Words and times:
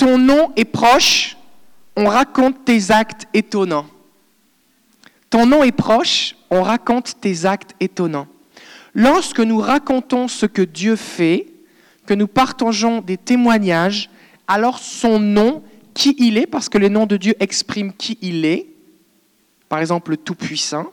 ton 0.00 0.16
nom 0.16 0.50
est 0.56 0.64
proche, 0.64 1.36
on 1.94 2.06
raconte 2.06 2.64
tes 2.64 2.90
actes 2.90 3.26
étonnants. 3.34 3.84
Ton 5.28 5.44
nom 5.44 5.62
est 5.62 5.72
proche, 5.72 6.36
on 6.48 6.62
raconte 6.62 7.20
tes 7.20 7.44
actes 7.44 7.74
étonnants. 7.80 8.26
Lorsque 8.94 9.40
nous 9.40 9.58
racontons 9.58 10.26
ce 10.26 10.46
que 10.46 10.62
Dieu 10.62 10.96
fait, 10.96 11.48
que 12.06 12.14
nous 12.14 12.28
partageons 12.28 13.02
des 13.02 13.18
témoignages, 13.18 14.08
alors 14.48 14.78
son 14.78 15.20
nom, 15.20 15.62
qui 15.92 16.16
il 16.18 16.38
est, 16.38 16.46
parce 16.46 16.70
que 16.70 16.78
le 16.78 16.88
nom 16.88 17.04
de 17.04 17.18
Dieu 17.18 17.34
exprime 17.38 17.92
qui 17.92 18.16
il 18.22 18.46
est, 18.46 18.68
par 19.68 19.80
exemple 19.80 20.12
le 20.12 20.16
Tout-Puissant, 20.16 20.86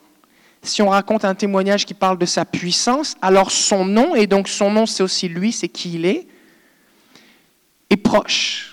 si 0.63 0.81
on 0.81 0.89
raconte 0.89 1.23
un 1.23 1.33
témoignage 1.33 1.85
qui 1.85 1.93
parle 1.93 2.17
de 2.17 2.25
sa 2.25 2.43
puissance, 2.43 3.15
alors 3.21 3.51
son 3.51 3.85
nom, 3.85 4.15
et 4.15 4.27
donc 4.27 4.49
son 4.49 4.69
nom 4.69 4.85
c'est 4.85 5.01
aussi 5.01 5.29
lui, 5.29 5.53
c'est 5.53 5.69
qui 5.69 5.93
il 5.93 6.05
est, 6.05 6.27
est 7.89 7.95
proche. 7.95 8.66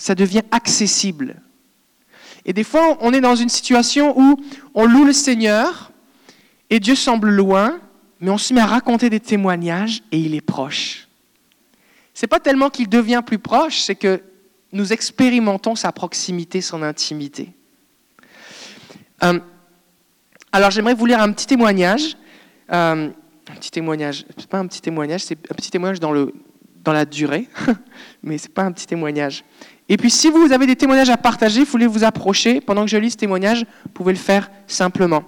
Ça 0.00 0.14
devient 0.14 0.40
accessible. 0.50 1.36
Et 2.46 2.54
des 2.54 2.64
fois, 2.64 2.96
on 3.02 3.12
est 3.12 3.20
dans 3.20 3.36
une 3.36 3.50
situation 3.50 4.18
où 4.18 4.36
on 4.74 4.86
loue 4.86 5.04
le 5.04 5.12
Seigneur 5.12 5.92
et 6.70 6.80
Dieu 6.80 6.94
semble 6.94 7.28
loin, 7.28 7.78
mais 8.18 8.30
on 8.30 8.38
se 8.38 8.54
met 8.54 8.62
à 8.62 8.66
raconter 8.66 9.10
des 9.10 9.20
témoignages 9.20 10.02
et 10.10 10.18
il 10.18 10.34
est 10.34 10.40
proche. 10.40 11.06
C'est 12.14 12.26
pas 12.26 12.40
tellement 12.40 12.70
qu'il 12.70 12.88
devient 12.88 13.22
plus 13.24 13.38
proche, 13.38 13.80
c'est 13.80 13.94
que 13.94 14.22
nous 14.72 14.94
expérimentons 14.94 15.74
sa 15.74 15.92
proximité, 15.92 16.62
son 16.62 16.82
intimité. 16.82 17.52
Euh, 19.22 19.38
alors 20.50 20.70
j'aimerais 20.70 20.94
vous 20.94 21.04
lire 21.04 21.20
un 21.20 21.30
petit 21.32 21.46
témoignage. 21.46 22.16
Euh, 22.72 23.10
un 23.50 23.54
petit 23.56 23.70
témoignage, 23.70 24.24
c'est 24.38 24.48
pas 24.48 24.60
un 24.60 24.66
petit 24.66 24.80
témoignage, 24.80 25.24
c'est 25.24 25.36
un 25.50 25.54
petit 25.54 25.70
témoignage 25.70 26.00
dans, 26.00 26.12
le, 26.12 26.32
dans 26.84 26.94
la 26.94 27.04
durée, 27.04 27.48
mais 28.22 28.38
c'est 28.38 28.54
pas 28.54 28.62
un 28.62 28.72
petit 28.72 28.86
témoignage. 28.86 29.44
Et 29.92 29.96
puis 29.96 30.08
si 30.08 30.30
vous 30.30 30.52
avez 30.52 30.68
des 30.68 30.76
témoignages 30.76 31.10
à 31.10 31.16
partager, 31.16 31.64
vous 31.64 31.70
voulez 31.70 31.88
vous 31.88 32.04
approcher, 32.04 32.60
pendant 32.60 32.84
que 32.84 32.90
je 32.90 32.96
lis 32.96 33.10
ce 33.10 33.16
témoignage, 33.16 33.66
vous 33.84 33.90
pouvez 33.92 34.12
le 34.12 34.18
faire 34.18 34.48
simplement. 34.68 35.24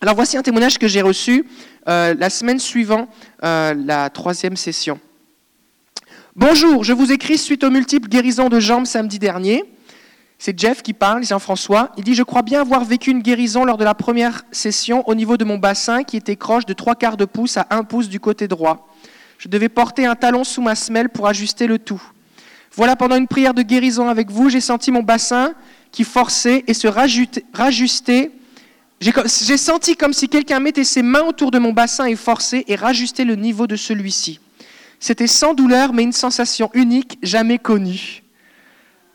Alors 0.00 0.16
voici 0.16 0.36
un 0.36 0.42
témoignage 0.42 0.78
que 0.78 0.88
j'ai 0.88 1.00
reçu 1.00 1.46
euh, 1.88 2.12
la 2.18 2.28
semaine 2.28 2.58
suivant 2.58 3.06
euh, 3.44 3.72
la 3.86 4.10
troisième 4.10 4.56
session. 4.56 4.98
Bonjour, 6.34 6.82
je 6.82 6.92
vous 6.92 7.12
écris 7.12 7.38
suite 7.38 7.62
aux 7.62 7.70
multiples 7.70 8.08
guérisons 8.08 8.48
de 8.48 8.58
jambes 8.58 8.84
samedi 8.84 9.20
dernier. 9.20 9.62
C'est 10.40 10.58
Jeff 10.58 10.82
qui 10.82 10.92
parle, 10.92 11.24
Jean-François. 11.24 11.92
Il 11.96 12.02
dit 12.02 12.16
Je 12.16 12.24
crois 12.24 12.42
bien 12.42 12.60
avoir 12.60 12.84
vécu 12.84 13.12
une 13.12 13.22
guérison 13.22 13.64
lors 13.64 13.78
de 13.78 13.84
la 13.84 13.94
première 13.94 14.42
session 14.50 15.08
au 15.08 15.14
niveau 15.14 15.36
de 15.36 15.44
mon 15.44 15.56
bassin 15.56 16.02
qui 16.02 16.16
était 16.16 16.36
croche 16.36 16.66
de 16.66 16.72
trois 16.72 16.96
quarts 16.96 17.16
de 17.16 17.24
pouce 17.24 17.56
à 17.56 17.68
un 17.70 17.84
pouce 17.84 18.08
du 18.08 18.18
côté 18.18 18.48
droit. 18.48 18.88
Je 19.38 19.48
devais 19.48 19.68
porter 19.68 20.04
un 20.04 20.16
talon 20.16 20.42
sous 20.42 20.62
ma 20.62 20.74
semelle 20.74 21.10
pour 21.10 21.28
ajuster 21.28 21.68
le 21.68 21.78
tout. 21.78 22.02
Voilà, 22.76 22.94
pendant 22.94 23.16
une 23.16 23.26
prière 23.26 23.54
de 23.54 23.62
guérison 23.62 24.08
avec 24.08 24.30
vous, 24.30 24.50
j'ai 24.50 24.60
senti 24.60 24.92
mon 24.92 25.02
bassin 25.02 25.54
qui 25.92 26.04
forçait 26.04 26.62
et 26.66 26.74
se 26.74 26.86
rajustait. 26.86 28.30
J'ai 29.00 29.56
senti 29.56 29.96
comme 29.96 30.12
si 30.12 30.28
quelqu'un 30.28 30.60
mettait 30.60 30.84
ses 30.84 31.02
mains 31.02 31.22
autour 31.22 31.50
de 31.50 31.58
mon 31.58 31.72
bassin 31.72 32.04
et 32.04 32.16
forçait 32.16 32.64
et 32.68 32.76
rajustait 32.76 33.24
le 33.24 33.34
niveau 33.34 33.66
de 33.66 33.76
celui-ci. 33.76 34.40
C'était 35.00 35.26
sans 35.26 35.54
douleur, 35.54 35.94
mais 35.94 36.02
une 36.02 36.12
sensation 36.12 36.70
unique, 36.74 37.18
jamais 37.22 37.58
connue. 37.58 38.22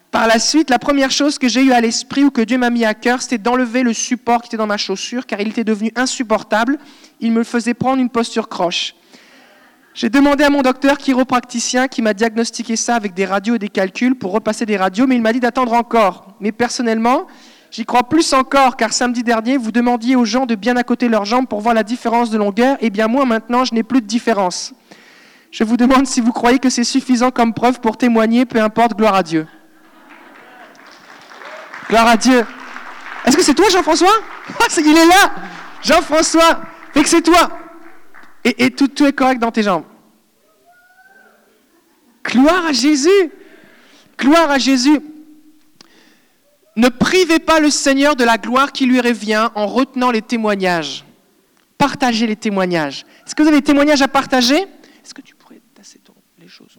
Par 0.10 0.28
la 0.28 0.40
suite, 0.40 0.72
la 0.72 0.80
première 0.80 1.12
chose 1.12 1.38
que 1.38 1.48
j'ai 1.48 1.64
eue 1.64 1.72
à 1.72 1.82
l'esprit 1.82 2.24
ou 2.24 2.32
que 2.32 2.42
Dieu 2.42 2.58
m'a 2.58 2.72
mis 2.72 2.84
à 2.84 2.96
cœur, 2.96 3.22
c'était 3.22 3.38
d'enlever 3.38 3.84
le 3.84 3.94
support 3.94 4.42
qui 4.42 4.48
était 4.48 4.58
dans 4.58 4.68
ma 4.68 4.78
chaussure, 4.78 5.26
car 5.28 5.40
il 5.40 5.48
était 5.48 5.64
devenu 5.64 5.92
insupportable. 5.96 6.80
Il 7.20 7.32
me 7.32 7.44
faisait 7.44 7.76
prendre 7.76 8.02
une 8.02 8.10
posture 8.10 8.50
croche. 8.50 8.96
J'ai 9.94 10.10
demandé 10.10 10.46
à 10.46 10.50
mon 10.50 10.62
docteur 10.62 10.98
chiropracticien 10.98 11.90
qui 11.90 12.02
m'a 12.02 12.14
diagnostiqué 12.14 12.78
ça 12.78 12.96
avec 12.96 13.14
des 13.14 13.26
radios 13.26 13.56
et 13.56 13.60
des 13.60 13.68
calculs 13.68 14.16
pour 14.16 14.32
repasser 14.32 14.66
des 14.66 14.78
radios, 14.78 15.06
mais 15.06 15.16
il 15.16 15.22
m'a 15.22 15.34
dit 15.34 15.42
d'attendre 15.42 15.74
encore. 15.74 16.28
Mais 16.40 16.54
personnellement, 16.54 17.28
j'y 17.72 17.84
crois 17.84 18.04
plus 18.04 18.32
encore, 18.32 18.78
car 18.78 18.94
samedi 18.94 19.22
dernier, 19.22 19.58
vous 19.58 19.74
demandiez 19.74 20.16
aux 20.16 20.24
gens 20.24 20.46
de 20.46 20.56
bien 20.56 20.78
accoter 20.78 21.10
leurs 21.10 21.26
jambes 21.26 21.46
pour 21.46 21.60
voir 21.60 21.76
la 21.76 21.84
différence 21.84 22.30
de 22.30 22.38
longueur, 22.38 22.78
et 22.80 22.90
bien 22.90 23.08
moi 23.08 23.26
maintenant, 23.26 23.66
je 23.66 23.74
n'ai 23.74 23.84
plus 23.84 24.00
de 24.00 24.08
différence. 24.08 24.74
Je 25.52 25.66
vous 25.66 25.76
demande 25.76 26.08
si 26.08 26.22
vous 26.22 26.32
croyez 26.32 26.60
que 26.60 26.70
c'est 26.70 26.86
suffisant 26.86 27.30
comme 27.30 27.54
preuve 27.54 27.82
pour 27.82 27.98
témoigner, 27.98 28.46
peu 28.46 28.62
importe, 28.62 28.96
gloire 28.96 29.16
à 29.16 29.24
Dieu. 29.24 29.46
Gloire 31.90 32.08
à 32.08 32.16
Dieu. 32.16 32.46
Est-ce 33.26 33.36
que 33.36 33.44
c'est 33.44 33.54
toi, 33.54 33.68
Jean-François? 33.70 34.14
Il 34.78 34.98
est 34.98 35.06
là 35.06 35.32
Jean-François 35.84 36.62
Fait 36.94 37.04
que 37.04 37.10
c'est 37.10 37.22
toi 37.22 37.50
Et, 38.44 38.72
tout, 38.72 39.04
est 39.04 39.14
correct 39.14 39.40
dans 39.40 39.52
tes 39.52 39.64
jambes. 39.64 39.84
Gloire 42.24 42.66
à 42.66 42.72
Jésus 42.72 43.32
Gloire 44.18 44.50
à 44.50 44.58
Jésus 44.58 45.00
Ne 46.76 46.90
privez 46.90 47.40
pas 47.40 47.60
le 47.60 47.70
Seigneur 47.70 48.16
de 48.16 48.24
la 48.24 48.38
gloire 48.38 48.72
qui 48.72 48.86
lui 48.86 49.02
revient 49.02 49.50
en 49.56 49.68
retenant 49.68 50.12
les 50.12 50.22
témoignages. 50.22 51.06
Partagez 51.78 52.28
les 52.28 52.36
témoignages. 52.36 53.06
Est-ce 53.26 53.34
que 53.34 53.42
vous 53.42 53.48
avez 53.48 53.58
des 53.58 53.66
témoignages 53.66 54.02
à 54.02 54.08
partager? 54.08 54.58
Est-ce 54.58 55.14
que 55.14 55.22
tu 55.22 55.36
pourrais 55.36 55.62
tasser 55.74 56.00
les 56.40 56.48
choses? 56.48 56.78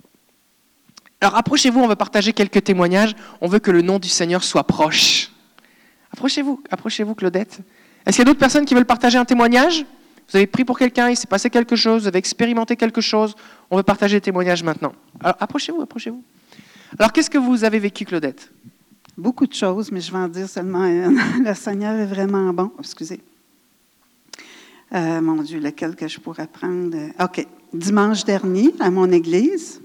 Alors 1.20 1.36
approchez-vous, 1.36 1.80
on 1.80 1.86
va 1.86 1.94
partager 1.94 2.32
quelques 2.32 2.64
témoignages. 2.64 3.14
On 3.40 3.46
veut 3.46 3.60
que 3.60 3.70
le 3.70 3.82
nom 3.82 4.00
du 4.00 4.08
Seigneur 4.08 4.42
soit 4.42 4.64
proche. 4.64 5.30
Approchez-vous, 6.12 6.62
approchez-vous 6.68 7.14
Claudette. 7.14 7.60
Est-ce 8.04 8.16
qu'il 8.16 8.18
y 8.18 8.22
a 8.22 8.24
d'autres 8.24 8.40
personnes 8.40 8.64
qui 8.64 8.74
veulent 8.74 8.84
partager 8.84 9.18
un 9.18 9.24
témoignage? 9.24 9.84
Vous 10.28 10.36
avez 10.36 10.46
pris 10.46 10.64
pour 10.64 10.78
quelqu'un, 10.78 11.10
il 11.10 11.16
s'est 11.16 11.26
passé 11.26 11.50
quelque 11.50 11.76
chose, 11.76 12.02
vous 12.02 12.08
avez 12.08 12.18
expérimenté 12.18 12.76
quelque 12.76 13.00
chose. 13.00 13.34
On 13.70 13.76
veut 13.76 13.82
partager 13.82 14.16
des 14.16 14.22
témoignages 14.22 14.62
maintenant. 14.62 14.92
Alors 15.20 15.36
approchez-vous, 15.40 15.82
approchez-vous. 15.82 16.22
Alors 16.98 17.12
qu'est-ce 17.12 17.30
que 17.30 17.38
vous 17.38 17.64
avez 17.64 17.78
vécu 17.78 18.04
Claudette? 18.04 18.50
Beaucoup 19.16 19.46
de 19.46 19.52
choses, 19.52 19.92
mais 19.92 20.00
je 20.00 20.10
vais 20.10 20.18
en 20.18 20.28
dire 20.28 20.48
seulement 20.48 20.84
une. 20.84 21.20
Le 21.44 21.54
Seigneur 21.54 21.98
est 21.98 22.06
vraiment 22.06 22.52
bon. 22.52 22.72
Excusez. 22.78 23.20
Euh, 24.94 25.20
mon 25.20 25.42
Dieu, 25.42 25.58
lequel 25.58 25.96
que 25.96 26.08
je 26.08 26.20
pourrais 26.20 26.46
prendre? 26.46 26.96
OK. 27.20 27.46
Dimanche 27.72 28.24
dernier, 28.24 28.74
à 28.80 28.90
mon 28.90 29.10
église, 29.10 29.80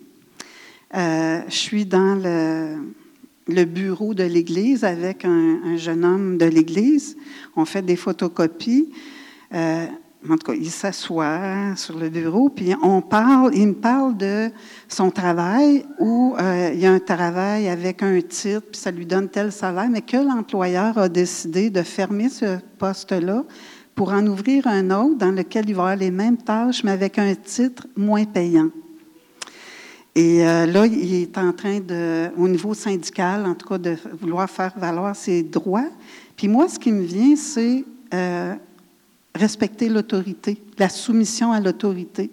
euh, 0.94 1.42
je 1.48 1.56
suis 1.56 1.86
dans 1.86 2.16
le, 2.16 3.66
bureau 3.66 4.14
de 4.14 4.24
l'Église 4.24 4.84
avec 4.84 5.24
un, 5.24 5.78
jeune 5.78 6.04
homme 6.04 6.38
de 6.38 6.46
l'Église. 6.46 7.16
On 7.56 7.64
fait 7.64 7.82
des 7.82 7.96
photocopies. 7.96 8.92
Euh, 9.54 9.86
en 10.30 10.38
tout 10.38 10.52
cas, 10.52 10.54
il 10.54 10.70
s'assoit 10.70 11.76
sur 11.76 11.98
le 11.98 12.10
bureau, 12.10 12.50
puis 12.50 12.74
on 12.82 13.02
parle, 13.02 13.56
il 13.56 13.68
me 13.68 13.74
parle 13.74 14.18
de 14.18 14.50
son 14.88 15.12
travail 15.12 15.86
où 16.00 16.36
euh, 16.40 16.72
il 16.74 16.80
y 16.80 16.86
a 16.86 16.92
un 16.92 17.00
travail 17.00 17.70
avec 17.70 18.04
un 18.04 18.20
titre, 18.22 18.64
puis 18.72 18.80
ça 18.80 18.92
lui 18.92 19.06
donne 19.06 19.30
tel 19.30 19.52
salaire, 19.52 19.90
mais 19.90 20.02
que 20.02 20.18
l'employeur 20.18 20.98
a 20.98 21.08
décidé 21.08 21.70
de 21.70 21.82
fermer 21.84 22.30
ce 22.30 22.58
poste-là 22.78 23.44
pour 23.96 24.12
en 24.12 24.26
ouvrir 24.28 24.68
un 24.68 24.90
autre 24.92 25.18
dans 25.18 25.32
lequel 25.32 25.70
il 25.70 25.76
va 25.76 25.84
avoir 25.84 25.96
les 25.96 26.12
mêmes 26.12 26.38
tâches, 26.38 26.84
mais 26.84 26.92
avec 26.92 27.18
un 27.20 27.34
titre 27.36 27.88
moins 27.96 28.26
payant. 28.26 28.70
Et 30.14 30.48
euh, 30.48 30.66
là, 30.66 30.88
il 30.88 31.14
est 31.14 31.38
en 31.38 31.54
train 31.54 31.80
de, 31.80 32.30
au 32.38 32.48
niveau 32.48 32.74
syndical, 32.74 33.46
en 33.46 33.54
tout 33.54 33.68
cas, 33.68 33.78
de 33.78 33.96
vouloir 34.20 34.50
faire 34.50 34.74
valoir 34.76 35.16
ses 35.16 35.44
droits. 35.44 35.90
Puis 36.36 36.48
moi, 36.48 36.68
ce 36.68 36.80
qui 36.80 36.92
me 36.92 37.04
vient, 37.04 37.36
c'est 37.36 37.86
euh, 38.14 38.56
respecter 39.38 39.88
l'autorité, 39.90 40.62
la 40.78 40.90
soumission 40.90 41.52
à 41.52 41.60
l'autorité. 41.60 42.30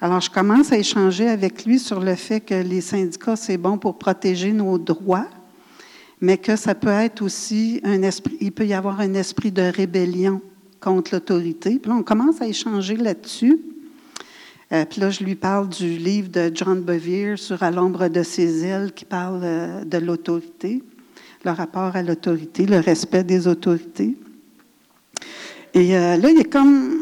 Alors, 0.00 0.20
je 0.20 0.30
commence 0.30 0.72
à 0.72 0.78
échanger 0.78 1.28
avec 1.28 1.64
lui 1.64 1.78
sur 1.78 2.00
le 2.00 2.16
fait 2.16 2.40
que 2.40 2.54
les 2.54 2.80
syndicats, 2.80 3.36
c'est 3.36 3.56
bon 3.56 3.78
pour 3.78 3.98
protéger 3.98 4.52
nos 4.52 4.76
droits, 4.76 5.28
mais 6.20 6.38
que 6.38 6.56
ça 6.56 6.74
peut 6.74 6.88
être 6.88 7.22
aussi 7.22 7.80
un 7.84 8.02
esprit, 8.02 8.36
il 8.40 8.52
peut 8.52 8.66
y 8.66 8.74
avoir 8.74 9.00
un 9.00 9.14
esprit 9.14 9.52
de 9.52 9.62
rébellion 9.62 10.42
contre 10.80 11.14
l'autorité. 11.14 11.78
Puis 11.78 11.88
là, 11.88 11.96
on 11.96 12.02
commence 12.02 12.42
à 12.42 12.48
échanger 12.48 12.96
là-dessus. 12.96 13.60
Euh, 14.72 14.84
puis 14.84 15.00
là, 15.00 15.10
je 15.10 15.22
lui 15.22 15.36
parle 15.36 15.68
du 15.68 15.98
livre 15.98 16.28
de 16.30 16.50
John 16.52 16.80
Bevere 16.80 17.38
sur 17.38 17.62
À 17.62 17.70
l'ombre 17.70 18.08
de 18.08 18.22
ses 18.22 18.64
ailes 18.64 18.92
qui 18.92 19.04
parle 19.04 19.40
euh, 19.44 19.84
de 19.84 19.98
l'autorité, 19.98 20.82
le 21.44 21.50
rapport 21.50 21.94
à 21.94 22.02
l'autorité, 22.02 22.66
le 22.66 22.78
respect 22.78 23.22
des 23.22 23.46
autorités. 23.46 24.16
Et 25.74 25.96
euh, 25.96 26.16
là, 26.16 26.30
il 26.30 26.38
est 26.38 26.50
comme. 26.50 26.98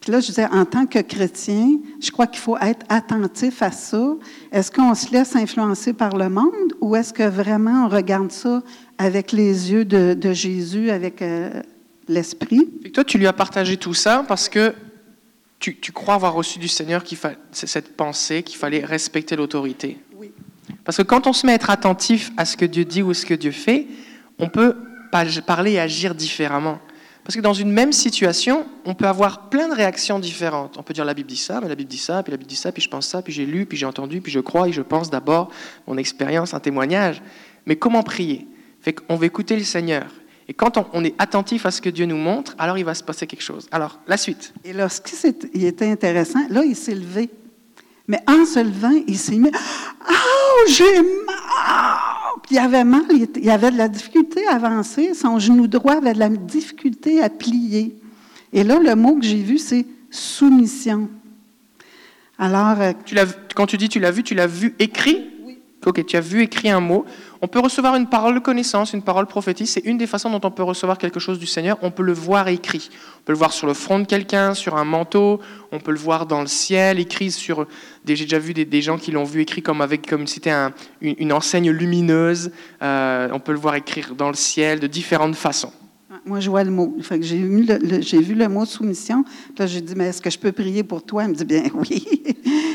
Puis 0.00 0.10
là, 0.12 0.20
je 0.20 0.26
disais, 0.26 0.46
en 0.46 0.64
tant 0.64 0.86
que 0.86 0.98
chrétien, 1.00 1.78
je 2.00 2.10
crois 2.10 2.26
qu'il 2.26 2.40
faut 2.40 2.56
être 2.56 2.86
attentif 2.88 3.60
à 3.60 3.70
ça. 3.70 4.14
Est-ce 4.50 4.70
qu'on 4.70 4.94
se 4.94 5.12
laisse 5.12 5.36
influencer 5.36 5.92
par 5.92 6.16
le 6.16 6.30
monde 6.30 6.74
ou 6.80 6.96
est-ce 6.96 7.12
que 7.12 7.28
vraiment 7.28 7.84
on 7.84 7.88
regarde 7.88 8.32
ça 8.32 8.62
avec 8.96 9.32
les 9.32 9.72
yeux 9.72 9.84
de, 9.84 10.32
Jésus, 10.32 10.88
avec 10.88 11.22
l'Esprit? 12.08 12.66
Toi, 12.94 13.04
tu 13.04 13.18
lui 13.18 13.26
as 13.26 13.34
partagé 13.34 13.76
tout 13.76 13.92
ça 13.92 14.24
parce 14.26 14.48
que 14.48 14.72
tu, 15.58 15.92
crois 15.92 16.14
avoir 16.14 16.32
reçu 16.32 16.58
du 16.58 16.68
Seigneur 16.68 17.04
cette 17.52 17.94
pensée 17.94 18.42
qu'il 18.42 18.56
fallait 18.56 18.82
respecter 18.82 19.36
l'autorité. 19.36 19.98
Oui. 20.16 20.32
Parce 20.84 20.96
que 20.96 21.02
quand 21.02 21.26
on 21.26 21.34
se 21.34 21.44
met 21.44 21.52
à 21.52 21.56
être 21.56 21.70
attentif 21.70 22.30
à 22.38 22.46
ce 22.46 22.56
que 22.56 22.64
Dieu 22.64 22.86
dit 22.86 23.02
ou 23.02 23.12
ce 23.12 23.26
que 23.26 23.34
Dieu 23.34 23.52
fait, 23.52 23.86
on 24.38 24.48
peut 24.48 24.76
parler 25.46 25.72
et 25.72 25.80
agir 25.80 26.14
différemment. 26.14 26.78
Parce 27.24 27.36
que 27.36 27.40
dans 27.40 27.54
une 27.54 27.70
même 27.70 27.92
situation, 27.92 28.66
on 28.84 28.94
peut 28.94 29.06
avoir 29.06 29.50
plein 29.50 29.68
de 29.68 29.74
réactions 29.74 30.18
différentes. 30.18 30.76
On 30.78 30.82
peut 30.82 30.94
dire 30.94 31.04
la 31.04 31.14
Bible 31.14 31.28
dit 31.28 31.36
ça, 31.36 31.60
mais 31.60 31.68
la 31.68 31.74
Bible 31.74 31.90
dit 31.90 31.98
ça, 31.98 32.22
puis 32.22 32.30
la 32.30 32.36
Bible 32.36 32.48
dit 32.48 32.56
ça, 32.56 32.72
puis 32.72 32.82
je 32.82 32.88
pense 32.88 33.06
ça, 33.06 33.22
puis 33.22 33.32
j'ai 33.32 33.46
lu, 33.46 33.66
puis 33.66 33.76
j'ai 33.76 33.86
entendu, 33.86 34.20
puis 34.20 34.32
je 34.32 34.40
crois 34.40 34.68
et 34.68 34.72
je 34.72 34.82
pense 34.82 35.10
d'abord 35.10 35.50
mon 35.86 35.96
expérience, 35.96 36.54
un 36.54 36.60
témoignage. 36.60 37.22
Mais 37.66 37.76
comment 37.76 38.02
prier? 38.02 38.46
Fait 38.80 38.94
qu'on 38.94 39.16
va 39.16 39.26
écouter 39.26 39.56
le 39.56 39.64
Seigneur. 39.64 40.06
Et 40.48 40.54
quand 40.54 40.84
on, 40.92 41.04
est 41.04 41.14
attentif 41.18 41.64
à 41.66 41.70
ce 41.70 41.80
que 41.80 41.90
Dieu 41.90 42.06
nous 42.06 42.16
montre, 42.16 42.56
alors 42.58 42.76
il 42.76 42.84
va 42.84 42.94
se 42.94 43.04
passer 43.04 43.26
quelque 43.26 43.42
chose. 43.42 43.68
Alors, 43.70 44.00
la 44.08 44.16
suite. 44.16 44.52
Et 44.64 44.72
lorsqu'il 44.72 45.64
était 45.64 45.88
intéressant, 45.88 46.40
là, 46.48 46.64
il 46.64 46.74
s'est 46.74 46.94
levé. 46.94 47.30
Mais 48.08 48.18
en 48.26 48.44
se 48.44 48.58
levant, 48.58 49.00
il 49.06 49.16
s'est 49.16 49.36
mis 49.36 49.52
Oh, 50.10 50.66
j'ai 50.68 51.02
mal 51.02 52.09
il 52.50 52.58
avait 52.58 52.84
mal, 52.84 53.02
il 53.10 53.50
avait 53.50 53.70
de 53.70 53.78
la 53.78 53.88
difficulté 53.88 54.46
à 54.46 54.54
avancer. 54.56 55.14
Son 55.14 55.38
genou 55.38 55.66
droit 55.66 55.94
avait 55.94 56.12
de 56.12 56.18
la 56.18 56.28
difficulté 56.28 57.22
à 57.22 57.28
plier. 57.28 57.96
Et 58.52 58.64
là, 58.64 58.78
le 58.78 58.94
mot 58.94 59.16
que 59.16 59.24
j'ai 59.24 59.42
vu, 59.42 59.58
c'est 59.58 59.86
soumission. 60.10 61.08
Alors. 62.38 62.80
Euh, 62.80 62.92
tu 63.04 63.16
quand 63.54 63.66
tu 63.66 63.76
dis 63.76 63.88
tu 63.88 64.00
l'as 64.00 64.10
vu, 64.10 64.22
tu 64.22 64.34
l'as 64.34 64.46
vu 64.46 64.74
écrit? 64.78 65.30
Oui. 65.44 65.58
Ok, 65.86 66.04
tu 66.06 66.16
as 66.16 66.20
vu 66.20 66.42
écrit 66.42 66.70
un 66.70 66.80
mot. 66.80 67.04
On 67.42 67.48
peut 67.48 67.58
recevoir 67.58 67.96
une 67.96 68.06
parole 68.06 68.34
de 68.34 68.40
connaissance, 68.40 68.92
une 68.92 69.00
parole 69.00 69.26
prophétique. 69.26 69.66
C'est 69.66 69.84
une 69.86 69.96
des 69.96 70.06
façons 70.06 70.28
dont 70.28 70.40
on 70.46 70.50
peut 70.50 70.62
recevoir 70.62 70.98
quelque 70.98 71.18
chose 71.18 71.38
du 71.38 71.46
Seigneur. 71.46 71.78
On 71.80 71.90
peut 71.90 72.02
le 72.02 72.12
voir 72.12 72.48
écrit. 72.48 72.90
On 73.20 73.22
peut 73.24 73.32
le 73.32 73.38
voir 73.38 73.52
sur 73.52 73.66
le 73.66 73.72
front 73.72 73.98
de 73.98 74.04
quelqu'un, 74.04 74.52
sur 74.52 74.76
un 74.76 74.84
manteau. 74.84 75.40
On 75.72 75.80
peut 75.80 75.92
le 75.92 75.98
voir 75.98 76.26
dans 76.26 76.42
le 76.42 76.46
ciel, 76.46 76.98
écrit 76.98 77.30
sur. 77.30 77.66
J'ai 78.06 78.24
déjà 78.24 78.38
vu 78.38 78.52
des, 78.52 78.82
gens 78.82 78.98
qui 78.98 79.10
l'ont 79.10 79.24
vu 79.24 79.40
écrit 79.40 79.62
comme 79.62 79.80
avec 79.80 80.06
comme 80.06 80.26
c'était 80.26 80.52
une, 81.00 81.32
enseigne 81.32 81.70
lumineuse. 81.70 82.50
Euh, 82.82 83.30
on 83.32 83.40
peut 83.40 83.52
le 83.52 83.58
voir 83.58 83.74
écrire 83.74 84.14
dans 84.14 84.28
le 84.28 84.34
ciel 84.34 84.78
de 84.78 84.86
différentes 84.86 85.34
façons. 85.34 85.72
Moi, 86.26 86.40
je 86.40 86.50
vois 86.50 86.64
le 86.64 86.70
mot. 86.70 86.94
j'ai, 87.20 87.38
vu 87.38 87.64
le, 87.64 88.48
mot 88.48 88.64
soumission. 88.66 89.24
Là, 89.58 89.66
j'ai 89.66 89.80
dit, 89.80 89.94
mais 89.96 90.08
est-ce 90.08 90.20
que 90.20 90.28
je 90.28 90.38
peux 90.38 90.52
prier 90.52 90.82
pour 90.82 91.02
toi? 91.02 91.24
Il 91.24 91.30
me 91.30 91.34
dit, 91.34 91.44
bien 91.44 91.62
oui. 91.74 92.04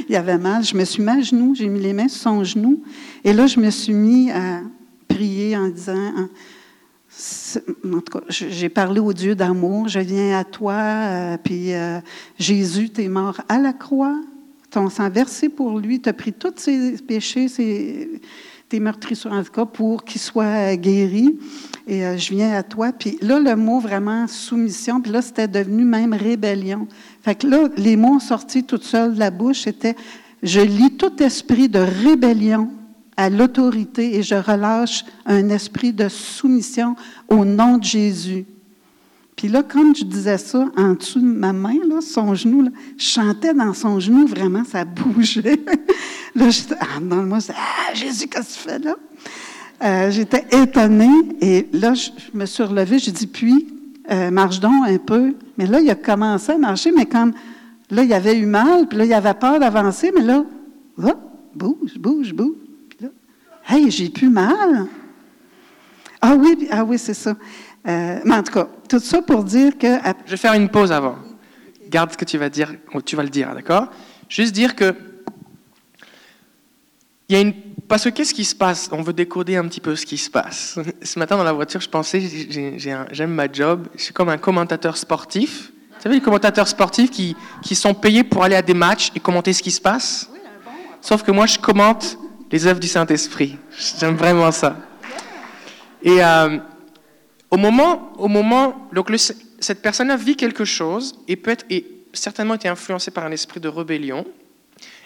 Il 0.09 0.15
avait 0.15 0.37
mal. 0.37 0.63
Je 0.63 0.75
me 0.75 0.85
suis 0.85 1.01
mis 1.01 1.09
à 1.09 1.21
genoux. 1.21 1.55
J'ai 1.55 1.67
mis 1.67 1.79
les 1.79 1.93
mains 1.93 2.07
sur 2.07 2.21
son 2.21 2.43
genou. 2.43 2.81
Et 3.23 3.33
là, 3.33 3.47
je 3.47 3.59
me 3.59 3.69
suis 3.69 3.93
mis 3.93 4.31
à 4.31 4.61
prier 5.07 5.55
en 5.57 5.69
disant, 5.69 6.11
en 7.85 7.99
tout 8.01 8.19
cas, 8.19 8.25
j'ai 8.29 8.69
parlé 8.69 8.99
au 8.99 9.13
Dieu 9.13 9.35
d'amour. 9.35 9.87
Je 9.87 9.99
viens 9.99 10.37
à 10.39 10.43
toi. 10.43 10.73
Euh, 10.73 11.37
puis 11.43 11.73
euh, 11.73 11.99
Jésus, 12.37 12.89
tu 12.89 13.03
es 13.03 13.07
mort 13.07 13.41
à 13.47 13.57
la 13.57 13.73
croix. 13.73 14.19
Ton 14.69 14.89
sang 14.89 15.09
versé 15.09 15.49
pour 15.49 15.79
lui. 15.79 16.01
Tu 16.01 16.09
as 16.09 16.13
pris 16.13 16.33
tous 16.33 16.53
ses 16.57 16.97
péchés, 16.97 17.47
ses, 17.47 18.21
tes 18.67 18.79
meurtrissures, 18.79 19.31
en 19.31 19.43
tout 19.43 19.51
cas, 19.51 19.65
pour 19.65 20.03
qu'il 20.03 20.19
soit 20.19 20.75
guéri 20.75 21.37
et 21.87 22.03
euh, 22.03 22.17
je 22.17 22.33
viens 22.33 22.53
à 22.53 22.63
toi. 22.63 22.91
Puis 22.91 23.17
là, 23.21 23.39
le 23.39 23.55
mot 23.55 23.79
vraiment 23.79 24.27
soumission, 24.27 25.01
puis 25.01 25.11
là, 25.11 25.21
c'était 25.21 25.47
devenu 25.47 25.83
même 25.83 26.13
rébellion. 26.13 26.87
Fait 27.25 27.33
que 27.33 27.47
là, 27.47 27.69
les 27.75 27.95
mots 27.95 28.19
sortis 28.19 28.63
tout 28.63 28.79
seuls 28.79 29.15
de 29.15 29.19
la 29.19 29.31
bouche, 29.31 29.61
c'était 29.61 29.95
je 30.43 30.59
lis 30.59 30.95
tout 30.95 31.23
esprit 31.23 31.67
de 31.67 31.79
rébellion 31.79 32.69
à 33.17 33.31
l'autorité 33.31 34.15
et 34.15 34.21
je 34.21 34.35
relâche 34.35 35.03
un 35.25 35.49
esprit 35.49 35.91
de 35.91 36.07
soumission 36.07 36.95
au 37.27 37.43
nom 37.43 37.79
de 37.79 37.83
Jésus. 37.83 38.45
Puis 39.35 39.47
là, 39.47 39.63
quand 39.63 39.97
je 39.97 40.03
disais 40.03 40.37
ça, 40.37 40.69
en 40.77 40.93
dessous 40.93 41.19
de 41.19 41.25
ma 41.25 41.51
main, 41.51 41.79
là, 41.89 41.99
son 41.99 42.35
genou, 42.35 42.61
là, 42.61 42.69
je 42.95 43.05
chantais 43.05 43.55
dans 43.55 43.73
son 43.73 43.99
genou, 43.99 44.27
vraiment, 44.27 44.63
ça 44.63 44.85
bougeait. 44.85 45.59
là, 46.35 46.51
j'étais, 46.51 46.75
ah, 46.79 46.99
dans 47.01 47.23
le 47.23 47.33
ah, 47.33 47.93
Jésus, 47.95 48.27
qu'est-ce 48.27 48.49
que 48.49 48.53
tu 48.53 48.69
fais 48.69 48.77
là? 48.77 48.95
Euh, 49.83 50.11
j'étais 50.11 50.45
étonnée 50.51 51.23
et 51.41 51.67
là, 51.73 51.95
je, 51.95 52.11
me 52.35 52.45
suis 52.45 52.61
relevée, 52.61 52.99
j'ai 52.99 53.11
dit, 53.11 53.25
puis, 53.25 53.65
euh, 54.11 54.29
marche 54.29 54.59
donc 54.59 54.87
un 54.87 54.97
peu. 54.99 55.33
Mais 55.57 55.67
là, 55.67 55.79
il 55.79 55.89
a 55.89 55.95
commencé 55.95 56.51
à 56.51 56.57
marcher, 56.57 56.91
mais 56.91 57.05
comme 57.05 57.33
là, 57.89 58.03
il 58.03 58.13
avait 58.13 58.37
eu 58.37 58.45
mal, 58.45 58.87
puis 58.87 58.97
là, 58.97 59.05
il 59.05 59.13
avait 59.13 59.33
peur 59.33 59.59
d'avancer, 59.59 60.11
mais 60.13 60.21
là, 60.21 60.43
bouge, 61.55 61.97
bouge, 61.97 62.33
bouge. 62.33 62.55
Puis 62.89 62.99
là, 63.01 63.09
hey, 63.69 63.89
j'ai 63.89 64.09
plus 64.09 64.29
mal. 64.29 64.87
Ah 66.21 66.35
oui, 66.35 66.67
ah 66.71 66.83
oui, 66.83 66.97
c'est 66.97 67.13
ça. 67.13 67.35
Euh, 67.87 68.19
mais 68.25 68.35
en 68.35 68.43
tout 68.43 68.53
cas, 68.53 68.67
tout 68.89 68.99
ça 68.99 69.21
pour 69.21 69.43
dire 69.43 69.77
que. 69.77 69.87
Je 70.25 70.31
vais 70.31 70.37
faire 70.37 70.53
une 70.53 70.69
pause 70.69 70.91
avant. 70.91 71.17
Garde 71.89 72.11
ce 72.11 72.17
que 72.17 72.25
tu 72.25 72.37
vas 72.37 72.49
dire, 72.49 72.73
tu 73.05 73.15
vas 73.15 73.23
le 73.23 73.29
dire, 73.29 73.53
d'accord? 73.53 73.89
Juste 74.27 74.53
dire 74.53 74.75
que. 74.75 74.95
Il 77.27 77.35
y 77.35 77.39
a 77.39 77.41
une 77.41 77.53
parce 77.87 78.03
que 78.03 78.09
qu'est-ce 78.09 78.33
qui 78.33 78.45
se 78.45 78.55
passe? 78.55 78.89
On 78.91 79.03
veut 79.03 79.13
décoder 79.13 79.57
un 79.57 79.67
petit 79.67 79.79
peu 79.79 79.95
ce 79.95 80.05
qui 80.05 80.17
se 80.17 80.29
passe. 80.29 80.79
Ce 81.03 81.19
matin 81.19 81.37
dans 81.37 81.43
la 81.43 81.53
voiture, 81.53 81.79
je 81.81 81.89
pensais, 81.89 82.19
j'aime 82.77 83.31
ma 83.31 83.51
job, 83.51 83.87
je 83.95 84.03
suis 84.03 84.13
comme 84.13 84.29
un 84.29 84.37
commentateur 84.37 84.97
sportif. 84.97 85.71
Vous 85.91 86.01
savez, 86.01 86.15
les 86.15 86.21
commentateurs 86.21 86.67
sportifs 86.67 87.11
qui, 87.11 87.35
qui 87.61 87.75
sont 87.75 87.93
payés 87.93 88.23
pour 88.23 88.43
aller 88.43 88.55
à 88.55 88.61
des 88.61 88.73
matchs 88.73 89.11
et 89.15 89.19
commenter 89.19 89.53
ce 89.53 89.61
qui 89.61 89.71
se 89.71 89.81
passe? 89.81 90.29
Sauf 90.99 91.21
que 91.21 91.31
moi, 91.31 91.45
je 91.45 91.59
commente 91.59 92.17
les 92.51 92.65
œuvres 92.65 92.79
du 92.79 92.87
Saint-Esprit. 92.87 93.57
J'aime 93.99 94.15
vraiment 94.15 94.51
ça. 94.51 94.77
Et 96.01 96.23
euh, 96.23 96.57
au 97.51 97.57
moment, 97.57 98.11
au 98.17 98.27
moment 98.27 98.87
donc 98.93 99.11
cette 99.59 99.81
personne-là 99.81 100.17
vit 100.17 100.35
quelque 100.35 100.65
chose 100.65 101.15
et 101.27 101.35
peut 101.35 101.51
être 101.51 101.65
et 101.69 101.85
certainement 102.13 102.55
été 102.55 102.67
influencée 102.67 103.11
par 103.11 103.25
un 103.25 103.31
esprit 103.31 103.59
de 103.59 103.67
rébellion. 103.67 104.25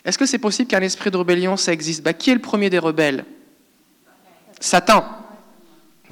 Est-ce 0.05 0.17
que 0.17 0.25
c'est 0.25 0.37
possible 0.39 0.67
qu'un 0.69 0.81
esprit 0.81 1.11
de 1.11 1.17
rébellion, 1.17 1.57
ça 1.57 1.73
existe? 1.73 2.03
Bah, 2.03 2.13
Qui 2.13 2.31
est 2.31 2.35
le 2.35 2.41
premier 2.41 2.69
des 2.69 2.79
rebelles? 2.79 3.25
Satan. 4.59 5.05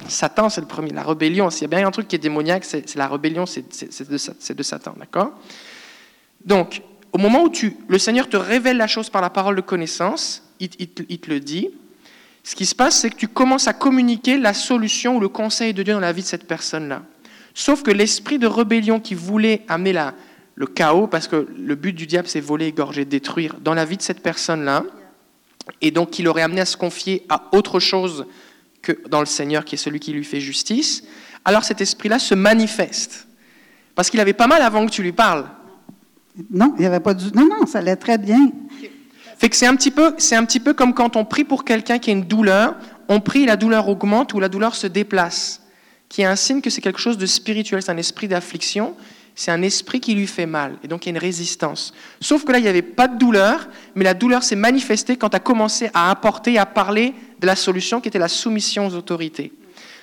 Satan, 0.07 0.49
c'est 0.49 0.61
le 0.61 0.67
premier. 0.67 0.91
La 0.91 1.03
rébellion, 1.03 1.49
s'il 1.49 1.63
y 1.63 1.65
a 1.65 1.75
bien 1.75 1.87
un 1.87 1.91
truc 1.91 2.07
qui 2.07 2.15
est 2.15 2.19
démoniaque, 2.19 2.65
c'est 2.65 2.95
la 2.95 3.07
rébellion, 3.07 3.45
c'est 3.45 3.67
de, 4.09 4.63
Satan, 4.63 4.93
d'accord? 4.97 5.31
Donc, 6.45 6.81
au 7.11 7.17
moment 7.17 7.43
où 7.43 7.49
tu, 7.49 7.75
le 7.87 7.97
Seigneur 7.97 8.29
te 8.29 8.37
révèle 8.37 8.77
la 8.77 8.87
chose 8.87 9.09
par 9.09 9.21
la 9.21 9.29
parole 9.29 9.55
de 9.55 9.61
connaissance, 9.61 10.43
il, 10.59 10.69
il 10.79 11.19
te 11.19 11.29
le 11.29 11.39
dit, 11.39 11.71
ce 12.43 12.55
qui 12.55 12.65
se 12.65 12.75
passe, 12.75 13.01
c'est 13.01 13.09
que 13.09 13.15
tu 13.15 13.27
commences 13.27 13.67
à 13.67 13.73
communiquer 13.73 14.37
la 14.37 14.53
solution 14.53 15.17
ou 15.17 15.19
le 15.19 15.29
conseil 15.29 15.73
de 15.73 15.83
Dieu 15.83 15.93
dans 15.93 15.99
la 15.99 16.13
vie 16.13 16.21
de 16.21 16.27
cette 16.27 16.47
personne-là. 16.47 17.01
Sauf 17.53 17.81
que 17.81 17.91
l'esprit 17.91 18.37
de 18.37 18.47
rébellion 18.47 18.99
qui 18.99 19.15
voulait 19.15 19.63
amener 19.67 19.91
la, 19.91 20.13
le 20.57 20.65
chaos, 20.65 21.05
parce 21.05 21.27
que 21.27 21.47
le 21.55 21.75
but 21.75 21.93
du 21.93 22.07
diable, 22.07 22.27
c'est 22.27 22.39
voler, 22.39 22.65
égorger, 22.65 23.05
détruire 23.05 23.57
dans 23.61 23.75
la 23.75 23.85
vie 23.85 23.95
de 23.95 24.01
cette 24.01 24.23
personne-là, 24.23 24.83
et 25.81 25.91
donc 25.91 26.17
il 26.17 26.25
l'aurait 26.25 26.41
amené 26.41 26.61
à 26.61 26.65
se 26.65 26.75
confier 26.75 27.23
à 27.29 27.43
autre 27.51 27.79
chose 27.79 28.25
que 28.81 28.93
dans 29.07 29.19
le 29.19 29.27
Seigneur, 29.27 29.65
qui 29.65 29.75
est 29.75 29.77
celui 29.77 29.99
qui 29.99 30.13
lui 30.13 30.23
fait 30.23 30.39
justice, 30.39 31.03
alors 31.45 31.63
cet 31.63 31.79
esprit-là 31.79 32.17
se 32.17 32.33
manifeste. 32.33 33.27
Parce 33.93 34.09
qu'il 34.09 34.19
avait 34.19 34.33
pas 34.33 34.47
mal 34.47 34.63
avant 34.63 34.83
que 34.87 34.91
tu 34.91 35.03
lui 35.03 35.11
parles. 35.11 35.45
Non, 36.49 36.73
il 36.77 36.81
n'y 36.81 36.87
avait 36.87 36.99
pas 36.99 37.13
du... 37.13 37.25
Non, 37.35 37.47
non, 37.47 37.67
ça 37.67 37.77
allait 37.77 37.95
très 37.95 38.17
bien. 38.17 38.51
Fait 39.37 39.49
que 39.49 39.55
c'est 39.55 39.67
un 39.67 39.75
petit 39.75 39.91
peu, 39.91 40.15
c'est 40.17 40.35
un 40.35 40.43
petit 40.43 40.59
peu 40.59 40.73
comme 40.73 40.95
quand 40.95 41.15
on 41.15 41.23
prie 41.23 41.43
pour 41.43 41.65
quelqu'un 41.65 41.99
qui 41.99 42.09
a 42.09 42.13
une 42.13 42.23
douleur, 42.23 42.75
on 43.09 43.19
prie, 43.19 43.45
la 43.45 43.57
douleur 43.57 43.87
augmente 43.89 44.33
ou 44.33 44.39
la 44.39 44.49
douleur 44.49 44.73
se 44.73 44.87
déplace, 44.87 45.61
qui 46.09 46.23
est 46.23 46.25
un 46.25 46.35
signe 46.35 46.61
que 46.61 46.71
c'est 46.71 46.81
quelque 46.81 46.99
chose 46.99 47.19
de 47.19 47.27
spirituel, 47.27 47.83
c'est 47.83 47.91
un 47.91 47.97
esprit 47.97 48.27
d'affliction 48.27 48.95
c'est 49.37 49.51
un 49.51 49.61
esprit 49.61 49.99
qui 49.99 50.15
lui 50.15 50.25
fait 50.25 50.47
mal. 50.47 50.77
Et 50.83 50.87
donc 50.87 51.05
il 51.05 51.09
y 51.09 51.11
a 51.11 51.15
une 51.15 51.21
résistance. 51.21 51.93
Sauf 52.19 52.43
que 52.43 52.51
là, 52.51 52.57
il 52.57 52.63
n'y 52.63 52.67
avait 52.67 52.81
pas 52.81 53.07
de 53.07 53.19
douleur, 53.19 53.69
mais 53.93 54.03
la 54.03 54.15
douleur 54.15 54.41
s'est 54.41 54.55
manifestée 54.55 55.15
quand 55.15 55.29
tu 55.29 55.35
as 55.35 55.39
commencé 55.39 55.91
à 55.93 56.09
apporter, 56.09 56.57
à 56.57 56.65
parler 56.65 57.13
de 57.39 57.45
la 57.45 57.55
solution 57.55 58.01
qui 58.01 58.07
était 58.07 58.17
la 58.17 58.29
soumission 58.29 58.87
aux 58.87 58.95
autorités. 58.95 59.53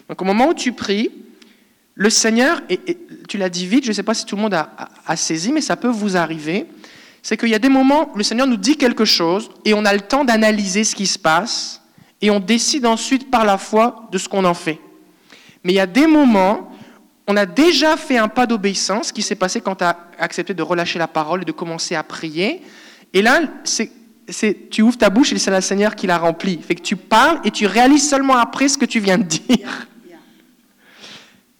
Donc 0.09 0.23
au 0.23 0.25
moment 0.25 0.51
où 0.51 0.55
tu 0.55 0.71
pries, 0.73 1.11
le 1.97 2.11
Seigneur, 2.11 2.63
et, 2.71 2.79
tu 3.27 3.37
l'as 3.37 3.49
dit 3.49 3.67
vite, 3.67 3.83
je 3.83 3.89
ne 3.89 3.95
sais 3.95 4.05
pas 4.05 4.15
si 4.15 4.25
tout 4.25 4.37
le 4.37 4.43
monde 4.43 4.55
a, 4.55 4.71
a 5.05 5.17
saisi, 5.17 5.51
mais 5.53 5.61
ça 5.61 5.75
peut 5.75 5.89
vous 5.89 6.17
arriver, 6.17 6.67
c'est 7.21 7.37
qu'il 7.37 7.49
y 7.49 7.57
a 7.57 7.59
des 7.59 7.69
moments 7.69 8.13
où 8.15 8.19
le 8.19 8.23
Seigneur 8.23 8.47
nous 8.47 8.57
dit 8.57 8.77
quelque 8.77 9.05
chose 9.05 9.51
et 9.65 9.75
on 9.75 9.85
a 9.85 9.93
le 9.93 10.01
temps 10.01 10.25
d'analyser 10.25 10.85
ce 10.85 10.95
qui 10.95 11.09
se 11.09 11.19
passe 11.19 11.83
et 12.23 12.31
on 12.31 12.39
décide 12.39 12.87
ensuite 12.87 13.33
par 13.33 13.45
la 13.45 13.59
foi 13.59 14.09
de 14.13 14.19
ce 14.19 14.29
qu'on 14.29 14.45
en 14.45 14.55
fait. 14.55 14.79
Mais 15.65 15.73
il 15.73 15.77
y 15.77 15.81
a 15.81 15.87
des 15.87 16.07
moments 16.07 16.71
on 17.27 17.37
a 17.37 17.47
déjà 17.47 17.97
fait 17.97 18.19
un 18.19 18.29
pas 18.29 18.47
d'obéissance 18.47 19.11
qui 19.11 19.23
s'est 19.23 19.35
passé 19.35 19.61
quand 19.61 19.77
tu 19.77 19.85
as 19.85 19.97
accepté 20.19 20.53
de 20.53 20.63
relâcher 20.63 20.99
la 20.99 21.09
parole 21.09 21.43
et 21.43 21.45
de 21.45 21.53
commencer 21.53 21.95
à 21.95 22.03
prier. 22.03 22.61
Et 23.13 23.23
là, 23.23 23.41
tu 24.71 24.83
ouvres 24.83 24.99
ta 24.99 25.09
bouche 25.09 25.33
et 25.33 25.39
c'est 25.39 25.51
le 25.51 25.61
Seigneur 25.61 25.95
qui 25.97 26.07
la 26.07 26.19
remplit. 26.19 26.59
Fait 26.59 26.75
que 26.75 26.83
tu 26.83 26.97
parles 26.97 27.41
et 27.45 27.51
tu 27.51 27.67
réalises 27.67 28.09
seulement 28.09 28.37
après 28.37 28.69
ce 28.69 28.77
que 28.77 28.85
tu 28.85 29.01
viens 29.01 29.19
de 29.19 29.25
dire. 29.25 29.89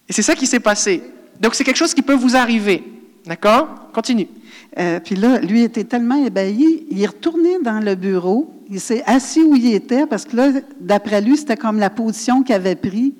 Et 0.07 0.13
c'est 0.13 0.21
ça 0.21 0.35
qui 0.35 0.45
s'est 0.45 0.59
passé. 0.59 1.01
Donc 1.39 1.55
c'est 1.55 1.63
quelque 1.63 1.77
chose 1.77 1.93
qui 1.93 2.03
peut 2.03 2.13
vous 2.13 2.35
arriver. 2.35 2.83
D'accord? 3.25 3.91
Continue. 3.91 4.27
Euh, 4.77 4.99
puis 4.99 5.15
là, 5.15 5.39
lui 5.39 5.63
était 5.63 5.83
tellement 5.83 6.23
ébahi, 6.23 6.85
il 6.91 7.01
est 7.01 7.07
retourné 7.07 7.57
dans 7.63 7.79
le 7.79 7.95
bureau, 7.95 8.53
il 8.69 8.79
s'est 8.79 9.03
assis 9.05 9.41
où 9.41 9.55
il 9.55 9.73
était, 9.73 10.05
parce 10.05 10.25
que 10.25 10.35
là, 10.35 10.51
d'après 10.79 11.21
lui, 11.21 11.37
c'était 11.37 11.57
comme 11.57 11.79
la 11.79 11.89
position 11.89 12.43
qu'il 12.43 12.53
avait 12.53 12.75
prise. 12.75 13.13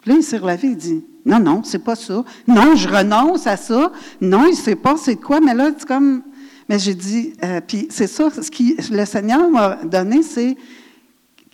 Puis 0.00 0.10
là, 0.10 0.16
il 0.16 0.22
s'est 0.22 0.38
relevé, 0.38 0.68
il 0.68 0.76
dit 0.76 1.04
non, 1.28 1.38
non, 1.38 1.62
c'est 1.62 1.84
pas 1.84 1.94
ça. 1.94 2.24
Non, 2.46 2.74
je 2.74 2.88
renonce 2.88 3.46
à 3.46 3.58
ça. 3.58 3.92
Non, 4.18 4.46
il 4.46 4.56
sait 4.56 4.76
pas 4.76 4.96
c'est 4.96 5.16
quoi, 5.16 5.40
mais 5.40 5.52
là, 5.52 5.70
c'est 5.76 5.86
comme. 5.86 6.22
Mais 6.70 6.78
j'ai 6.78 6.94
dit, 6.94 7.34
euh, 7.44 7.60
puis 7.66 7.86
c'est 7.90 8.06
ça, 8.06 8.30
ce 8.30 8.50
que 8.50 8.94
le 8.94 9.04
Seigneur 9.04 9.50
m'a 9.50 9.76
donné, 9.84 10.22
c'est. 10.22 10.56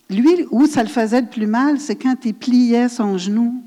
Lui, 0.09 0.45
où 0.51 0.65
ça 0.65 0.81
le 0.81 0.87
faisait 0.87 1.21
le 1.21 1.27
plus 1.27 1.47
mal, 1.47 1.79
c'est 1.79 1.95
quand 1.95 2.15
il 2.23 2.33
pliait 2.33 2.87
son 2.87 3.17
genou. 3.17 3.61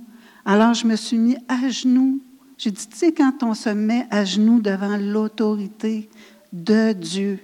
Alors, 0.47 0.73
je 0.73 0.87
me 0.87 0.97
suis 0.97 1.19
mis 1.19 1.37
à 1.47 1.69
genoux 1.69 2.21
J'ai 2.57 2.71
dit, 2.71 2.87
tu 2.87 2.97
sais, 2.97 3.13
quand 3.13 3.43
on 3.43 3.53
se 3.53 3.69
met 3.69 4.07
à 4.11 4.25
genoux 4.25 4.61
devant 4.61 4.97
l'autorité 4.97 6.09
de 6.55 6.93
Dieu, 6.93 7.39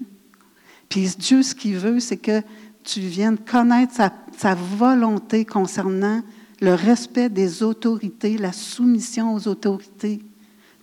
puis 0.88 1.10
Dieu, 1.18 1.42
ce 1.42 1.54
qu'il 1.54 1.76
veut, 1.76 2.00
c'est 2.00 2.16
que 2.16 2.40
tu 2.82 3.00
viennes 3.00 3.36
connaître 3.36 3.94
sa 3.94 4.54
volonté 4.54 5.44
concernant 5.44 6.22
le 6.64 6.74
respect 6.74 7.28
des 7.28 7.62
autorités, 7.62 8.38
la 8.38 8.52
soumission 8.52 9.34
aux 9.34 9.46
autorités, 9.46 10.20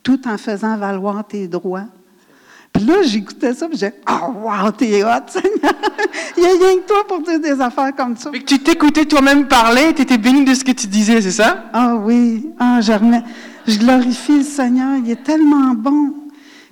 tout 0.02 0.26
en 0.28 0.38
faisant 0.38 0.76
valoir 0.76 1.26
tes 1.26 1.48
droits. 1.48 1.86
Puis 2.72 2.84
là, 2.84 3.02
j'écoutais 3.02 3.52
ça, 3.52 3.68
puis 3.68 3.76
j'ai 3.76 3.92
Oh, 4.08 4.32
wow, 4.44 4.70
t'es 4.70 5.04
hot, 5.04 5.26
Seigneur! 5.26 5.74
Il 6.38 6.42
y 6.42 6.46
a 6.46 6.48
rien 6.48 6.80
que 6.80 6.86
toi 6.86 7.06
pour 7.06 7.20
dire 7.20 7.38
des 7.38 7.60
affaires 7.60 7.94
comme 7.94 8.16
ça. 8.16 8.30
Que 8.30 8.38
tu 8.38 8.58
t'écoutais 8.60 9.04
toi-même 9.04 9.46
parler, 9.46 9.92
tu 9.94 10.02
étais 10.02 10.16
béni 10.16 10.44
de 10.44 10.54
ce 10.54 10.64
que 10.64 10.72
tu 10.72 10.86
disais, 10.86 11.20
c'est 11.20 11.32
ça? 11.32 11.64
Ah 11.72 11.96
oui, 11.96 12.48
ah, 12.58 12.80
je, 12.80 12.92
remets- 12.92 13.24
je 13.66 13.78
glorifie 13.78 14.38
le 14.38 14.44
Seigneur, 14.44 14.96
il 15.04 15.10
est 15.10 15.22
tellement 15.22 15.74
bon. 15.74 16.14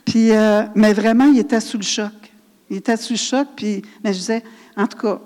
Puis, 0.06 0.30
euh, 0.30 0.62
mais 0.74 0.94
vraiment, 0.94 1.26
il 1.26 1.38
était 1.38 1.60
sous 1.60 1.76
le 1.76 1.82
choc. 1.82 2.12
Il 2.70 2.78
était 2.78 2.96
sous 2.96 3.12
le 3.12 3.18
choc, 3.18 3.48
puis 3.54 3.82
mais 4.02 4.14
je 4.14 4.18
disais, 4.20 4.42
en 4.76 4.86
tout 4.86 4.96
cas, 4.96 5.20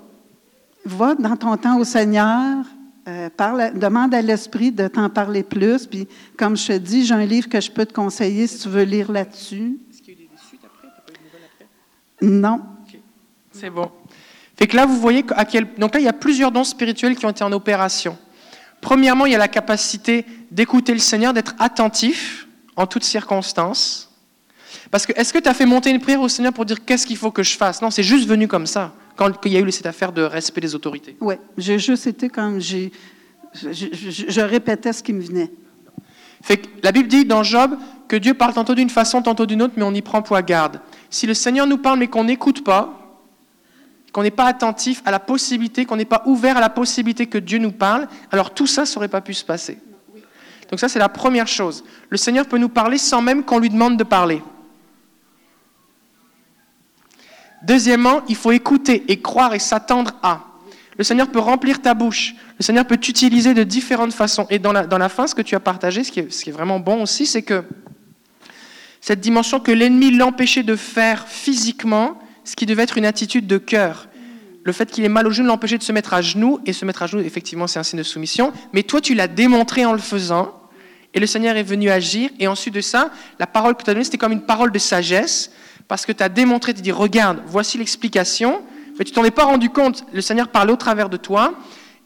va 0.83 1.15
dans 1.15 1.37
ton 1.37 1.55
temps 1.55 1.79
au 1.79 1.83
Seigneur, 1.85 2.65
euh, 3.07 3.29
parle, 3.29 3.77
demande 3.77 4.13
à 4.13 4.21
l'Esprit 4.21 4.71
de 4.71 4.87
t'en 4.87 5.09
parler 5.09 5.43
plus, 5.43 5.85
puis 5.85 6.07
comme 6.37 6.57
je 6.57 6.67
te 6.67 6.77
dis, 6.77 7.05
j'ai 7.05 7.13
un 7.13 7.25
livre 7.25 7.47
que 7.47 7.61
je 7.61 7.71
peux 7.71 7.85
te 7.85 7.93
conseiller 7.93 8.47
si 8.47 8.59
tu 8.59 8.69
veux 8.69 8.83
lire 8.83 9.11
là-dessus. 9.11 9.79
Est-ce 9.91 10.01
qu'il 10.01 10.13
y 10.13 10.17
a 10.17 10.19
eu 10.21 10.27
des 10.27 10.37
suites 10.37 10.61
après? 10.65 10.87
T'as 10.87 11.01
pas 11.01 11.11
eu 11.11 11.17
de 11.17 11.25
nouvelles 11.25 11.49
après? 11.53 12.25
Non. 12.25 12.61
C'est 13.51 13.69
bon. 13.69 13.89
Fait 14.57 14.67
que 14.67 14.75
là, 14.75 14.85
vous 14.85 14.99
voyez 14.99 15.23
à 15.29 15.45
quel. 15.45 15.67
Donc 15.77 15.93
là, 15.93 15.99
il 15.99 16.03
y 16.03 16.09
a 16.09 16.13
plusieurs 16.13 16.51
dons 16.51 16.63
spirituels 16.63 17.15
qui 17.15 17.25
ont 17.25 17.29
été 17.29 17.43
en 17.43 17.51
opération. 17.51 18.17
Premièrement, 18.81 19.25
il 19.25 19.31
y 19.31 19.35
a 19.35 19.39
la 19.39 19.47
capacité 19.47 20.25
d'écouter 20.51 20.93
le 20.93 20.99
Seigneur, 20.99 21.33
d'être 21.33 21.55
attentif 21.59 22.47
en 22.75 22.85
toutes 22.85 23.03
circonstances. 23.03 24.14
Parce 24.91 25.05
que 25.05 25.13
est-ce 25.15 25.33
que 25.33 25.39
tu 25.39 25.49
as 25.49 25.53
fait 25.53 25.65
monter 25.65 25.89
une 25.89 25.99
prière 25.99 26.21
au 26.21 26.27
Seigneur 26.29 26.53
pour 26.53 26.65
dire 26.65 26.83
qu'est-ce 26.85 27.05
qu'il 27.05 27.17
faut 27.17 27.31
que 27.31 27.43
je 27.43 27.55
fasse? 27.57 27.81
Non, 27.81 27.91
c'est 27.91 28.03
juste 28.03 28.27
venu 28.27 28.47
comme 28.47 28.65
ça, 28.67 28.93
quand 29.15 29.31
il 29.45 29.51
y 29.53 29.57
a 29.57 29.59
eu 29.59 29.71
cette 29.71 29.85
affaire 29.85 30.11
de 30.11 30.21
respect 30.21 30.61
des 30.61 30.75
autorités. 30.75 31.15
Oui, 31.21 31.35
j'ai 31.57 31.79
juste 31.79 32.07
été 32.07 32.29
comme 32.29 32.59
j'ai. 32.59 32.91
Je, 33.53 33.71
je- 33.71 34.41
répétais 34.41 34.91
ce 34.91 35.01
qui 35.01 35.13
me 35.13 35.21
venait. 35.21 35.49
Fait 36.41 36.57
que 36.57 36.67
la 36.83 36.91
Bible 36.91 37.07
dit 37.07 37.23
dans 37.25 37.41
Job 37.41 37.77
que 38.09 38.17
Dieu 38.17 38.33
parle 38.33 38.53
tantôt 38.53 38.75
d'une 38.75 38.89
façon, 38.89 39.21
tantôt 39.21 39.45
d'une 39.45 39.61
autre, 39.61 39.73
mais 39.77 39.83
on 39.83 39.93
y 39.93 40.01
prend 40.01 40.21
point 40.21 40.41
garde. 40.41 40.81
Si 41.09 41.25
le 41.25 41.33
Seigneur 41.33 41.65
nous 41.65 41.77
parle 41.77 41.97
mais 41.99 42.07
qu'on 42.07 42.25
n'écoute 42.25 42.63
pas, 42.63 43.01
qu'on 44.11 44.23
n'est 44.23 44.31
pas 44.31 44.45
attentif 44.45 45.01
à 45.05 45.11
la 45.11 45.19
possibilité, 45.19 45.85
qu'on 45.85 45.95
n'est 45.95 46.05
pas 46.05 46.21
ouvert 46.25 46.57
à 46.57 46.61
la 46.61 46.69
possibilité 46.69 47.25
que 47.27 47.37
Dieu 47.37 47.57
nous 47.57 47.71
parle, 47.71 48.07
alors 48.31 48.53
tout 48.53 48.67
ça, 48.67 48.85
ça 48.85 48.95
n'aurait 48.95 49.07
pas 49.07 49.21
pu 49.21 49.33
se 49.33 49.43
passer. 49.45 49.77
Donc 50.69 50.79
ça, 50.79 50.89
c'est 50.89 50.99
la 50.99 51.09
première 51.09 51.47
chose. 51.47 51.83
Le 52.09 52.17
Seigneur 52.17 52.45
peut 52.47 52.57
nous 52.57 52.69
parler 52.69 52.97
sans 52.97 53.21
même 53.21 53.43
qu'on 53.43 53.59
lui 53.59 53.69
demande 53.69 53.97
de 53.97 54.03
parler. 54.03 54.41
Deuxièmement, 57.65 58.21
il 58.27 58.35
faut 58.35 58.51
écouter 58.51 59.03
et 59.07 59.21
croire 59.21 59.53
et 59.53 59.59
s'attendre 59.59 60.11
à. 60.21 60.45
Le 60.97 61.03
Seigneur 61.03 61.29
peut 61.29 61.39
remplir 61.39 61.81
ta 61.81 61.93
bouche. 61.93 62.35
Le 62.57 62.63
Seigneur 62.63 62.85
peut 62.85 62.97
t'utiliser 62.97 63.53
de 63.53 63.63
différentes 63.63 64.13
façons. 64.13 64.47
Et 64.49 64.59
dans 64.59 64.71
la, 64.71 64.85
dans 64.85 64.97
la 64.97 65.09
fin, 65.09 65.27
ce 65.27 65.35
que 65.35 65.41
tu 65.41 65.55
as 65.55 65.59
partagé, 65.59 66.03
ce 66.03 66.11
qui 66.11 66.21
est, 66.21 66.31
ce 66.31 66.43
qui 66.43 66.51
est 66.51 66.53
vraiment 66.53 66.79
bon 66.79 67.01
aussi, 67.01 67.25
c'est 67.25 67.41
que 67.41 67.63
cette 69.01 69.19
dimension 69.19 69.59
que 69.59 69.71
l'ennemi 69.71 70.11
l'empêchait 70.11 70.63
de 70.63 70.75
faire 70.75 71.27
physiquement, 71.27 72.19
ce 72.43 72.55
qui 72.55 72.65
devait 72.65 72.83
être 72.83 72.97
une 72.97 73.05
attitude 73.05 73.47
de 73.47 73.57
cœur. 73.57 74.07
Le 74.63 74.71
fait 74.71 74.89
qu'il 74.89 75.03
ait 75.03 75.09
mal 75.09 75.27
au 75.27 75.31
genou 75.31 75.47
l'empêchait 75.47 75.77
de 75.77 75.83
se 75.83 75.91
mettre 75.91 76.13
à 76.13 76.21
genoux, 76.21 76.59
et 76.65 76.73
se 76.73 76.85
mettre 76.85 77.03
à 77.03 77.07
genoux, 77.07 77.21
effectivement, 77.21 77.67
c'est 77.67 77.79
un 77.79 77.83
signe 77.83 77.99
de 77.99 78.03
soumission. 78.03 78.53
Mais 78.73 78.83
toi, 78.83 79.01
tu 79.01 79.13
l'as 79.13 79.27
démontré 79.27 79.85
en 79.85 79.93
le 79.93 79.99
faisant, 79.99 80.59
et 81.13 81.19
le 81.19 81.27
Seigneur 81.27 81.55
est 81.55 81.63
venu 81.63 81.89
agir. 81.89 82.29
Et 82.39 82.47
ensuite 82.47 82.73
de 82.73 82.81
ça, 82.81 83.11
la 83.39 83.47
parole 83.47 83.75
que 83.75 83.83
tu 83.83 83.89
as 83.89 83.93
donnée, 83.93 84.05
c'était 84.05 84.17
comme 84.17 84.31
une 84.31 84.45
parole 84.45 84.71
de 84.71 84.79
sagesse, 84.79 85.51
parce 85.87 86.05
que 86.05 86.11
tu 86.11 86.23
as 86.23 86.29
démontré, 86.29 86.73
tu 86.73 86.81
dit, 86.81 86.91
regarde, 86.91 87.41
voici 87.45 87.77
l'explication, 87.77 88.61
mais 88.97 89.05
tu 89.05 89.11
t'en 89.11 89.23
es 89.23 89.31
pas 89.31 89.45
rendu 89.45 89.69
compte. 89.69 90.05
Le 90.13 90.21
Seigneur 90.21 90.49
parlait 90.49 90.73
au 90.73 90.77
travers 90.77 91.09
de 91.09 91.17
toi, 91.17 91.53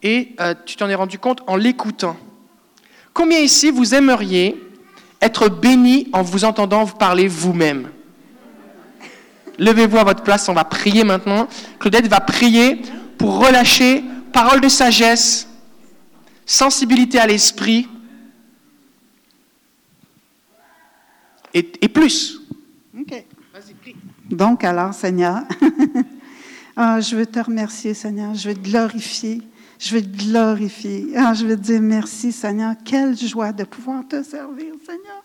et 0.04 0.36
euh, 0.40 0.54
tu 0.66 0.76
t'en 0.76 0.90
es 0.90 0.96
rendu 0.96 1.20
compte 1.20 1.42
en 1.48 1.56
l'écoutant. 1.56 2.18
Combien 3.14 3.40
ici 3.40 3.70
vous 3.72 3.96
aimeriez 3.96 4.62
être 5.22 5.50
béni 5.50 6.08
en 6.14 6.22
vous 6.22 6.46
entendant 6.46 6.84
vous 6.84 6.96
parler 6.96 7.28
vous-même? 7.28 7.90
Levez-vous 9.58 9.98
à 9.98 10.06
votre 10.06 10.24
place, 10.24 10.48
on 10.48 10.54
va 10.54 10.64
prier 10.64 11.04
maintenant. 11.04 11.48
Claudette 11.80 12.08
va 12.08 12.22
prier 12.22 12.82
pour 13.18 13.46
relâcher 13.46 14.04
parole 14.32 14.62
de 14.62 14.70
sagesse, 14.70 15.50
sensibilité 16.46 17.20
à 17.20 17.28
l'esprit 17.28 17.90
et 21.54 21.90
plus. 21.90 22.39
Donc, 24.30 24.64
alors, 24.64 24.94
Seigneur, 24.94 25.44
ah, 26.76 27.02
je 27.02 27.16
veux 27.16 27.26
te 27.26 27.40
remercier, 27.40 27.94
Seigneur. 27.94 28.36
Je 28.36 28.50
veux 28.50 28.56
te 28.56 28.70
glorifier. 28.70 29.42
Je 29.80 29.96
veux 29.96 30.02
te 30.02 30.24
glorifier. 30.26 31.08
Ah, 31.16 31.34
je 31.34 31.46
veux 31.46 31.56
te 31.56 31.62
dire 31.62 31.82
merci, 31.82 32.32
Seigneur. 32.32 32.76
Quelle 32.84 33.18
joie 33.18 33.52
de 33.52 33.64
pouvoir 33.64 34.08
te 34.08 34.22
servir, 34.22 34.74
Seigneur. 34.86 35.24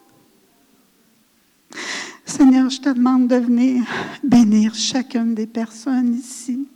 Seigneur, 2.24 2.70
je 2.70 2.80
te 2.80 2.88
demande 2.88 3.28
de 3.28 3.36
venir 3.36 3.84
bénir 4.22 4.74
chacune 4.74 5.34
des 5.34 5.46
personnes 5.46 6.14
ici, 6.14 6.66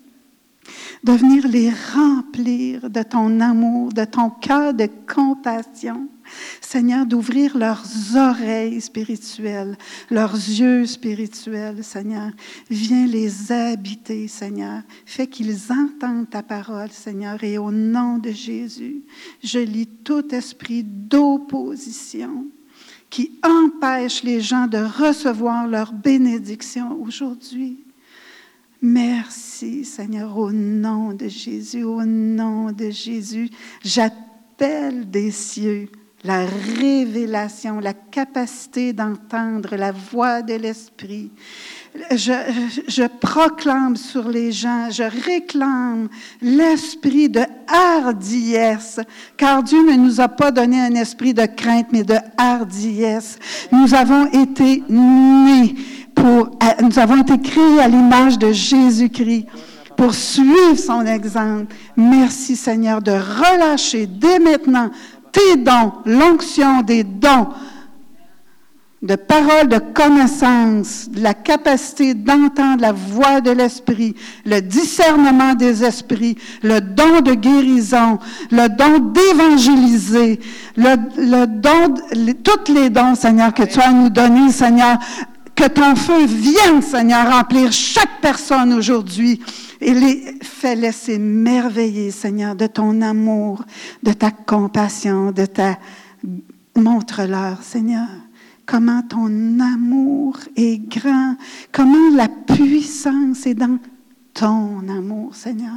de 1.02 1.12
venir 1.12 1.48
les 1.48 1.72
remplir 1.94 2.90
de 2.90 3.02
ton 3.02 3.40
amour, 3.40 3.92
de 3.92 4.04
ton 4.04 4.28
cœur 4.28 4.74
de 4.74 4.88
compassion. 5.12 6.08
Seigneur, 6.60 7.06
d'ouvrir 7.06 7.56
leurs 7.56 7.84
oreilles 8.16 8.80
spirituelles, 8.80 9.76
leurs 10.10 10.34
yeux 10.34 10.86
spirituels, 10.86 11.82
Seigneur. 11.84 12.30
Viens 12.70 13.06
les 13.06 13.52
habiter, 13.52 14.28
Seigneur. 14.28 14.82
Fais 15.06 15.26
qu'ils 15.26 15.72
entendent 15.72 16.30
ta 16.30 16.42
parole, 16.42 16.90
Seigneur. 16.90 17.42
Et 17.42 17.58
au 17.58 17.70
nom 17.70 18.18
de 18.18 18.30
Jésus, 18.30 19.02
je 19.42 19.58
lis 19.58 19.88
tout 20.04 20.34
esprit 20.34 20.82
d'opposition 20.84 22.46
qui 23.10 23.38
empêche 23.42 24.22
les 24.22 24.40
gens 24.40 24.66
de 24.66 24.78
recevoir 24.78 25.66
leur 25.66 25.92
bénédiction 25.92 27.00
aujourd'hui. 27.00 27.84
Merci, 28.80 29.84
Seigneur, 29.84 30.36
au 30.38 30.52
nom 30.52 31.12
de 31.12 31.26
Jésus, 31.26 31.82
au 31.82 32.04
nom 32.04 32.70
de 32.70 32.90
Jésus. 32.90 33.50
J'appelle 33.82 35.10
des 35.10 35.32
cieux 35.32 35.88
la 36.24 36.44
révélation, 36.80 37.78
la 37.78 37.92
capacité 37.92 38.92
d'entendre 38.92 39.76
la 39.76 39.92
voix 39.92 40.42
de 40.42 40.54
l'Esprit. 40.54 41.30
Je, 42.10 43.06
proclame 43.06 43.96
sur 43.96 44.28
les 44.28 44.52
gens, 44.52 44.90
je 44.90 45.04
réclame 45.04 46.08
l'esprit 46.40 47.28
de 47.28 47.42
hardiesse, 47.66 49.00
car 49.36 49.62
Dieu 49.62 49.78
ne 49.90 49.96
nous 49.96 50.20
a 50.20 50.28
pas 50.28 50.50
donné 50.50 50.80
un 50.80 50.94
esprit 50.94 51.34
de 51.34 51.46
crainte, 51.46 51.88
mais 51.92 52.04
de 52.04 52.16
hardiesse. 52.36 53.38
Nous 53.72 53.94
avons 53.94 54.26
été 54.26 54.82
nés 54.88 55.74
pour, 56.14 56.50
nous 56.82 56.98
avons 56.98 57.22
été 57.22 57.40
créés 57.40 57.80
à 57.80 57.88
l'image 57.88 58.38
de 58.38 58.52
Jésus-Christ 58.52 59.46
pour 59.96 60.14
suivre 60.14 60.76
son 60.76 61.04
exemple. 61.06 61.74
Merci 61.96 62.54
Seigneur 62.54 63.02
de 63.02 63.10
relâcher 63.10 64.06
dès 64.06 64.38
maintenant 64.38 64.90
tes 65.38 65.56
dons, 65.56 65.92
l'onction 66.04 66.82
des 66.82 67.04
dons 67.04 67.48
de 69.00 69.14
paroles 69.14 69.68
de 69.68 69.78
connaissance, 69.78 71.08
la 71.14 71.32
capacité 71.32 72.14
d'entendre 72.14 72.82
la 72.82 72.90
voix 72.90 73.40
de 73.40 73.52
l'Esprit, 73.52 74.16
le 74.44 74.60
discernement 74.60 75.54
des 75.54 75.84
esprits, 75.84 76.36
le 76.64 76.80
don 76.80 77.20
de 77.20 77.34
guérison, 77.34 78.18
le 78.50 78.68
don 78.68 78.98
d'évangéliser, 78.98 80.40
le, 80.76 81.46
don, 81.46 81.94
les, 82.12 82.34
tous 82.34 82.72
les 82.72 82.90
dons, 82.90 83.14
Seigneur, 83.14 83.54
que 83.54 83.62
tu 83.62 83.78
as 83.78 83.92
nous 83.92 84.10
donner, 84.10 84.50
Seigneur, 84.50 84.98
que 85.54 85.68
ton 85.68 85.94
feu 85.94 86.24
vienne, 86.26 86.82
Seigneur, 86.82 87.30
remplir 87.30 87.70
chaque 87.70 88.20
personne 88.20 88.72
aujourd'hui 88.72 89.40
et 89.80 89.94
les 89.94 90.34
fais-les 90.42 90.92
s'émerveiller, 90.92 92.10
Seigneur, 92.10 92.54
de 92.54 92.66
ton 92.66 93.00
amour, 93.02 93.64
de 94.02 94.12
ta 94.12 94.30
compassion, 94.30 95.32
de 95.32 95.46
ta... 95.46 95.78
Montre-leur, 96.76 97.62
Seigneur, 97.62 98.06
comment 98.64 99.02
ton 99.02 99.58
amour 99.58 100.38
est 100.56 100.78
grand, 100.78 101.34
comment 101.72 102.14
la 102.14 102.28
puissance 102.28 103.46
est 103.46 103.54
dans 103.54 103.78
ton 104.32 104.88
amour, 104.88 105.34
Seigneur. 105.34 105.72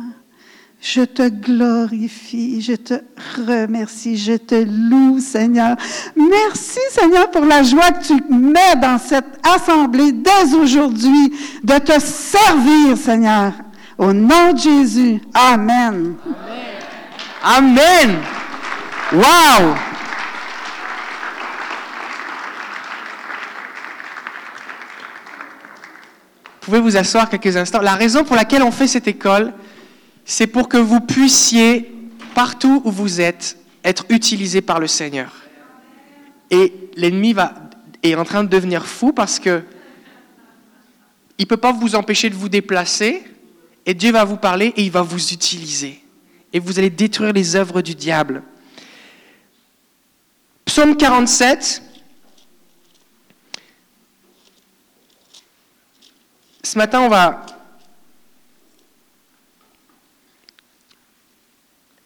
Je 0.80 1.02
te 1.02 1.30
glorifie, 1.30 2.60
je 2.62 2.74
te 2.74 2.96
remercie, 3.38 4.18
je 4.18 4.34
te 4.34 4.56
loue, 4.56 5.20
Seigneur. 5.20 5.76
Merci, 6.16 6.80
Seigneur, 6.90 7.30
pour 7.30 7.46
la 7.46 7.62
joie 7.62 7.92
que 7.92 8.08
tu 8.08 8.34
mets 8.34 8.76
dans 8.82 8.98
cette 8.98 9.40
assemblée 9.44 10.12
dès 10.12 10.56
aujourd'hui 10.56 11.34
de 11.64 11.78
te 11.78 12.00
servir, 12.00 12.98
Seigneur. 12.98 13.54
Au 14.02 14.14
nom 14.14 14.54
de 14.54 14.58
Jésus. 14.58 15.22
Amen. 15.32 16.16
Amen. 17.44 18.18
Wow. 19.14 19.76
Vous 26.62 26.66
pouvez 26.66 26.80
vous 26.80 26.98
asseoir 26.98 27.30
quelques 27.30 27.56
instants? 27.56 27.82
La 27.82 27.94
raison 27.94 28.24
pour 28.24 28.36
laquelle 28.36 28.64
on 28.64 28.72
fait 28.72 28.88
cette 28.88 29.08
école, 29.08 29.54
c'est 30.26 30.48
pour 30.48 30.68
que 30.68 30.78
vous 30.78 31.02
puissiez, 31.02 31.94
partout 32.34 32.82
où 32.84 32.90
vous 32.90 33.22
êtes, 33.22 33.56
être 33.84 34.06
utilisé 34.10 34.62
par 34.62 34.80
le 34.80 34.88
Seigneur. 34.88 35.32
Et 36.50 36.90
l'ennemi 36.96 37.34
va 37.34 37.54
est 38.02 38.16
en 38.16 38.24
train 38.24 38.44
de 38.44 38.50
devenir 38.50 38.88
fou 38.88 39.14
parce 39.14 39.38
que 39.38 39.62
il 41.38 41.46
peut 41.46 41.58
pas 41.58 41.72
vous 41.72 41.94
empêcher 41.94 42.32
de 42.32 42.36
vous 42.36 42.50
déplacer, 42.50 43.31
et 43.86 43.94
Dieu 43.94 44.12
va 44.12 44.24
vous 44.24 44.38
parler 44.38 44.74
et 44.76 44.84
il 44.84 44.92
va 44.92 45.02
vous 45.02 45.34
utiliser. 45.34 46.02
Et 46.54 46.60
vous 46.60 46.78
allez 46.78 46.90
détruire 46.90 47.34
les 47.34 47.56
œuvres 47.56 47.82
du 47.82 47.96
diable. 47.96 48.44
Psaume 50.66 50.96
47. 50.96 51.82
Ce 56.64 56.78
matin, 56.78 57.02
on 57.02 57.10
va... 57.10 57.46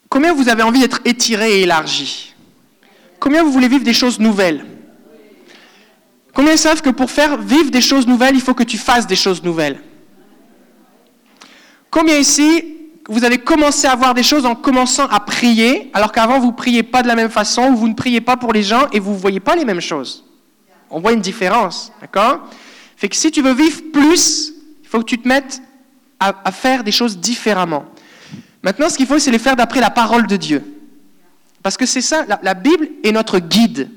Combien 0.09 0.33
vous 0.33 0.47
avez 0.47 0.63
envie 0.63 0.79
d'être 0.79 1.01
étiré 1.03 1.59
et 1.59 1.61
élargi? 1.63 2.33
Combien 3.19 3.43
vous 3.43 3.51
voulez 3.51 3.67
vivre 3.67 3.83
des 3.83 3.93
choses 3.93 4.19
nouvelles? 4.19 4.65
Combien 6.33 6.55
savent 6.55 6.81
que 6.81 6.89
pour 6.89 7.11
faire 7.11 7.41
vivre 7.41 7.69
des 7.69 7.81
choses 7.81 8.07
nouvelles, 8.07 8.35
il 8.35 8.41
faut 8.41 8.53
que 8.53 8.63
tu 8.63 8.77
fasses 8.77 9.07
des 9.07 9.15
choses 9.15 9.43
nouvelles? 9.43 9.81
Combien 11.95 12.17
ici, 12.17 12.75
vous 13.07 13.23
avez 13.23 13.37
commencé 13.37 13.87
à 13.87 13.95
voir 13.95 14.13
des 14.13 14.21
choses 14.21 14.45
en 14.45 14.53
commençant 14.53 15.07
à 15.07 15.21
prier, 15.21 15.89
alors 15.93 16.11
qu'avant 16.11 16.41
vous 16.41 16.47
ne 16.47 16.51
priez 16.51 16.83
pas 16.83 17.01
de 17.01 17.07
la 17.07 17.15
même 17.15 17.29
façon, 17.29 17.69
ou 17.69 17.77
vous 17.77 17.87
ne 17.87 17.93
priez 17.93 18.19
pas 18.19 18.35
pour 18.35 18.51
les 18.51 18.63
gens 18.63 18.89
et 18.91 18.99
vous 18.99 19.13
ne 19.13 19.17
voyez 19.17 19.39
pas 19.39 19.55
les 19.55 19.63
mêmes 19.63 19.79
choses 19.79 20.25
On 20.89 20.99
voit 20.99 21.13
une 21.13 21.21
différence, 21.21 21.93
d'accord? 22.01 22.49
Fait 22.97 23.07
que 23.07 23.15
si 23.15 23.31
tu 23.31 23.41
veux 23.41 23.53
vivre 23.53 23.79
plus, 23.93 24.51
il 24.83 24.89
faut 24.89 24.99
que 24.99 25.05
tu 25.05 25.17
te 25.17 25.25
mettes 25.25 25.61
à, 26.19 26.51
faire 26.51 26.83
des 26.83 26.91
choses 26.91 27.17
différemment. 27.17 27.85
Maintenant, 28.61 28.89
ce 28.89 28.97
qu'il 28.97 29.07
faut, 29.07 29.17
c'est 29.17 29.31
les 29.31 29.39
faire 29.39 29.55
d'après 29.55 29.79
la 29.79 29.89
parole 29.89 30.27
de 30.27 30.35
Dieu. 30.35 30.65
Parce 31.63 31.77
que 31.77 31.85
c'est 31.85 32.01
ça, 32.01 32.25
la, 32.27 32.41
la 32.43 32.55
Bible 32.55 32.89
est 33.05 33.13
notre 33.13 33.39
guide. 33.39 33.89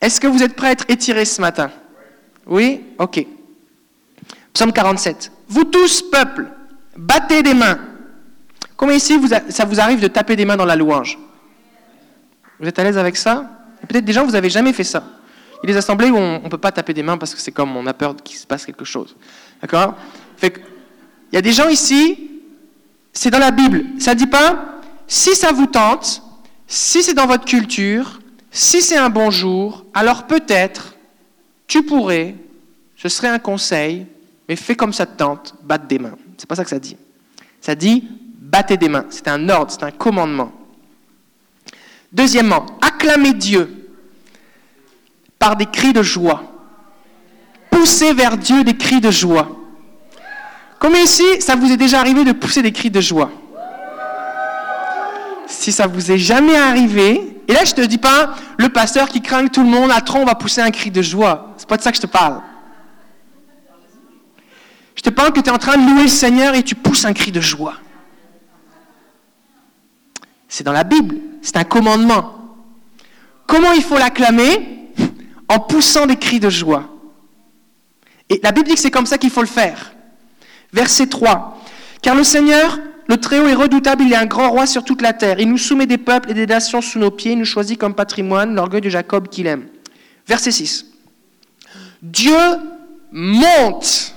Est-ce 0.00 0.20
que 0.20 0.28
vous 0.28 0.44
êtes 0.44 0.54
prêts 0.54 0.68
à 0.68 0.70
être 0.70 0.84
étirés 0.86 1.24
ce 1.24 1.40
matin? 1.40 1.72
Oui? 2.46 2.82
Ok. 3.00 3.26
Psaume 4.54 4.72
47. 4.72 5.32
Vous 5.52 5.64
tous, 5.64 6.00
peuple, 6.00 6.50
battez 6.96 7.42
des 7.42 7.52
mains. 7.52 7.78
Comment 8.74 8.92
ici 8.92 9.20
ça 9.50 9.66
vous 9.66 9.80
arrive 9.80 10.00
de 10.00 10.08
taper 10.08 10.34
des 10.34 10.46
mains 10.46 10.56
dans 10.56 10.64
la 10.64 10.76
louange? 10.76 11.18
Vous 12.58 12.66
êtes 12.66 12.78
à 12.78 12.84
l'aise 12.84 12.96
avec 12.96 13.18
ça? 13.18 13.50
Peut-être 13.86 14.06
des 14.06 14.14
gens, 14.14 14.24
vous 14.24 14.32
n'avez 14.32 14.48
jamais 14.48 14.72
fait 14.72 14.82
ça. 14.84 15.04
Il 15.62 15.68
y 15.68 15.70
a 15.70 15.74
des 15.74 15.76
assemblées 15.76 16.08
où 16.08 16.16
on 16.16 16.40
ne 16.40 16.48
peut 16.48 16.56
pas 16.56 16.72
taper 16.72 16.94
des 16.94 17.02
mains 17.02 17.18
parce 17.18 17.34
que 17.34 17.40
c'est 17.42 17.52
comme 17.52 17.76
on 17.76 17.86
a 17.86 17.92
peur 17.92 18.16
qu'il 18.16 18.38
se 18.38 18.46
passe 18.46 18.64
quelque 18.64 18.86
chose. 18.86 19.14
D'accord? 19.60 19.94
Il 20.42 20.50
y 21.34 21.36
a 21.36 21.42
des 21.42 21.52
gens 21.52 21.68
ici, 21.68 22.30
c'est 23.12 23.30
dans 23.30 23.38
la 23.38 23.50
Bible. 23.50 23.84
Ça 23.98 24.14
ne 24.14 24.18
dit 24.18 24.26
pas, 24.26 24.80
si 25.06 25.34
ça 25.34 25.52
vous 25.52 25.66
tente, 25.66 26.22
si 26.66 27.02
c'est 27.02 27.12
dans 27.12 27.26
votre 27.26 27.44
culture, 27.44 28.20
si 28.50 28.80
c'est 28.80 28.96
un 28.96 29.10
bon 29.10 29.30
jour, 29.30 29.84
alors 29.92 30.26
peut-être, 30.26 30.94
tu 31.66 31.82
pourrais, 31.82 32.36
ce 32.96 33.10
serait 33.10 33.28
un 33.28 33.38
conseil, 33.38 34.06
mais 34.52 34.56
fais 34.56 34.74
comme 34.74 34.92
ça 34.92 35.06
te 35.06 35.16
tente, 35.16 35.54
batte 35.62 35.86
des 35.86 35.98
mains. 35.98 36.12
C'est 36.36 36.46
pas 36.46 36.56
ça 36.56 36.62
que 36.62 36.68
ça 36.68 36.78
dit. 36.78 36.98
Ça 37.62 37.74
dit 37.74 38.06
battez 38.38 38.76
des 38.76 38.90
mains. 38.90 39.06
C'est 39.08 39.26
un 39.28 39.48
ordre, 39.48 39.72
c'est 39.72 39.82
un 39.82 39.90
commandement. 39.90 40.52
Deuxièmement, 42.12 42.66
acclamez 42.82 43.32
Dieu 43.32 43.88
par 45.38 45.56
des 45.56 45.64
cris 45.64 45.94
de 45.94 46.02
joie. 46.02 46.42
Poussez 47.70 48.12
vers 48.12 48.36
Dieu 48.36 48.62
des 48.62 48.76
cris 48.76 49.00
de 49.00 49.10
joie. 49.10 49.48
Comme 50.78 50.96
ici, 50.96 51.24
ça 51.40 51.56
vous 51.56 51.72
est 51.72 51.78
déjà 51.78 52.00
arrivé 52.00 52.22
de 52.22 52.32
pousser 52.32 52.60
des 52.60 52.72
cris 52.72 52.90
de 52.90 53.00
joie 53.00 53.30
Si 55.46 55.72
ça 55.72 55.86
vous 55.86 56.12
est 56.12 56.18
jamais 56.18 56.56
arrivé, 56.56 57.40
et 57.48 57.54
là 57.54 57.64
je 57.64 57.72
te 57.72 57.80
dis 57.80 57.96
pas 57.96 58.34
le 58.58 58.68
pasteur 58.68 59.08
qui 59.08 59.22
craint 59.22 59.46
tout 59.46 59.62
le 59.62 59.70
monde, 59.70 59.90
à 59.90 60.02
trop 60.02 60.18
on 60.18 60.26
va 60.26 60.34
pousser 60.34 60.60
un 60.60 60.70
cri 60.70 60.90
de 60.90 61.00
joie. 61.00 61.54
C'est 61.56 61.66
pas 61.66 61.78
de 61.78 61.82
ça 61.82 61.90
que 61.90 61.96
je 61.96 62.02
te 62.02 62.06
parle. 62.06 62.42
Je 65.02 65.10
te 65.10 65.14
parle 65.14 65.32
que 65.32 65.40
tu 65.40 65.48
es 65.48 65.52
en 65.52 65.58
train 65.58 65.76
de 65.76 65.90
louer 65.90 66.04
le 66.04 66.08
Seigneur 66.08 66.54
et 66.54 66.62
tu 66.62 66.76
pousses 66.76 67.04
un 67.04 67.12
cri 67.12 67.32
de 67.32 67.40
joie. 67.40 67.74
C'est 70.48 70.62
dans 70.62 70.72
la 70.72 70.84
Bible, 70.84 71.16
c'est 71.42 71.56
un 71.56 71.64
commandement. 71.64 72.38
Comment 73.48 73.72
il 73.72 73.82
faut 73.82 73.98
l'acclamer 73.98 74.90
En 75.48 75.58
poussant 75.58 76.06
des 76.06 76.16
cris 76.16 76.38
de 76.38 76.48
joie. 76.48 76.88
Et 78.28 78.38
la 78.44 78.52
Bible 78.52 78.68
dit 78.68 78.74
que 78.74 78.80
c'est 78.80 78.92
comme 78.92 79.06
ça 79.06 79.18
qu'il 79.18 79.30
faut 79.30 79.40
le 79.40 79.48
faire. 79.48 79.92
Verset 80.72 81.08
3. 81.08 81.60
Car 82.00 82.14
le 82.14 82.22
Seigneur, 82.22 82.78
le 83.08 83.16
Très-Haut 83.16 83.48
est 83.48 83.54
redoutable, 83.54 84.04
il 84.04 84.12
est 84.12 84.16
un 84.16 84.26
grand 84.26 84.50
roi 84.50 84.66
sur 84.66 84.84
toute 84.84 85.02
la 85.02 85.12
terre. 85.12 85.40
Il 85.40 85.48
nous 85.48 85.58
soumet 85.58 85.86
des 85.86 85.98
peuples 85.98 86.30
et 86.30 86.34
des 86.34 86.46
nations 86.46 86.80
sous 86.80 87.00
nos 87.00 87.10
pieds, 87.10 87.32
il 87.32 87.38
nous 87.40 87.44
choisit 87.44 87.76
comme 87.76 87.94
patrimoine 87.94 88.54
l'orgueil 88.54 88.82
de 88.82 88.88
Jacob 88.88 89.26
qu'il 89.28 89.48
aime. 89.48 89.66
Verset 90.28 90.52
6. 90.52 90.86
Dieu 92.02 92.38
monte 93.10 94.14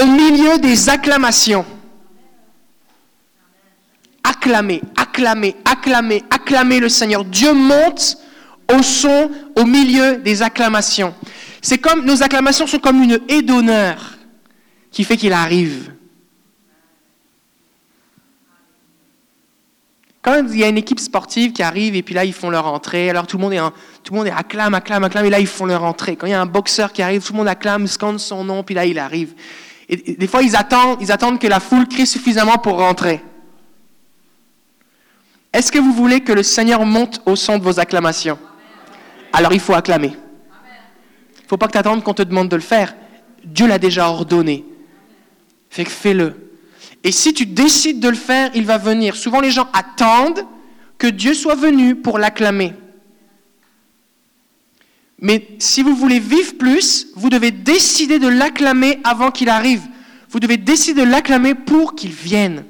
au 0.00 0.06
milieu 0.06 0.58
des 0.58 0.88
acclamations. 0.88 1.64
Acclamez, 4.22 4.82
acclamez, 4.96 5.56
acclamez, 5.64 6.24
acclamez 6.30 6.80
le 6.80 6.88
Seigneur. 6.88 7.24
Dieu 7.24 7.52
monte 7.52 8.18
au 8.72 8.82
son, 8.82 9.30
au 9.56 9.64
milieu 9.64 10.18
des 10.18 10.42
acclamations. 10.42 11.14
C'est 11.62 11.78
comme, 11.78 12.04
nos 12.04 12.22
acclamations 12.22 12.66
sont 12.66 12.78
comme 12.78 13.02
une 13.02 13.18
haie 13.28 13.42
d'honneur 13.42 14.16
qui 14.90 15.04
fait 15.04 15.16
qu'il 15.16 15.32
arrive. 15.32 15.92
Quand 20.20 20.44
il 20.50 20.58
y 20.58 20.64
a 20.64 20.68
une 20.68 20.76
équipe 20.76 21.00
sportive 21.00 21.52
qui 21.52 21.62
arrive 21.62 21.94
et 21.94 22.02
puis 22.02 22.14
là 22.14 22.24
ils 22.24 22.34
font 22.34 22.50
leur 22.50 22.66
entrée, 22.66 23.08
alors 23.08 23.26
tout 23.26 23.38
le 23.38 23.42
monde 23.42 23.54
est, 23.54 23.60
tout 24.02 24.12
le 24.12 24.18
monde 24.18 24.26
est 24.26 24.32
acclame, 24.32 24.74
acclame, 24.74 25.04
acclame 25.04 25.24
et 25.24 25.30
là 25.30 25.40
ils 25.40 25.46
font 25.46 25.64
leur 25.64 25.84
entrée. 25.84 26.16
Quand 26.16 26.26
il 26.26 26.30
y 26.30 26.34
a 26.34 26.40
un 26.40 26.46
boxeur 26.46 26.92
qui 26.92 27.02
arrive, 27.02 27.24
tout 27.24 27.32
le 27.32 27.38
monde 27.38 27.48
acclame, 27.48 27.86
scande 27.86 28.18
son 28.18 28.44
nom 28.44 28.62
puis 28.62 28.74
là 28.74 28.84
il 28.84 28.98
arrive. 28.98 29.34
Et, 29.88 30.16
des 30.16 30.26
fois, 30.26 30.42
ils 30.42 30.56
attendent, 30.56 30.98
ils 31.00 31.10
attendent 31.10 31.38
que 31.38 31.46
la 31.46 31.60
foule 31.60 31.88
crie 31.88 32.06
suffisamment 32.06 32.58
pour 32.58 32.78
rentrer. 32.78 33.22
Est-ce 35.52 35.72
que 35.72 35.78
vous 35.78 35.92
voulez 35.92 36.20
que 36.20 36.32
le 36.32 36.42
Seigneur 36.42 36.84
monte 36.84 37.22
au 37.26 37.34
son 37.34 37.58
de 37.58 37.64
vos 37.64 37.80
acclamations? 37.80 38.38
Alors 39.32 39.52
il 39.52 39.60
faut 39.60 39.74
acclamer. 39.74 40.12
Il 40.12 41.42
ne 41.44 41.48
faut 41.48 41.56
pas 41.56 41.66
que 41.66 41.72
tu 41.72 41.78
attendes 41.78 42.02
qu'on 42.02 42.14
te 42.14 42.22
demande 42.22 42.48
de 42.48 42.56
le 42.56 42.62
faire. 42.62 42.94
Dieu 43.44 43.66
l'a 43.66 43.78
déjà 43.78 44.08
ordonné. 44.08 44.64
Fais-le. 45.70 46.52
Et 47.04 47.12
si 47.12 47.32
tu 47.32 47.46
décides 47.46 48.00
de 48.00 48.08
le 48.08 48.16
faire, 48.16 48.50
il 48.54 48.66
va 48.66 48.78
venir. 48.78 49.16
Souvent 49.16 49.40
les 49.40 49.50
gens 49.50 49.68
attendent 49.72 50.44
que 50.98 51.06
Dieu 51.06 51.32
soit 51.34 51.54
venu 51.54 51.94
pour 51.94 52.18
l'acclamer. 52.18 52.74
Mais 55.20 55.48
si 55.58 55.82
vous 55.82 55.96
voulez 55.96 56.20
vivre 56.20 56.54
plus, 56.58 57.08
vous 57.16 57.28
devez 57.28 57.50
décider 57.50 58.18
de 58.18 58.28
l'acclamer 58.28 59.00
avant 59.02 59.30
qu'il 59.30 59.48
arrive. 59.48 59.82
Vous 60.30 60.40
devez 60.40 60.56
décider 60.56 61.00
de 61.00 61.06
l'acclamer 61.06 61.54
pour 61.54 61.94
qu'il 61.94 62.12
vienne. 62.12 62.64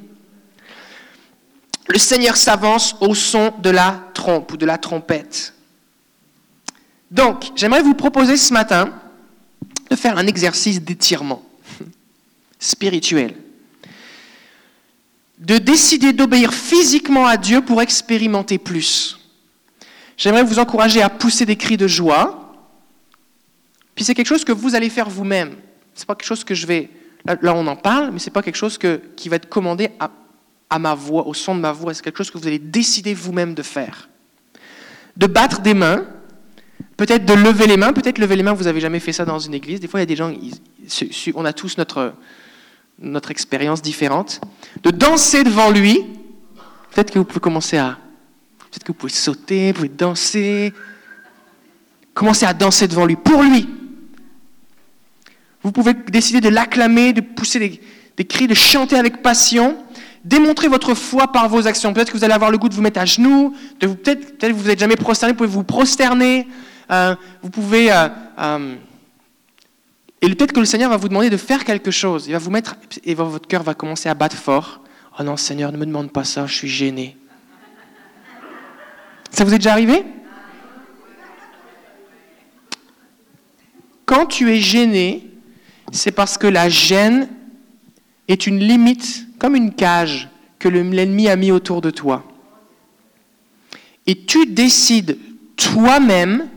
Le 1.89 1.99
Seigneur 1.99 2.37
s'avance 2.37 2.97
au 3.01 3.15
son 3.15 3.53
de 3.63 3.71
la 3.71 4.11
trompe 4.15 4.53
ou 4.53 4.57
de 4.57 4.67
la 4.67 4.79
trompette. 4.79 5.55
Donc, 7.11 7.51
j'aimerais 7.57 7.83
vous 7.83 7.95
proposer 7.95 8.37
ce 8.37 8.53
matin 8.53 8.93
de 9.91 9.97
faire 9.97 10.19
un 10.19 10.27
exercice 10.27 10.83
d'étirement 10.83 11.43
spirituel. 12.59 13.35
De 15.39 15.59
décider 15.59 16.13
d'obéir 16.13 16.53
physiquement 16.53 17.27
à 17.27 17.37
Dieu 17.37 17.63
pour 17.63 17.81
expérimenter 17.81 18.59
plus. 18.59 19.18
J'aimerais 20.19 20.43
vous 20.43 20.59
encourager 20.59 21.01
à 21.01 21.09
pousser 21.09 21.47
des 21.47 21.57
cris 21.57 21.77
de 21.77 21.87
joie. 21.87 22.53
Puis 23.95 24.05
c'est 24.05 24.15
quelque 24.15 24.27
chose 24.27 24.45
que 24.45 24.53
vous 24.53 24.75
allez 24.75 24.91
faire 24.91 25.09
vous-même. 25.09 25.55
Ce 25.95 26.03
n'est 26.03 26.07
pas 26.07 26.17
quelque 26.17 26.27
chose 26.27 26.45
que 26.45 26.55
je 26.55 26.67
vais... 26.67 26.91
Là, 27.25 27.55
on 27.55 27.67
en 27.67 27.77
parle, 27.77 28.11
mais 28.13 28.19
ce 28.19 28.27
n'est 28.27 28.33
pas 28.33 28.43
quelque 28.43 28.57
chose 28.57 28.79
que, 28.79 29.01
qui 29.17 29.29
va 29.29 29.37
être 29.37 29.49
commandé 29.49 29.91
à, 30.01 30.11
à 30.71 30.79
ma 30.79 30.95
voix, 30.95 31.27
au 31.27 31.35
son 31.35 31.55
de 31.55 31.61
ma 31.61 31.73
voix. 31.73 31.95
C'est 31.95 32.03
quelque 32.03 32.19
chose 32.19 32.31
que 32.31 32.39
vous 32.39 32.47
allez 32.47 32.59
décider 32.59 33.15
vous-même 33.15 33.55
de 33.55 33.63
faire. 33.63 34.09
De 35.17 35.27
battre 35.27 35.61
des 35.61 35.75
mains, 35.75 36.05
peut-être 36.97 37.25
de 37.25 37.35
lever 37.35 37.67
les 37.67 37.77
mains. 37.77 37.93
Peut-être 37.93 38.19
lever 38.19 38.35
les 38.35 38.43
mains, 38.43 38.55
vous 38.55 38.65
n'avez 38.65 38.81
jamais 38.81 39.01
fait 39.01 39.13
ça 39.13 39.25
dans 39.25 39.39
une 39.39 39.55
église. 39.55 39.79
Des 39.79 39.87
fois, 39.87 40.01
il 40.01 40.03
y 40.03 40.05
a 40.05 40.07
des 40.07 40.17
gens, 40.17 40.33
on 41.35 41.45
a 41.45 41.53
tous 41.53 41.79
notre, 41.79 42.15
notre 42.99 43.31
expérience 43.31 43.83
différente. 43.83 44.41
De 44.83 44.91
danser 44.91 45.45
devant 45.45 45.71
lui. 45.71 46.05
Peut-être 46.93 47.13
que 47.13 47.19
vous 47.21 47.25
pouvez 47.25 47.41
commencer 47.41 47.77
à 47.77 47.99
Peut-être 48.71 48.85
que 48.85 48.93
vous 48.93 48.99
pouvez 48.99 49.13
sauter, 49.13 49.69
vous 49.69 49.77
pouvez 49.77 49.89
danser. 49.89 50.73
Commencez 52.15 52.47
à 52.47 52.53
danser 52.53 52.89
devant 52.89 53.07
lui, 53.07 53.17
pour 53.17 53.43
lui. 53.43 53.69
Vous 55.63 55.73
pouvez 55.73 55.95
décider 55.95 56.41
de 56.41 56.49
l'acclamer, 56.49 57.13
de 57.13 57.21
pousser 57.21 57.81
des, 58.17 58.25
cris, 58.25 58.47
de 58.47 58.55
chanter 58.55 58.97
avec 58.97 59.23
passion. 59.23 59.77
Démontrer 60.25 60.69
votre 60.69 60.95
foi 60.95 61.33
par 61.33 61.49
vos 61.49 61.67
actions. 61.67 61.93
Peut-être 61.93 62.13
que 62.13 62.17
vous 62.19 62.25
allez 62.25 62.35
avoir 62.35 62.51
le 62.51 62.59
goût 62.59 62.69
de 62.69 62.75
vous 62.75 62.83
mettre 62.83 63.01
à 63.01 63.05
genoux. 63.05 63.55
Peut-être 63.79 64.39
que 64.39 64.53
vous 64.53 64.67
n'êtes 64.67 64.79
jamais 64.79 64.97
prosterné, 64.97 65.33
vous 65.33 65.39
pouvez 65.39 65.49
vous 65.49 65.65
prosterner. 65.65 66.47
Euh, 66.91 67.15
vous 67.43 67.51
pouvez 67.51 67.93
euh, 67.93 68.09
euh, 68.39 68.75
Et 70.21 70.29
peut-être 70.35 70.53
que 70.53 70.61
le 70.61 70.67
Seigneur 70.67 70.91
va 70.91 70.97
vous 70.97 71.09
demander 71.09 71.31
de 71.31 71.37
faire 71.37 71.65
quelque 71.65 71.91
chose. 71.91 72.27
Il 72.27 72.33
va 72.33 72.39
vous 72.39 72.51
mettre, 72.51 72.77
et 73.05 73.15
votre 73.15 73.47
cœur 73.47 73.63
va 73.63 73.75
commencer 73.75 74.09
à 74.09 74.15
battre 74.15 74.37
fort. 74.37 74.81
Oh 75.19 75.23
non, 75.23 75.37
Seigneur, 75.37 75.73
ne 75.73 75.77
me 75.77 75.87
demande 75.87 76.13
pas 76.13 76.25
ça, 76.25 76.47
je 76.47 76.55
suis 76.55 76.69
gêné. 76.69 77.17
Ça 79.31 79.45
vous 79.45 79.55
est 79.55 79.59
déjà 79.59 79.73
arrivé 79.73 80.05
Quand 84.07 84.27
tu 84.27 84.51
es 84.51 84.61
gêné, 84.61 85.27
c'est 85.93 86.13
parce 86.13 86.39
que 86.39 86.47
la 86.47 86.69
gêne 86.69 87.29
est 88.27 88.47
une 88.47 88.59
limite, 88.59 89.27
comme 89.39 89.55
une 89.55 89.75
cage, 89.75 90.29
que 90.59 90.69
l'ennemi 90.69 91.29
a 91.29 91.37
mis 91.37 91.53
autour 91.53 91.81
de 91.81 91.91
toi. 91.91 92.25
Et 94.07 94.25
tu 94.25 94.47
décides 94.47 95.19
toi-même 95.57 96.49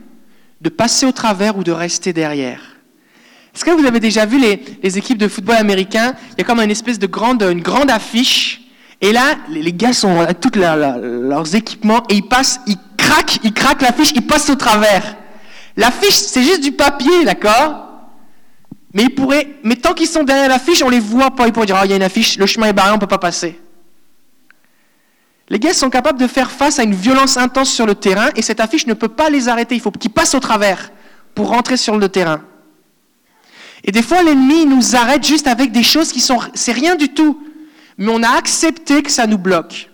de 0.61 0.69
passer 0.69 1.05
au 1.05 1.11
travers 1.11 1.57
ou 1.57 1.63
de 1.63 1.71
rester 1.71 2.13
derrière. 2.13 2.77
Est-ce 3.53 3.65
que 3.65 3.71
vous 3.71 3.85
avez 3.85 3.99
déjà 3.99 4.25
vu 4.25 4.39
les, 4.39 4.97
équipes 4.97 5.17
de 5.17 5.27
football 5.27 5.57
américain 5.57 6.15
Il 6.31 6.37
y 6.37 6.41
a 6.41 6.43
comme 6.45 6.59
une 6.59 6.71
espèce 6.71 6.99
de 6.99 7.07
grande, 7.07 7.43
une 7.43 7.61
grande 7.61 7.91
affiche. 7.91 8.60
Et 9.01 9.11
là, 9.11 9.35
les, 9.49 9.73
gars 9.73 9.93
sont 9.93 10.19
à 10.19 10.33
tous 10.35 10.57
leurs 10.59 11.55
équipements 11.55 12.03
et 12.09 12.15
ils 12.15 12.27
passent, 12.27 12.59
ils 12.67 12.77
craquent, 12.97 13.39
ils 13.43 13.53
craquent 13.53 13.81
l'affiche, 13.81 14.11
ils 14.15 14.25
passent 14.25 14.49
au 14.51 14.55
travers. 14.55 15.17
L'affiche, 15.75 16.13
c'est 16.13 16.43
juste 16.43 16.61
du 16.61 16.71
papier, 16.71 17.25
d'accord? 17.25 17.87
Mais, 18.93 19.03
ils 19.03 19.15
pourraient, 19.15 19.47
mais 19.63 19.75
tant 19.75 19.93
qu'ils 19.93 20.07
sont 20.07 20.23
derrière 20.23 20.49
l'affiche, 20.49 20.83
on 20.83 20.89
les 20.89 20.99
voit 20.99 21.31
pas. 21.31 21.47
Ils 21.47 21.53
pourraient 21.53 21.65
dire, 21.65 21.77
oh, 21.79 21.85
il 21.85 21.89
y 21.89 21.93
a 21.93 21.95
une 21.95 22.03
affiche, 22.03 22.37
le 22.37 22.45
chemin 22.45 22.67
est 22.67 22.73
barré, 22.73 22.91
on 22.91 22.95
ne 22.95 22.99
peut 22.99 23.07
pas 23.07 23.17
passer. 23.17 23.59
Les 25.49 25.59
gars 25.59 25.73
sont 25.73 25.89
capables 25.89 26.19
de 26.19 26.27
faire 26.27 26.51
face 26.51 26.77
à 26.77 26.83
une 26.83 26.93
violence 26.93 27.37
intense 27.37 27.73
sur 27.73 27.85
le 27.85 27.95
terrain 27.95 28.29
et 28.35 28.41
cette 28.41 28.59
affiche 28.59 28.85
ne 28.87 28.93
peut 28.93 29.09
pas 29.09 29.29
les 29.29 29.49
arrêter. 29.49 29.75
Il 29.75 29.81
faut 29.81 29.91
qu'ils 29.91 30.11
passent 30.11 30.35
au 30.35 30.39
travers 30.39 30.91
pour 31.33 31.49
rentrer 31.49 31.75
sur 31.75 31.97
le 31.97 32.07
terrain. 32.07 32.41
Et 33.83 33.91
des 33.91 34.03
fois, 34.03 34.21
l'ennemi 34.21 34.65
nous 34.65 34.95
arrête 34.95 35.25
juste 35.25 35.47
avec 35.47 35.71
des 35.71 35.83
choses 35.83 36.11
qui 36.11 36.19
sont, 36.19 36.39
c'est 36.53 36.71
rien 36.71 36.95
du 36.95 37.09
tout, 37.09 37.41
mais 38.01 38.11
on 38.11 38.23
a 38.23 38.29
accepté 38.29 39.03
que 39.03 39.11
ça 39.11 39.27
nous 39.27 39.37
bloque. 39.37 39.91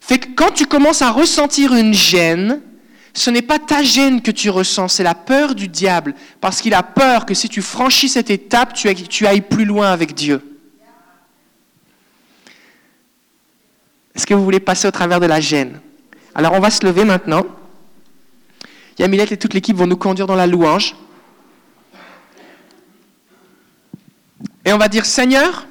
Fait 0.00 0.18
que 0.18 0.26
quand 0.34 0.50
tu 0.50 0.66
commences 0.66 1.02
à 1.02 1.12
ressentir 1.12 1.72
une 1.72 1.94
gêne, 1.94 2.60
ce 3.14 3.30
n'est 3.30 3.42
pas 3.42 3.60
ta 3.60 3.84
gêne 3.84 4.20
que 4.22 4.32
tu 4.32 4.50
ressens, 4.50 4.88
c'est 4.88 5.04
la 5.04 5.14
peur 5.14 5.54
du 5.54 5.68
diable, 5.68 6.16
parce 6.40 6.60
qu'il 6.60 6.74
a 6.74 6.82
peur 6.82 7.26
que 7.26 7.34
si 7.34 7.48
tu 7.48 7.62
franchis 7.62 8.08
cette 8.08 8.30
étape, 8.30 8.74
tu, 8.74 8.88
ailles 9.26 9.40
plus 9.40 9.66
loin 9.66 9.92
avec 9.92 10.14
Dieu. 10.14 10.42
Est-ce 14.16 14.26
que 14.26 14.34
vous 14.34 14.42
voulez 14.42 14.58
passer 14.58 14.88
au 14.88 14.92
travers 14.92 15.20
de 15.20 15.26
la 15.26 15.40
gêne? 15.40 15.80
Alors 16.34 16.54
on 16.54 16.60
va 16.60 16.70
se 16.70 16.84
lever 16.84 17.04
maintenant. 17.04 17.46
Yamilette 18.98 19.30
et 19.30 19.36
toute 19.36 19.54
l'équipe 19.54 19.76
vont 19.76 19.86
nous 19.86 19.96
conduire 19.96 20.26
dans 20.26 20.34
la 20.34 20.48
louange. 20.48 20.96
Et 24.64 24.72
on 24.72 24.78
va 24.78 24.88
dire 24.88 25.06
Seigneur, 25.06 25.67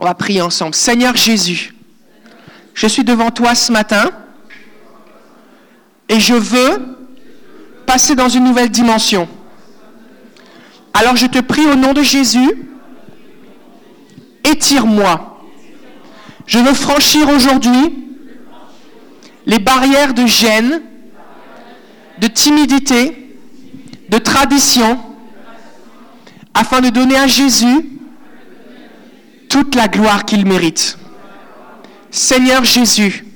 on 0.00 0.06
va 0.06 0.14
prier 0.14 0.40
ensemble. 0.40 0.74
Seigneur 0.74 1.14
Jésus, 1.14 1.74
je 2.74 2.86
suis 2.86 3.04
devant 3.04 3.30
toi 3.30 3.54
ce 3.54 3.70
matin 3.70 4.10
et 6.08 6.18
je 6.18 6.34
veux 6.34 6.96
passer 7.86 8.14
dans 8.14 8.28
une 8.28 8.44
nouvelle 8.44 8.70
dimension. 8.70 9.28
Alors 10.94 11.16
je 11.16 11.26
te 11.26 11.38
prie 11.38 11.66
au 11.66 11.74
nom 11.74 11.92
de 11.92 12.02
Jésus, 12.02 12.50
étire-moi 14.44 15.26
je 16.46 16.58
veux 16.58 16.74
franchir 16.74 17.28
aujourd'hui 17.28 18.06
les 19.46 19.60
barrières 19.60 20.14
de 20.14 20.26
gêne, 20.26 20.82
de 22.18 22.26
timidité, 22.26 23.36
de 24.08 24.18
tradition, 24.18 24.98
afin 26.52 26.80
de 26.80 26.88
donner 26.88 27.16
à 27.16 27.28
Jésus 27.28 27.99
toute 29.50 29.74
la 29.74 29.88
gloire 29.88 30.24
qu'il 30.24 30.46
mérite. 30.46 30.96
Seigneur 32.10 32.64
Jésus, 32.64 33.26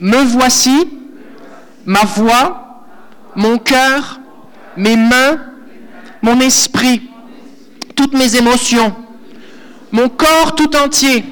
me 0.00 0.24
voici, 0.24 0.88
ma 1.84 2.04
voix, 2.04 2.86
mon 3.36 3.58
cœur, 3.58 4.20
mes 4.78 4.96
mains, 4.96 5.38
mon 6.22 6.40
esprit, 6.40 7.10
toutes 7.94 8.14
mes 8.14 8.36
émotions, 8.36 8.96
mon 9.92 10.08
corps 10.08 10.54
tout 10.54 10.74
entier 10.74 11.24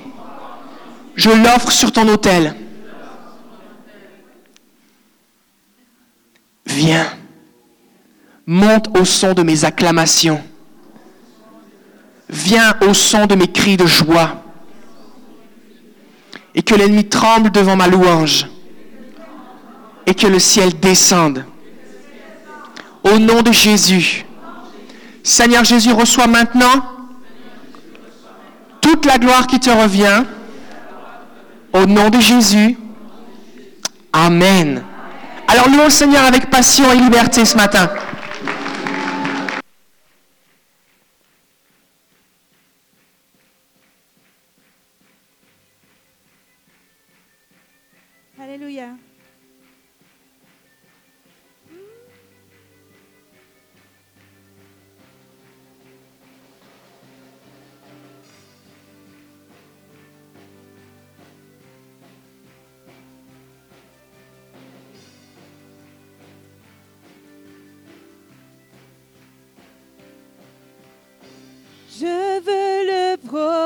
je 1.15 1.31
l'offre 1.31 1.71
sur 1.71 1.93
ton 1.93 2.09
autel. 2.09 2.55
Viens, 6.67 7.07
monte 8.47 8.97
au 8.99 9.05
son 9.05 9.35
de 9.35 9.43
mes 9.43 9.65
acclamations. 9.65 10.43
Viens 12.33 12.75
au 12.89 12.95
son 12.95 13.27
de 13.27 13.35
mes 13.35 13.47
cris 13.47 13.77
de 13.77 13.87
joie. 13.87 14.43
Et 16.55 16.63
que 16.63 16.75
l'ennemi 16.75 17.07
tremble 17.07 17.51
devant 17.51 17.77
ma 17.77 17.87
louange. 17.87 18.47
Et 20.07 20.15
que 20.15 20.27
le 20.27 20.39
ciel 20.39 20.81
descende. 20.81 21.45
Au 23.05 23.19
nom 23.19 23.43
de 23.43 23.53
Jésus. 23.53 24.25
Seigneur 25.23 25.65
Jésus, 25.65 25.93
reçois 25.93 26.27
maintenant 26.27 26.85
toute 28.81 29.05
la 29.05 29.19
gloire 29.19 29.47
qui 29.47 29.61
te 29.61 29.71
revient. 29.71 30.25
Au 31.75 31.85
nom 31.85 32.09
de 32.09 32.19
Jésus. 32.19 32.79
Amen. 34.13 34.83
Alors 35.49 35.69
louons 35.69 35.85
le 35.85 35.91
Seigneur 35.91 36.25
avec 36.25 36.49
passion 36.49 36.91
et 36.93 36.97
liberté 36.97 37.45
ce 37.45 37.57
matin. 37.57 37.91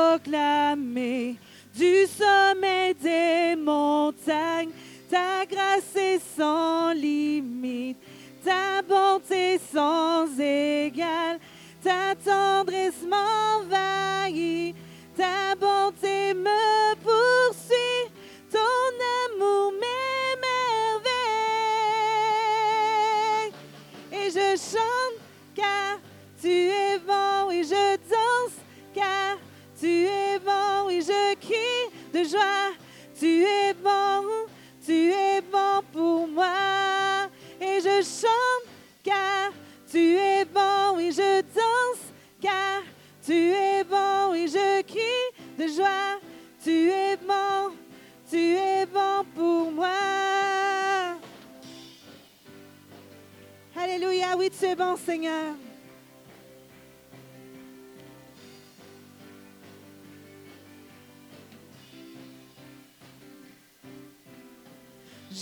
Proclamer 0.07 1.37
du 1.75 2.05
sommet 2.07 2.93
des 2.93 3.55
montagnes. 3.55 4.71
Ta 5.09 5.45
grâce 5.45 5.95
est 5.95 6.19
sans 6.37 6.91
limite, 6.93 7.97
ta 8.43 8.81
bonté 8.81 9.59
sans 9.73 10.27
égale, 10.39 11.39
ta 11.81 12.13
tendresse 12.15 13.03
m'envahit, 13.03 14.75
ta 15.15 15.55
bonté 15.55 16.33
me 16.33 16.95
poursuit, 16.95 18.11
ton 18.51 18.89
amour 19.31 19.71
m'émerveille. 19.71 19.87
Et 24.11 24.29
je 24.29 24.57
chante 24.57 25.19
car 25.55 25.99
tu 26.41 26.49
es 26.49 26.99
bon 26.99 27.49
et 27.51 27.63
je 27.63 27.97
danse 28.09 28.57
car 28.93 29.37
tu 29.79 30.05
es 30.05 30.39
bon 30.39 30.89
et 30.89 31.01
je 31.01 31.35
crie 31.35 31.91
de 32.13 32.27
joie. 32.27 32.73
Tu 33.19 33.43
es 33.43 33.73
bon, 33.73 34.47
tu 34.85 35.11
es 35.11 35.41
bon 35.41 35.81
pour 35.91 36.27
moi 36.27 37.29
et 37.59 37.79
je 37.79 38.01
chante 38.03 38.71
car 39.03 39.51
tu 39.89 40.15
es 40.15 40.45
bon 40.45 40.99
et 40.99 41.11
je 41.11 41.41
danse 41.41 42.13
car 42.41 42.83
tu 43.25 43.33
es 43.33 43.83
bon 43.83 44.33
et 44.33 44.47
je 44.47 44.81
crie 44.83 45.57
de 45.57 45.67
joie. 45.67 46.19
Tu 46.63 46.89
es 46.89 47.17
bon, 47.17 47.73
tu 48.29 48.55
es 48.55 48.85
bon 48.85 49.23
pour 49.35 49.71
moi. 49.71 49.87
Alléluia, 53.79 54.35
oui, 54.37 54.49
tu 54.49 54.65
es 54.65 54.75
bon 54.75 54.95
Seigneur. 54.97 55.55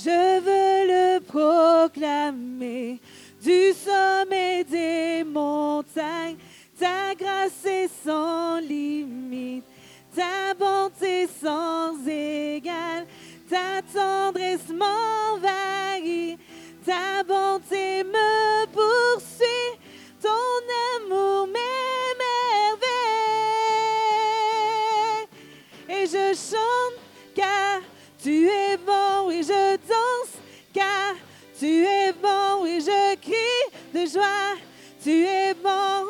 Je 0.05 0.39
veux 0.39 0.85
le 0.87 1.19
proclamer 1.19 2.99
du 3.41 3.73
sommet 3.73 4.63
des 4.63 5.23
montagnes. 5.23 6.37
Ta 6.79 7.15
grâce 7.17 7.65
est 7.65 7.89
sans 8.05 8.59
limite, 8.59 9.65
ta 10.15 10.53
bonté 10.59 11.27
sans 11.41 11.95
égale, 12.07 13.07
ta 13.49 13.81
tendresse 13.91 14.69
m'envahit, 14.69 16.37
ta 16.85 17.23
bonté 17.23 18.03
me 18.03 18.67
poursuit, 18.67 19.79
ton 20.21 20.29
amour 20.97 21.47
m'émerveille. 21.47 21.65
Et 25.89 26.05
je 26.05 26.35
chante 26.35 26.99
car 27.33 27.81
tu 28.21 28.47
es 28.47 28.77
bon 28.77 29.29
et 29.29 29.43
je 29.43 29.74
tu 31.59 31.85
es 31.85 32.11
bon 32.13 32.65
et 32.65 32.81
je 32.81 33.15
crie 33.15 33.81
de 33.93 34.05
joie. 34.05 34.55
Tu 35.01 35.23
es 35.23 35.53
bon, 35.53 36.05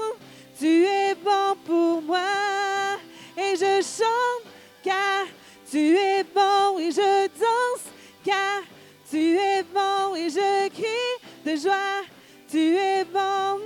tu 0.58 0.84
es 0.86 1.16
bon 1.16 1.56
pour 1.66 2.02
moi 2.02 2.98
et 3.38 3.56
je 3.56 3.82
chante 3.82 4.52
car 4.84 5.28
tu 5.70 5.96
es 5.98 6.24
bon 6.24 6.80
et 6.80 6.92
je 6.92 7.28
danse 7.28 7.86
car 8.24 8.64
tu 9.10 9.36
es 9.38 9.64
bon 9.64 10.16
et 10.16 10.30
je 10.30 10.70
crie 10.70 11.44
de 11.46 11.56
joie. 11.60 12.04
Tu 12.50 12.76
es 12.76 13.04
bon, 13.04 13.60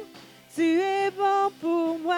tu 0.55 0.79
es 0.79 1.11
bon 1.11 1.51
pour 1.61 1.99
moi. 1.99 2.15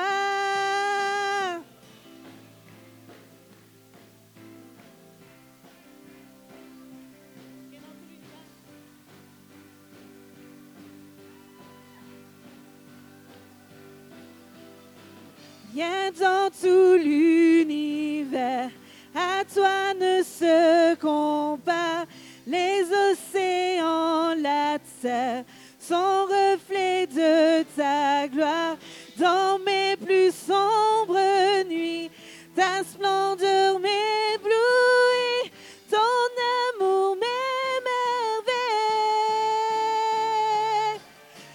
Viens 15.73 16.11
dans 16.19 16.49
tout 16.49 16.97
l'univers, 17.01 18.69
à 19.15 19.45
toi 19.45 19.93
ne 19.93 20.21
se 20.21 20.95
compare. 20.95 22.05
Les 22.45 22.83
océans, 22.83 24.35
la 24.35 24.77
terre, 25.01 25.45
sont 25.79 26.25
reflets 26.25 27.07
de 27.07 27.63
ta 27.77 28.27
gloire. 28.27 28.75
Dans 29.17 29.59
mes 29.59 29.95
plus 29.95 30.33
sombres 30.33 31.63
nuits, 31.69 32.11
ta 32.53 32.83
splendeur 32.83 33.79
m'éblouit, 33.79 35.51
ton 35.89 36.77
amour 36.81 37.15
m'émerveille. 37.15 37.29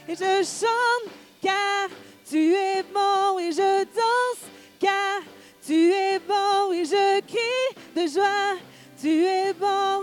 Et 0.08 0.14
je 0.14 0.42
chante 0.42 1.12
car 1.42 1.90
tu 2.30 2.54
es 2.54 2.82
bon 2.94 3.15
joie. 8.06 8.56
Tu 9.00 9.24
es 9.24 9.52
bon, 9.52 10.02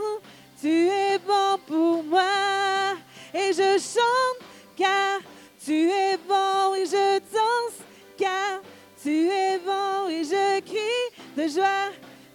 tu 0.62 0.88
es 0.88 1.18
bon 1.18 1.58
pour 1.66 2.04
moi. 2.04 2.96
Et 3.34 3.52
je 3.54 3.80
chante 3.80 4.48
car 4.76 5.20
tu 5.64 5.90
es 5.90 6.18
bon 6.28 6.76
et 6.76 6.86
je 6.86 7.20
danse 7.20 7.80
car 8.18 8.62
tu 9.02 9.28
es 9.30 9.58
bon 9.60 10.10
et 10.10 10.24
je 10.24 10.60
crie 10.62 11.26
de 11.36 11.48
joie. 11.48 11.92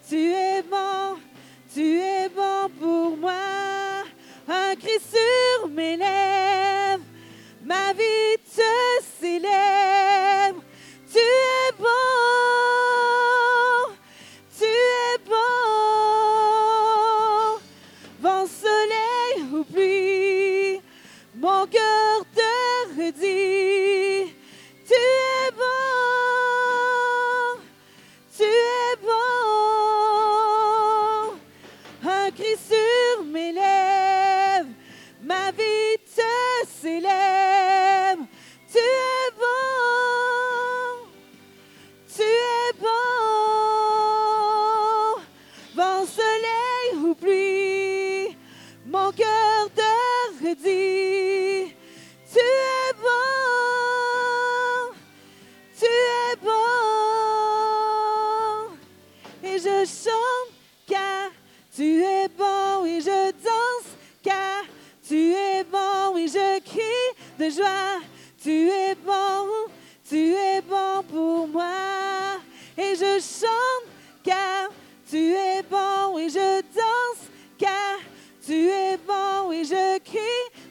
Tu 0.09 0.33
es 0.33 0.63
bon, 0.63 1.19
tu 1.73 1.99
es 1.99 2.29
bon 2.29 2.69
pour 2.81 3.17
moi. 3.17 3.33
Un 4.49 4.75
cri 4.77 4.99
sur 4.99 5.69
mes 5.69 5.97
lèvres, 5.97 7.05
ma 7.63 7.93
vie 7.93 8.38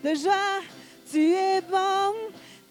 de 0.07 0.15
joie. 0.15 0.61
Tu 1.11 1.33
es 1.33 1.61
bon, 1.61 2.13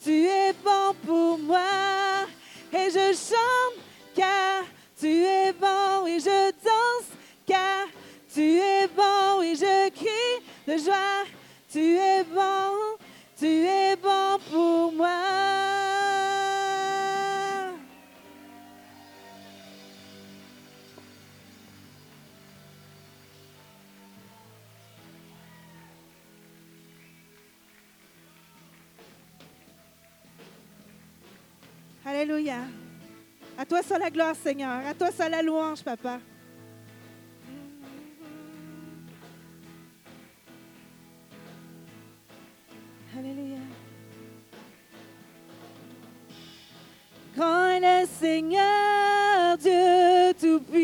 tu 0.02 0.24
es 0.24 0.52
bon 0.64 0.94
pour 1.04 1.38
moi. 1.38 2.26
Et 2.72 2.90
je 2.90 3.12
chante 3.12 3.78
car 4.14 4.64
tu 4.98 5.24
es 5.24 5.52
bon 5.52 6.06
et 6.06 6.18
je 6.18 6.50
danse 6.64 7.10
car 7.46 7.86
tu 8.32 8.58
es 8.58 8.86
bon 8.94 9.42
et 9.42 9.54
je 9.54 9.90
crie 9.90 10.42
de 10.66 10.78
joie. 10.82 11.24
Tu 11.70 11.96
es 11.96 12.24
bon, 12.24 12.96
tu 13.38 13.46
es 13.46 13.96
bon 13.96 14.38
pour 14.50 14.92
moi. 14.92 15.45
Alléluia. 32.08 32.58
À 33.58 33.66
toi 33.66 33.82
soit 33.82 33.98
la 33.98 34.10
gloire, 34.10 34.36
Seigneur. 34.36 34.86
À 34.86 34.94
toi 34.94 35.10
soit 35.10 35.28
la 35.28 35.42
louange, 35.42 35.82
Papa. 35.82 36.20
Alléluia. 43.18 43.58
Est 47.36 47.80
le 47.80 48.06
Seigneur, 48.06 49.58
Dieu 49.58 50.32
Tout-Puissant. 50.40 50.78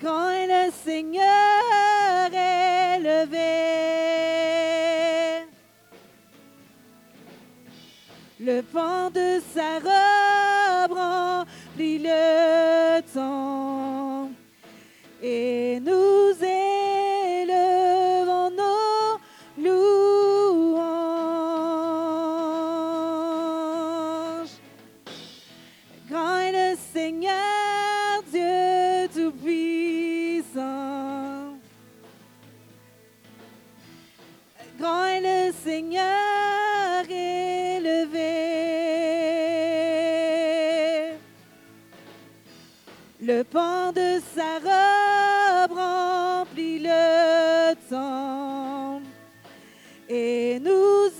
Est 0.00 0.46
le 0.46 0.70
Seigneur 0.70 1.24
élevé. 2.28 2.67
Le 8.48 8.62
pan 8.62 9.10
de 9.10 9.42
sa 9.54 9.78
robe 9.78 10.92
remplit 10.96 11.98
le 11.98 13.02
temps. 13.12 14.30
Et 15.22 15.78
nous 15.80 16.32
élevons 17.42 18.48
nos 18.62 19.18
louanges. 19.62 20.78
Grand 26.08 26.38
est 26.38 26.52
le 26.52 26.74
Seigneur, 26.94 28.22
Dieu 28.32 29.08
Tout-Puissant. 29.14 30.54
Grand 34.80 35.04
est 35.04 35.20
le 35.20 35.52
Seigneur 35.52 36.17
Le 43.38 43.44
pan 43.44 43.92
de 43.92 44.20
sa 44.34 44.58
robe 44.58 45.78
remplit 45.78 46.80
le 46.80 47.72
temps. 47.88 49.00
Et 50.08 50.58
nous 50.58 51.17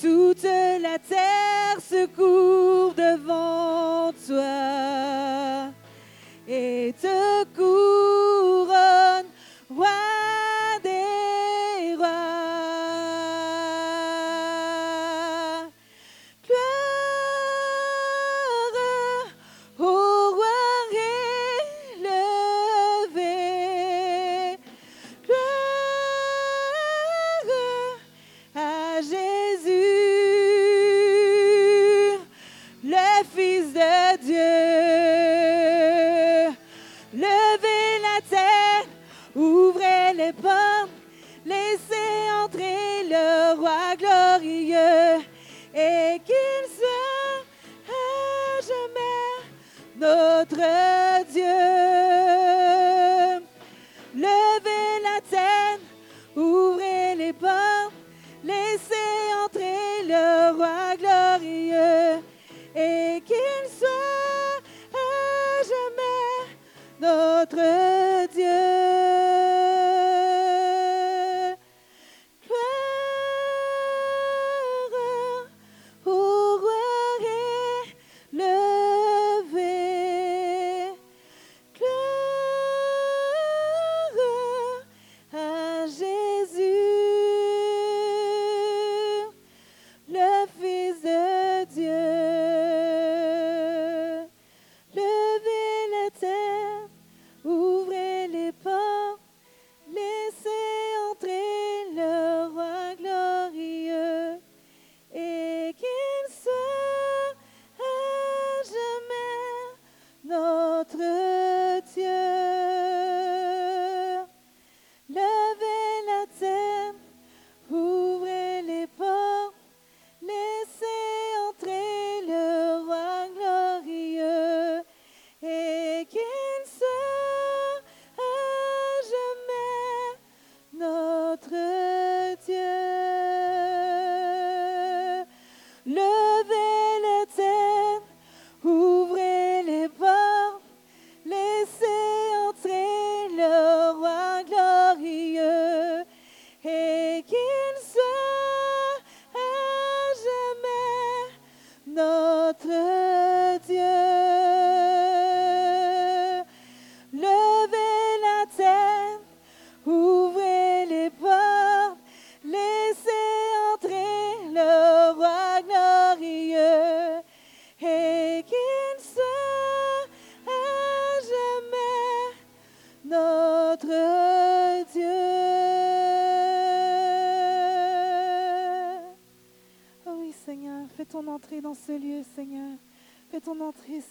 toute 0.00 0.42
la 0.42 0.98
terre 0.98 1.80
se 1.80 2.06
court 2.06 2.94
devant 2.94 4.12
toi 4.26 5.72
et 6.48 6.94
te 7.00 7.44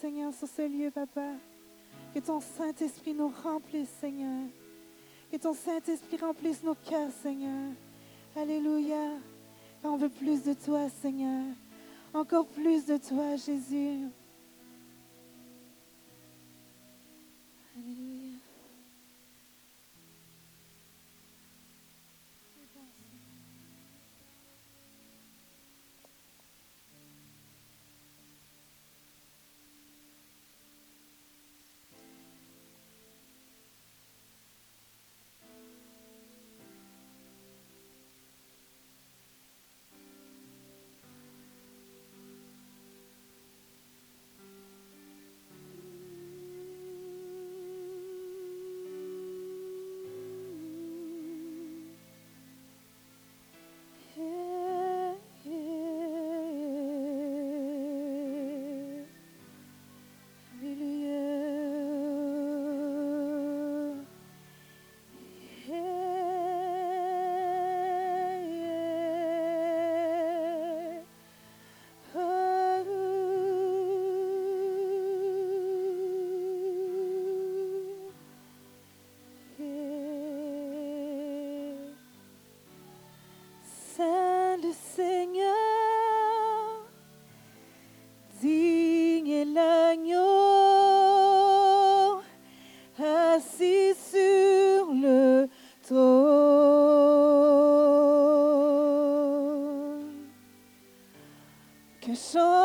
Seigneur, 0.04 0.34
sur 0.34 0.50
ce 0.50 0.64
lieu, 0.64 0.92
Papa. 0.92 1.30
Que 2.14 2.20
ton 2.20 2.42
Saint-Esprit 2.42 3.14
nous 3.14 3.32
remplisse, 3.42 3.88
Seigneur. 4.02 4.50
Que 5.32 5.38
ton 5.38 5.54
Saint-Esprit 5.54 6.18
remplisse 6.18 6.62
nos 6.62 6.76
cœurs, 6.76 7.10
Seigneur. 7.22 7.72
Alléluia. 8.36 9.12
On 9.82 9.96
veut 9.96 10.10
plus 10.10 10.44
de 10.44 10.56
toi, 10.56 10.90
Seigneur. 11.02 11.46
Encore 12.14 12.48
plus 12.48 12.86
de 12.86 12.98
toi, 12.98 13.38
Jésus. 13.38 14.10
Que 102.34 102.63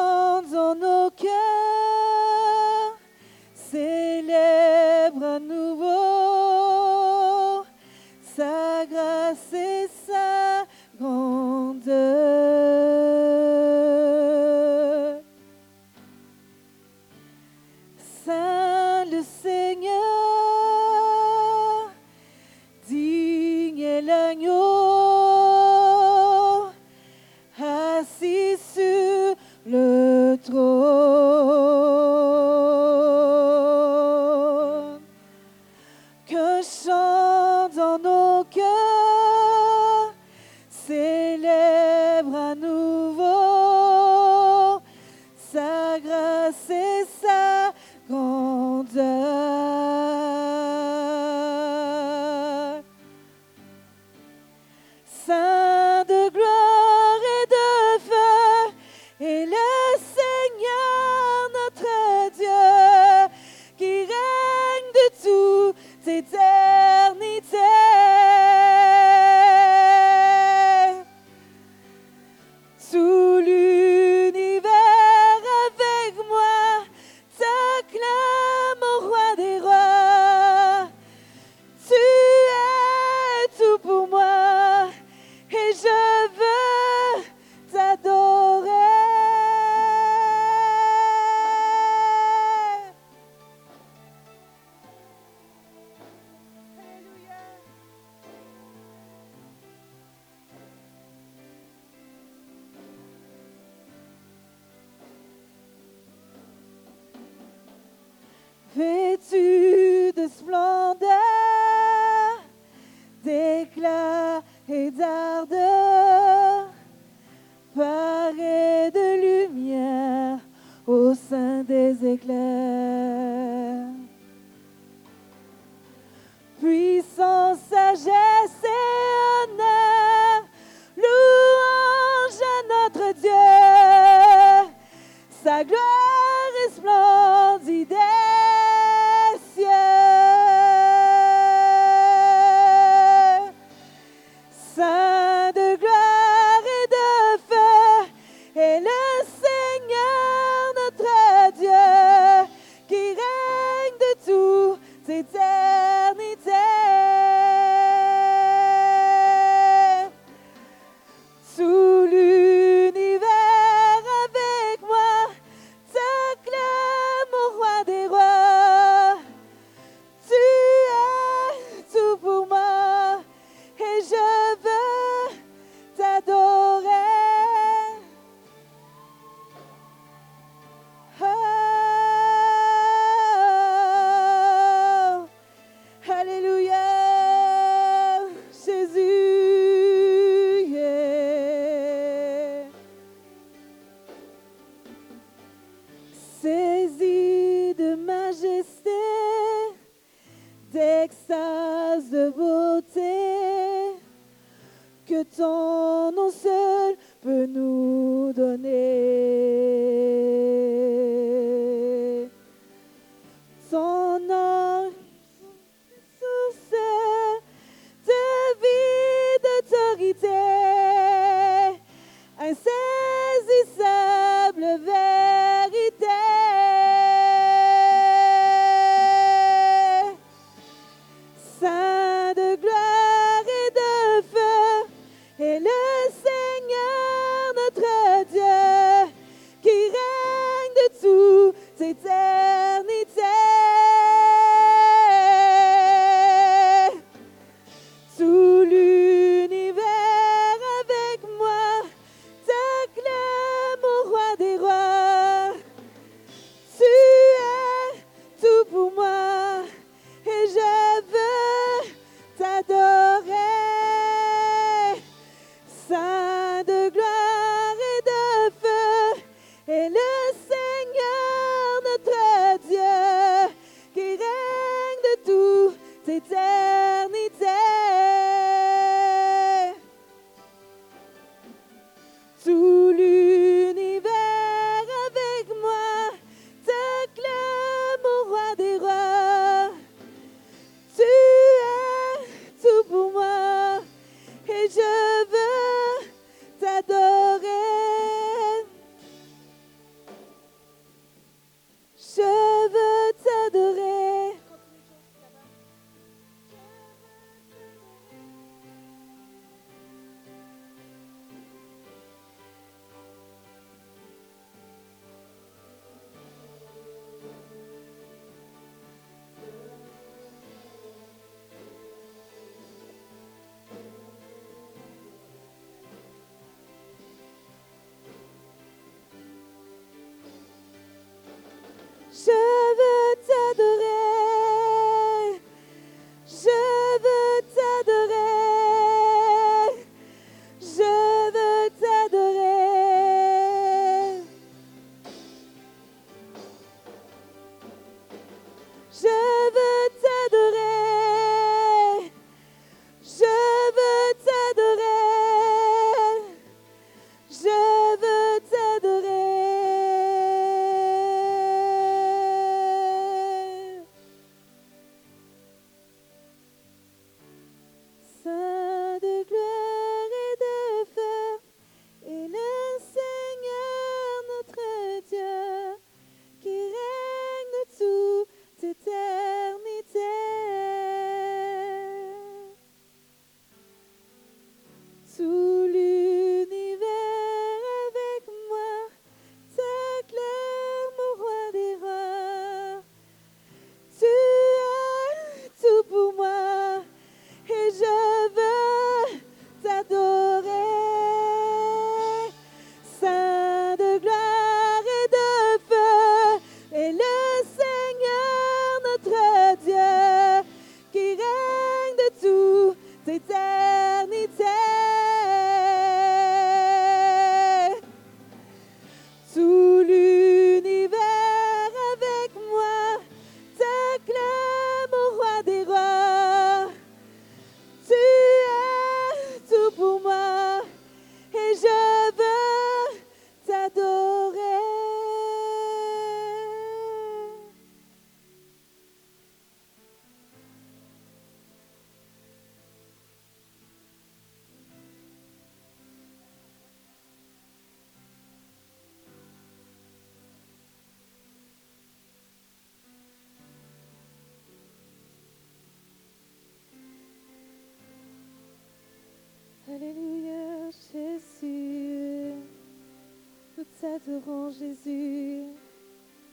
t'adorons, 464.08 464.50
Jésus. 464.50 465.44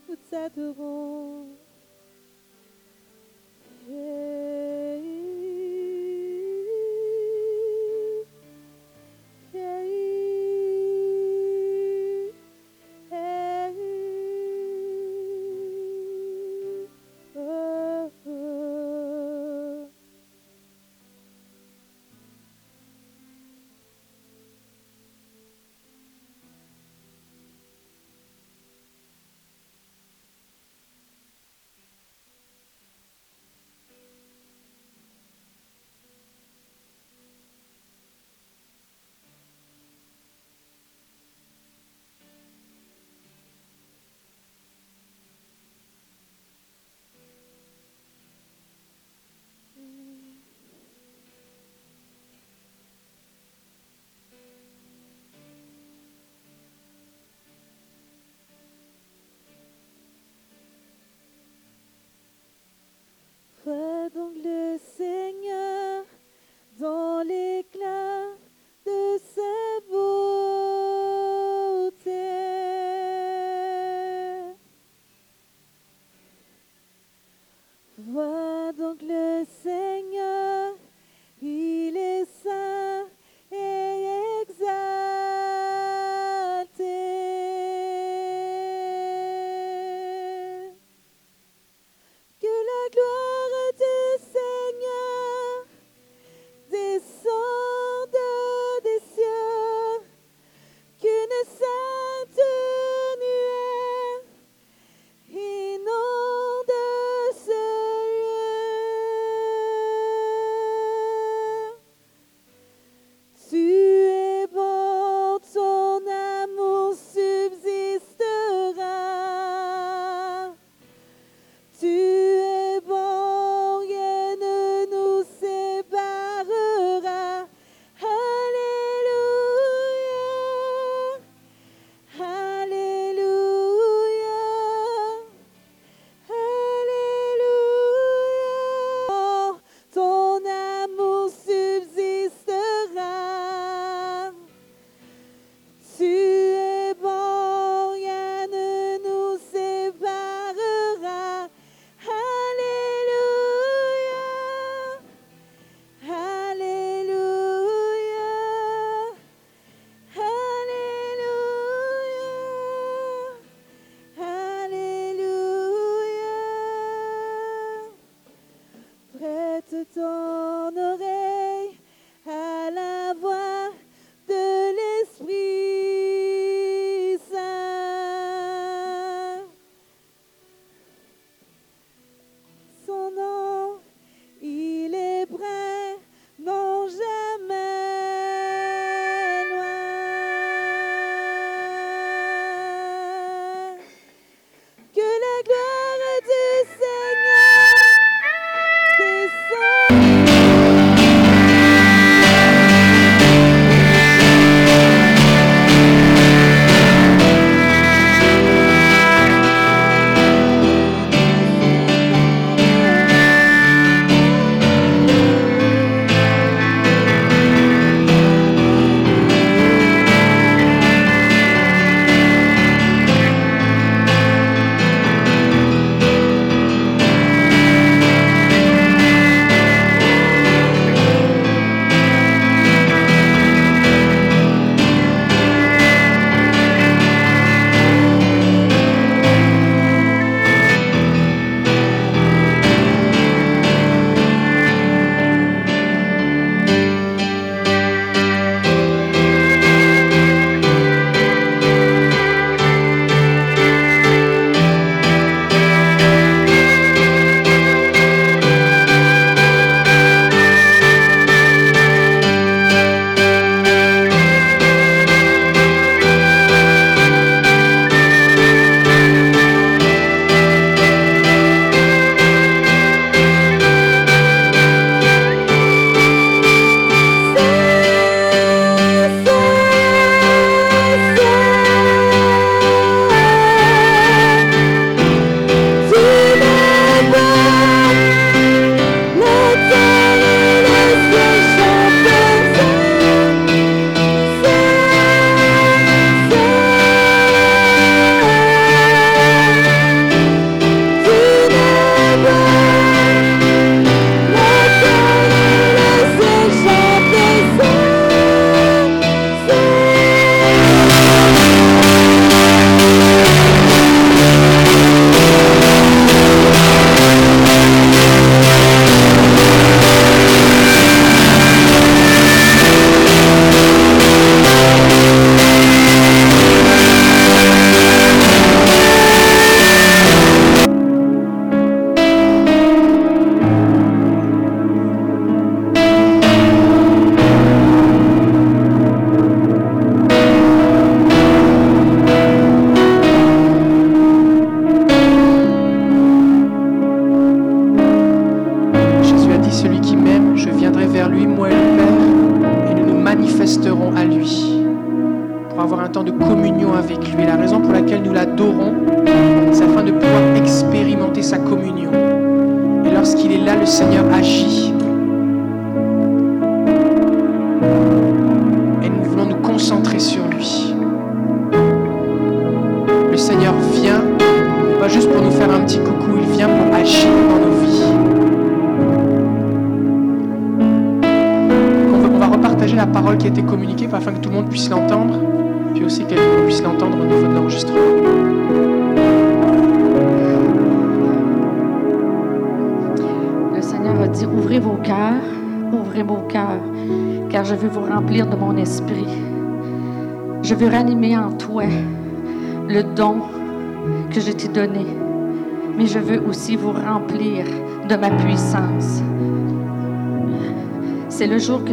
Nous 0.08 0.16
t'adorons. 0.30 1.25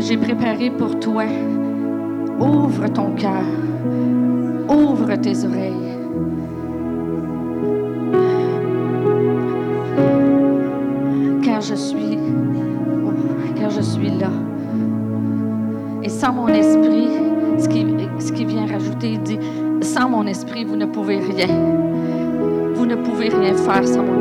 J'ai 0.06 0.18
préparé 0.18 0.70
pour 0.70 1.00
toi. 1.00 1.24
Ouvre 2.40 2.88
ton 2.88 3.14
cœur, 3.16 3.46
ouvre 4.70 5.16
tes 5.16 5.46
oreilles. 5.46 5.74
car 11.44 11.62
je 11.62 11.76
suis, 11.76 12.18
car 13.56 13.70
je 13.70 13.82
suis 13.82 14.10
là. 14.10 14.32
Et 16.02 16.10
sans 16.10 16.34
mon 16.34 16.48
esprit, 16.48 17.08
ce 17.60 18.32
qui, 18.32 18.46
vient 18.46 18.66
rajouter, 18.66 19.14
il 19.14 19.22
dit, 19.22 19.40
sans 19.82 20.10
mon 20.10 20.26
esprit, 20.26 20.66
vous 20.66 20.76
ne 20.76 20.86
pouvez 20.86 21.20
rien. 21.20 21.48
Vous 22.74 22.86
ne 22.86 22.96
pouvez 22.96 23.30
rien 23.30 23.56
faire 23.56 23.88
sans 23.88 24.04
mon 24.04 24.13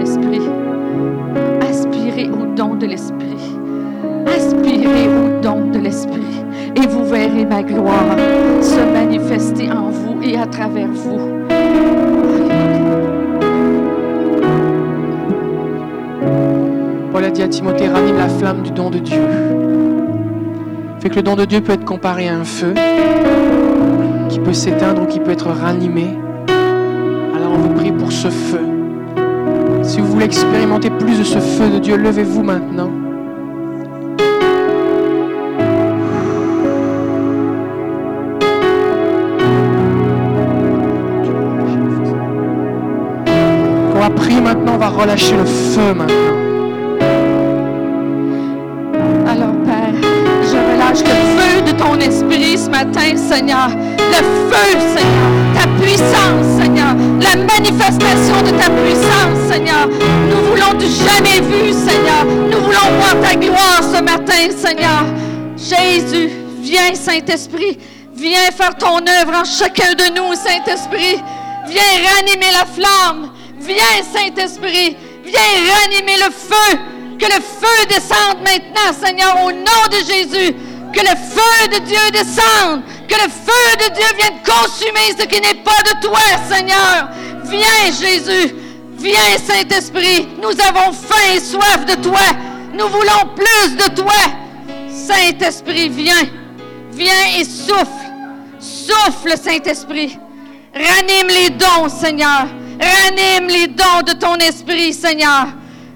gloire 7.62 8.16
se 8.60 8.80
manifester 8.92 9.70
en 9.70 9.90
vous 9.90 10.22
et 10.22 10.36
à 10.36 10.46
travers 10.46 10.88
vous. 10.88 11.20
Paul 17.12 17.24
a 17.24 17.30
dit 17.30 17.42
à 17.42 17.48
Timothée, 17.48 17.88
ranime 17.88 18.16
la 18.16 18.28
flamme 18.28 18.62
du 18.62 18.70
don 18.70 18.90
de 18.90 18.98
Dieu. 18.98 19.20
Fait 21.00 21.10
que 21.10 21.16
le 21.16 21.22
don 21.22 21.36
de 21.36 21.44
Dieu 21.44 21.60
peut 21.60 21.72
être 21.72 21.84
comparé 21.84 22.28
à 22.28 22.36
un 22.36 22.44
feu 22.44 22.74
qui 24.28 24.38
peut 24.38 24.52
s'éteindre 24.52 25.02
ou 25.02 25.06
qui 25.06 25.20
peut 25.20 25.32
être 25.32 25.48
ranimé. 25.48 26.16
Alors 27.36 27.52
on 27.52 27.58
vous 27.58 27.74
prie 27.74 27.92
pour 27.92 28.12
ce 28.12 28.28
feu. 28.28 28.60
Si 29.82 30.00
vous 30.00 30.06
voulez 30.06 30.26
expérimenter 30.26 30.90
plus 30.90 31.18
de 31.18 31.24
ce 31.24 31.38
feu 31.38 31.68
de 31.68 31.78
Dieu, 31.78 31.96
levez-vous 31.96 32.42
maintenant. 32.42 33.01
Relâcher 44.89 45.37
le 45.37 45.45
feu 45.45 45.95
maintenant. 45.95 46.43
Alors, 49.26 49.55
Père, 49.64 49.95
je 50.43 50.57
relâche 50.57 51.01
le 51.01 51.41
feu 51.41 51.62
de 51.62 51.72
ton 51.72 51.99
esprit 52.01 52.59
ce 52.59 52.68
matin, 52.68 53.16
Seigneur. 53.16 53.68
Le 53.68 54.22
feu, 54.51 54.78
Seigneur. 54.95 55.30
Ta 55.55 55.66
puissance, 55.83 56.61
Seigneur. 56.61 56.95
La 57.20 57.37
manifestation 57.37 58.43
de 58.43 58.51
ta 58.51 58.68
puissance, 58.70 59.51
Seigneur. 59.51 59.89
Nous 59.89 60.51
voulons 60.51 60.78
du 60.78 60.87
jamais 60.87 61.41
vu, 61.41 61.72
Seigneur. 61.72 62.24
Nous 62.51 62.61
voulons 62.61 62.91
voir 62.99 63.16
ta 63.22 63.35
gloire 63.35 63.83
ce 63.83 64.03
matin, 64.03 64.51
Seigneur. 64.57 65.05
Jésus, 65.57 66.30
viens, 66.61 66.95
Saint-Esprit. 66.95 67.78
Viens 68.14 68.51
faire 68.55 68.76
ton 68.76 68.99
œuvre 68.99 69.41
en 69.41 69.45
chacun 69.45 69.95
de 69.95 70.14
nous, 70.14 70.35
Saint-Esprit. 70.35 71.22
Viens 71.68 71.83
ranimer 72.16 72.53
la 72.53 72.66
flamme. 72.66 73.32
Viens, 73.62 74.02
Saint-Esprit. 74.12 74.96
Viens 75.24 75.40
ranimer 75.40 76.16
le 76.16 76.30
feu. 76.30 76.78
Que 77.18 77.26
le 77.26 77.40
feu 77.40 77.86
descende 77.88 78.38
maintenant, 78.44 78.92
Seigneur, 78.92 79.44
au 79.44 79.52
nom 79.52 79.82
de 79.90 79.98
Jésus. 79.98 80.54
Que 80.92 81.00
le 81.00 81.16
feu 81.16 81.68
de 81.68 81.78
Dieu 81.86 82.10
descende. 82.12 82.82
Que 83.08 83.14
le 83.14 83.30
feu 83.30 83.76
de 83.78 83.94
Dieu 83.94 84.06
vienne 84.18 84.40
consumer 84.44 85.14
ce 85.18 85.24
qui 85.26 85.40
n'est 85.40 85.62
pas 85.62 85.82
de 85.84 86.06
toi, 86.06 86.20
Seigneur. 86.50 87.08
Viens, 87.44 87.92
Jésus. 88.00 88.54
Viens, 88.98 89.38
Saint-Esprit. 89.46 90.28
Nous 90.40 90.50
avons 90.50 90.92
faim 90.92 91.34
et 91.34 91.40
soif 91.40 91.84
de 91.86 91.94
toi. 92.02 92.20
Nous 92.74 92.88
voulons 92.88 93.34
plus 93.36 93.76
de 93.76 93.94
toi. 93.94 94.12
Saint-Esprit, 94.88 95.88
viens. 95.88 96.28
Viens 96.92 97.38
et 97.38 97.44
souffle. 97.44 97.86
Souffle, 98.58 99.36
Saint-Esprit. 99.36 100.18
Ranime 100.74 101.28
les 101.28 101.50
dons, 101.50 101.88
Seigneur. 101.88 102.46
Ranime 102.83 103.49
les 103.49 103.68
dons 103.68 104.03
de 104.05 104.12
ton 104.12 104.35
esprit, 104.37 104.93
Seigneur. 104.93 105.47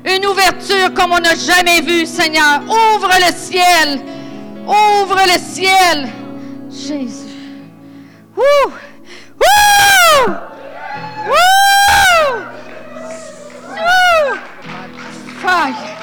Une 0.04 0.24
ouverture 0.24 0.94
comme 0.94 1.12
on 1.12 1.18
n'a 1.18 1.34
jamais 1.34 1.80
vu, 1.80 2.06
Seigneur. 2.06 2.62
Ouvre 2.62 3.10
le 3.18 3.34
ciel. 3.34 4.00
Ouvre 4.66 5.18
le 5.26 5.38
ciel. 5.38 6.08
Jésus. 6.70 7.34
Wouh! 8.36 8.72
Wouh! 9.40 10.32
Wouh! 11.26 12.36
Wouh! 13.72 14.38
Fire. 15.40 15.96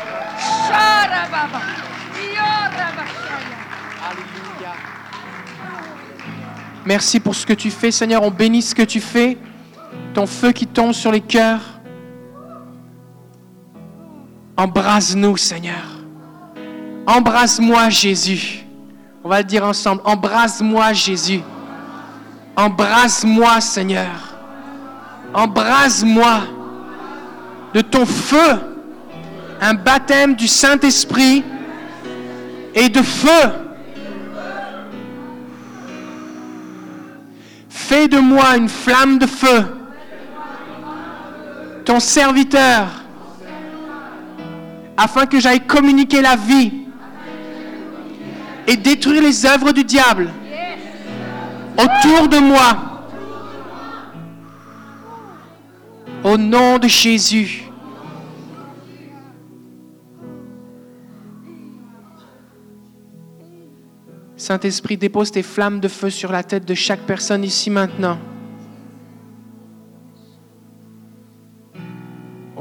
Merci 6.86 7.22
pour 7.22 7.34
ce 7.34 7.46
que 7.46 7.54
tu 7.54 7.72
fais, 7.72 7.92
Seigneur. 7.92 8.24
On 8.24 8.32
bénit 8.32 8.62
ce 8.62 8.76
que 8.76 8.82
tu 8.82 9.00
fais. 9.00 9.38
Ton 10.14 10.28
feu 10.28 10.52
qui 10.52 10.68
tombe 10.68 10.94
sur 10.94 11.12
les 11.12 11.22
cœurs. 11.22 11.62
Embrase-nous, 14.56 15.38
Seigneur. 15.38 15.84
Embrase-moi, 17.08 17.90
Jésus. 17.90 18.66
On 19.24 19.30
va 19.30 19.40
le 19.40 19.44
dire 19.44 19.66
ensemble. 19.66 20.02
Embrase-moi, 20.06 20.94
Jésus. 20.94 21.42
Embrase-moi, 22.56 23.60
Seigneur. 23.62 24.36
Embrase-moi 25.34 26.42
de 27.74 27.82
ton 27.82 28.06
feu. 28.06 28.60
Un 29.60 29.74
baptême 29.74 30.36
du 30.36 30.48
Saint-Esprit 30.48 31.44
et 32.76 32.90
de 32.90 33.02
feu. 33.02 33.52
Fais 37.70 38.08
de 38.08 38.20
moi 38.20 38.56
une 38.58 38.70
flamme 38.70 39.20
de 39.20 39.26
feu, 39.26 39.66
ton 41.86 42.00
serviteur, 42.00 42.88
afin 44.96 45.26
que 45.26 45.40
j'aille 45.40 45.66
communiquer 45.66 46.22
la 46.22 46.36
vie 46.36 46.72
et 48.68 48.78
détruire 48.78 49.22
les 49.22 49.46
œuvres 49.46 49.72
du 49.72 49.84
diable 49.84 50.30
autour 51.74 52.28
de 52.28 52.40
moi. 52.40 52.90
Au 56.24 56.38
nom 56.38 56.80
de 56.80 56.88
Jésus. 56.88 57.64
Saint-Esprit, 64.38 64.98
dépose 64.98 65.32
tes 65.32 65.44
flammes 65.44 65.80
de 65.80 65.88
feu 65.88 66.10
sur 66.10 66.32
la 66.32 66.44
tête 66.44 66.66
de 66.66 66.74
chaque 66.74 67.02
personne 67.02 67.44
ici 67.44 67.70
maintenant. 67.70 68.20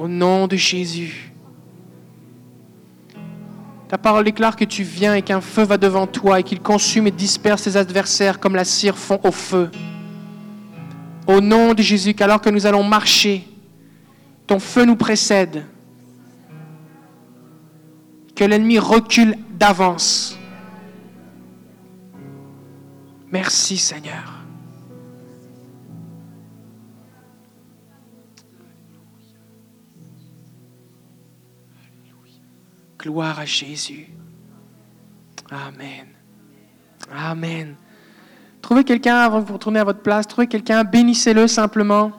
Au 0.02 0.08
nom 0.08 0.48
de 0.48 0.56
Jésus. 0.56 1.32
Ta 3.88 3.98
parole 3.98 4.24
déclare 4.24 4.56
que 4.56 4.64
tu 4.64 4.82
viens 4.82 5.14
et 5.14 5.22
qu'un 5.22 5.40
feu 5.40 5.62
va 5.62 5.78
devant 5.78 6.08
toi 6.08 6.40
et 6.40 6.42
qu'il 6.42 6.60
consume 6.60 7.06
et 7.06 7.12
disperse 7.12 7.62
tes 7.62 7.76
adversaires 7.76 8.40
comme 8.40 8.56
la 8.56 8.64
cire 8.64 8.98
fond 8.98 9.20
au 9.22 9.30
feu. 9.30 9.70
Au 11.28 11.40
nom 11.40 11.72
de 11.72 11.82
Jésus, 11.82 12.14
qu'alors 12.14 12.40
que 12.40 12.50
nous 12.50 12.66
allons 12.66 12.82
marcher, 12.82 13.46
ton 14.48 14.58
feu 14.58 14.84
nous 14.84 14.96
précède. 14.96 15.66
Que 18.34 18.42
l'ennemi 18.42 18.80
recule 18.80 19.38
d'avance. 19.52 20.36
Merci 23.30 23.76
Seigneur. 23.76 24.31
Gloire 33.02 33.40
à 33.40 33.44
Jésus. 33.44 34.06
Amen. 35.50 36.06
Amen. 37.12 37.74
Trouvez 38.60 38.84
quelqu'un 38.84 39.16
avant 39.16 39.42
que 39.42 39.48
vous 39.48 39.54
retournez 39.54 39.80
à 39.80 39.84
votre 39.84 40.02
place. 40.02 40.28
Trouvez 40.28 40.46
quelqu'un, 40.46 40.84
bénissez-le 40.84 41.48
simplement. 41.48 42.12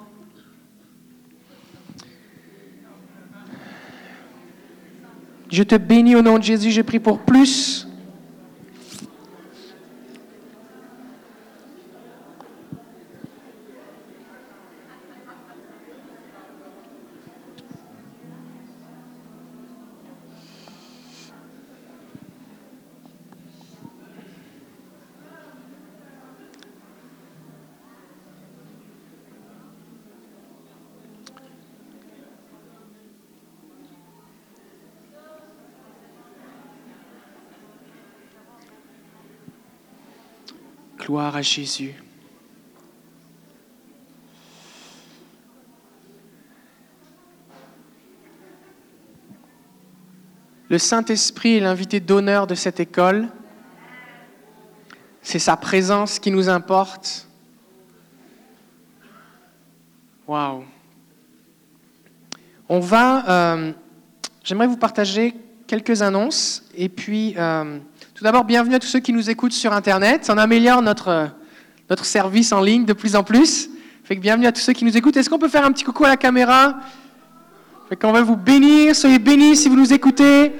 Je 5.49 5.63
te 5.63 5.75
bénis 5.75 6.17
au 6.17 6.21
nom 6.21 6.37
de 6.37 6.43
Jésus. 6.43 6.71
J'ai 6.71 6.83
pris 6.83 6.99
pour 6.99 7.19
plus. 7.19 7.87
Gloire 41.03 41.35
à 41.35 41.41
Jésus. 41.41 41.93
Le 50.69 50.77
Saint-Esprit 50.77 51.57
est 51.57 51.59
l'invité 51.59 51.99
d'honneur 51.99 52.47
de 52.47 52.55
cette 52.55 52.79
école. 52.79 53.27
C'est 55.21 55.39
sa 55.39 55.57
présence 55.57 56.19
qui 56.19 56.31
nous 56.31 56.47
importe. 56.47 57.27
Waouh. 60.25 60.63
On 62.69 62.79
va. 62.79 63.29
euh, 63.55 63.73
J'aimerais 64.41 64.67
vous 64.67 64.77
partager 64.77 65.35
quelques 65.67 66.01
annonces. 66.01 66.63
Et 66.75 66.87
puis, 66.87 67.35
euh, 67.37 67.79
tout 68.15 68.23
d'abord, 68.23 68.43
bienvenue 68.43 68.75
à 68.75 68.79
tous 68.79 68.87
ceux 68.87 68.99
qui 68.99 69.11
nous 69.11 69.31
écoutent 69.31 69.53
sur 69.53 69.73
Internet. 69.73 70.29
On 70.31 70.37
améliore 70.37 70.83
notre, 70.83 71.07
euh, 71.07 71.25
notre 71.89 72.05
service 72.05 72.51
en 72.51 72.61
ligne 72.61 72.85
de 72.85 72.93
plus 72.93 73.15
en 73.15 73.23
plus. 73.23 73.69
Fait 74.03 74.15
que 74.15 74.21
bienvenue 74.21 74.45
à 74.45 74.51
tous 74.51 74.61
ceux 74.61 74.73
qui 74.73 74.85
nous 74.85 74.95
écoutent. 74.95 75.17
Est-ce 75.17 75.31
qu'on 75.31 75.39
peut 75.39 75.49
faire 75.49 75.65
un 75.65 75.71
petit 75.71 75.83
coucou 75.83 76.05
à 76.05 76.09
la 76.09 76.17
caméra? 76.17 76.75
Fait 77.89 77.95
qu'on 77.95 78.11
va 78.11 78.21
vous 78.21 78.35
bénir. 78.35 78.95
Soyez 78.95 79.17
bénis 79.17 79.55
si 79.55 79.67
vous 79.67 79.75
nous 79.75 79.93
écoutez. 79.93 80.51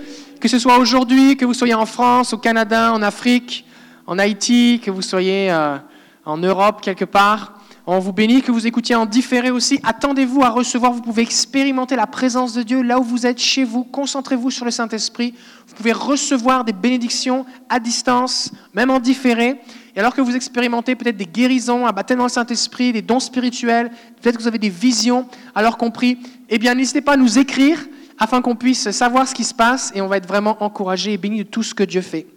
Que 0.41 0.47
ce 0.47 0.58
soit 0.58 0.80
aujourd'hui, 0.80 1.38
que 1.38 1.45
vous 1.45 1.54
soyez 1.54 1.76
en 1.76 1.86
France, 1.86 2.34
au 2.34 2.38
Canada, 2.38 2.91
en 2.91 3.04
Afrique, 3.04 3.66
en 4.08 4.18
Haïti, 4.18 4.82
que 4.84 4.89
vous 4.89 5.04
soyez 5.04 5.51
euh, 5.51 5.78
en 6.26 6.38
Europe 6.38 6.82
quelque 6.82 7.06
part. 7.06 7.53
On 7.86 8.00
vous 8.00 8.14
bénit, 8.14 8.42
que 8.42 8.52
vous 8.52 8.66
écoutiez 8.66 8.96
en 8.96 9.06
différé 9.06 9.52
aussi. 9.52 9.82
Attendez-vous 9.84 10.42
à 10.42 10.50
recevoir, 10.50 10.94
vous 10.94 11.02
pouvez 11.02 11.22
expérimenter 11.22 11.98
la 11.98 12.08
présence 12.08 12.54
de 12.54 12.64
Dieu 12.64 12.82
là 12.82 12.98
où 12.98 13.04
vous 13.04 13.26
êtes 13.26 13.40
chez 13.40 13.66
vous. 13.66 13.84
Concentrez-vous 13.84 14.52
sur 14.52 14.64
le 14.64 14.72
Saint-Esprit. 14.72 15.34
Vous 15.68 15.76
pouvez 15.76 15.92
recevoir 15.92 16.64
des 16.64 16.72
bénédictions 16.72 17.46
à 17.68 17.82
distance, 17.82 18.54
même 18.74 18.90
en 18.90 19.02
différé. 19.02 19.60
Et 19.98 20.00
alors 20.00 20.16
que 20.16 20.22
vous 20.22 20.34
expérimentez 20.34 20.96
peut-être 20.96 21.18
des 21.18 21.26
guérisons, 21.26 21.86
un 21.86 21.92
baptême 21.92 22.20
dans 22.20 22.24
le 22.24 22.30
Saint-Esprit, 22.30 22.94
des 22.94 23.02
dons 23.02 23.20
spirituels, 23.20 23.92
peut-être 24.22 24.38
que 24.38 24.42
vous 24.42 24.48
avez 24.48 24.60
des 24.60 24.70
visions 24.70 25.28
alors 25.54 25.78
compris, 25.78 26.20
eh 26.50 26.58
bien 26.58 26.76
n'hésitez 26.76 27.02
pas 27.02 27.14
à 27.14 27.18
nous 27.18 27.38
écrire 27.38 27.86
afin 28.18 28.42
qu'on 28.42 28.56
puisse 28.56 28.92
savoir 28.92 29.28
ce 29.28 29.36
qui 29.36 29.44
se 29.44 29.54
passe 29.54 29.92
et 29.94 30.00
on 30.00 30.08
va 30.08 30.18
être 30.18 30.28
vraiment 30.28 30.56
encouragés 30.64 31.12
et 31.12 31.18
bénis 31.18 31.40
de 31.40 31.50
tout 31.50 31.64
ce 31.64 31.74
que 31.74 31.84
Dieu 31.84 32.02
fait. 32.02 32.28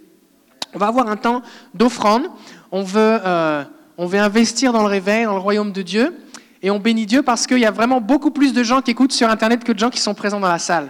On 0.75 0.79
va 0.79 0.89
avoir 0.89 1.09
un 1.09 1.17
temps 1.17 1.43
d'offrande. 1.73 2.25
On 2.73 2.83
veut, 2.83 3.21
euh, 3.25 3.65
on 3.99 4.07
veut 4.07 4.19
investir 4.19 4.73
dans 4.73 4.83
le 4.83 4.89
réveil, 4.89 5.25
dans 5.25 5.35
le 5.35 5.41
royaume 5.41 5.73
de 5.73 5.83
Dieu. 5.83 6.15
Et 6.63 6.71
on 6.71 6.79
bénit 6.79 7.07
Dieu 7.07 7.23
parce 7.23 7.47
qu'il 7.47 7.59
y 7.59 7.67
a 7.67 7.71
vraiment 7.71 8.01
beaucoup 8.01 8.31
plus 8.31 8.53
de 8.53 8.63
gens 8.63 8.83
qui 8.83 8.91
écoutent 8.91 9.13
sur 9.13 9.29
Internet 9.29 9.65
que 9.65 9.73
de 9.73 9.79
gens 9.79 9.91
qui 9.91 10.01
sont 10.01 10.15
présents 10.15 10.41
dans 10.41 10.49
la 10.49 10.59
salle. 10.59 10.89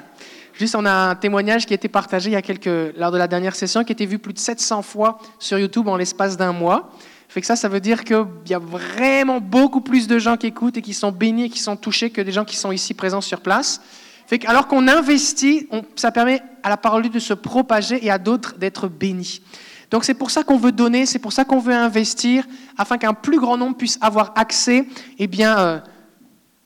Juste, 0.54 0.74
on 0.74 0.86
a 0.86 0.90
un 0.90 1.14
témoignage 1.14 1.66
qui 1.66 1.74
a 1.74 1.76
été 1.76 1.88
partagé 1.88 2.30
il 2.30 2.32
y 2.32 2.36
a 2.36 2.42
quelques, 2.42 2.96
lors 2.96 3.10
de 3.10 3.18
la 3.18 3.28
dernière 3.28 3.54
session, 3.54 3.84
qui 3.84 3.92
a 3.92 3.94
été 3.94 4.06
vu 4.06 4.18
plus 4.18 4.32
de 4.32 4.38
700 4.38 4.82
fois 4.82 5.18
sur 5.38 5.58
YouTube 5.58 5.86
en 5.88 5.96
l'espace 5.96 6.36
d'un 6.36 6.52
mois. 6.52 6.90
Fait 7.28 7.40
que 7.40 7.46
ça, 7.46 7.56
ça 7.56 7.68
veut 7.68 7.80
dire 7.80 8.04
qu'il 8.04 8.24
y 8.48 8.54
a 8.54 8.58
vraiment 8.58 9.40
beaucoup 9.40 9.82
plus 9.82 10.06
de 10.06 10.18
gens 10.18 10.36
qui 10.36 10.46
écoutent 10.46 10.78
et 10.78 10.82
qui 10.82 10.94
sont 10.94 11.12
bénis 11.12 11.44
et 11.44 11.50
qui 11.50 11.58
sont 11.58 11.76
touchés 11.76 12.10
que 12.10 12.22
des 12.22 12.32
gens 12.32 12.44
qui 12.44 12.56
sont 12.56 12.72
ici 12.72 12.94
présents 12.94 13.20
sur 13.20 13.40
place. 13.40 13.82
Fait 14.26 14.38
que 14.38 14.48
alors 14.48 14.66
qu'on 14.66 14.88
investit, 14.88 15.68
ça 15.94 16.10
permet 16.10 16.40
à 16.62 16.70
la 16.70 16.76
parole 16.76 17.08
de 17.08 17.18
se 17.18 17.34
propager 17.34 18.04
et 18.04 18.10
à 18.10 18.18
d'autres 18.18 18.56
d'être 18.56 18.88
bénis. 18.88 19.42
Donc 19.90 20.04
c'est 20.04 20.14
pour 20.14 20.30
ça 20.30 20.42
qu'on 20.42 20.58
veut 20.58 20.72
donner, 20.72 21.06
c'est 21.06 21.18
pour 21.18 21.32
ça 21.32 21.44
qu'on 21.44 21.58
veut 21.58 21.74
investir, 21.74 22.44
afin 22.76 22.98
qu'un 22.98 23.14
plus 23.14 23.38
grand 23.38 23.56
nombre 23.56 23.76
puisse 23.76 23.98
avoir 24.00 24.32
accès 24.36 24.86
eh 25.18 25.26
bien, 25.26 25.58
euh, 25.58 25.80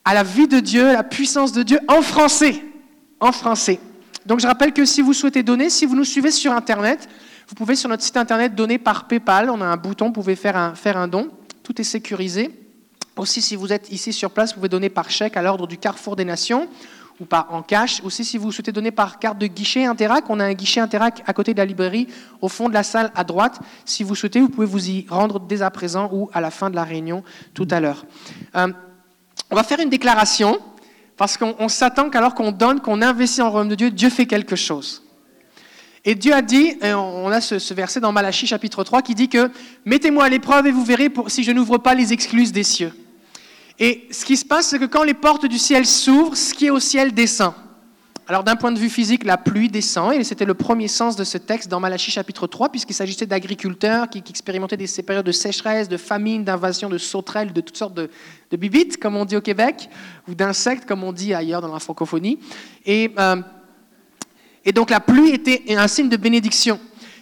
à 0.03 0.13
la 0.13 0.23
vie 0.23 0.47
de 0.47 0.59
Dieu, 0.59 0.89
à 0.89 0.93
la 0.93 1.03
puissance 1.03 1.51
de 1.51 1.63
Dieu 1.63 1.79
en 1.87 2.01
français. 2.01 2.63
En 3.19 3.31
français. 3.31 3.79
Donc 4.25 4.39
je 4.39 4.47
rappelle 4.47 4.73
que 4.73 4.85
si 4.85 5.01
vous 5.01 5.13
souhaitez 5.13 5.43
donner, 5.43 5.69
si 5.69 5.85
vous 5.85 5.95
nous 5.95 6.03
suivez 6.03 6.31
sur 6.31 6.51
Internet, 6.51 7.07
vous 7.47 7.55
pouvez 7.55 7.75
sur 7.75 7.89
notre 7.89 8.03
site 8.03 8.17
Internet 8.17 8.55
donner 8.55 8.77
par 8.77 9.07
PayPal. 9.07 9.49
On 9.49 9.61
a 9.61 9.65
un 9.65 9.77
bouton, 9.77 10.07
vous 10.07 10.13
pouvez 10.13 10.35
faire 10.35 10.55
un, 10.55 10.73
faire 10.73 10.97
un 10.97 11.07
don. 11.07 11.29
Tout 11.63 11.79
est 11.79 11.85
sécurisé. 11.85 12.49
Aussi, 13.17 13.41
si 13.41 13.55
vous 13.55 13.73
êtes 13.73 13.91
ici 13.91 14.13
sur 14.13 14.31
place, 14.31 14.51
vous 14.51 14.55
pouvez 14.55 14.69
donner 14.69 14.89
par 14.89 15.09
chèque 15.09 15.35
à 15.37 15.41
l'ordre 15.41 15.67
du 15.67 15.77
Carrefour 15.77 16.15
des 16.15 16.25
Nations 16.25 16.67
ou 17.21 17.25
par 17.25 17.53
en 17.53 17.61
cash. 17.61 18.01
Aussi, 18.03 18.25
si 18.25 18.37
vous 18.37 18.51
souhaitez 18.51 18.71
donner 18.71 18.91
par 18.91 19.19
carte 19.19 19.37
de 19.37 19.45
guichet 19.47 19.85
Interac, 19.85 20.25
on 20.29 20.39
a 20.39 20.45
un 20.45 20.53
guichet 20.53 20.81
Interac 20.81 21.23
à 21.27 21.33
côté 21.33 21.53
de 21.53 21.59
la 21.59 21.65
librairie, 21.65 22.07
au 22.41 22.49
fond 22.49 22.67
de 22.67 22.73
la 22.73 22.83
salle 22.83 23.11
à 23.15 23.23
droite. 23.23 23.59
Si 23.85 24.03
vous 24.03 24.15
souhaitez, 24.15 24.41
vous 24.41 24.49
pouvez 24.49 24.65
vous 24.67 24.89
y 24.89 25.05
rendre 25.09 25.39
dès 25.39 25.61
à 25.61 25.69
présent 25.69 26.09
ou 26.11 26.29
à 26.33 26.41
la 26.41 26.49
fin 26.51 26.69
de 26.71 26.75
la 26.75 26.83
réunion 26.83 27.23
tout 27.53 27.67
à 27.69 27.79
l'heure. 27.79 28.05
Euh, 28.55 28.67
on 29.51 29.55
va 29.55 29.63
faire 29.63 29.79
une 29.79 29.89
déclaration 29.89 30.59
parce 31.15 31.37
qu'on 31.37 31.55
on 31.59 31.69
s'attend 31.69 32.09
qu'alors 32.09 32.33
qu'on 32.33 32.51
donne, 32.51 32.81
qu'on 32.81 33.01
investit 33.01 33.41
en 33.41 33.51
royaume 33.51 33.69
de 33.69 33.75
Dieu, 33.75 33.91
Dieu 33.91 34.09
fait 34.09 34.25
quelque 34.25 34.55
chose. 34.55 35.03
Et 36.03 36.15
Dieu 36.15 36.33
a 36.33 36.41
dit, 36.41 36.77
on 36.81 37.29
a 37.29 37.41
ce, 37.41 37.59
ce 37.59 37.75
verset 37.75 37.99
dans 37.99 38.11
Malachie 38.11 38.47
chapitre 38.47 38.83
3 38.83 39.03
qui 39.03 39.13
dit 39.13 39.29
que 39.29 39.51
mettez-moi 39.85 40.23
à 40.25 40.29
l'épreuve 40.29 40.65
et 40.65 40.71
vous 40.71 40.83
verrez 40.83 41.09
pour- 41.11 41.29
si 41.29 41.43
je 41.43 41.51
n'ouvre 41.51 41.77
pas 41.77 41.93
les 41.93 42.11
excluses 42.11 42.51
des 42.51 42.63
cieux. 42.63 42.91
Et 43.83 44.07
ce 44.11 44.25
qui 44.25 44.37
se 44.37 44.45
passe, 44.45 44.67
c'est 44.67 44.77
que 44.77 44.85
quand 44.85 45.01
les 45.01 45.15
portes 45.15 45.47
du 45.47 45.57
ciel 45.57 45.87
s'ouvrent, 45.87 46.37
ce 46.37 46.53
qui 46.53 46.67
est 46.67 46.69
au 46.69 46.79
ciel 46.79 47.13
descend. 47.15 47.53
Alors 48.27 48.43
d'un 48.43 48.55
point 48.55 48.71
de 48.71 48.77
vue 48.77 48.91
physique, 48.91 49.23
la 49.23 49.37
pluie 49.37 49.69
descend, 49.69 50.13
et 50.13 50.23
c'était 50.23 50.45
le 50.45 50.53
premier 50.53 50.87
sens 50.87 51.15
de 51.15 51.23
ce 51.23 51.39
texte 51.39 51.67
dans 51.67 51.79
Malachie 51.79 52.11
chapitre 52.11 52.45
3, 52.45 52.69
puisqu'il 52.69 52.93
s'agissait 52.93 53.25
d'agriculteurs 53.25 54.07
qui, 54.07 54.19
expérimentaient 54.29 54.77
des 54.77 54.85
ces 54.85 55.01
périodes 55.01 55.25
de 55.25 55.31
sécheresse, 55.31 55.89
de 55.89 55.97
famine, 55.97 56.43
d'invasion, 56.43 56.89
de 56.89 56.99
sauterelles, 56.99 57.53
de 57.53 57.61
toutes 57.61 57.75
sortes 57.75 57.95
de, 57.95 58.09
bibites, 58.55 58.97
comme 58.97 59.15
on 59.15 59.25
dit 59.25 59.35
au 59.35 59.41
Québec, 59.41 59.89
ou 60.27 60.35
d'insectes, 60.35 60.85
comme 60.85 61.03
on 61.03 61.11
dit 61.11 61.33
ailleurs 61.33 61.61
dans 61.61 61.73
la 61.73 61.79
francophonie. 61.79 62.37
Et, 62.85 63.11
euh, 63.17 63.41
et 64.63 64.73
donc 64.73 64.91
la 64.91 64.99
pluie 64.99 65.31
était 65.31 65.63
un 65.75 65.87
signe 65.87 66.07
de 66.07 66.17
bénédiction. 66.17 66.79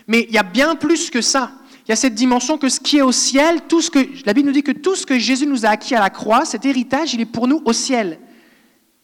Mais 0.07 0.25
il 0.27 0.35
y 0.35 0.37
a 0.37 0.43
bien 0.43 0.75
plus 0.75 1.09
que 1.09 1.21
ça. 1.21 1.53
Il 1.89 1.91
y 1.91 1.93
a 1.93 1.95
cette 1.95 2.13
dimension 2.13 2.59
que 2.59 2.69
ce 2.69 2.79
qui 2.79 2.99
est 2.99 3.01
au 3.01 3.11
ciel, 3.11 3.61
tout 3.67 3.81
ce 3.81 3.89
que 3.89 3.97
la 4.23 4.33
Bible 4.33 4.45
nous 4.49 4.53
dit 4.53 4.61
que 4.61 4.71
tout 4.71 4.95
ce 4.95 5.07
que 5.07 5.17
Jésus 5.17 5.47
nous 5.47 5.65
a 5.65 5.69
acquis 5.69 5.95
à 5.95 5.99
la 5.99 6.11
croix, 6.11 6.45
cet 6.45 6.63
héritage, 6.63 7.15
il 7.15 7.21
est 7.21 7.25
pour 7.25 7.47
nous 7.47 7.63
au 7.65 7.73
ciel. 7.73 8.19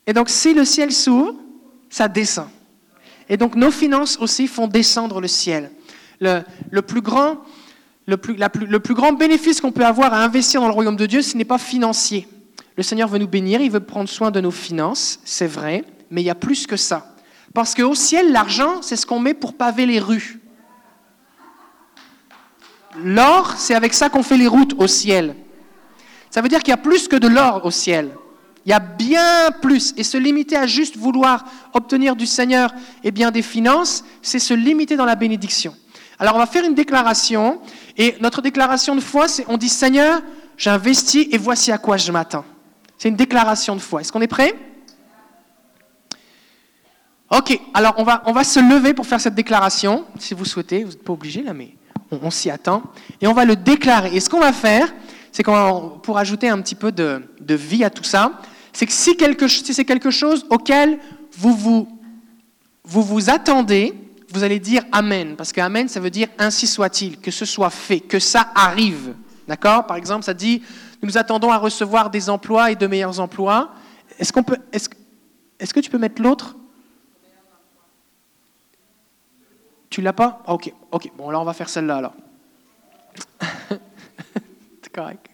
Et 0.05 0.13
donc 0.13 0.29
si 0.29 0.53
le 0.53 0.63
ciel 0.65 0.91
s'ouvre, 0.91 1.33
ça 1.89 2.07
descend. 2.07 2.45
Et 3.27 3.37
donc 3.37 3.55
nos 3.55 3.71
finances 3.71 4.19
aussi 4.21 4.45
font 4.45 4.67
descendre 4.67 5.19
le 5.19 5.27
ciel. 5.27 5.71
Le, 6.19 6.43
plus 6.83 7.01
grand, 7.01 7.37
le 8.05 8.17
plus- 8.17 8.35
le 8.35 8.79
plus 8.79 8.93
grand 8.93 9.13
bénéfice 9.13 9.61
qu'on 9.61 9.71
peut 9.71 9.83
avoir 9.83 10.13
à 10.13 10.23
investir 10.23 10.61
dans 10.61 10.67
le 10.67 10.73
royaume 10.73 10.95
de 10.95 11.07
Dieu, 11.07 11.23
ce 11.23 11.35
n'est 11.35 11.43
pas 11.43 11.57
financier. 11.57 12.27
Le 12.77 12.83
Seigneur 12.83 13.09
veut 13.09 13.17
nous 13.17 13.27
bénir, 13.27 13.61
il 13.61 13.71
veut 13.71 13.79
prendre 13.79 14.09
soin 14.09 14.29
de 14.29 14.39
nos 14.41 14.51
finances, 14.51 15.19
c'est 15.25 15.47
vrai, 15.47 15.83
mais 16.11 16.21
il 16.21 16.25
y 16.25 16.29
a 16.29 16.35
plus 16.35 16.67
que 16.67 16.77
ça. 16.77 17.15
Parce 17.55 17.73
qu'au 17.73 17.95
ciel, 17.95 18.31
l'argent, 18.31 18.83
c'est 18.83 18.95
ce 18.95 19.07
qu'on 19.07 19.19
met 19.19 19.33
pour 19.33 19.55
paver 19.55 19.87
les 19.87 19.99
rues. 19.99 20.39
L'or, 23.03 23.55
c'est 23.57 23.75
avec 23.75 23.93
ça 23.93 24.09
qu'on 24.09 24.23
fait 24.23 24.37
les 24.37 24.47
routes 24.47 24.73
au 24.77 24.87
ciel. 24.87 25.35
Ça 26.29 26.41
veut 26.41 26.49
dire 26.49 26.59
qu'il 26.59 26.69
y 26.69 26.73
a 26.73 26.77
plus 26.77 27.07
que 27.07 27.15
de 27.15 27.27
l'or 27.27 27.65
au 27.65 27.71
ciel. 27.71 28.11
Il 28.65 28.69
y 28.69 28.73
a 28.73 28.79
bien 28.79 29.51
plus. 29.61 29.93
Et 29.97 30.03
se 30.03 30.17
limiter 30.17 30.55
à 30.57 30.67
juste 30.67 30.97
vouloir 30.97 31.45
obtenir 31.73 32.15
du 32.15 32.25
Seigneur 32.25 32.73
eh 33.03 33.11
bien, 33.11 33.31
des 33.31 33.41
finances, 33.41 34.03
c'est 34.21 34.39
se 34.39 34.53
limiter 34.53 34.97
dans 34.97 35.05
la 35.05 35.15
bénédiction. 35.15 35.75
Alors 36.19 36.35
on 36.35 36.39
va 36.39 36.45
faire 36.45 36.65
une 36.65 36.73
déclaration. 36.73 37.61
Et 37.97 38.15
notre 38.21 38.41
déclaration 38.41 38.95
de 38.95 39.01
foi, 39.01 39.27
c'est 39.27 39.45
on 39.47 39.57
dit 39.57 39.69
Seigneur, 39.69 40.21
j'investis 40.57 41.27
et 41.31 41.37
voici 41.37 41.71
à 41.71 41.77
quoi 41.77 41.97
je 41.97 42.11
m'attends. 42.11 42.45
C'est 42.97 43.09
une 43.09 43.15
déclaration 43.15 43.75
de 43.75 43.81
foi. 43.81 44.01
Est-ce 44.01 44.11
qu'on 44.11 44.21
est 44.21 44.27
prêt? 44.27 44.55
Ok, 47.29 47.59
alors 47.73 47.95
on 47.97 48.03
va, 48.03 48.23
on 48.25 48.31
va 48.31 48.43
se 48.43 48.59
lever 48.59 48.93
pour 48.93 49.05
faire 49.05 49.19
cette 49.19 49.35
déclaration, 49.35 50.05
si 50.19 50.33
vous 50.33 50.45
souhaitez. 50.45 50.83
Vous 50.83 50.91
n'êtes 50.91 51.03
pas 51.03 51.13
obligé 51.13 51.41
là, 51.43 51.53
mais 51.53 51.75
on, 52.11 52.31
s'y 52.31 52.49
attend, 52.49 52.83
et 53.21 53.27
on 53.27 53.33
va 53.33 53.45
le 53.45 53.55
déclarer. 53.55 54.15
Et 54.15 54.19
ce 54.19 54.29
qu'on 54.29 54.39
va 54.39 54.53
faire, 54.53 54.93
c'est 55.31 55.43
qu'on 55.43 55.99
pour 56.01 56.17
ajouter 56.17 56.49
un 56.49 56.61
petit 56.61 56.75
peu 56.75 56.91
de, 56.91 57.21
de 57.39 57.55
vie 57.55 57.83
à 57.83 57.89
tout 57.89 58.03
ça, 58.03 58.41
c'est 58.73 58.85
que 58.85 58.91
si, 58.91 59.15
quelque, 59.15 59.47
si 59.47 59.73
c'est 59.73 59.85
quelque 59.85 60.11
chose 60.11 60.45
auquel 60.49 60.99
vous 61.37 61.53
vous, 61.53 61.87
vous 62.83 63.01
vous 63.01 63.29
attendez, 63.29 63.93
vous 64.33 64.43
allez 64.43 64.59
dire 64.59 64.83
Amen. 64.91 65.35
Parce 65.35 65.51
que 65.51 65.61
Amen, 65.61 65.87
ça 65.87 65.99
veut 65.99 66.09
dire 66.09 66.27
ainsi 66.37 66.67
soit-il, 66.67 67.19
que 67.19 67.31
ce 67.31 67.45
soit 67.45 67.69
fait, 67.69 67.99
que 67.99 68.19
ça 68.19 68.51
arrive. 68.53 69.13
D'accord? 69.47 69.85
Par 69.85 69.97
exemple, 69.97 70.25
ça 70.25 70.33
dit 70.33 70.61
Nous 71.01 71.09
nous 71.09 71.17
attendons 71.17 71.51
à 71.51 71.57
recevoir 71.57 72.09
des 72.09 72.29
emplois 72.29 72.71
et 72.71 72.75
de 72.75 72.87
meilleurs 72.87 73.19
emplois. 73.19 73.71
Est-ce, 74.19 74.33
qu'on 74.33 74.43
peut, 74.43 74.57
est-ce, 74.71 74.89
est-ce 75.59 75.73
que 75.73 75.79
tu 75.79 75.89
peux 75.89 75.97
mettre 75.97 76.21
l'autre? 76.21 76.55
Tu 79.95 80.01
l'as 80.01 80.11
pas? 80.11 80.41
Ah, 80.45 80.53
Ok, 80.55 80.73
ok. 80.91 81.09
Bon, 81.17 81.29
là, 81.29 81.39
on 81.39 81.45
va 81.45 81.53
faire 81.53 81.69
celle-là 81.69 81.95
alors. 81.95 82.13
C'est 84.83 84.91
correct. 84.93 85.25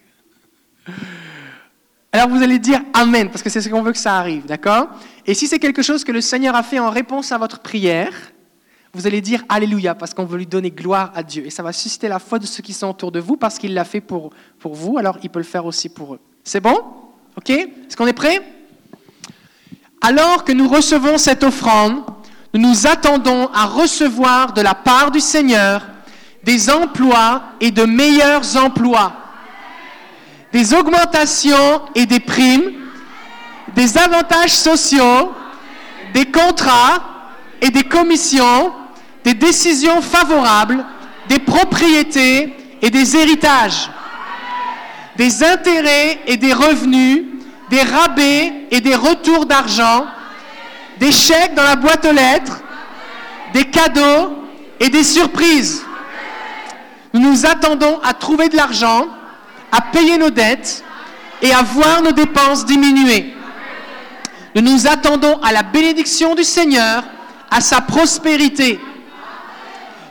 Alors 2.11 2.29
vous 2.29 2.43
allez 2.43 2.59
dire 2.59 2.79
Amen, 2.93 3.31
parce 3.31 3.41
que 3.41 3.49
c'est 3.49 3.59
ce 3.59 3.69
qu'on 3.69 3.81
veut 3.81 3.91
que 3.91 3.97
ça 3.97 4.17
arrive, 4.19 4.45
d'accord? 4.45 4.89
Et 5.25 5.33
si 5.33 5.47
c'est 5.47 5.57
quelque 5.57 5.81
chose 5.81 6.03
que 6.03 6.11
le 6.11 6.21
Seigneur 6.21 6.53
a 6.53 6.61
fait 6.61 6.77
en 6.77 6.91
réponse 6.91 7.31
à 7.31 7.39
votre 7.39 7.61
prière, 7.61 8.13
vous 8.93 9.07
allez 9.07 9.19
dire 9.21 9.43
Alléluia, 9.49 9.95
parce 9.95 10.13
qu'on 10.13 10.25
veut 10.25 10.37
lui 10.37 10.45
donner 10.45 10.69
gloire 10.69 11.11
à 11.15 11.23
Dieu. 11.23 11.43
Et 11.43 11.49
ça 11.49 11.63
va 11.63 11.73
susciter 11.73 12.07
la 12.07 12.19
foi 12.19 12.37
de 12.37 12.45
ceux 12.45 12.61
qui 12.61 12.73
sont 12.73 12.89
autour 12.89 13.11
de 13.11 13.19
vous, 13.19 13.37
parce 13.37 13.57
qu'il 13.57 13.73
l'a 13.73 13.83
fait 13.83 14.01
pour, 14.01 14.29
pour 14.59 14.75
vous, 14.75 14.99
alors 14.99 15.17
il 15.23 15.31
peut 15.31 15.39
le 15.39 15.43
faire 15.45 15.65
aussi 15.65 15.89
pour 15.89 16.13
eux. 16.13 16.19
C'est 16.43 16.61
bon? 16.61 16.77
Ok? 17.35 17.49
Est-ce 17.49 17.97
qu'on 17.97 18.05
est 18.05 18.13
prêt? 18.13 18.39
Alors 20.01 20.43
que 20.43 20.51
nous 20.51 20.67
recevons 20.67 21.17
cette 21.17 21.43
offrande, 21.43 22.03
nous 22.53 22.61
nous 22.61 22.87
attendons 22.87 23.49
à 23.53 23.65
recevoir 23.65 24.53
de 24.53 24.61
la 24.61 24.75
part 24.75 25.11
du 25.11 25.19
Seigneur 25.19 25.81
des 26.43 26.69
emplois 26.69 27.43
et 27.59 27.71
de 27.71 27.83
meilleurs 27.83 28.57
emplois. 28.57 29.13
Des 30.51 30.73
augmentations 30.73 31.81
et 31.95 32.05
des 32.05 32.19
primes, 32.19 32.71
des 33.75 33.97
avantages 33.97 34.51
sociaux, 34.51 35.33
des 36.13 36.25
contrats 36.25 37.03
et 37.61 37.69
des 37.69 37.83
commissions, 37.83 38.73
des 39.23 39.33
décisions 39.33 40.01
favorables, 40.01 40.83
des 41.29 41.39
propriétés 41.39 42.53
et 42.81 42.89
des 42.89 43.15
héritages, 43.15 43.89
des 45.15 45.43
intérêts 45.43 46.19
et 46.25 46.35
des 46.37 46.53
revenus, 46.53 47.23
des 47.69 47.83
rabais 47.83 48.51
et 48.71 48.81
des 48.81 48.95
retours 48.95 49.45
d'argent, 49.45 50.05
des 51.01 51.11
chèques 51.11 51.55
dans 51.55 51.63
la 51.63 51.75
boîte 51.75 52.05
aux 52.05 52.13
lettres, 52.13 52.61
des 53.53 53.65
cadeaux 53.65 54.37
et 54.79 54.89
des 54.89 55.03
surprises. 55.03 55.83
Nous 57.11 57.19
nous 57.19 57.45
attendons 57.47 57.99
à 58.03 58.13
trouver 58.13 58.49
de 58.49 58.55
l'argent 58.55 59.07
à 59.71 59.81
payer 59.81 60.19
nos 60.19 60.29
dettes 60.29 60.83
et 61.41 61.51
à 61.51 61.63
voir 61.63 62.03
nos 62.03 62.11
dépenses 62.11 62.65
diminuer. 62.65 63.33
Nous 64.53 64.61
nous 64.61 64.85
attendons 64.85 65.39
à 65.41 65.51
la 65.51 65.63
bénédiction 65.63 66.35
du 66.35 66.43
Seigneur, 66.43 67.03
à 67.49 67.61
sa 67.61 67.81
prospérité. 67.81 68.79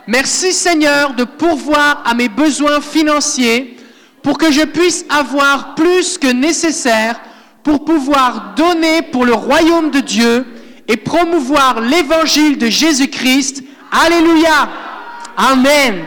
Merci 0.08 0.52
Seigneur 0.52 1.14
de 1.14 1.22
pourvoir 1.22 2.02
à 2.04 2.14
mes 2.14 2.28
besoins 2.28 2.80
financiers 2.80 3.78
pour 4.24 4.38
que 4.38 4.50
je 4.50 4.62
puisse 4.62 5.04
avoir 5.08 5.76
plus 5.76 6.18
que 6.18 6.32
nécessaire 6.32 7.20
pour 7.62 7.84
pouvoir 7.84 8.54
donner 8.56 9.02
pour 9.02 9.24
le 9.24 9.34
royaume 9.34 9.92
de 9.92 10.00
Dieu 10.00 10.44
et 10.90 10.96
promouvoir 10.96 11.80
l'évangile 11.80 12.58
de 12.58 12.66
Jésus-Christ. 12.66 13.62
Alléluia. 13.92 14.68
Amen. 15.36 16.04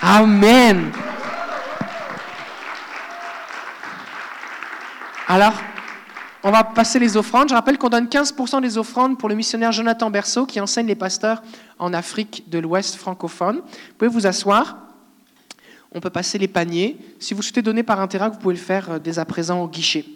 Amen. 0.00 0.90
Alors, 5.26 5.52
on 6.42 6.50
va 6.50 6.64
passer 6.64 6.98
les 6.98 7.18
offrandes. 7.18 7.50
Je 7.50 7.54
rappelle 7.54 7.76
qu'on 7.76 7.90
donne 7.90 8.06
15% 8.06 8.62
des 8.62 8.78
offrandes 8.78 9.18
pour 9.18 9.28
le 9.28 9.34
missionnaire 9.34 9.72
Jonathan 9.72 10.08
Berceau 10.08 10.46
qui 10.46 10.60
enseigne 10.60 10.86
les 10.86 10.94
pasteurs 10.94 11.42
en 11.78 11.92
Afrique 11.92 12.44
de 12.48 12.58
l'Ouest 12.58 12.96
francophone. 12.96 13.56
Vous 13.56 13.94
pouvez 13.98 14.10
vous 14.10 14.26
asseoir. 14.26 14.78
On 15.92 16.00
peut 16.00 16.08
passer 16.08 16.38
les 16.38 16.48
paniers. 16.48 16.96
Si 17.18 17.34
vous 17.34 17.42
souhaitez 17.42 17.60
donner 17.60 17.82
par 17.82 18.00
intérêt, 18.00 18.30
vous 18.30 18.38
pouvez 18.38 18.54
le 18.54 18.60
faire 18.60 18.92
euh, 18.92 18.98
dès 18.98 19.18
à 19.18 19.26
présent 19.26 19.60
au 19.60 19.68
guichet. 19.68 20.06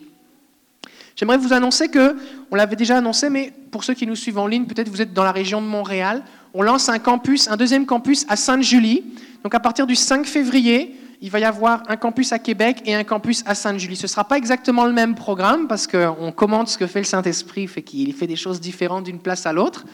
J'aimerais 1.22 1.38
vous 1.38 1.52
annoncer 1.52 1.86
que, 1.86 2.16
on 2.50 2.56
l'avait 2.56 2.74
déjà 2.74 2.96
annoncé, 2.96 3.30
mais 3.30 3.52
pour 3.70 3.84
ceux 3.84 3.94
qui 3.94 4.08
nous 4.08 4.16
suivent 4.16 4.38
en 4.38 4.48
ligne, 4.48 4.66
peut-être 4.66 4.88
vous 4.88 5.00
êtes 5.00 5.14
dans 5.14 5.22
la 5.22 5.30
région 5.30 5.62
de 5.62 5.66
Montréal, 5.68 6.24
on 6.52 6.62
lance 6.62 6.88
un 6.88 6.98
campus, 6.98 7.46
un 7.46 7.56
deuxième 7.56 7.86
campus 7.86 8.26
à 8.28 8.34
Sainte-Julie. 8.34 9.04
Donc 9.44 9.54
à 9.54 9.60
partir 9.60 9.86
du 9.86 9.94
5 9.94 10.26
février, 10.26 10.96
il 11.20 11.30
va 11.30 11.38
y 11.38 11.44
avoir 11.44 11.84
un 11.86 11.94
campus 11.94 12.32
à 12.32 12.40
Québec 12.40 12.82
et 12.86 12.96
un 12.96 13.04
campus 13.04 13.44
à 13.46 13.54
Sainte-Julie. 13.54 13.94
Ce 13.94 14.02
ne 14.02 14.08
sera 14.08 14.24
pas 14.24 14.36
exactement 14.36 14.84
le 14.84 14.92
même 14.92 15.14
programme 15.14 15.68
parce 15.68 15.86
qu'on 15.86 16.32
commente 16.32 16.66
ce 16.66 16.76
que 16.76 16.88
fait 16.88 16.98
le 16.98 17.04
Saint-Esprit, 17.04 17.68
fait 17.68 17.82
qu'il 17.82 18.12
fait 18.14 18.26
des 18.26 18.34
choses 18.34 18.60
différentes 18.60 19.04
d'une 19.04 19.20
place 19.20 19.46
à 19.46 19.52
l'autre, 19.52 19.84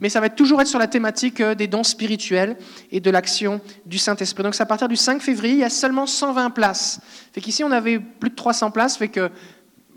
mais 0.00 0.08
ça 0.08 0.18
va 0.18 0.30
toujours 0.30 0.60
être 0.62 0.66
sur 0.66 0.80
la 0.80 0.88
thématique 0.88 1.40
euh, 1.40 1.54
des 1.54 1.68
dons 1.68 1.84
spirituels 1.84 2.56
et 2.90 2.98
de 2.98 3.08
l'action 3.08 3.60
du 3.86 3.98
Saint-Esprit. 3.98 4.42
Donc 4.42 4.56
c'est 4.56 4.64
à 4.64 4.66
partir 4.66 4.88
du 4.88 4.96
5 4.96 5.22
février, 5.22 5.54
il 5.54 5.60
y 5.60 5.64
a 5.64 5.70
seulement 5.70 6.08
120 6.08 6.50
places. 6.50 7.00
Fait 7.32 7.40
qu'ici 7.40 7.62
on 7.62 7.70
avait 7.70 8.00
plus 8.00 8.30
de 8.30 8.34
300 8.34 8.72
places, 8.72 8.96
fait 8.96 9.06
que 9.06 9.30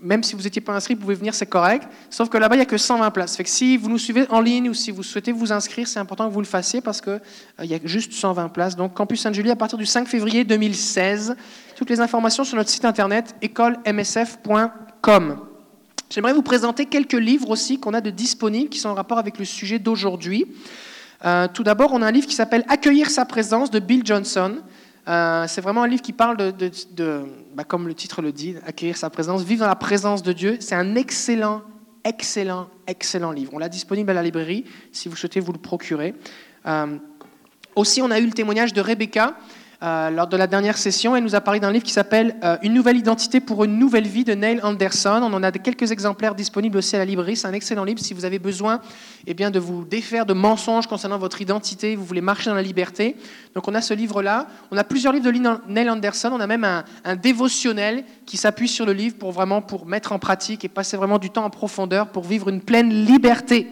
même 0.00 0.22
si 0.22 0.34
vous 0.36 0.42
n'étiez 0.42 0.60
pas 0.60 0.74
inscrit, 0.74 0.94
vous 0.94 1.00
pouvez 1.00 1.14
venir, 1.14 1.34
c'est 1.34 1.46
correct. 1.46 1.88
Sauf 2.10 2.28
que 2.28 2.36
là-bas, 2.36 2.56
il 2.56 2.58
n'y 2.58 2.62
a 2.62 2.66
que 2.66 2.76
120 2.76 3.10
places. 3.10 3.40
Si 3.44 3.76
vous 3.76 3.88
nous 3.88 3.98
suivez 3.98 4.26
en 4.30 4.40
ligne 4.40 4.68
ou 4.68 4.74
si 4.74 4.90
vous 4.90 5.02
souhaitez 5.02 5.32
vous 5.32 5.52
inscrire, 5.52 5.88
c'est 5.88 5.98
important 5.98 6.28
que 6.28 6.34
vous 6.34 6.40
le 6.40 6.46
fassiez 6.46 6.80
parce 6.80 7.00
qu'il 7.00 7.20
euh, 7.60 7.64
y 7.64 7.74
a 7.74 7.78
juste 7.84 8.12
120 8.12 8.48
places. 8.50 8.76
Donc, 8.76 8.94
Campus 8.94 9.22
Sainte-Julie, 9.22 9.50
à 9.50 9.56
partir 9.56 9.78
du 9.78 9.86
5 9.86 10.06
février 10.06 10.44
2016. 10.44 11.34
Toutes 11.76 11.90
les 11.90 12.00
informations 12.00 12.44
sur 12.44 12.56
notre 12.56 12.70
site 12.70 12.84
internet 12.84 13.34
écolemsf.com. 13.42 15.38
J'aimerais 16.08 16.34
vous 16.34 16.42
présenter 16.42 16.86
quelques 16.86 17.12
livres 17.14 17.50
aussi 17.50 17.80
qu'on 17.80 17.92
a 17.94 18.00
de 18.00 18.10
disponibles 18.10 18.68
qui 18.68 18.78
sont 18.78 18.90
en 18.90 18.94
rapport 18.94 19.18
avec 19.18 19.38
le 19.38 19.44
sujet 19.44 19.78
d'aujourd'hui. 19.78 20.46
Euh, 21.24 21.48
tout 21.52 21.64
d'abord, 21.64 21.92
on 21.92 22.02
a 22.02 22.06
un 22.06 22.12
livre 22.12 22.26
qui 22.26 22.34
s'appelle 22.34 22.64
Accueillir 22.68 23.10
sa 23.10 23.24
présence 23.24 23.70
de 23.70 23.78
Bill 23.78 24.02
Johnson. 24.04 24.58
Euh, 25.08 25.44
c'est 25.46 25.60
vraiment 25.60 25.84
un 25.84 25.88
livre 25.88 26.02
qui 26.02 26.12
parle 26.12 26.36
de, 26.36 27.24
bah, 27.54 27.64
comme 27.64 27.86
le 27.86 27.94
titre 27.94 28.22
le 28.22 28.32
dit, 28.32 28.56
accueillir 28.66 28.96
sa 28.96 29.10
présence, 29.10 29.42
vivre 29.42 29.60
dans 29.60 29.68
la 29.68 29.76
présence 29.76 30.22
de 30.22 30.32
Dieu. 30.32 30.56
C'est 30.60 30.74
un 30.74 30.96
excellent, 30.96 31.62
excellent, 32.04 32.68
excellent 32.86 33.30
livre. 33.30 33.52
On 33.54 33.58
l'a 33.58 33.68
disponible 33.68 34.10
à 34.10 34.14
la 34.14 34.22
librairie 34.22 34.64
si 34.92 35.08
vous 35.08 35.16
souhaitez 35.16 35.40
vous 35.40 35.52
le 35.52 35.58
procurer. 35.58 36.14
Euh, 36.66 36.96
aussi, 37.76 38.02
on 38.02 38.10
a 38.10 38.18
eu 38.18 38.26
le 38.26 38.32
témoignage 38.32 38.72
de 38.72 38.80
Rebecca. 38.80 39.36
Euh, 39.82 40.08
lors 40.08 40.26
de 40.26 40.38
la 40.38 40.46
dernière 40.46 40.78
session, 40.78 41.14
elle 41.16 41.22
nous 41.22 41.34
a 41.34 41.42
parlé 41.42 41.60
d'un 41.60 41.70
livre 41.70 41.84
qui 41.84 41.92
s'appelle 41.92 42.36
euh, 42.42 42.56
Une 42.62 42.72
nouvelle 42.72 42.96
identité 42.96 43.40
pour 43.40 43.62
une 43.64 43.78
nouvelle 43.78 44.06
vie 44.06 44.24
de 44.24 44.32
Neil 44.32 44.58
Anderson. 44.62 45.20
On 45.22 45.32
en 45.34 45.42
a 45.42 45.52
quelques 45.52 45.92
exemplaires 45.92 46.34
disponibles 46.34 46.78
aussi 46.78 46.96
à 46.96 46.98
la 46.98 47.04
librairie. 47.04 47.36
C'est 47.36 47.46
un 47.46 47.52
excellent 47.52 47.84
livre 47.84 48.00
si 48.00 48.14
vous 48.14 48.24
avez 48.24 48.38
besoin 48.38 48.80
eh 49.26 49.34
bien, 49.34 49.50
de 49.50 49.58
vous 49.58 49.84
défaire 49.84 50.24
de 50.24 50.32
mensonges 50.32 50.86
concernant 50.86 51.18
votre 51.18 51.42
identité, 51.42 51.94
vous 51.94 52.06
voulez 52.06 52.22
marcher 52.22 52.48
dans 52.48 52.56
la 52.56 52.62
liberté. 52.62 53.16
Donc 53.54 53.68
on 53.68 53.74
a 53.74 53.82
ce 53.82 53.92
livre-là. 53.92 54.46
On 54.70 54.78
a 54.78 54.84
plusieurs 54.84 55.12
livres 55.12 55.30
de 55.30 55.68
Neil 55.68 55.90
Anderson. 55.90 56.30
On 56.32 56.40
a 56.40 56.46
même 56.46 56.64
un, 56.64 57.16
dévotionnel 57.16 58.04
qui 58.24 58.38
s'appuie 58.38 58.68
sur 58.68 58.86
le 58.86 58.92
livre 58.92 59.16
pour 59.16 59.32
vraiment 59.32 59.60
pour 59.60 59.84
mettre 59.84 60.12
en 60.12 60.18
pratique 60.18 60.64
et 60.64 60.68
passer 60.68 60.96
vraiment 60.96 61.18
du 61.18 61.28
temps 61.28 61.44
en 61.44 61.50
profondeur 61.50 62.08
pour 62.08 62.24
vivre 62.24 62.48
une 62.48 62.62
pleine 62.62 63.04
liberté. 63.04 63.70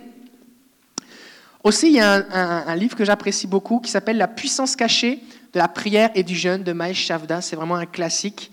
Aussi, 1.63 1.87
il 1.87 1.95
y 1.95 2.01
a 2.01 2.23
un 2.69 2.77
livre 2.77 2.95
que 2.95 3.07
j'apprécie 3.07 3.47
beaucoup 3.47 3.81
qui 3.81 3.91
s'appelle 3.91 4.19
La 4.19 4.29
puissance 4.29 4.77
cachée 4.77 5.23
de 5.55 5.59
la 5.59 5.69
prière 5.69 6.11
et 6.15 6.23
du 6.23 6.35
jeûne 6.35 6.63
de 6.63 6.73
Mahesh 6.73 7.07
Shavda. 7.07 7.41
C'est 7.41 7.57
vraiment 7.57 7.77
un 7.77 7.87
classique. 7.87 8.51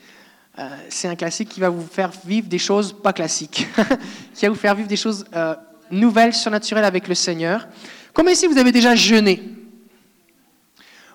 Euh, 0.60 0.70
c'est 0.90 1.08
un 1.08 1.16
classique 1.16 1.50
qui 1.50 1.60
va 1.60 1.70
vous 1.70 1.86
faire 1.86 2.12
vivre 2.26 2.48
des 2.48 2.60
choses 2.60 2.94
pas 2.94 3.14
classiques, 3.14 3.68
qui 4.34 4.46
va 4.46 4.52
vous 4.52 4.58
faire 4.58 4.76
vivre 4.76 4.88
des 4.88 4.98
choses 4.98 5.26
euh, 5.34 5.56
nouvelles, 5.90 6.34
surnaturelles 6.34 6.86
avec 6.86 7.08
le 7.08 7.16
Seigneur. 7.16 7.68
Combien 8.14 8.34
ici 8.34 8.48
vous 8.48 8.58
avez 8.58 8.72
déjà 8.72 8.96
jeûné? 8.96 9.42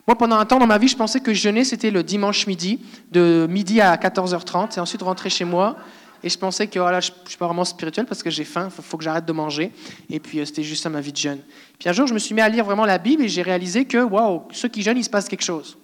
Moi, 0.06 0.16
pendant 0.16 0.36
un 0.38 0.46
temps 0.46 0.58
dans 0.58 0.66
ma 0.66 0.78
vie, 0.78 0.88
je 0.88 0.96
pensais 0.96 1.20
que 1.20 1.34
jeûner, 1.34 1.64
c'était 1.64 1.90
le 1.90 2.02
dimanche 2.02 2.46
midi, 2.46 2.80
de 3.12 3.46
midi 3.50 3.80
à 3.80 3.94
14h30, 3.96 4.76
et 4.76 4.80
ensuite 4.80 5.02
rentrer 5.02 5.30
chez 5.30 5.44
moi. 5.44 5.76
Et 6.22 6.28
je 6.28 6.38
pensais 6.38 6.66
que 6.66 6.78
voilà, 6.78 7.00
je 7.00 7.10
ne 7.10 7.28
suis 7.28 7.38
pas 7.38 7.46
vraiment 7.46 7.64
spirituel 7.64 8.06
parce 8.06 8.22
que 8.22 8.30
j'ai 8.30 8.44
faim, 8.44 8.68
il 8.76 8.82
faut 8.82 8.96
que 8.96 9.04
j'arrête 9.04 9.26
de 9.26 9.32
manger. 9.32 9.72
Et 10.10 10.20
puis, 10.20 10.40
euh, 10.40 10.44
c'était 10.44 10.62
juste 10.62 10.82
ça 10.82 10.90
ma 10.90 11.00
vie 11.00 11.12
de 11.12 11.16
jeûne. 11.16 11.40
Puis 11.78 11.88
un 11.88 11.92
jour, 11.92 12.06
je 12.06 12.14
me 12.14 12.18
suis 12.18 12.34
mis 12.34 12.40
à 12.40 12.48
lire 12.48 12.64
vraiment 12.64 12.84
la 12.84 12.98
Bible 12.98 13.22
et 13.22 13.28
j'ai 13.28 13.42
réalisé 13.42 13.84
que, 13.84 13.98
waouh, 13.98 14.42
ceux 14.52 14.68
qui 14.68 14.82
jeûnent, 14.82 14.98
il 14.98 15.04
se 15.04 15.10
passe 15.10 15.28
quelque 15.28 15.44
chose. 15.44 15.78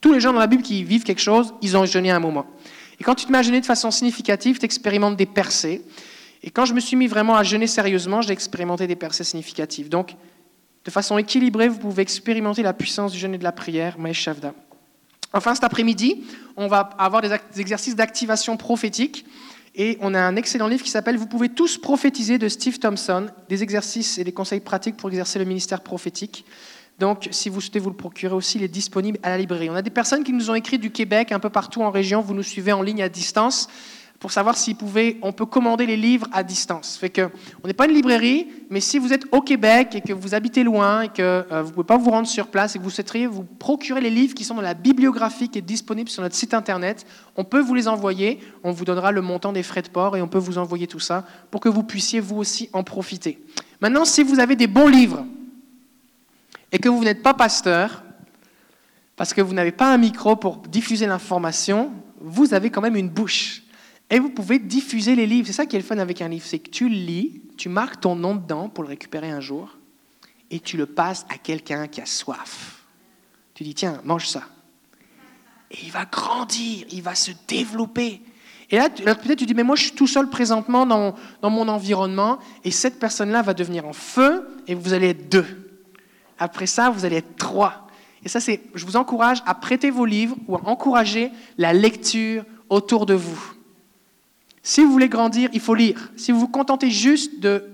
Tous 0.00 0.12
les 0.12 0.20
gens 0.20 0.32
dans 0.32 0.40
la 0.40 0.46
Bible 0.46 0.62
qui 0.62 0.82
vivent 0.82 1.04
quelque 1.04 1.20
chose, 1.20 1.54
ils 1.62 1.76
ont 1.76 1.84
jeûné 1.84 2.10
à 2.10 2.16
un 2.16 2.20
moment. 2.20 2.46
Et 2.98 3.04
quand 3.04 3.14
tu 3.14 3.26
te 3.26 3.32
mets 3.32 3.38
à 3.38 3.42
jeûner 3.42 3.60
de 3.60 3.66
façon 3.66 3.90
significative, 3.90 4.58
tu 4.58 4.64
expérimentes 4.64 5.16
des 5.16 5.26
percées. 5.26 5.82
Et 6.42 6.50
quand 6.50 6.64
je 6.64 6.74
me 6.74 6.80
suis 6.80 6.96
mis 6.96 7.06
vraiment 7.06 7.36
à 7.36 7.42
jeûner 7.42 7.66
sérieusement, 7.66 8.22
j'ai 8.22 8.32
expérimenté 8.32 8.86
des 8.86 8.96
percées 8.96 9.24
significatives. 9.24 9.88
Donc, 9.88 10.16
de 10.84 10.90
façon 10.90 11.18
équilibrée, 11.18 11.68
vous 11.68 11.78
pouvez 11.78 12.02
expérimenter 12.02 12.62
la 12.62 12.72
puissance 12.72 13.12
du 13.12 13.18
jeûne 13.18 13.34
et 13.34 13.38
de 13.38 13.44
la 13.44 13.52
prière, 13.52 13.98
Maïs 13.98 14.16
Shavda. 14.16 14.54
Enfin, 15.32 15.54
cet 15.54 15.64
après-midi, 15.64 16.24
on 16.56 16.66
va 16.66 16.90
avoir 16.98 17.22
des 17.22 17.30
exercices 17.58 17.94
d'activation 17.94 18.56
prophétique. 18.56 19.24
Et 19.76 19.96
on 20.00 20.14
a 20.14 20.20
un 20.20 20.34
excellent 20.34 20.66
livre 20.66 20.82
qui 20.82 20.90
s'appelle 20.90 21.16
Vous 21.16 21.26
pouvez 21.26 21.48
tous 21.48 21.78
prophétiser 21.78 22.38
de 22.38 22.48
Steve 22.48 22.78
Thompson, 22.78 23.26
des 23.48 23.62
exercices 23.62 24.18
et 24.18 24.24
des 24.24 24.32
conseils 24.32 24.60
pratiques 24.60 24.96
pour 24.96 25.08
exercer 25.10 25.38
le 25.38 25.44
ministère 25.44 25.80
prophétique. 25.80 26.44
Donc, 26.98 27.28
si 27.30 27.48
vous 27.48 27.60
souhaitez 27.60 27.78
vous 27.78 27.90
le 27.90 27.96
procurer 27.96 28.34
aussi, 28.34 28.58
il 28.58 28.64
est 28.64 28.68
disponible 28.68 29.18
à 29.22 29.30
la 29.30 29.38
librairie. 29.38 29.70
On 29.70 29.74
a 29.74 29.82
des 29.82 29.90
personnes 29.90 30.24
qui 30.24 30.32
nous 30.32 30.50
ont 30.50 30.54
écrit 30.54 30.78
du 30.78 30.90
Québec, 30.90 31.32
un 31.32 31.38
peu 31.38 31.48
partout 31.48 31.82
en 31.82 31.90
région. 31.90 32.20
Vous 32.20 32.34
nous 32.34 32.42
suivez 32.42 32.72
en 32.72 32.82
ligne 32.82 33.02
à 33.02 33.08
distance 33.08 33.68
pour 34.20 34.32
savoir 34.32 34.58
s'ils 34.58 34.76
pouvaient, 34.76 35.16
on 35.22 35.32
peut 35.32 35.46
commander 35.46 35.86
les 35.86 35.96
livres 35.96 36.28
à 36.30 36.42
distance. 36.42 36.98
Fait 36.98 37.22
on 37.64 37.66
n'est 37.66 37.72
pas 37.72 37.86
une 37.86 37.94
librairie, 37.94 38.48
mais 38.68 38.80
si 38.80 38.98
vous 38.98 39.14
êtes 39.14 39.24
au 39.32 39.40
Québec 39.40 39.94
et 39.94 40.02
que 40.02 40.12
vous 40.12 40.34
habitez 40.34 40.62
loin 40.62 41.02
et 41.02 41.08
que 41.08 41.22
euh, 41.50 41.62
vous 41.62 41.70
ne 41.70 41.74
pouvez 41.74 41.86
pas 41.86 41.96
vous 41.96 42.10
rendre 42.10 42.28
sur 42.28 42.48
place 42.48 42.76
et 42.76 42.78
que 42.78 42.84
vous 42.84 42.90
souhaiteriez 42.90 43.26
vous 43.26 43.44
procurer 43.44 44.02
les 44.02 44.10
livres 44.10 44.34
qui 44.34 44.44
sont 44.44 44.54
dans 44.54 44.60
la 44.60 44.74
bibliographie 44.74 45.48
qui 45.48 45.58
est 45.58 45.62
disponible 45.62 46.10
sur 46.10 46.22
notre 46.22 46.34
site 46.34 46.52
internet, 46.52 47.06
on 47.34 47.44
peut 47.44 47.60
vous 47.60 47.74
les 47.74 47.88
envoyer. 47.88 48.40
On 48.62 48.72
vous 48.72 48.84
donnera 48.84 49.10
le 49.10 49.22
montant 49.22 49.54
des 49.54 49.62
frais 49.62 49.80
de 49.80 49.88
port 49.88 50.18
et 50.18 50.20
on 50.20 50.28
peut 50.28 50.38
vous 50.38 50.58
envoyer 50.58 50.86
tout 50.86 51.00
ça 51.00 51.24
pour 51.50 51.62
que 51.62 51.70
vous 51.70 51.82
puissiez 51.82 52.20
vous 52.20 52.36
aussi 52.36 52.68
en 52.74 52.84
profiter. 52.84 53.42
Maintenant, 53.80 54.04
si 54.04 54.22
vous 54.22 54.38
avez 54.38 54.54
des 54.54 54.66
bons 54.66 54.88
livres 54.88 55.24
et 56.72 56.78
que 56.78 56.90
vous 56.90 57.02
n'êtes 57.02 57.22
pas 57.22 57.32
pasteur, 57.32 58.04
parce 59.16 59.32
que 59.32 59.40
vous 59.40 59.54
n'avez 59.54 59.72
pas 59.72 59.90
un 59.90 59.98
micro 59.98 60.36
pour 60.36 60.58
diffuser 60.58 61.06
l'information, 61.06 61.90
vous 62.20 62.52
avez 62.52 62.68
quand 62.68 62.82
même 62.82 62.96
une 62.96 63.08
bouche. 63.08 63.62
Et 64.10 64.18
vous 64.18 64.30
pouvez 64.30 64.58
diffuser 64.58 65.14
les 65.14 65.26
livres. 65.26 65.46
C'est 65.46 65.52
ça 65.52 65.66
qui 65.66 65.76
est 65.76 65.78
le 65.78 65.84
fun 65.84 65.98
avec 65.98 66.20
un 66.20 66.28
livre, 66.28 66.44
c'est 66.44 66.58
que 66.58 66.70
tu 66.70 66.88
le 66.88 66.96
lis, 66.96 67.42
tu 67.56 67.68
marques 67.68 68.00
ton 68.00 68.16
nom 68.16 68.34
dedans 68.34 68.68
pour 68.68 68.82
le 68.82 68.88
récupérer 68.88 69.30
un 69.30 69.40
jour, 69.40 69.78
et 70.50 70.58
tu 70.58 70.76
le 70.76 70.86
passes 70.86 71.24
à 71.28 71.38
quelqu'un 71.38 71.86
qui 71.86 72.00
a 72.00 72.06
soif. 72.06 72.84
Tu 73.54 73.62
dis, 73.62 73.74
tiens, 73.74 74.00
mange 74.04 74.26
ça. 74.26 74.42
Et 75.70 75.78
il 75.84 75.92
va 75.92 76.04
grandir, 76.06 76.86
il 76.90 77.02
va 77.02 77.14
se 77.14 77.30
développer. 77.46 78.20
Et 78.70 78.76
là, 78.76 78.88
peut-être 78.88 79.38
tu 79.38 79.46
dis, 79.46 79.54
mais 79.54 79.62
moi 79.62 79.76
je 79.76 79.82
suis 79.82 79.92
tout 79.92 80.06
seul 80.06 80.28
présentement 80.28 80.86
dans, 80.86 81.14
dans 81.42 81.50
mon 81.50 81.68
environnement, 81.68 82.40
et 82.64 82.72
cette 82.72 82.98
personne-là 82.98 83.42
va 83.42 83.54
devenir 83.54 83.86
en 83.86 83.92
feu, 83.92 84.48
et 84.66 84.74
vous 84.74 84.92
allez 84.92 85.10
être 85.10 85.28
deux. 85.28 85.46
Après 86.38 86.66
ça, 86.66 86.90
vous 86.90 87.04
allez 87.04 87.16
être 87.16 87.36
trois. 87.36 87.86
Et 88.24 88.28
ça, 88.28 88.40
c'est, 88.40 88.60
je 88.74 88.84
vous 88.84 88.96
encourage 88.96 89.42
à 89.46 89.54
prêter 89.54 89.90
vos 89.90 90.04
livres 90.04 90.36
ou 90.48 90.56
à 90.56 90.62
encourager 90.64 91.30
la 91.58 91.72
lecture 91.72 92.44
autour 92.68 93.06
de 93.06 93.14
vous. 93.14 93.54
Si 94.62 94.84
vous 94.84 94.92
voulez 94.92 95.08
grandir, 95.08 95.48
il 95.52 95.60
faut 95.60 95.74
lire. 95.74 96.10
Si 96.16 96.32
vous 96.32 96.40
vous 96.40 96.48
contentez 96.48 96.90
juste 96.90 97.40
de, 97.40 97.64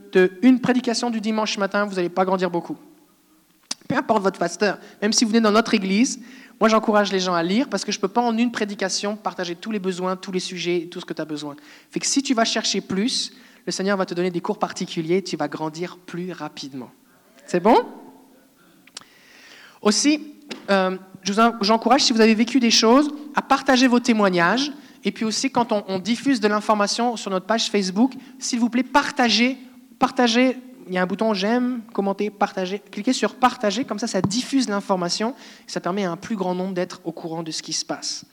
une 0.42 0.60
prédication 0.60 1.10
du 1.10 1.20
dimanche 1.20 1.58
matin, 1.58 1.84
vous 1.84 1.96
n'allez 1.96 2.08
pas 2.08 2.24
grandir 2.24 2.50
beaucoup. 2.50 2.76
Peu 3.88 3.96
importe 3.96 4.22
votre 4.22 4.38
pasteur, 4.38 4.78
même 5.02 5.12
si 5.12 5.24
vous 5.24 5.30
venez 5.30 5.40
dans 5.40 5.52
notre 5.52 5.74
église, 5.74 6.20
moi 6.58 6.68
j'encourage 6.68 7.12
les 7.12 7.20
gens 7.20 7.34
à 7.34 7.42
lire 7.42 7.68
parce 7.68 7.84
que 7.84 7.92
je 7.92 7.98
ne 7.98 8.00
peux 8.00 8.08
pas 8.08 8.20
en 8.20 8.36
une 8.36 8.50
prédication 8.50 9.16
partager 9.16 9.54
tous 9.54 9.70
les 9.70 9.78
besoins, 9.78 10.16
tous 10.16 10.32
les 10.32 10.40
sujets, 10.40 10.88
tout 10.90 11.00
ce 11.00 11.04
que 11.04 11.12
tu 11.12 11.22
as 11.22 11.26
besoin. 11.26 11.54
Fait 11.90 12.00
que 12.00 12.06
si 12.06 12.22
tu 12.22 12.34
vas 12.34 12.44
chercher 12.44 12.80
plus, 12.80 13.32
le 13.64 13.72
Seigneur 13.72 13.96
va 13.96 14.06
te 14.06 14.14
donner 14.14 14.30
des 14.30 14.40
cours 14.40 14.58
particuliers, 14.58 15.22
tu 15.22 15.36
vas 15.36 15.48
grandir 15.48 15.98
plus 15.98 16.32
rapidement. 16.32 16.90
C'est 17.46 17.60
bon? 17.60 17.76
Aussi, 19.82 20.34
euh, 20.70 20.96
j'encourage, 21.60 22.02
si 22.02 22.12
vous 22.12 22.20
avez 22.20 22.34
vécu 22.34 22.58
des 22.58 22.70
choses, 22.70 23.10
à 23.34 23.42
partager 23.42 23.86
vos 23.86 24.00
témoignages. 24.00 24.72
Et 25.06 25.12
puis 25.12 25.24
aussi, 25.24 25.50
quand 25.52 25.70
on, 25.70 26.00
diffuse 26.00 26.40
de 26.40 26.48
l'information 26.48 27.16
sur 27.16 27.30
notre 27.30 27.46
page 27.46 27.70
Facebook, 27.70 28.12
s'il 28.40 28.58
vous 28.58 28.68
plaît, 28.68 28.82
partagez. 28.82 29.56
Partagez. 30.00 30.58
Il 30.88 30.94
y 30.94 30.98
a 30.98 31.02
un 31.02 31.06
bouton 31.06 31.32
j'aime, 31.32 31.80
commenter, 31.92 32.28
partager. 32.28 32.82
Cliquez 32.90 33.12
sur 33.12 33.36
partager, 33.36 33.84
comme 33.84 34.00
ça, 34.00 34.08
ça 34.08 34.20
diffuse 34.20 34.68
l'information. 34.68 35.34
Ça 35.68 35.78
permet 35.78 36.04
à 36.04 36.10
un 36.10 36.16
plus 36.16 36.34
grand 36.34 36.56
nombre 36.56 36.74
d'être 36.74 37.00
au 37.04 37.12
courant 37.12 37.44
de 37.44 37.52
ce 37.52 37.62
qui 37.62 37.72
se 37.72 37.84
passe. 37.84 38.24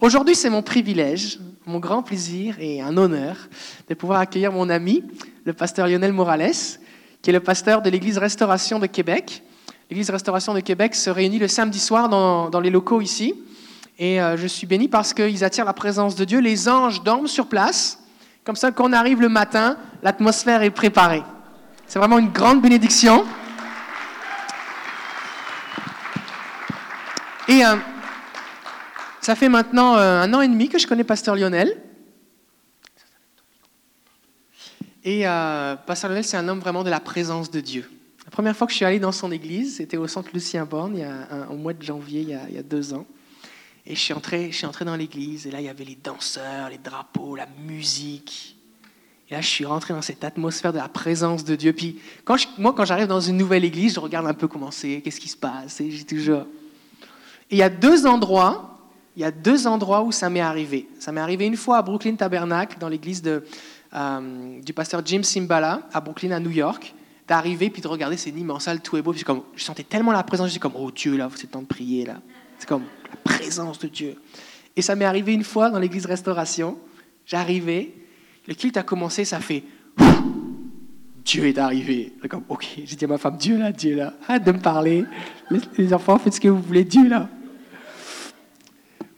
Aujourd'hui, 0.00 0.34
c'est 0.34 0.50
mon 0.50 0.62
privilège, 0.62 1.38
mon 1.64 1.78
grand 1.78 2.02
plaisir 2.02 2.56
et 2.58 2.80
un 2.80 2.96
honneur 2.96 3.36
de 3.88 3.94
pouvoir 3.94 4.18
accueillir 4.18 4.50
mon 4.50 4.68
ami, 4.68 5.04
le 5.44 5.52
pasteur 5.52 5.86
Lionel 5.86 6.12
Morales, 6.12 6.50
qui 7.22 7.30
est 7.30 7.34
le 7.34 7.40
pasteur 7.40 7.82
de 7.82 7.90
l'Église 7.90 8.18
Restauration 8.18 8.80
de 8.80 8.86
Québec. 8.86 9.44
L'Église 9.90 10.10
Restauration 10.10 10.54
de 10.54 10.60
Québec 10.60 10.96
se 10.96 11.08
réunit 11.08 11.38
le 11.38 11.46
samedi 11.46 11.78
soir 11.78 12.08
dans 12.08 12.60
les 12.60 12.70
locaux 12.70 13.00
ici. 13.00 13.34
Et 13.98 14.20
euh, 14.20 14.36
je 14.36 14.46
suis 14.46 14.66
béni 14.66 14.88
parce 14.88 15.14
qu'ils 15.14 15.42
attirent 15.42 15.64
la 15.64 15.72
présence 15.72 16.16
de 16.16 16.24
Dieu. 16.24 16.40
Les 16.40 16.68
anges 16.68 17.02
dorment 17.02 17.26
sur 17.26 17.46
place. 17.48 17.98
Comme 18.44 18.56
ça, 18.56 18.70
quand 18.70 18.90
on 18.90 18.92
arrive 18.92 19.20
le 19.20 19.28
matin, 19.28 19.78
l'atmosphère 20.02 20.62
est 20.62 20.70
préparée. 20.70 21.22
C'est 21.86 21.98
vraiment 21.98 22.18
une 22.18 22.28
grande 22.28 22.60
bénédiction. 22.60 23.24
Et 27.48 27.64
euh, 27.64 27.76
ça 29.20 29.34
fait 29.34 29.48
maintenant 29.48 29.96
euh, 29.96 30.22
un 30.22 30.34
an 30.34 30.42
et 30.42 30.48
demi 30.48 30.68
que 30.68 30.78
je 30.78 30.86
connais 30.86 31.04
Pasteur 31.04 31.34
Lionel. 31.34 31.76
Et 35.04 35.22
Pasteur 35.86 36.10
Lionel, 36.10 36.24
c'est 36.24 36.36
un 36.36 36.48
homme 36.48 36.58
vraiment 36.58 36.82
de 36.82 36.90
la 36.90 36.98
présence 36.98 37.48
de 37.48 37.60
Dieu. 37.60 37.88
La 38.24 38.32
première 38.32 38.56
fois 38.56 38.66
que 38.66 38.72
je 38.72 38.76
suis 38.76 38.84
allé 38.84 38.98
dans 38.98 39.12
son 39.12 39.30
église, 39.30 39.76
c'était 39.76 39.96
au 39.96 40.08
centre 40.08 40.30
Lucien 40.34 40.64
Borne, 40.64 41.00
au 41.48 41.54
mois 41.54 41.74
de 41.74 41.82
janvier, 41.82 42.22
il 42.22 42.54
y 42.56 42.58
a 42.58 42.62
deux 42.64 42.92
ans. 42.92 43.06
Et 43.86 43.94
je 43.94 44.00
suis 44.00 44.14
entré, 44.14 44.50
je 44.50 44.56
suis 44.56 44.66
entré 44.66 44.84
dans 44.84 44.96
l'église, 44.96 45.46
et 45.46 45.50
là, 45.50 45.60
il 45.60 45.66
y 45.66 45.68
avait 45.68 45.84
les 45.84 45.96
danseurs, 46.02 46.70
les 46.70 46.78
drapeaux, 46.78 47.36
la 47.36 47.46
musique. 47.66 48.56
Et 49.28 49.34
là, 49.34 49.40
je 49.40 49.46
suis 49.46 49.64
rentré 49.64 49.94
dans 49.94 50.02
cette 50.02 50.24
atmosphère 50.24 50.72
de 50.72 50.78
la 50.78 50.88
présence 50.88 51.44
de 51.44 51.54
Dieu. 51.54 51.72
Puis, 51.72 52.00
moi, 52.58 52.72
quand 52.72 52.84
j'arrive 52.84 53.06
dans 53.06 53.20
une 53.20 53.36
nouvelle 53.36 53.64
église, 53.64 53.94
je 53.94 54.00
regarde 54.00 54.26
un 54.26 54.34
peu 54.34 54.48
comment 54.48 54.72
c'est, 54.72 55.00
qu'est-ce 55.02 55.20
qui 55.20 55.28
se 55.28 55.36
passe, 55.36 55.80
et 55.80 55.90
j'ai 55.90 56.04
toujours... 56.04 56.46
Et 57.48 57.54
il 57.54 57.58
y 57.58 57.62
a 57.62 57.68
deux 57.68 58.06
endroits, 58.06 58.76
il 59.14 59.22
y 59.22 59.24
a 59.24 59.30
deux 59.30 59.68
endroits 59.68 60.02
où 60.02 60.10
ça 60.10 60.28
m'est 60.28 60.40
arrivé. 60.40 60.88
Ça 60.98 61.12
m'est 61.12 61.20
arrivé 61.20 61.46
une 61.46 61.56
fois 61.56 61.78
à 61.78 61.82
Brooklyn 61.82 62.16
Tabernacle, 62.16 62.78
dans 62.80 62.88
l'église 62.88 63.22
de, 63.22 63.44
euh, 63.94 64.60
du 64.60 64.72
pasteur 64.72 65.00
Jim 65.04 65.22
Simbala, 65.22 65.82
à 65.92 66.00
Brooklyn, 66.00 66.32
à 66.32 66.40
New 66.40 66.50
York, 66.50 66.92
d'arriver 67.28 67.70
puis 67.70 67.80
de 67.82 67.88
regarder, 67.88 68.16
c'est 68.16 68.30
immense 68.30 68.64
salle, 68.64 68.80
tout 68.80 68.96
est 68.96 69.02
beau. 69.02 69.12
Puis 69.12 69.24
je 69.54 69.64
sentais 69.64 69.84
tellement 69.84 70.10
la 70.10 70.24
présence, 70.24 70.50
suis 70.50 70.58
comme, 70.58 70.74
oh 70.76 70.90
Dieu, 70.90 71.16
là, 71.16 71.30
c'est 71.36 71.46
temps 71.46 71.62
de 71.62 71.66
prier, 71.66 72.04
là. 72.04 72.20
C'est 72.58 72.68
comme, 72.68 72.84
présence 73.24 73.78
de 73.78 73.88
Dieu. 73.88 74.16
Et 74.76 74.82
ça 74.82 74.94
m'est 74.94 75.04
arrivé 75.04 75.32
une 75.32 75.44
fois 75.44 75.70
dans 75.70 75.78
l'église 75.78 76.06
Restauration. 76.06 76.78
J'arrivais, 77.24 77.92
le 78.46 78.54
culte 78.54 78.76
a 78.76 78.82
commencé, 78.82 79.24
ça 79.24 79.40
fait 79.40 79.64
Dieu 81.26 81.46
est 81.46 81.58
arrivé. 81.58 82.12
Comme, 82.30 82.44
ok, 82.48 82.66
j'ai 82.84 82.96
dit 82.96 83.04
à 83.04 83.08
ma 83.08 83.18
femme, 83.18 83.36
Dieu 83.36 83.58
là, 83.58 83.72
Dieu 83.72 83.96
là, 83.96 84.14
arrête 84.28 84.44
de 84.44 84.52
me 84.52 84.60
parler. 84.60 85.04
Les, 85.76 85.92
enfants, 85.92 86.18
faites 86.18 86.34
ce 86.34 86.40
que 86.40 86.48
vous 86.48 86.62
voulez, 86.62 86.84
Dieu 86.84 87.08
là. 87.08 87.28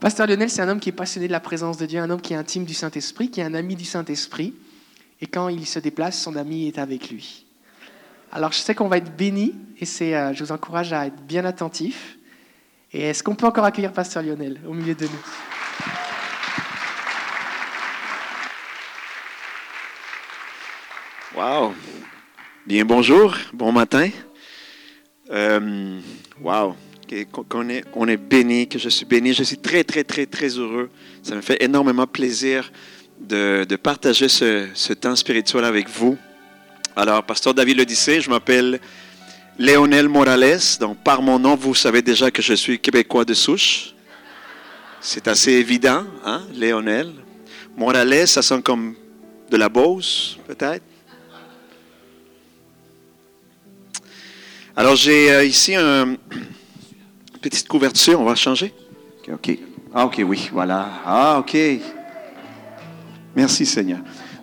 Pasteur 0.01 0.27
Lionel, 0.27 0.49
c'est 0.49 0.63
un 0.63 0.69
homme 0.69 0.81
qui 0.81 0.89
est 0.89 0.93
passionné 0.93 1.27
de 1.27 1.33
la 1.33 1.41
présence 1.41 1.77
de 1.77 1.85
Dieu, 1.85 2.01
un 2.01 2.09
homme 2.09 2.21
qui 2.21 2.33
est 2.33 2.37
intime 2.37 2.65
du 2.65 2.73
Saint-Esprit, 2.73 3.31
qui 3.31 3.41
est 3.41 3.45
un 3.45 3.53
ami 3.53 3.77
du 3.77 3.85
Saint-Esprit. 3.85 4.55
Et 5.21 5.27
quand 5.27 5.49
il 5.49 5.67
se 5.67 5.81
déplace, 5.81 6.19
son 6.19 6.37
ami 6.37 6.69
est 6.69 6.79
avec 6.79 7.11
lui. 7.11 7.45
Alors 8.33 8.53
je 8.53 8.59
sais 8.59 8.75
qu'on 8.75 8.89
va 8.89 8.99
être 8.99 9.17
bénis 9.17 9.55
et 9.79 9.85
c'est, 9.85 10.15
euh, 10.15 10.33
je 10.33 10.45
vous 10.45 10.53
encourage 10.53 10.93
à 10.93 11.07
être 11.07 11.23
bien 11.23 11.45
attentif. 11.45 12.18
Et 12.91 13.03
est-ce 13.03 13.23
qu'on 13.23 13.35
peut 13.35 13.47
encore 13.47 13.67
accueillir 13.67 13.93
Pasteur 13.93 14.23
Lionel 14.23 14.59
au 14.67 14.73
milieu 14.73 14.95
de 14.95 15.05
nous? 15.05 15.11
Wow! 21.37 21.75
Bien, 22.67 22.87
bonjour, 22.87 23.37
bon 23.53 23.73
matin. 23.73 24.09
Euh, 25.31 26.01
wow! 26.41 26.75
Qu'on 27.51 27.69
est, 27.69 27.85
on 27.93 28.09
est 28.09 28.17
béni, 28.17 28.67
que 28.67 28.79
je 28.79 28.89
suis 28.89 29.05
béni. 29.05 29.35
Je 29.35 29.43
suis 29.43 29.59
très, 29.59 29.85
très, 29.85 30.03
très, 30.03 30.25
très 30.25 30.49
heureux. 30.49 30.91
Ça 31.23 31.35
me 31.35 31.43
fait 31.43 31.63
énormément 31.63 32.07
plaisir 32.07 32.73
de, 33.21 33.65
de 33.69 33.77
partager 33.77 34.29
ce, 34.29 34.67
ce, 34.73 34.95
temps 34.95 35.17
spirituel 35.17 35.65
avec 35.65 35.91
vous. 35.91 36.17
Alors, 36.97 37.23
Pasteur 37.23 37.53
David 37.53 37.77
le 37.79 37.85
disait, 37.85 38.23
je 38.23 38.31
m'appelle 38.31 38.81
Léonel 39.59 40.09
Morales. 40.09 40.79
Donc, 40.79 41.03
par 41.03 41.21
mon 41.21 41.39
nom, 41.39 41.57
vous 41.57 41.75
savez 41.75 42.01
déjà 42.01 42.31
que 42.31 42.41
je 42.41 42.55
suis 42.55 42.79
québécois 42.79 43.25
de 43.25 43.35
souche. 43.35 43.95
C'est 45.01 45.29
assez 45.29 45.53
évident, 45.53 46.05
hein, 46.25 46.43
Léonel. 46.55 47.13
Morales, 47.77 48.27
ça 48.29 48.43
sonne 48.43 48.63
comme 48.63 48.95
de 49.51 49.57
la 49.57 49.69
Beauce, 49.69 50.39
peut-être. 50.47 50.85
Alors, 54.77 54.95
j'ai 54.95 55.33
euh, 55.33 55.45
ici 55.45 55.75
une 55.75 56.17
petite 57.43 57.67
couverture. 57.67 58.21
On 58.21 58.25
va 58.25 58.37
changer. 58.37 58.73
OK. 59.29 59.59
Ah, 59.93 60.07
OK, 60.07 60.23
oui, 60.25 60.49
voilà. 60.53 60.89
Ah, 61.05 61.39
OK. 61.41 61.57
Merci, 63.35 63.67
Seigneur. 63.67 63.99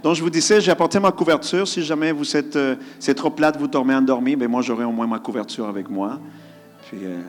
Donc, 0.05 0.13
je 0.13 0.21
vous 0.21 0.29
disais, 0.29 0.61
j'ai 0.61 0.69
apporté 0.69 0.99
ma 0.99 1.11
couverture. 1.11 1.67
Si 1.67 1.81
jamais 1.81 2.11
vous 2.11 2.37
êtes, 2.37 2.55
euh, 2.55 2.75
c'est 2.99 3.15
trop 3.15 3.31
plate, 3.31 3.57
vous 3.57 3.67
dormez 3.67 3.95
endormi, 3.95 4.35
ben 4.35 4.47
moi, 4.47 4.61
j'aurai 4.61 4.83
au 4.83 4.91
moins 4.91 5.07
ma 5.07 5.17
couverture 5.17 5.67
avec 5.67 5.89
moi. 5.89 6.19
Euh, 6.93 7.21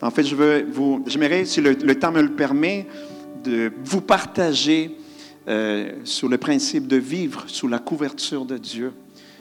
en 0.00 0.10
fait, 0.10 0.24
je 0.24 0.34
veux 0.34 0.66
vous, 0.68 1.04
j'aimerais, 1.06 1.44
si 1.44 1.60
le, 1.60 1.76
temps 1.94 2.10
me 2.10 2.20
le 2.20 2.32
permet, 2.32 2.88
de 3.44 3.72
vous 3.84 4.00
partager 4.00 4.98
euh, 5.46 5.92
sur 6.02 6.28
le 6.28 6.38
principe 6.38 6.88
de 6.88 6.96
vivre 6.96 7.44
sous 7.46 7.68
la 7.68 7.78
couverture 7.78 8.46
de 8.46 8.58
Dieu, 8.58 8.92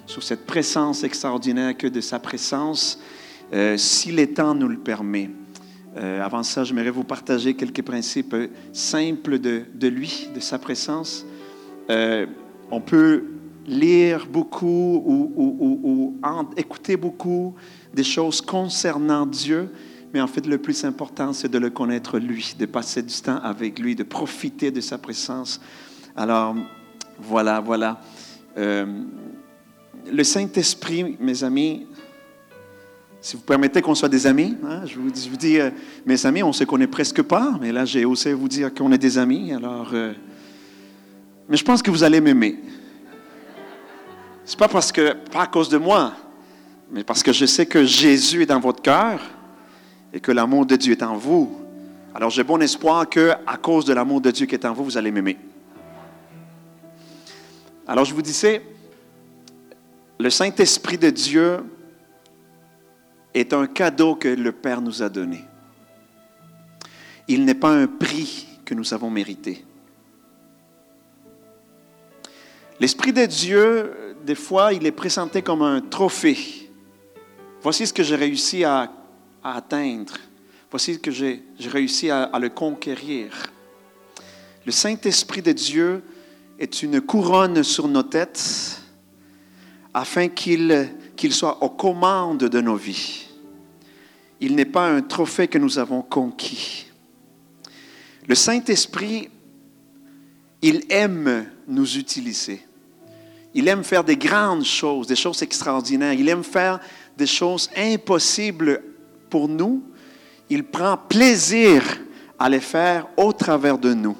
sous 0.06 0.22
cette 0.22 0.46
présence 0.46 1.04
extraordinaire 1.04 1.76
que 1.76 1.88
de 1.88 2.00
sa 2.00 2.20
présence, 2.20 3.00
si 3.76 4.12
le 4.12 4.28
temps 4.28 4.54
nous 4.54 4.68
le 4.68 4.78
permet. 4.78 5.32
avant 5.96 6.44
ça, 6.44 6.64
j'aimerais 6.64 6.92
vous 6.92 7.04
partager 7.04 7.56
quelques 7.56 7.82
principes 7.82 8.36
simples 8.72 9.40
de, 9.40 9.64
de 9.74 9.88
lui, 9.88 10.30
de 10.36 10.40
sa 10.40 10.60
présence 10.60 11.26
on 12.72 12.80
peut 12.80 13.26
lire 13.68 14.26
beaucoup 14.26 15.03
ou, 15.06 16.18
écouter 16.57 16.98
beaucoup 16.98 17.53
des 17.93 18.03
choses 18.03 18.41
concernant 18.41 19.26
Dieu, 19.26 19.69
mais 20.14 20.22
en 20.22 20.27
fait, 20.27 20.45
le 20.45 20.57
plus 20.57 20.84
important, 20.84 21.34
c'est 21.34 21.49
de 21.49 21.57
le 21.57 21.69
connaître 21.69 22.19
lui, 22.19 22.56
de 22.57 22.65
passer 22.65 23.02
du 23.02 23.14
temps 23.14 23.39
avec 23.43 23.80
lui, 23.80 23.95
de 23.95 24.03
profiter 24.03 24.72
de 24.72 24.81
sa 24.81 24.98
présence. 24.98 25.61
Alors, 26.15 26.56
voilà, 27.19 27.60
voilà. 27.60 28.02
Euh, 28.57 29.03
le 30.11 30.23
Saint-Esprit, 30.23 31.18
mes 31.19 31.43
amis, 31.43 31.88
si 33.22 33.35
vous 33.35 33.43
permettez 33.43 33.81
qu'on 33.81 33.95
soit 33.95 34.10
des 34.10 34.26
amis, 34.26 34.57
hein, 34.65 34.81
je, 34.85 34.98
vous, 34.98 35.38
dis, 35.38 35.60
euh, 35.60 35.69
mes 36.06 36.26
amis, 36.26 36.43
on 36.43 36.52
se 36.52 36.64
connaît 36.64 36.88
presque 36.88 37.22
pas, 37.22 37.57
mais 37.61 37.72
là, 37.72 37.85
j'ai 37.85 38.03
osé 38.03 38.34
vous 38.34 38.48
dire 38.48 38.73
qu'on 38.73 38.91
est 38.91 38.98
des 38.98 39.18
amis. 39.18 39.53
Alors, 39.53 39.91
euh, 39.93 40.14
mais 41.48 41.58
je 41.58 41.64
pense 41.64 41.82
que 41.82 41.92
vous 41.92 42.04
allez 42.04 42.22
m'aimer. 42.22 42.60
C'est 44.46 44.58
pas 44.58 44.68
parce 44.68 44.92
que, 44.92 45.14
pas 45.32 45.44
à 45.44 45.48
cause 45.48 45.70
de 45.70 45.78
moi, 45.78 46.14
mais 46.92 47.04
parce 47.04 47.24
que 47.24 47.32
je 47.32 47.46
sais 47.46 47.66
que 47.66 47.86
Jésus 47.86 48.44
est 48.44 48.48
dans 48.48 48.60
votre 48.60 48.82
cœur 48.82 49.22
et 50.14 50.20
que 50.20 50.32
l'amour 50.32 50.66
de 50.66 50.76
Dieu 50.76 50.94
est 50.94 51.04
en 51.04 51.16
vous. 51.16 51.58
Alors, 52.14 52.30
j'ai 52.30 52.44
bon 52.44 52.62
espoir 52.62 53.08
que, 53.08 53.32
à 53.48 53.58
cause 53.58 53.86
de 53.86 53.94
l'amour 53.94 54.20
de 54.20 54.32
Dieu 54.32 54.46
qui 54.46 54.56
est 54.56 54.66
en 54.66 54.74
vous, 54.74 54.84
vous 54.84 54.98
allez 54.98 55.12
m'aimer. 55.12 55.38
Alors, 57.88 58.04
je 58.04 58.14
vous 58.14 58.22
disais, 58.22 58.62
le 60.20 60.30
Saint-Esprit 60.30 60.98
de 60.98 61.10
Dieu 61.10 61.64
est 63.34 63.54
un 63.54 63.68
cadeau 63.68 64.16
que 64.16 64.28
le 64.28 64.52
Père 64.52 64.82
nous 64.82 65.02
a 65.02 65.10
donné. 65.10 65.44
Il 67.28 67.46
n'est 67.46 67.56
pas 67.56 67.72
un 67.72 67.88
prix 67.88 68.48
que 68.66 68.74
nous 68.74 68.94
avons 68.94 69.10
mérité. 69.10 69.64
L'Esprit 72.82 73.14
de 73.14 73.28
Dieu, 73.28 74.16
des 74.26 74.34
fois, 74.34 74.74
il 74.74 74.88
est 74.88 74.91
présenté 74.91 75.44
comme 75.44 75.62
un 75.62 75.82
trophée. 75.82 76.68
Voici 77.62 77.86
ce 77.86 77.94
que 77.94 78.02
j'ai 78.02 78.16
réussi 78.16 78.64
à, 78.64 78.91
atteindre. 79.44 80.16
Voici 80.72 80.95
ce 80.95 80.99
que 80.99 81.12
j'ai 81.12 81.44
réussi 81.60 82.10
à, 82.10 82.32
le 82.40 82.49
conquérir. 82.49 83.52
Le 84.66 84.72
Saint-Esprit 84.72 85.44
de 85.44 85.52
Dieu 85.52 86.02
est 86.58 86.82
une 86.82 87.02
couronne 87.02 87.62
sur 87.62 87.88
nos 87.88 88.02
têtes 88.02 88.82
afin 89.94 90.28
qu'il 90.28 90.90
qu'il 91.16 91.34
soit 91.34 91.62
aux 91.62 91.70
commandes 91.70 92.45
de 92.45 92.62
nos 92.62 92.78
vies. 92.78 93.28
Il 94.40 94.56
n'est 94.56 94.66
pas 94.66 94.90
un 94.90 95.03
trophée 95.03 95.48
que 95.48 95.60
nous 95.60 95.78
avons 95.78 96.02
conquis. 96.02 96.88
Le 98.28 98.34
Saint-Esprit, 98.34 99.30
il 100.64 100.84
aime 100.90 101.45
nous 101.68 101.99
utiliser. 101.99 102.66
Il 103.53 103.68
aime 103.68 103.84
faire 103.84 104.03
des 104.03 104.15
grandes 104.15 104.64
choses, 104.64 105.07
des 105.07 105.15
choses 105.15 105.41
extraordinaires. 105.41 106.14
Il 106.14 106.30
aime 106.30 106.44
faire 106.44 106.80
des 107.18 107.28
choses 107.28 107.69
impossibles 107.76 108.82
pour 109.30 109.48
nous. 109.48 109.84
Il 110.49 110.64
prend 110.64 110.98
plaisir 110.98 111.84
à 112.40 112.49
les 112.49 112.60
faire 112.60 113.07
au 113.18 113.34
travers 113.34 113.78
de 113.78 113.94
nous. 113.94 114.15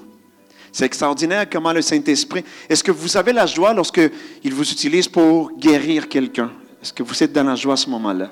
C'est 0.72 0.86
extraordinaire 0.86 1.50
comment 1.50 1.74
le 1.74 1.82
Saint-Esprit. 1.82 2.46
Est-ce 2.70 2.84
que 2.84 2.92
vous 2.92 3.18
avez 3.18 3.34
la 3.34 3.46
joie 3.46 3.74
lorsque 3.74 4.02
il 4.44 4.54
vous 4.54 4.70
utilise 4.72 5.08
pour 5.08 5.52
guérir 5.58 6.08
quelqu'un? 6.08 6.52
Est-ce 6.82 6.94
que 6.94 7.04
vous 7.04 7.24
êtes 7.24 7.34
dans 7.34 7.44
la 7.44 7.56
joie 7.56 7.74
à 7.74 7.78
ce 7.78 7.90
moment-là? 7.90 8.32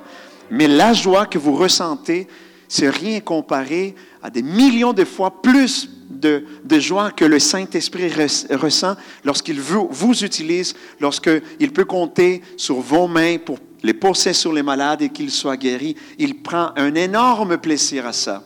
Mais 0.50 0.68
la 0.68 0.94
joie 0.94 1.26
que 1.26 1.38
vous 1.38 1.56
ressentez, 1.56 2.28
c'est 2.70 2.90
rien 2.90 3.20
comparé 3.20 3.96
à 4.22 4.30
des 4.30 4.44
millions 4.44 4.94
de 4.94 5.04
fois 5.04 5.42
plus 5.42 5.90
de, 6.10 6.46
joie 6.80 7.12
que 7.12 7.26
le 7.26 7.40
Saint-Esprit 7.40 8.08
res- 8.10 8.56
ressent 8.56 8.96
lorsqu'il 9.26 9.60
vous, 9.60 9.88
vous 9.92 10.24
utilise, 10.24 10.76
lorsqu'il 11.00 11.74
peut 11.74 11.86
compter 11.86 12.42
sur 12.56 12.76
vos 12.76 13.08
mains 13.08 13.38
pour 13.38 13.58
les 13.82 13.94
poser 13.94 14.34
sur 14.34 14.54
les 14.54 14.62
malades 14.64 15.02
et 15.02 15.10
qu'ils 15.10 15.32
soient 15.32 15.58
guéris. 15.58 15.96
Il 16.18 16.42
prend 16.44 16.72
un 16.76 16.94
énorme 16.96 17.58
plaisir 17.58 18.06
à 18.06 18.14
ça. 18.14 18.44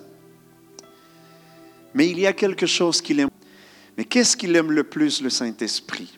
Mais 1.93 2.09
il 2.09 2.19
y 2.19 2.25
a 2.25 2.33
quelque 2.33 2.65
chose 2.65 3.01
qu'il 3.01 3.19
aime. 3.19 3.29
Mais 3.97 4.05
qu'est-ce 4.05 4.37
qu'il 4.37 4.55
aime 4.55 4.71
le 4.71 4.83
plus, 4.83 5.21
le 5.21 5.29
Saint-Esprit? 5.29 6.17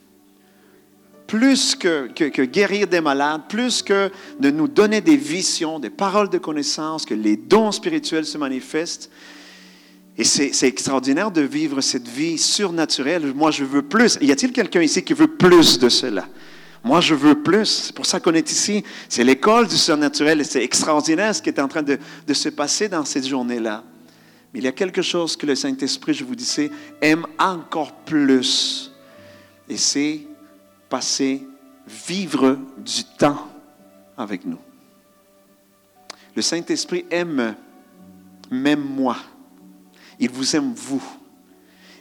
Plus 1.37 1.75
que, 1.75 2.07
que- 2.07 2.43
guérir 2.45 2.87
des 2.87 3.01
malades, 3.01 3.41
plus 3.49 3.81
que 3.81 4.09
de 4.39 4.49
nous 4.51 4.69
donner 4.69 5.01
des 5.01 5.17
visions, 5.17 5.79
des 5.79 5.89
paroles 5.89 6.29
de 6.29 6.37
connaissance, 6.37 7.05
que 7.05 7.13
les 7.13 7.35
dons 7.35 7.73
spirituels 7.73 8.25
se 8.25 8.37
manifestent. 8.37 9.09
Et 10.17 10.23
c'est 10.23 10.53
c'est 10.53 10.67
extraordinaire 10.69 11.29
de 11.29 11.41
vivre 11.41 11.81
cette 11.81 12.07
vie 12.07 12.37
surnaturelle. 12.37 13.33
Moi, 13.35 13.51
je 13.51 13.65
veux 13.65 13.81
plus. 13.81 14.17
Y 14.21 14.31
a-t-il 14.31 14.53
quelqu'un 14.53 14.81
ici 14.81 15.03
qui 15.03 15.13
veut 15.13 15.27
plus 15.27 15.77
de 15.77 15.89
cela? 15.89 16.25
Moi, 16.85 17.01
je 17.01 17.15
veux 17.15 17.35
plus. 17.43 17.65
C'est 17.65 17.95
pour 17.95 18.05
ça 18.05 18.21
qu'on 18.21 18.33
est 18.33 18.49
ici. 18.49 18.81
C'est 19.09 19.25
l'école 19.25 19.67
du 19.67 19.75
surnaturel. 19.75 20.39
et 20.39 20.45
C'est 20.45 20.63
extraordinaire 20.63 21.35
ce 21.35 21.41
qui 21.41 21.49
est 21.49 21.59
en 21.59 21.67
train 21.67 21.83
de, 21.83 21.97
de 22.25 22.33
se 22.33 22.47
passer 22.47 22.87
dans 22.87 23.03
cette 23.03 23.27
journée-là. 23.27 23.83
Mais 24.53 24.59
il 24.61 24.63
y 24.63 24.69
a 24.69 24.71
quelque 24.71 25.01
chose 25.01 25.35
que 25.35 25.45
le 25.45 25.55
Saint-Esprit, 25.55 26.13
je 26.13 26.23
vous 26.23 26.35
disais, 26.35 26.71
aime 27.01 27.25
encore 27.37 27.91
plus. 28.05 28.91
Et 29.67 29.75
c'est 29.75 30.21
passer, 30.95 31.45
vivre 31.85 32.57
du 32.77 33.03
temps 33.19 33.49
avec 34.17 34.45
nous. 34.45 34.59
Le 36.33 36.41
Saint-Esprit 36.41 37.05
aime 37.11 37.53
même 38.49 38.79
moi. 38.79 39.17
Il 40.21 40.29
vous 40.29 40.55
aime 40.55 40.73
vous. 40.73 41.03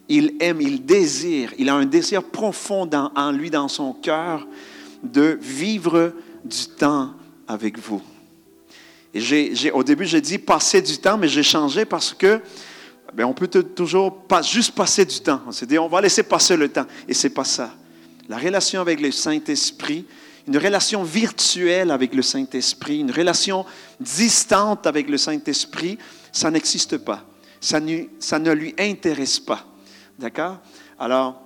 Il 0.09 0.37
aime, 0.39 0.61
il 0.61 0.87
désire, 0.87 1.53
il 1.59 1.71
a 1.71 1.75
un 1.75 1.87
désir 1.87 2.23
profond 2.23 2.89
en 3.16 3.33
lui, 3.33 3.51
dans 3.51 3.66
son 3.66 3.95
cœur, 3.95 4.47
de 5.03 5.41
vivre 5.43 6.12
du 6.45 6.66
temps 6.79 7.15
avec 7.49 7.77
vous. 7.77 8.01
Et 9.12 9.73
au 9.73 9.83
début, 9.83 10.07
j'ai 10.07 10.21
dit 10.21 10.39
passer 10.39 10.81
du 10.81 10.99
temps, 10.99 11.19
mais 11.19 11.27
j'ai 11.27 11.43
changé 11.43 11.85
parce 11.85 12.15
que 12.15 12.41
ben, 13.12 13.25
on 13.25 13.35
peut 13.35 13.49
toujours 13.49 14.16
pas 14.19 14.43
juste 14.43 14.73
passer 14.73 15.05
du 15.05 15.19
temps. 15.19 15.41
On 15.49 15.51
s'est 15.51 15.66
dit, 15.66 15.81
on 15.81 15.89
va 15.89 16.01
laisser 16.01 16.23
passer 16.23 16.57
le 16.57 16.69
temps. 16.69 16.87
Et 17.09 17.15
c'est 17.15 17.31
pas 17.31 17.43
ça. 17.43 17.75
La 18.29 18.39
relation 18.39 18.81
avec 18.81 19.01
le 19.01 19.11
Saint-Esprit, 19.11 20.07
une 20.47 20.57
relation 20.59 21.03
virtuelle 21.03 21.91
avec 21.91 22.15
le 22.15 22.23
Saint-Esprit, 22.23 23.01
une 23.01 23.11
relation 23.11 23.65
distante 24.01 24.87
avec 24.87 25.09
le 25.09 25.17
Saint-Esprit, 25.17 25.99
ça 26.33 26.51
n'existe 26.51 26.99
pas. 26.99 27.25
Ça, 27.61 27.81
ne- 27.81 28.53
lui 28.53 28.75
intéresse 28.79 29.41
pas. 29.41 29.67
D'accord? 30.19 30.59
Alors, 30.99 31.41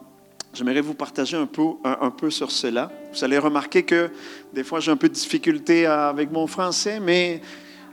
j'aimerais 0.52 0.80
vous 0.80 0.94
partager 0.94 1.36
un 1.36 1.46
peu, 1.46 2.30
sur 2.30 2.50
cela. 2.50 2.90
Vous 3.12 3.24
allez 3.24 3.38
remarquer 3.38 3.84
que 3.84 4.10
des 4.52 4.64
fois, 4.64 4.80
j'ai 4.80 4.90
un 4.90 4.96
peu 4.96 5.08
de 5.08 5.14
difficulté 5.14 5.86
avec 5.86 6.30
mon 6.30 6.46
français, 6.46 6.98
mais, 7.00 7.40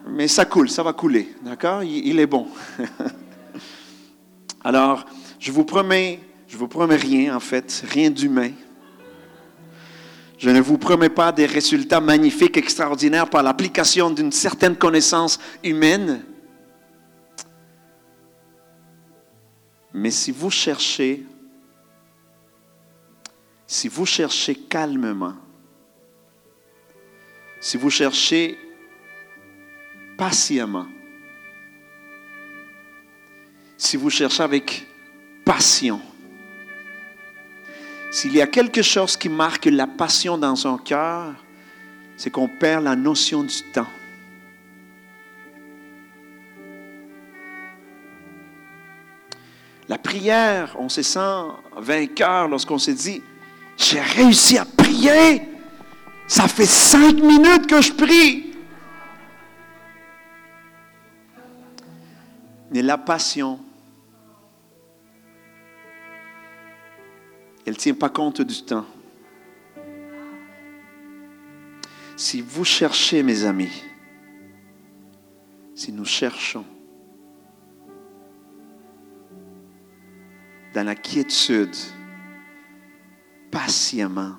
mais 0.08 0.28
ça 0.28 0.46
coule, 0.46 0.70
ça 0.70 0.82
va 0.84 0.94
couler. 0.94 1.34
D'accord? 1.44 1.84
Il, 1.84 2.08
il 2.08 2.20
est 2.20 2.28
bon. 2.28 2.48
Alors, 4.64 5.06
je 5.40 5.52
vous 5.52 5.66
promets, 5.66 6.20
je 6.48 6.58
vous 6.58 6.68
promets 6.68 6.96
rien 6.96 7.36
en 7.36 7.40
fait, 7.40 7.84
rien 7.88 8.10
d'humain. 8.10 8.52
Je 10.38 10.50
ne 10.50 10.60
vous 10.60 10.78
promets 10.78 11.10
pas 11.10 11.32
des 11.32 11.46
résultats 11.46 12.02
magnifiques, 12.02 12.58
extraordinaires 12.58 13.30
par 13.30 13.44
l'application 13.44 14.10
d'une 14.10 14.32
certaine 14.32 14.76
connaissance 14.76 15.40
humaine. 15.64 16.26
Mais 19.94 20.12
si 20.12 20.32
vous 20.32 20.52
cherchez, 20.52 21.26
si 23.66 23.88
vous 23.88 24.06
cherchez 24.06 24.56
calmement, 24.56 25.36
si 27.62 27.78
vous 27.78 27.90
cherchez 27.90 28.60
patiemment, 30.18 30.88
si 33.78 33.96
vous 33.96 34.10
cherchez 34.10 34.44
avec 34.44 34.86
passion, 35.46 36.02
s'il 38.16 38.34
y 38.34 38.42
a 38.42 38.48
quelque 38.48 38.82
chose 38.82 39.18
qui 39.18 39.28
marque 39.28 39.66
la 39.66 39.88
passion 39.88 40.38
dans 40.38 40.66
un 40.66 40.78
cœur, 40.78 41.36
c'est 42.16 42.30
qu'on 42.30 42.48
perd 42.48 42.86
la 42.86 42.96
notion 42.96 43.44
du 43.44 43.62
temps. 43.74 43.90
La 49.90 49.98
prière, 49.98 50.78
on 50.80 50.88
se 50.88 51.02
sent 51.02 51.44
vainqueur 51.76 52.48
lorsqu'on 52.48 52.78
se 52.78 52.92
dit, 52.92 53.22
j'ai 53.76 54.00
réussi 54.00 54.58
à 54.58 54.64
prier. 54.64 55.42
Ça 56.26 56.48
fait 56.48 56.66
cinq 56.66 57.16
minutes 57.16 57.68
que 57.68 57.82
je 57.82 57.92
prie. 57.92 58.54
Mais 62.72 62.82
la 62.82 62.98
passion, 62.98 63.60
elle 67.66 67.74
ne 67.74 67.78
tient 67.78 67.94
pas 67.94 68.10
compte 68.10 68.42
du 68.42 68.64
temps. 68.64 68.86
Si 72.16 72.42
vous 72.42 72.64
cherchez, 72.64 73.24
mes 73.24 73.44
amis, 73.44 73.84
si 75.74 75.92
nous 75.92 76.06
cherchons 76.06 76.66
dans 80.74 80.86
la 80.86 80.96
quiétude, 80.96 81.76
patiemment, 83.52 84.36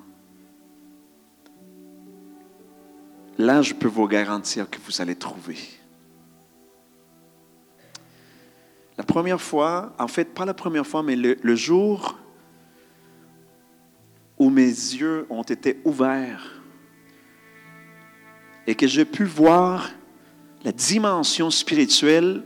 là, 3.39 3.61
je 3.63 3.75
peux 3.75 3.89
vous 3.89 4.07
garantir 4.07 4.71
que 4.71 4.79
vous 4.87 5.01
allez 5.01 5.17
trouver. 5.17 5.59
La 8.99 9.05
première 9.05 9.41
fois, 9.41 9.95
en 9.99 10.09
fait, 10.09 10.33
pas 10.33 10.45
la 10.45 10.55
première 10.55 10.87
fois, 10.87 11.03
mais 11.03 11.17
le, 11.17 11.55
jour 11.55 12.19
où 14.39 14.51
mes 14.51 14.65
yeux 14.65 15.27
ont 15.31 15.43
été 15.43 15.81
ouverts 15.85 16.61
et 18.67 18.75
que 18.75 18.87
j'ai 18.87 19.05
pu 19.05 19.25
voir 19.25 19.91
la 20.65 20.73
dimension 20.73 21.51
spirituelle 21.51 22.43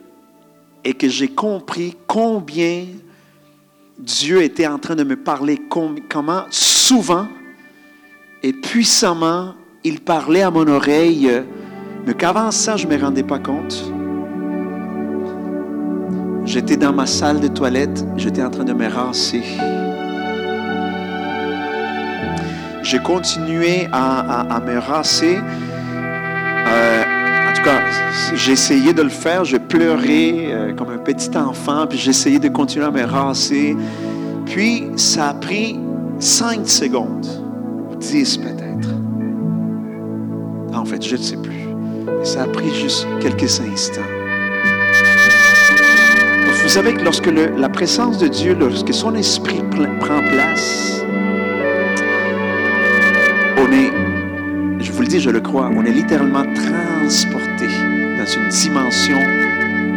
et 0.84 0.94
que 0.94 1.08
j'ai 1.08 1.28
compris 1.28 1.96
combien 2.06 2.86
Dieu 3.98 4.42
était 4.42 4.66
en 4.66 4.78
train 4.78 4.94
de 4.94 5.04
me 5.04 5.16
parler, 5.16 5.60
comment 5.68 6.44
souvent 6.50 7.28
et 8.42 8.52
puissamment 8.52 9.54
il 9.84 10.00
parlait 10.00 10.42
à 10.42 10.50
mon 10.50 10.66
oreille, 10.68 11.30
mais 12.06 12.14
qu'avant 12.14 12.50
ça, 12.50 12.76
je 12.76 12.86
ne 12.86 12.94
me 12.94 13.02
rendais 13.02 13.22
pas 13.22 13.38
compte. 13.38 13.92
J'étais 16.44 16.76
dans 16.76 16.92
ma 16.92 17.06
salle 17.06 17.40
de 17.40 17.48
toilette, 17.48 18.04
j'étais 18.16 18.42
en 18.42 18.50
train 18.50 18.64
de 18.64 18.72
me 18.72 18.88
rincer. 18.88 19.42
J'ai 22.82 22.98
continué 22.98 23.88
à, 23.92 24.60
me 24.64 24.78
rincer. 24.78 25.38
Euh, 25.38 27.02
en 27.48 27.52
tout 27.54 27.62
cas, 27.62 27.80
j'essayais 28.34 28.92
de 28.92 29.02
le 29.02 29.08
faire, 29.08 29.44
je 29.44 29.56
pleurais 29.56 30.34
euh, 30.48 30.74
comme 30.74 30.90
un 30.90 30.98
petit 30.98 31.36
enfant, 31.36 31.86
puis 31.86 31.98
j'essayais 31.98 32.38
de 32.38 32.48
continuer 32.48 32.86
à 32.86 32.90
me 32.90 33.04
rincer. 33.04 33.76
Puis, 34.46 34.86
ça 34.96 35.28
a 35.30 35.34
pris 35.34 35.78
cinq 36.18 36.68
secondes, 36.68 37.26
dix 37.98 38.36
peut-être. 38.36 38.88
En 40.74 40.84
fait, 40.84 41.02
je 41.02 41.16
ne 41.16 41.20
sais 41.20 41.36
plus. 41.36 41.68
ça 42.24 42.42
a 42.42 42.46
pris 42.46 42.74
juste 42.74 43.06
quelques 43.20 43.60
instants. 43.60 44.00
Vous 46.62 46.68
savez 46.68 46.94
que 46.94 47.02
lorsque 47.02 47.26
la 47.26 47.68
présence 47.68 48.18
de 48.18 48.28
Dieu, 48.28 48.54
lorsque 48.58 48.94
son 48.94 49.14
esprit 49.14 49.62
prend 50.00 50.20
place, 50.20 51.02
on 53.60 53.72
est, 53.72 54.82
je 54.82 54.90
vous 54.92 55.02
le 55.02 55.08
dis, 55.08 55.20
je 55.20 55.30
le 55.30 55.40
crois, 55.40 55.70
on 55.74 55.84
est 55.84 55.92
littéralement 55.92 56.44
transporté 56.54 57.66
dans 58.18 58.24
une 58.24 58.48
dimension 58.48 59.18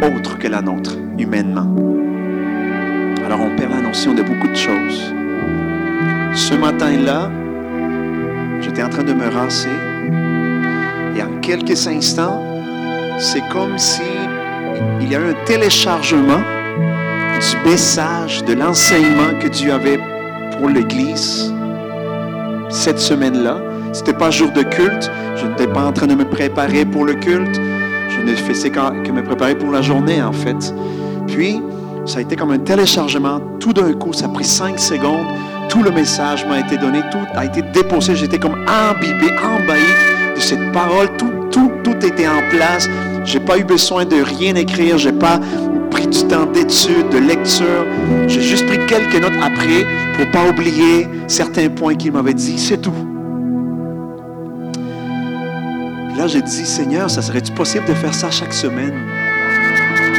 autre 0.02 0.38
que 0.38 0.48
la 0.48 0.60
nôtre, 0.60 0.96
humainement. 1.18 1.74
Alors 3.24 3.40
on 3.40 3.56
perd 3.56 3.70
la 3.70 3.80
notion 3.80 4.12
de 4.12 4.22
beaucoup 4.22 4.48
de 4.48 4.56
choses. 4.56 5.14
Ce 6.34 6.54
matin-là, 6.54 7.30
j'étais 8.60 8.82
en 8.82 8.90
train 8.90 9.04
de 9.04 9.14
me 9.14 9.28
rasser 9.28 9.68
et 11.16 11.22
en 11.22 11.40
quelques 11.40 11.86
instants, 11.86 12.42
c'est 13.18 13.46
comme 13.48 13.78
si 13.78 14.02
il 15.00 15.10
y 15.10 15.16
a 15.16 15.20
eu 15.20 15.30
un 15.30 15.44
téléchargement 15.46 16.42
du 17.40 17.70
message, 17.70 18.44
de 18.44 18.52
l'enseignement 18.52 19.38
que 19.40 19.48
Dieu 19.48 19.72
avait 19.72 20.00
pour 20.58 20.68
l'Église 20.68 21.54
cette 22.74 22.98
semaine-là. 22.98 23.58
Ce 23.92 24.00
n'était 24.00 24.12
pas 24.12 24.30
jour 24.30 24.50
de 24.50 24.62
culte. 24.62 25.10
Je 25.36 25.46
n'étais 25.46 25.66
pas 25.66 25.84
en 25.84 25.92
train 25.92 26.06
de 26.06 26.14
me 26.14 26.24
préparer 26.24 26.84
pour 26.84 27.04
le 27.04 27.14
culte. 27.14 27.60
Je 28.10 28.20
ne 28.20 28.34
faisais 28.34 28.70
que 28.70 29.10
me 29.12 29.22
préparer 29.22 29.54
pour 29.54 29.70
la 29.70 29.80
journée, 29.80 30.22
en 30.22 30.32
fait. 30.32 30.74
Puis, 31.28 31.62
ça 32.04 32.18
a 32.18 32.22
été 32.22 32.36
comme 32.36 32.50
un 32.50 32.58
téléchargement. 32.58 33.40
Tout 33.60 33.72
d'un 33.72 33.92
coup, 33.94 34.12
ça 34.12 34.26
a 34.26 34.28
pris 34.28 34.44
cinq 34.44 34.78
secondes. 34.78 35.26
Tout 35.68 35.82
le 35.82 35.90
message 35.90 36.44
m'a 36.46 36.60
été 36.60 36.76
donné. 36.76 37.00
Tout 37.10 37.26
a 37.34 37.44
été 37.44 37.62
déposé. 37.62 38.14
J'étais 38.14 38.38
comme 38.38 38.56
imbibé, 38.66 39.32
embahi 39.42 39.80
de 40.34 40.40
cette 40.40 40.72
parole. 40.72 41.08
Tout, 41.16 41.30
tout, 41.50 41.70
tout 41.82 42.04
était 42.04 42.28
en 42.28 42.42
place. 42.50 42.88
J'ai 43.24 43.40
pas 43.40 43.56
eu 43.56 43.64
besoin 43.64 44.04
de 44.04 44.16
rien 44.16 44.54
écrire. 44.56 44.98
J'ai 44.98 45.12
pas 45.12 45.40
du 46.06 46.24
temps 46.24 46.46
d'étude, 46.46 47.08
de 47.10 47.18
lecture. 47.18 47.86
J'ai 48.26 48.42
juste 48.42 48.66
pris 48.66 48.78
quelques 48.86 49.20
notes 49.20 49.40
après 49.42 49.86
pour 50.16 50.30
pas 50.30 50.48
oublier 50.48 51.08
certains 51.26 51.68
points 51.68 51.94
qu'il 51.94 52.12
m'avait 52.12 52.34
dit. 52.34 52.58
C'est 52.58 52.78
tout. 52.78 52.92
là, 56.16 56.28
j'ai 56.28 56.42
dit, 56.42 56.64
Seigneur, 56.64 57.10
ça 57.10 57.22
serait-tu 57.22 57.52
possible 57.52 57.84
de 57.86 57.94
faire 57.94 58.14
ça 58.14 58.30
chaque 58.30 58.52
semaine? 58.52 58.94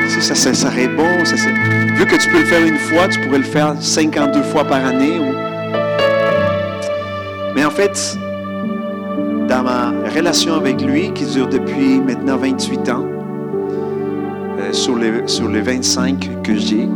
Si 0.07 0.21
ça, 0.21 0.35
serait 0.53 0.87
bon. 0.87 1.07
vu 1.95 2.05
que 2.05 2.15
tu 2.15 2.29
peux 2.29 2.39
le 2.39 2.45
faire 2.45 2.65
une 2.65 2.77
fois, 2.77 3.07
tu 3.07 3.19
pourrais 3.21 3.39
le 3.39 3.43
faire 3.43 3.75
52 3.79 4.43
fois 4.43 4.63
par 4.63 4.85
année. 4.85 5.19
Mais 7.55 7.65
en 7.65 7.71
fait, 7.71 8.17
dans 9.47 9.63
ma 9.63 9.91
relation 10.15 10.53
avec 10.55 10.81
lui, 10.81 11.11
qui 11.13 11.25
dure 11.25 11.47
depuis 11.47 11.99
maintenant 11.99 12.37
28 12.37 12.89
ans, 12.89 13.14
sur, 14.71 14.95
les, 14.95 15.27
sur 15.27 15.47
les 15.49 15.61
25 15.61 16.41
que 16.43 16.55
j'ai, 16.55 16.87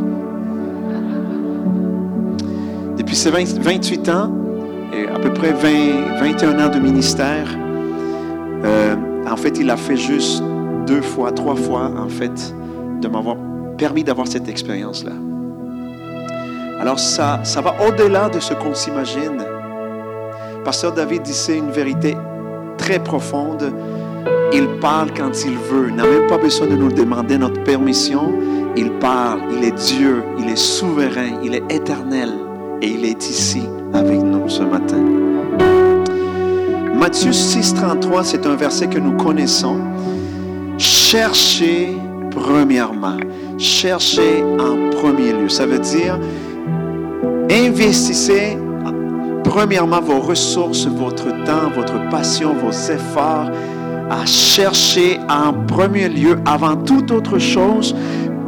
depuis 2.97 3.15
ces 3.15 3.31
28 3.31 4.09
ans, 4.09 4.31
et 4.93 5.07
à 5.07 5.19
peu 5.19 5.31
près 5.33 5.51
20, 5.51 6.19
21 6.19 6.65
ans 6.65 6.69
de 6.69 6.79
ministère, 6.79 7.47
euh, 8.63 8.95
en 9.29 9.37
fait, 9.37 9.57
il 9.59 9.69
a 9.69 9.77
fait 9.77 9.97
juste 9.97 10.43
deux 10.87 11.01
fois, 11.01 11.31
trois 11.31 11.55
fois, 11.55 11.91
en 11.97 12.09
fait, 12.09 12.53
de 13.01 13.07
m'avoir 13.07 13.37
permis 13.77 14.03
d'avoir 14.03 14.27
cette 14.27 14.49
expérience-là. 14.49 15.13
Alors 16.79 16.99
ça, 16.99 17.41
ça 17.43 17.61
va 17.61 17.75
au-delà 17.87 18.29
de 18.29 18.39
ce 18.39 18.53
qu'on 18.53 18.73
s'imagine. 18.73 19.43
Pasteur 20.63 20.93
David 20.93 21.23
disait 21.23 21.57
une 21.57 21.71
vérité 21.71 22.15
très 22.77 22.99
profonde. 22.99 23.73
Il 24.51 24.67
parle 24.81 25.09
quand 25.15 25.45
il 25.45 25.57
veut. 25.57 25.89
Il 25.89 25.95
n'a 25.95 26.03
même 26.05 26.27
pas 26.27 26.37
besoin 26.37 26.67
de 26.67 26.75
nous 26.75 26.91
demander 26.91 27.37
notre 27.37 27.63
permission. 27.63 28.33
Il 28.75 28.91
parle. 28.93 29.41
Il 29.55 29.63
est 29.63 29.71
Dieu. 29.71 30.23
Il 30.39 30.49
est 30.49 30.57
souverain. 30.57 31.39
Il 31.43 31.53
est 31.55 31.63
éternel. 31.69 32.29
Et 32.81 32.87
il 32.87 33.05
est 33.05 33.29
ici 33.29 33.61
avec 33.93 34.19
nous 34.21 34.49
ce 34.49 34.63
matin. 34.63 35.03
Matthieu 36.95 37.31
6, 37.31 37.75
33, 37.75 38.23
c'est 38.23 38.45
un 38.45 38.55
verset 38.55 38.87
que 38.87 38.99
nous 38.99 39.15
connaissons. 39.17 39.77
Cherchez 40.77 41.95
premièrement. 42.31 43.17
Cherchez 43.57 44.43
en 44.59 44.89
premier 44.97 45.33
lieu. 45.33 45.49
Ça 45.49 45.65
veut 45.65 45.79
dire, 45.79 46.19
investissez 47.51 48.57
premièrement 49.43 50.01
vos 50.01 50.19
ressources, 50.19 50.85
votre 50.87 51.29
temps, 51.45 51.69
votre 51.75 52.09
passion, 52.09 52.53
vos 52.53 52.71
efforts 52.71 53.49
à 54.09 54.25
chercher 54.25 55.19
en 55.29 55.53
premier 55.53 56.09
lieu, 56.09 56.37
avant 56.45 56.75
toute 56.75 57.11
autre 57.11 57.37
chose, 57.37 57.95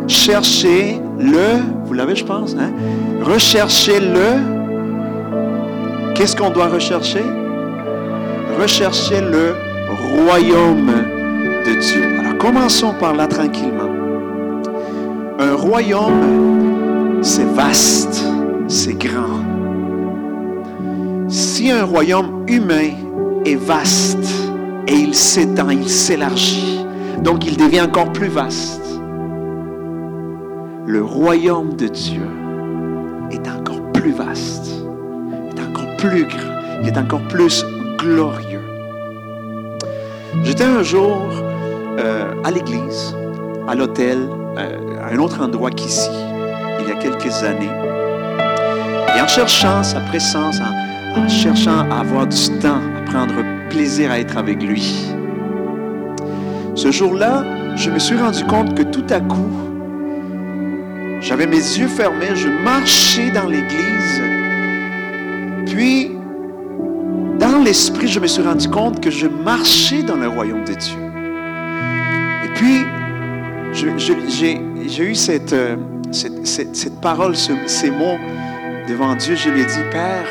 cherchez 0.07 0.99
le, 1.19 1.61
vous 1.85 1.93
l'avez 1.93 2.15
je 2.15 2.25
pense, 2.25 2.55
hein? 2.59 2.71
recherchez 3.23 3.99
le, 3.99 6.13
qu'est-ce 6.15 6.35
qu'on 6.35 6.49
doit 6.49 6.67
rechercher? 6.67 7.21
Rechercher 8.59 9.21
le 9.21 9.55
royaume 10.25 10.91
de 11.65 11.79
Dieu. 11.79 12.03
Alors 12.19 12.37
commençons 12.37 12.93
par 12.99 13.15
là 13.15 13.27
tranquillement. 13.27 13.89
Un 15.39 15.55
royaume, 15.55 17.19
c'est 17.21 17.47
vaste, 17.53 18.25
c'est 18.67 18.97
grand. 18.97 19.39
Si 21.27 21.71
un 21.71 21.85
royaume 21.85 22.43
humain 22.47 22.89
est 23.45 23.55
vaste 23.55 24.40
et 24.87 24.95
il 24.95 25.15
s'étend, 25.15 25.69
il 25.69 25.89
s'élargit, 25.89 26.85
donc 27.23 27.45
il 27.45 27.57
devient 27.57 27.81
encore 27.81 28.11
plus 28.11 28.27
vaste, 28.27 28.81
le 30.87 31.03
royaume 31.03 31.75
de 31.75 31.87
Dieu 31.87 32.27
est 33.31 33.47
encore 33.47 33.81
plus 33.93 34.11
vaste, 34.11 34.67
est 35.55 35.61
encore 35.61 35.95
plus 35.97 36.25
grand, 36.25 36.81
il 36.81 36.87
est 36.87 36.97
encore 36.97 37.21
plus 37.29 37.63
glorieux. 37.97 38.61
J'étais 40.43 40.63
un 40.63 40.83
jour 40.83 41.21
euh, 41.99 42.33
à 42.43 42.51
l'église, 42.51 43.15
à 43.67 43.75
l'hôtel, 43.75 44.17
euh, 44.57 45.01
à 45.01 45.13
un 45.13 45.17
autre 45.17 45.41
endroit 45.41 45.69
qu'ici, 45.69 46.09
il 46.79 46.87
y 46.87 46.91
a 46.91 46.95
quelques 46.95 47.43
années. 47.43 47.69
Et 49.15 49.21
en 49.21 49.27
cherchant 49.27 49.83
sa 49.83 49.99
présence, 50.01 50.59
en, 51.15 51.27
cherchant 51.27 51.89
à 51.91 51.99
avoir 51.99 52.27
du 52.27 52.49
temps, 52.59 52.81
à 52.97 53.11
prendre 53.11 53.35
plaisir 53.71 54.11
à 54.11 54.19
être 54.19 54.37
avec 54.37 54.61
lui, 54.61 55.07
ce 56.75 56.91
jour-là, 56.91 57.43
je 57.77 57.89
me 57.89 57.99
suis 57.99 58.17
rendu 58.17 58.43
compte 58.43 58.75
que 58.75 58.83
tout 58.83 59.05
à 59.09 59.21
coup, 59.21 59.51
j'avais 61.21 61.47
mes 61.47 61.55
yeux 61.55 61.87
fermés, 61.87 62.35
je 62.35 62.49
marchais 62.49 63.31
dans 63.31 63.47
l'église, 63.47 64.21
puis 65.67 66.11
dans 67.39 67.63
l'esprit, 67.63 68.07
je 68.07 68.19
me 68.19 68.27
suis 68.27 68.41
rendu 68.43 68.67
compte 68.69 69.01
que 69.01 69.09
je 69.09 69.27
marchais 69.27 70.03
dans 70.03 70.17
le 70.17 70.27
royaume 70.27 70.65
de 70.65 70.73
Dieu. 70.73 70.99
Et 72.43 72.49
puis, 72.55 72.85
j'ai 73.73 75.03
eu 75.03 75.15
cette, 75.15 75.53
euh, 75.53 75.77
parole, 77.01 77.35
ces 77.35 77.89
mots 77.89 78.19
devant 78.89 79.15
Dieu. 79.15 79.35
Je 79.35 79.49
lui 79.49 79.61
ai 79.61 79.65
dit, 79.65 79.83
Père, 79.91 80.27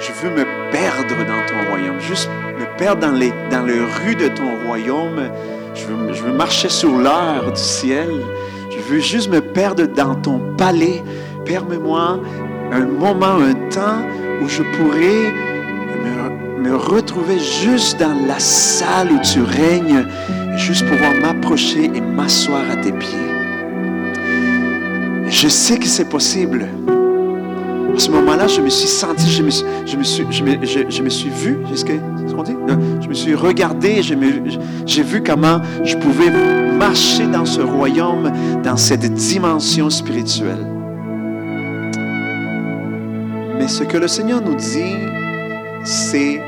je 0.00 0.12
veux 0.22 0.34
me 0.34 0.44
perdre 0.70 1.16
dans 1.26 1.46
ton 1.46 1.70
royaume, 1.70 2.00
juste 2.00 2.28
me 2.78 2.84
Père, 2.84 2.96
dans 2.96 3.12
les, 3.12 3.32
dans 3.50 3.64
les 3.64 3.80
rues 3.80 4.14
de 4.14 4.28
ton 4.28 4.66
royaume, 4.66 5.30
je 5.74 6.22
veux, 6.22 6.32
marcher 6.32 6.68
sur 6.68 6.96
l'heure 6.96 7.52
du 7.52 7.60
ciel. 7.60 8.08
Je 8.70 8.78
veux 8.92 9.00
juste 9.00 9.30
me 9.30 9.40
perdre 9.40 9.86
dans 9.86 10.14
ton 10.14 10.40
palais. 10.56 11.02
Permets-moi 11.44 12.20
un 12.72 12.86
moment, 12.86 13.36
un 13.40 13.54
temps 13.70 14.02
où 14.42 14.48
je 14.48 14.62
pourrais 14.62 15.32
me, 16.62 16.76
retrouver 16.76 17.38
juste 17.38 17.98
dans 17.98 18.14
la 18.26 18.38
salle 18.38 19.10
où 19.12 19.18
tu 19.20 19.40
règnes, 19.42 20.04
juste 20.56 20.86
pouvoir 20.86 21.12
m'approcher 21.20 21.90
et 21.94 22.00
m'asseoir 22.00 22.62
à 22.70 22.76
tes 22.76 22.92
pieds. 22.92 23.18
Je 25.28 25.48
sais 25.48 25.78
que 25.78 25.86
c'est 25.86 26.08
possible. 26.08 26.66
À 27.94 27.98
ce 27.98 28.10
moment-là, 28.10 28.46
je 28.46 28.60
me 28.60 28.68
suis 28.68 28.86
senti, 28.88 29.30
je 29.30 29.42
me 29.42 29.50
suis, 29.50 29.66
je 29.86 29.96
me 29.96 30.02
je 30.30 30.42
me, 30.44 30.64
je- 30.64 30.90
je 30.90 31.02
me 31.02 31.08
suis 31.08 31.30
vu, 31.30 31.58
c'est 31.74 31.98
Euh, 32.46 33.00
Je 33.00 33.08
me 33.08 33.14
suis 33.14 33.34
regardé, 33.34 34.00
j'ai 34.02 35.02
vu 35.02 35.22
comment 35.22 35.60
je 35.84 35.96
pouvais 35.96 36.30
marcher 36.78 37.26
dans 37.26 37.44
ce 37.44 37.60
royaume, 37.60 38.30
dans 38.62 38.76
cette 38.76 39.12
dimension 39.12 39.90
spirituelle. 39.90 40.64
Mais 43.58 43.66
ce 43.66 43.82
que 43.82 43.96
le 43.96 44.06
Seigneur 44.06 44.40
nous 44.40 44.54
dit, 44.54 44.94
c'est 45.82 46.40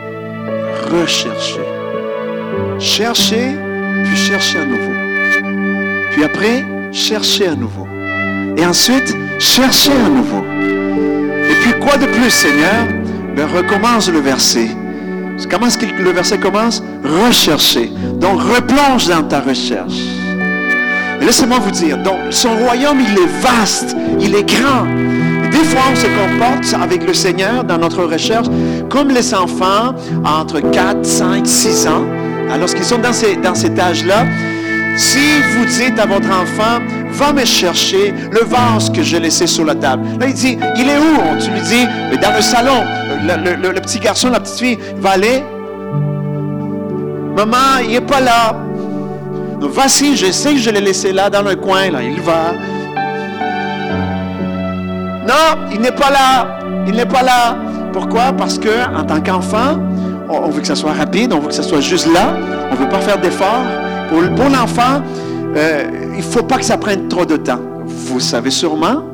rechercher. 0.93 1.61
Chercher, 2.79 3.57
puis 4.05 4.17
chercher 4.17 4.59
à 4.59 4.65
nouveau. 4.67 4.93
Puis 6.13 6.25
après, 6.25 6.65
chercher 6.93 7.49
à 7.49 7.55
nouveau. 7.55 7.87
Et 8.57 8.65
ensuite, 8.65 9.17
chercher 9.39 9.93
à 9.93 10.09
nouveau. 10.09 10.45
Et 10.61 11.55
puis 11.63 11.73
quoi 11.81 11.97
de 11.97 12.07
plus, 12.07 12.31
Seigneur? 12.31 12.87
Ben, 13.35 13.47
Recommence 13.47 14.11
le 14.11 14.19
verset. 14.21 14.69
Comment 15.49 15.67
est-ce 15.67 15.79
que 15.79 15.87
le 15.87 16.11
verset 16.11 16.39
commence? 16.39 16.83
Rechercher. 17.05 17.93
Donc, 18.21 18.41
replonge 18.41 19.09
dans 19.09 19.23
ta 19.23 19.41
recherche. 19.41 19.95
Laissez-moi 21.21 21.59
vous 21.59 21.71
dire, 21.71 21.99
donc, 21.99 22.19
son 22.31 22.57
royaume, 22.57 22.99
il 23.01 23.19
est 23.19 23.41
vaste, 23.41 23.97
il 24.21 24.35
est 24.35 24.49
grand. 24.49 24.87
Des 25.51 25.65
fois, 25.65 25.83
on 25.93 25.97
se 25.97 26.07
comporte 26.07 26.83
avec 26.83 27.07
le 27.07 27.13
Seigneur 27.13 27.65
dans 27.65 27.79
notre 27.79 28.05
recherche 28.05 28.47
comme 28.89 29.09
les 29.09 29.35
enfants 29.35 29.95
entre 30.25 30.61
4, 30.61 31.05
5, 31.05 31.47
6 31.47 31.87
ans. 31.89 32.05
Alors, 32.47 32.61
lorsqu'ils 32.61 32.85
sont 32.85 32.99
dans, 32.99 33.13
ces, 33.13 33.37
dans 33.37 33.55
cet 33.55 33.79
âge-là, 33.79 34.25
si 34.97 35.19
vous 35.55 35.65
dites 35.67 35.99
à 35.99 36.07
votre 36.07 36.29
enfant, 36.29 36.81
va 37.13 37.33
me 37.33 37.45
chercher 37.45 38.15
le 38.31 38.41
vase 38.47 38.91
que 38.91 39.03
j'ai 39.03 39.21
laissé 39.21 39.47
sur 39.47 39.65
la 39.65 39.75
table. 39.75 40.05
Là, 40.19 40.27
il 40.27 40.35
dit, 40.35 40.59
il 40.77 40.89
est 40.89 40.99
où? 40.99 41.39
Tu 41.43 41.51
lui 41.51 41.61
dis, 41.61 41.87
Mais 42.11 42.17
dans 42.17 42.35
le 42.35 42.43
salon. 42.43 43.00
Le, 43.23 43.81
petit 43.81 44.01
garçon, 44.01 44.31
la 44.31 44.41
petite 44.41 44.59
fille 44.59 44.79
va 44.97 45.11
aller. 45.11 45.43
Maman, 47.37 47.79
il 47.83 47.91
n'est 47.91 48.01
pas 48.01 48.21
là. 48.21 48.55
Donc, 49.61 49.71
voici, 49.73 50.17
je 50.17 50.31
sais 50.33 50.55
que 50.55 50.59
je 50.59 50.71
l'ai 50.71 50.81
laissé 50.81 51.13
là 51.13 51.31
dans 51.31 51.43
le 51.43 51.57
coin. 51.57 51.85
Il 52.03 52.21
va. 52.21 52.53
Non, 55.27 55.61
il 55.73 55.81
n'est 55.81 55.93
pas 55.93 56.11
là. 56.11 56.59
Il 56.87 56.95
n'est 56.95 57.07
pas 57.07 57.23
là. 57.23 57.57
Pourquoi? 57.93 58.33
Parce 58.33 58.59
que 58.59 58.89
en 58.97 59.05
tant 59.05 59.21
qu'enfant, 59.21 59.79
on, 60.29 60.49
veut 60.49 60.61
que 60.61 60.67
ça 60.67 60.77
soit 60.77 60.93
rapide, 60.93 61.33
on 61.33 61.41
veut 61.41 61.49
que 61.49 61.55
ça 61.55 61.63
soit 61.63 61.81
juste 61.81 62.13
là. 62.13 62.35
On 62.71 62.75
ne 62.75 62.81
veut 62.81 62.89
pas 62.89 63.01
faire 63.01 63.19
d'efforts. 63.21 63.65
Pour, 64.09 64.23
pour 64.35 64.49
l'enfant, 64.49 65.03
euh, 65.57 65.85
il 66.13 66.19
ne 66.19 66.23
faut 66.23 66.43
pas 66.43 66.57
que 66.57 66.65
ça 66.65 66.79
prenne 66.79 67.09
trop 67.09 67.25
de 67.25 67.37
temps. 67.37 67.61
Vous 67.85 68.21
savez 68.21 68.51
sûrement, 68.51 69.05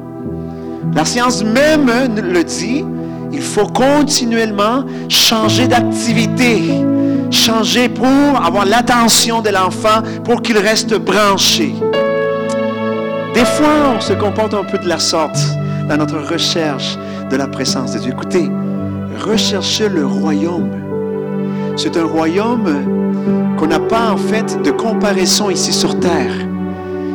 la 0.94 1.04
science 1.04 1.42
même 1.42 1.90
le 2.16 2.42
dit, 2.44 2.84
il 3.32 3.42
faut 3.42 3.66
continuellement 3.66 4.84
changer 5.08 5.68
d'activité, 5.68 6.62
changer 7.30 7.88
pour 7.88 8.06
avoir 8.42 8.64
l'attention 8.64 9.42
de 9.42 9.50
l'enfant, 9.50 10.02
pour 10.24 10.42
qu'il 10.42 10.58
reste 10.58 10.94
branché. 10.94 11.74
Des 13.34 13.44
fois, 13.44 13.94
on 13.96 14.00
se 14.00 14.14
comporte 14.14 14.54
un 14.54 14.64
peu 14.64 14.78
de 14.78 14.88
la 14.88 14.98
sorte 14.98 15.38
dans 15.88 15.96
notre 15.96 16.18
recherche 16.18 16.96
de 17.30 17.36
la 17.36 17.46
présence 17.46 17.92
de 17.92 17.98
Dieu. 17.98 18.12
Écoutez, 18.12 18.48
recherchez 19.18 19.88
le 19.88 20.06
royaume. 20.06 20.70
C'est 21.76 21.96
un 21.96 22.04
royaume 22.04 23.54
qu'on 23.58 23.66
n'a 23.66 23.80
pas 23.80 24.10
en 24.10 24.16
fait 24.16 24.62
de 24.62 24.70
comparaison 24.70 25.50
ici 25.50 25.72
sur 25.72 26.00
terre. 26.00 26.32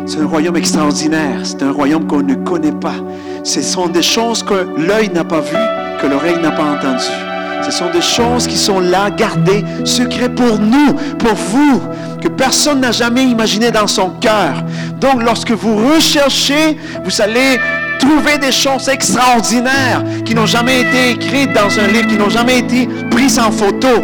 C'est 0.05 0.19
un 0.19 0.27
royaume 0.27 0.57
extraordinaire. 0.57 1.39
C'est 1.43 1.63
un 1.63 1.71
royaume 1.71 2.05
qu'on 2.05 2.21
ne 2.21 2.35
connaît 2.35 2.71
pas. 2.71 2.95
Ce 3.43 3.61
sont 3.61 3.87
des 3.87 4.01
choses 4.01 4.43
que 4.43 4.67
l'œil 4.77 5.09
n'a 5.09 5.23
pas 5.23 5.39
vues, 5.39 5.57
que 6.01 6.07
l'oreille 6.07 6.39
n'a 6.41 6.51
pas 6.51 6.63
entendues. 6.63 7.63
Ce 7.63 7.71
sont 7.71 7.89
des 7.91 8.01
choses 8.01 8.47
qui 8.47 8.57
sont 8.57 8.79
là, 8.79 9.09
gardées, 9.11 9.63
secrets 9.85 10.29
pour 10.29 10.59
nous, 10.59 10.93
pour 11.19 11.35
vous, 11.35 11.81
que 12.21 12.27
personne 12.27 12.81
n'a 12.81 12.91
jamais 12.91 13.23
imaginé 13.23 13.69
dans 13.71 13.87
son 13.87 14.09
cœur. 14.09 14.63
Donc, 14.99 15.21
lorsque 15.23 15.51
vous 15.51 15.93
recherchez, 15.93 16.77
vous 17.03 17.21
allez 17.21 17.59
trouver 17.99 18.39
des 18.39 18.51
choses 18.51 18.89
extraordinaires 18.89 20.03
qui 20.25 20.33
n'ont 20.33 20.47
jamais 20.47 20.81
été 20.81 21.11
écrites 21.11 21.53
dans 21.53 21.79
un 21.79 21.87
livre, 21.87 22.07
qui 22.07 22.17
n'ont 22.17 22.29
jamais 22.29 22.59
été 22.59 22.89
prises 23.11 23.37
en 23.37 23.51
photo 23.51 24.01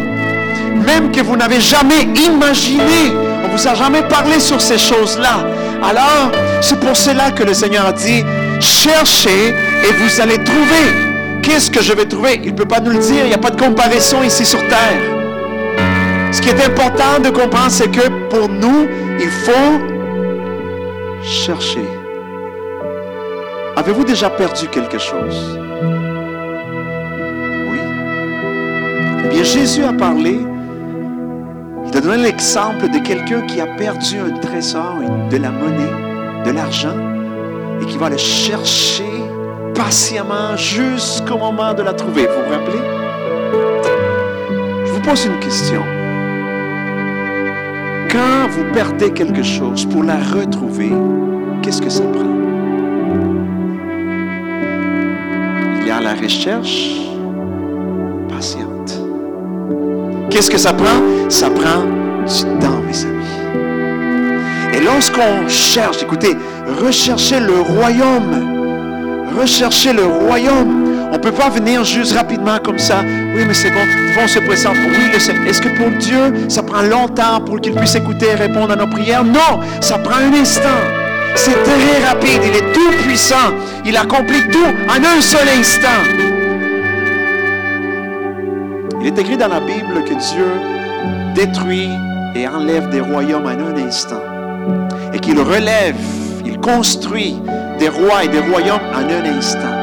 même 0.88 1.10
que 1.12 1.20
vous 1.20 1.36
n'avez 1.36 1.60
jamais 1.60 2.02
imaginé. 2.02 3.12
On 3.44 3.48
vous 3.48 3.68
a 3.68 3.74
jamais 3.74 4.02
parlé 4.02 4.40
sur 4.40 4.60
ces 4.60 4.78
choses-là. 4.78 5.46
Alors, 5.82 6.30
c'est 6.60 6.80
pour 6.80 6.96
cela 6.96 7.30
que 7.30 7.42
le 7.42 7.54
Seigneur 7.54 7.86
a 7.86 7.92
dit, 7.92 8.24
cherchez 8.60 9.48
et 9.84 9.92
vous 10.00 10.20
allez 10.20 10.38
trouver. 10.42 11.07
Qu'est-ce 11.42 11.70
que 11.70 11.82
je 11.82 11.92
vais 11.92 12.06
trouver? 12.06 12.40
Il 12.44 12.52
ne 12.52 12.56
peut 12.56 12.66
pas 12.66 12.80
nous 12.80 12.90
le 12.90 12.98
dire, 12.98 13.24
il 13.24 13.28
n'y 13.28 13.34
a 13.34 13.38
pas 13.38 13.50
de 13.50 13.60
comparaison 13.60 14.22
ici 14.22 14.44
sur 14.44 14.60
Terre. 14.68 15.00
Ce 16.32 16.40
qui 16.40 16.48
est 16.48 16.64
important 16.64 17.20
de 17.22 17.30
comprendre, 17.30 17.70
c'est 17.70 17.90
que 17.90 18.08
pour 18.28 18.48
nous, 18.48 18.86
il 19.18 19.30
faut 19.30 19.78
chercher. 21.22 21.84
Avez-vous 23.76 24.04
déjà 24.04 24.28
perdu 24.30 24.68
quelque 24.68 24.98
chose? 24.98 25.58
Oui. 27.70 27.78
Eh 29.24 29.28
bien, 29.28 29.42
Jésus 29.42 29.84
a 29.84 29.92
parlé 29.92 30.40
il 31.90 31.96
a 31.96 32.00
donné 32.00 32.22
l'exemple 32.22 32.90
de 32.90 32.98
quelqu'un 32.98 33.40
qui 33.46 33.60
a 33.60 33.66
perdu 33.66 34.18
un 34.18 34.38
trésor, 34.38 34.96
de 35.30 35.36
la 35.38 35.50
monnaie, 35.50 36.44
de 36.44 36.50
l'argent, 36.50 36.96
et 37.80 37.86
qui 37.86 37.96
va 37.96 38.10
le 38.10 38.18
chercher 38.18 39.04
patiemment 39.78 40.56
jusqu'au 40.56 41.38
moment 41.38 41.72
de 41.72 41.82
la 41.82 41.92
trouver. 41.92 42.26
Vous 42.26 42.42
vous 42.44 42.50
rappelez? 42.50 42.82
Je 44.84 44.92
vous 44.92 45.00
pose 45.00 45.24
une 45.24 45.38
question. 45.38 45.82
Quand 48.10 48.48
vous 48.50 48.64
perdez 48.74 49.12
quelque 49.12 49.44
chose 49.44 49.86
pour 49.86 50.02
la 50.02 50.16
retrouver, 50.16 50.92
qu'est-ce 51.62 51.80
que 51.80 51.90
ça 51.90 52.02
prend? 52.02 52.34
Il 55.80 55.86
y 55.86 55.90
a 55.90 56.00
la 56.00 56.14
recherche 56.14 56.96
patiente. 58.28 59.00
Qu'est-ce 60.28 60.50
que 60.50 60.58
ça 60.58 60.72
prend? 60.72 61.00
Ça 61.28 61.50
prend 61.50 61.84
du 62.26 62.42
temps, 62.58 62.80
mes 62.84 63.04
amis. 63.04 64.74
Et 64.74 64.80
lorsqu'on 64.80 65.46
cherche, 65.48 66.02
écoutez, 66.02 66.36
rechercher 66.82 67.38
le 67.40 67.60
royaume, 67.60 68.57
rechercher 69.38 69.92
le 69.92 70.04
royaume, 70.04 70.88
on 71.10 71.12
ne 71.12 71.18
peut 71.18 71.32
pas 71.32 71.48
venir 71.48 71.84
juste 71.84 72.12
rapidement 72.14 72.58
comme 72.62 72.78
ça. 72.78 73.02
Oui, 73.02 73.44
mais 73.46 73.54
c'est 73.54 73.70
bon, 73.70 73.80
on 74.22 74.28
se 74.28 74.40
présente. 74.40 74.76
Oui. 74.76 75.10
Est-ce 75.14 75.62
que 75.62 75.68
pour 75.76 75.90
Dieu, 75.98 76.48
ça 76.48 76.62
prend 76.62 76.82
longtemps 76.82 77.40
pour 77.44 77.60
qu'il 77.60 77.74
puisse 77.74 77.94
écouter 77.94 78.26
et 78.32 78.34
répondre 78.34 78.72
à 78.72 78.76
nos 78.76 78.86
prières? 78.86 79.24
Non, 79.24 79.60
ça 79.80 79.98
prend 79.98 80.16
un 80.16 80.32
instant. 80.34 80.80
C'est 81.34 81.62
très 81.62 82.04
rapide, 82.06 82.40
il 82.44 82.56
est 82.56 82.72
tout 82.72 82.90
puissant. 83.06 83.52
Il 83.84 83.96
accomplit 83.96 84.48
tout 84.50 84.72
en 84.88 84.96
un 84.96 85.20
seul 85.20 85.48
instant. 85.58 86.02
Il 89.00 89.06
est 89.06 89.18
écrit 89.18 89.36
dans 89.36 89.48
la 89.48 89.60
Bible 89.60 90.04
que 90.04 90.14
Dieu 90.14 90.46
détruit 91.34 91.88
et 92.34 92.48
enlève 92.48 92.90
des 92.90 93.00
royaumes 93.00 93.46
en 93.46 93.50
un 93.50 93.86
instant. 93.86 94.22
Et 95.14 95.18
qu'il 95.20 95.38
relève, 95.38 95.96
il 96.44 96.58
construit 96.58 97.36
des 97.78 97.88
rois 97.88 98.24
et 98.24 98.28
des 98.28 98.40
royaumes 98.40 98.80
en 98.94 99.08
un 99.08 99.36
instant. 99.36 99.78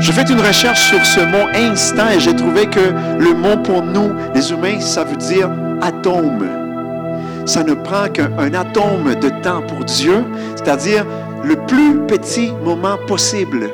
J'ai 0.00 0.12
fait 0.12 0.28
une 0.30 0.40
recherche 0.40 0.90
sur 0.90 1.04
ce 1.04 1.20
mot 1.20 1.48
instant 1.54 2.08
et 2.14 2.20
j'ai 2.20 2.34
trouvé 2.34 2.66
que 2.66 2.92
le 3.18 3.34
mot 3.34 3.56
pour 3.62 3.82
nous, 3.82 4.10
les 4.34 4.50
humains, 4.50 4.80
ça 4.80 5.04
veut 5.04 5.16
dire 5.16 5.50
atome. 5.80 6.46
Ça 7.46 7.62
ne 7.62 7.74
prend 7.74 8.08
qu'un 8.08 8.30
un 8.38 8.54
atome 8.54 9.14
de 9.20 9.28
temps 9.42 9.62
pour 9.66 9.84
Dieu, 9.84 10.24
c'est-à-dire 10.56 11.04
le 11.44 11.56
plus 11.66 11.98
petit 12.06 12.52
moment 12.64 12.98
possible. 13.06 13.70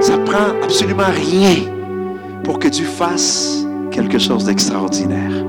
Ça 0.00 0.18
prend 0.18 0.54
absolument 0.62 1.10
rien 1.12 1.56
pour 2.44 2.58
que 2.58 2.68
Dieu 2.68 2.86
fasse 2.86 3.66
quelque 3.90 4.18
chose 4.18 4.44
d'extraordinaire. 4.44 5.44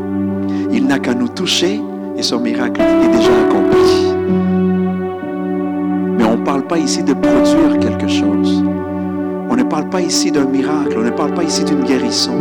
Il 0.71 0.87
n'a 0.87 0.99
qu'à 0.99 1.13
nous 1.13 1.27
toucher 1.27 1.81
et 2.15 2.23
son 2.23 2.39
miracle 2.39 2.81
est 2.81 3.17
déjà 3.17 3.31
accompli. 3.45 4.06
Parle 6.57 6.69
pas 6.69 6.77
ici 6.79 7.03
de 7.03 7.13
produire 7.13 7.77
quelque 7.79 8.07
chose. 8.07 8.63
On 9.47 9.55
ne 9.55 9.61
parle 9.61 9.89
pas 9.89 10.01
ici 10.01 10.31
d'un 10.31 10.45
miracle. 10.45 10.95
On 10.97 11.03
ne 11.03 11.11
parle 11.11 11.35
pas 11.35 11.43
ici 11.43 11.63
d'une 11.63 11.83
guérison. 11.83 12.33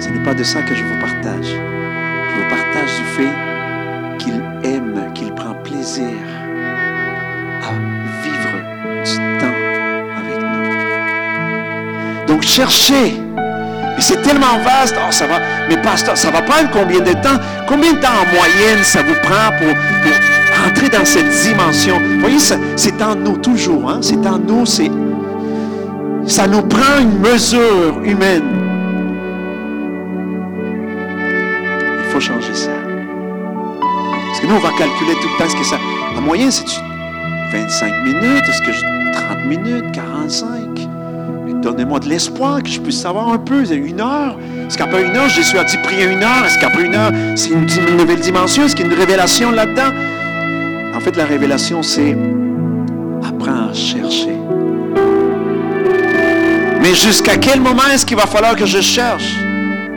Ce 0.00 0.08
n'est 0.08 0.24
pas 0.24 0.32
de 0.32 0.42
ça 0.42 0.62
que 0.62 0.74
je 0.74 0.82
vous 0.82 0.98
partage. 0.98 1.44
Je 1.44 2.34
vous 2.34 2.48
partage 2.48 2.96
du 2.96 3.04
fait 3.14 3.28
qu'il 4.16 4.42
aime, 4.64 5.12
qu'il 5.12 5.34
prend 5.34 5.52
plaisir 5.62 6.16
à 7.62 7.74
vivre 8.22 8.56
du 9.04 9.38
temps 9.38 9.58
avec 10.16 10.40
nous. 10.40 12.26
Donc 12.26 12.40
cherchez. 12.40 13.20
Mais 13.36 14.00
c'est 14.00 14.22
tellement 14.22 14.56
vaste. 14.64 14.96
Oh, 14.98 15.12
ça 15.12 15.26
va. 15.26 15.40
Mais 15.68 15.76
pasteur, 15.76 16.16
ça 16.16 16.30
va 16.30 16.40
prendre 16.40 16.70
combien 16.72 17.00
de 17.00 17.12
temps? 17.12 17.38
Combien 17.68 17.92
de 17.92 17.98
temps 17.98 18.08
en 18.08 18.34
moyenne 18.34 18.82
ça 18.82 19.02
vous 19.02 19.20
prend 19.20 19.50
pour 19.58 19.74
entrer 20.68 20.88
dans 20.88 21.04
cette 21.04 21.28
dimension? 21.42 21.98
Vous 21.98 22.20
voyez, 22.20 22.38
c'est 22.38 23.02
en 23.02 23.14
nous 23.14 23.36
toujours. 23.38 23.90
Hein? 23.90 23.98
C'est 24.00 24.26
en 24.26 24.38
nous. 24.38 24.66
C'est, 24.66 24.90
ça 26.26 26.46
nous 26.46 26.62
prend 26.62 27.00
une 27.00 27.18
mesure 27.20 28.00
humaine. 28.02 28.44
Il 31.98 32.10
faut 32.10 32.20
changer 32.20 32.54
ça. 32.54 32.70
Parce 34.28 34.40
que 34.40 34.46
nous, 34.46 34.54
on 34.54 34.60
va 34.60 34.70
calculer 34.70 35.14
tout 35.20 35.28
le 35.32 35.38
temps 35.38 35.50
ce 35.50 35.56
que 35.56 35.64
ça. 35.64 35.76
En 36.16 36.20
moyenne, 36.20 36.50
c'est 36.50 36.64
25 37.52 38.04
minutes, 38.04 38.42
est-ce 38.48 38.62
que 38.62 38.72
je 38.72 38.80
30 39.12 39.44
minutes, 39.46 39.92
45? 39.92 40.50
Mais 41.46 41.52
Donnez-moi 41.60 42.00
de 42.00 42.08
l'espoir 42.08 42.62
que 42.62 42.68
je 42.68 42.80
puisse 42.80 43.00
savoir 43.00 43.28
un 43.28 43.38
peu. 43.38 43.64
Une 43.70 44.00
heure. 44.00 44.36
Est-ce 44.66 44.78
qu'après 44.78 45.04
une 45.04 45.16
heure, 45.16 45.28
Jésus 45.28 45.58
a 45.58 45.64
dit 45.64 45.76
prier 45.78 46.04
une 46.04 46.22
heure? 46.22 46.44
Est-ce 46.46 46.58
qu'après 46.58 46.84
une 46.84 46.94
heure, 46.94 47.12
c'est 47.36 47.50
une 47.50 47.96
nouvelle 47.96 48.20
dimension? 48.20 48.64
Est-ce 48.64 48.74
qu'il 48.74 48.86
y 48.86 48.88
a 48.88 48.92
une 48.92 48.98
révélation 48.98 49.50
là-dedans? 49.50 49.92
Fait, 51.04 51.16
la 51.18 51.26
révélation, 51.26 51.82
c'est 51.82 52.16
apprends 53.22 53.68
à 53.68 53.74
chercher. 53.74 54.38
Mais 56.80 56.94
jusqu'à 56.94 57.36
quel 57.36 57.60
moment 57.60 57.82
est-ce 57.92 58.06
qu'il 58.06 58.16
va 58.16 58.26
falloir 58.26 58.56
que 58.56 58.64
je 58.64 58.80
cherche? 58.80 59.34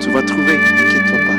Tu 0.02 0.10
vas 0.10 0.22
trouver, 0.22 0.58
n'inquiète-toi 0.58 1.18
pas. 1.26 1.38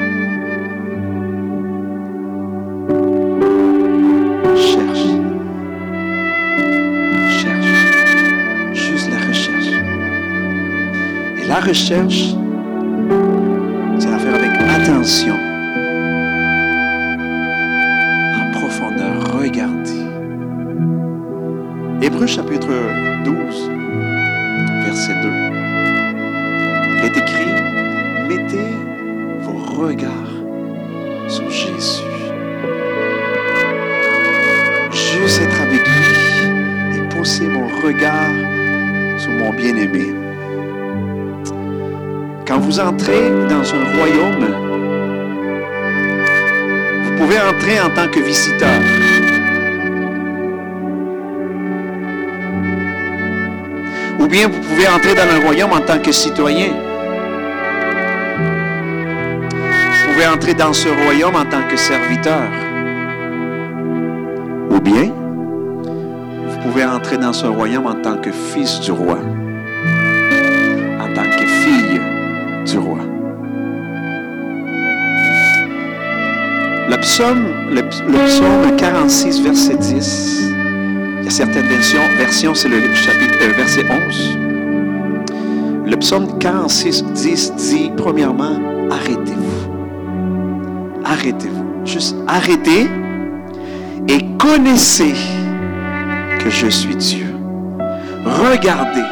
Cherche. 4.56 5.06
Cherche. 7.42 7.66
Juste 8.72 9.10
la 9.10 9.18
recherche. 9.28 9.70
Et 11.42 11.46
la 11.46 11.60
recherche, 11.60 12.34
c'est 13.98 14.08
à 14.08 14.18
faire 14.18 14.34
avec 14.34 14.50
attention. 14.82 15.47
Hébreu 22.18 22.26
chapitre 22.26 22.66
12, 23.24 23.70
verset 24.84 25.14
2. 25.22 25.28
Il 26.96 27.04
est 27.04 27.16
écrit, 27.16 27.54
mettez 28.28 28.74
vos 29.42 29.86
regards 29.86 30.10
sur 31.28 31.48
Jésus. 31.48 32.02
Juste 34.90 35.42
être 35.42 35.62
avec 35.62 35.86
lui 35.86 36.98
et 36.98 37.16
poser 37.16 37.46
mon 37.46 37.68
regard 37.86 38.34
sur 39.18 39.30
mon 39.30 39.52
bien-aimé. 39.52 40.12
Quand 42.48 42.58
vous 42.58 42.80
entrez 42.80 43.30
dans 43.48 43.74
un 43.76 43.96
royaume, 43.96 44.56
vous 47.04 47.16
pouvez 47.16 47.38
entrer 47.38 47.78
en 47.78 47.90
tant 47.90 48.08
que 48.10 48.18
visiteur. 48.18 48.97
Ou 54.28 54.30
bien 54.30 54.46
vous 54.46 54.60
pouvez 54.60 54.86
entrer 54.86 55.14
dans 55.14 55.22
un 55.22 55.40
royaume 55.42 55.72
en 55.72 55.80
tant 55.80 55.98
que 56.00 56.12
citoyen. 56.12 56.68
Vous 59.80 60.12
pouvez 60.12 60.26
entrer 60.26 60.52
dans 60.52 60.74
ce 60.74 60.90
royaume 60.90 61.34
en 61.34 61.46
tant 61.46 61.62
que 61.66 61.78
serviteur. 61.78 62.42
Ou 64.70 64.80
bien, 64.80 65.14
vous 66.46 66.58
pouvez 66.62 66.84
entrer 66.84 67.16
dans 67.16 67.32
ce 67.32 67.46
royaume 67.46 67.86
en 67.86 67.94
tant 68.02 68.18
que 68.18 68.30
fils 68.30 68.80
du 68.80 68.92
roi. 68.92 69.16
En 71.00 71.14
tant 71.14 71.30
que 71.30 71.46
fille 71.46 71.98
du 72.66 72.76
roi. 72.76 72.98
Le 76.90 77.00
psaume, 77.00 77.46
le, 77.70 77.80
le 77.80 78.26
psaume 78.26 78.76
46, 78.76 79.40
verset 79.40 79.76
10, 79.76 80.38
il 80.42 80.47
y 80.47 80.47
a 80.47 80.47
certaines 81.30 81.66
versions, 81.66 82.00
versions 82.16 82.54
c'est 82.54 82.68
le 82.68 82.80
chapitre, 82.94 83.38
euh, 83.42 83.52
verset 83.56 83.84
11. 84.08 84.38
Le 85.86 85.96
psaume 85.96 86.38
46, 86.38 87.04
10 87.04 87.52
dit, 87.56 87.90
premièrement, 87.96 88.58
arrêtez-vous. 88.90 89.72
Arrêtez-vous. 91.04 91.86
Juste 91.86 92.16
arrêtez 92.26 92.86
et 94.08 94.24
connaissez 94.38 95.14
que 96.38 96.50
je 96.50 96.66
suis 96.66 96.94
Dieu. 96.96 97.26
Regardez. 98.24 99.02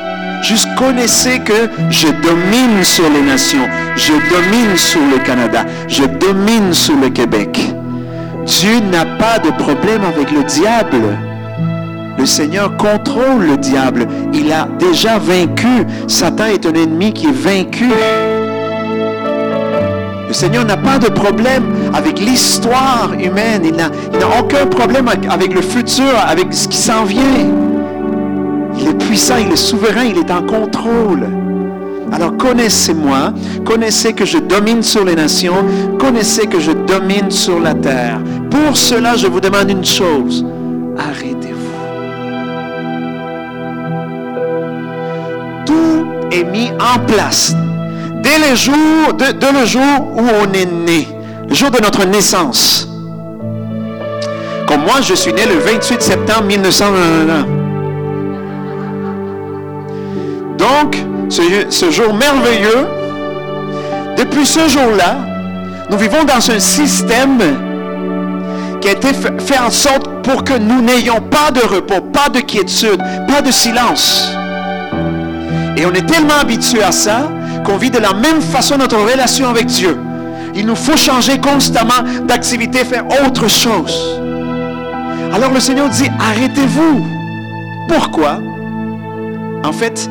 Juste 0.43 0.69
connaissez 0.77 1.39
que 1.41 1.69
je 1.91 2.09
domine 2.09 2.85
sur 2.85 3.09
les 3.11 3.23
nations. 3.23 3.67
Je 3.97 4.13
domine 4.13 4.77
sur 4.77 5.01
le 5.01 5.19
Canada. 5.25 5.65
Je 5.89 6.05
domine 6.05 6.75
sur 6.75 6.97
le 6.97 7.09
Québec. 7.09 7.59
Dieu 8.45 8.81
n'a 8.93 9.07
pas 9.17 9.39
de 9.39 9.51
problème 9.51 10.03
avec 10.05 10.31
le 10.31 10.45
diable. 10.45 11.03
Le 12.27 12.31
Seigneur 12.31 12.77
contrôle 12.77 13.47
le 13.51 13.57
diable. 13.57 14.09
Il 14.35 14.51
a 14.51 14.66
déjà 14.81 15.16
vaincu. 15.16 15.86
Satan 16.09 16.47
est 16.47 16.66
un 16.66 16.73
ennemi 16.73 17.12
qui 17.12 17.27
est 17.27 17.31
vaincu. 17.31 17.89
Le 20.27 20.35
Seigneur 20.35 20.65
n'a 20.65 20.77
pas 20.77 20.98
de 20.98 21.09
problème 21.09 21.62
avec 21.94 22.19
l'histoire 22.19 23.12
humaine. 23.16 23.62
Il 23.65 23.77
n'a 23.77 23.90
aucun 24.40 24.66
problème 24.66 25.07
avec 25.31 25.55
le 25.55 25.62
futur, 25.62 26.19
avec 26.27 26.53
ce 26.53 26.66
qui 26.66 26.78
s'en 26.78 27.05
vient. 27.05 27.23
Il 28.77 28.89
est 28.89 28.98
puissant, 29.07 29.36
il 29.39 29.53
est 29.53 29.55
souverain, 29.55 30.03
il 30.03 30.19
est 30.19 30.32
en 30.32 30.43
contrôle. 30.43 31.28
Alors 32.12 32.36
connaissez-moi, 32.36 33.35
connaissez 33.65 34.15
que 34.15 34.24
je 34.24 34.39
domine 34.39 34.82
sur 34.82 35.05
les 35.05 35.15
nations, 35.15 35.65
connaissez 36.01 36.48
que 36.48 36.59
je 36.59 36.73
domine 36.73 37.31
sur 37.31 37.61
la 37.61 37.74
terre. 37.74 38.19
Pour 38.51 38.77
cela, 38.77 39.16
je 39.16 39.28
vous 39.28 39.40
demande 39.40 39.70
une 39.70 39.85
chose. 39.85 40.44
Mis 46.45 46.71
en 46.81 46.99
place 47.07 47.55
dès 48.23 48.39
le 48.51 48.55
jour, 48.57 49.15
de, 49.15 49.59
le 49.61 49.65
jour 49.67 49.83
où 50.17 50.21
on 50.43 50.53
est 50.53 50.67
né, 50.67 51.07
le 51.49 51.55
jour 51.55 51.71
de 51.71 51.81
notre 51.81 52.05
naissance. 52.07 52.89
Comme 54.67 54.81
moi, 54.83 55.01
je 55.01 55.15
suis 55.15 55.33
né 55.33 55.43
le 55.47 55.59
28 55.61 56.03
septembre 56.03 56.45
1991. 56.49 57.45
Donc, 60.59 60.97
ce, 61.29 61.91
jour 61.91 62.13
merveilleux, 62.15 62.87
depuis 64.17 64.47
ce 64.47 64.69
jour-là, 64.69 65.17
nous 65.91 65.99
vivons 65.99 66.25
dans 66.25 66.51
un 66.51 66.59
système 66.59 67.39
qui 68.81 68.89
a 68.89 68.93
été 68.93 69.13
fa- 69.13 69.31
fait 69.39 69.59
en 69.59 69.71
sorte 69.71 70.09
pour 70.23 70.43
que 70.43 70.55
nous 70.59 70.81
n'ayons 70.81 71.21
pas 71.21 71.51
de 71.53 71.61
repos, 71.61 72.01
pas 72.13 72.29
de 72.29 72.41
quiétude, 72.41 73.01
pas 73.29 73.43
de 73.43 73.51
silence. 73.53 74.33
Et 75.77 75.85
on 75.85 75.93
est 75.93 76.07
tellement 76.07 76.39
habitué 76.40 76.82
à 76.82 76.93
ça 76.93 77.28
qu'on 77.65 77.77
vit 77.77 77.90
de 77.90 77.98
la 77.98 78.15
même 78.15 78.40
façon 78.40 78.78
notre 78.78 78.97
relation 78.98 79.48
avec 79.48 79.66
Dieu. 79.66 79.97
Il 80.55 80.66
nous 80.66 80.74
faut 80.77 80.97
changer 80.97 81.39
constamment 81.39 82.03
d'activité, 82.27 82.78
faire 82.85 83.05
autre 83.27 83.48
chose. 83.48 84.20
Alors 85.35 85.53
le 85.53 85.61
Seigneur 85.61 85.89
dit, 85.90 86.09
arrêtez-vous. 86.19 87.05
Pourquoi? 87.89 88.39
En 89.65 89.73
fait, 89.73 90.09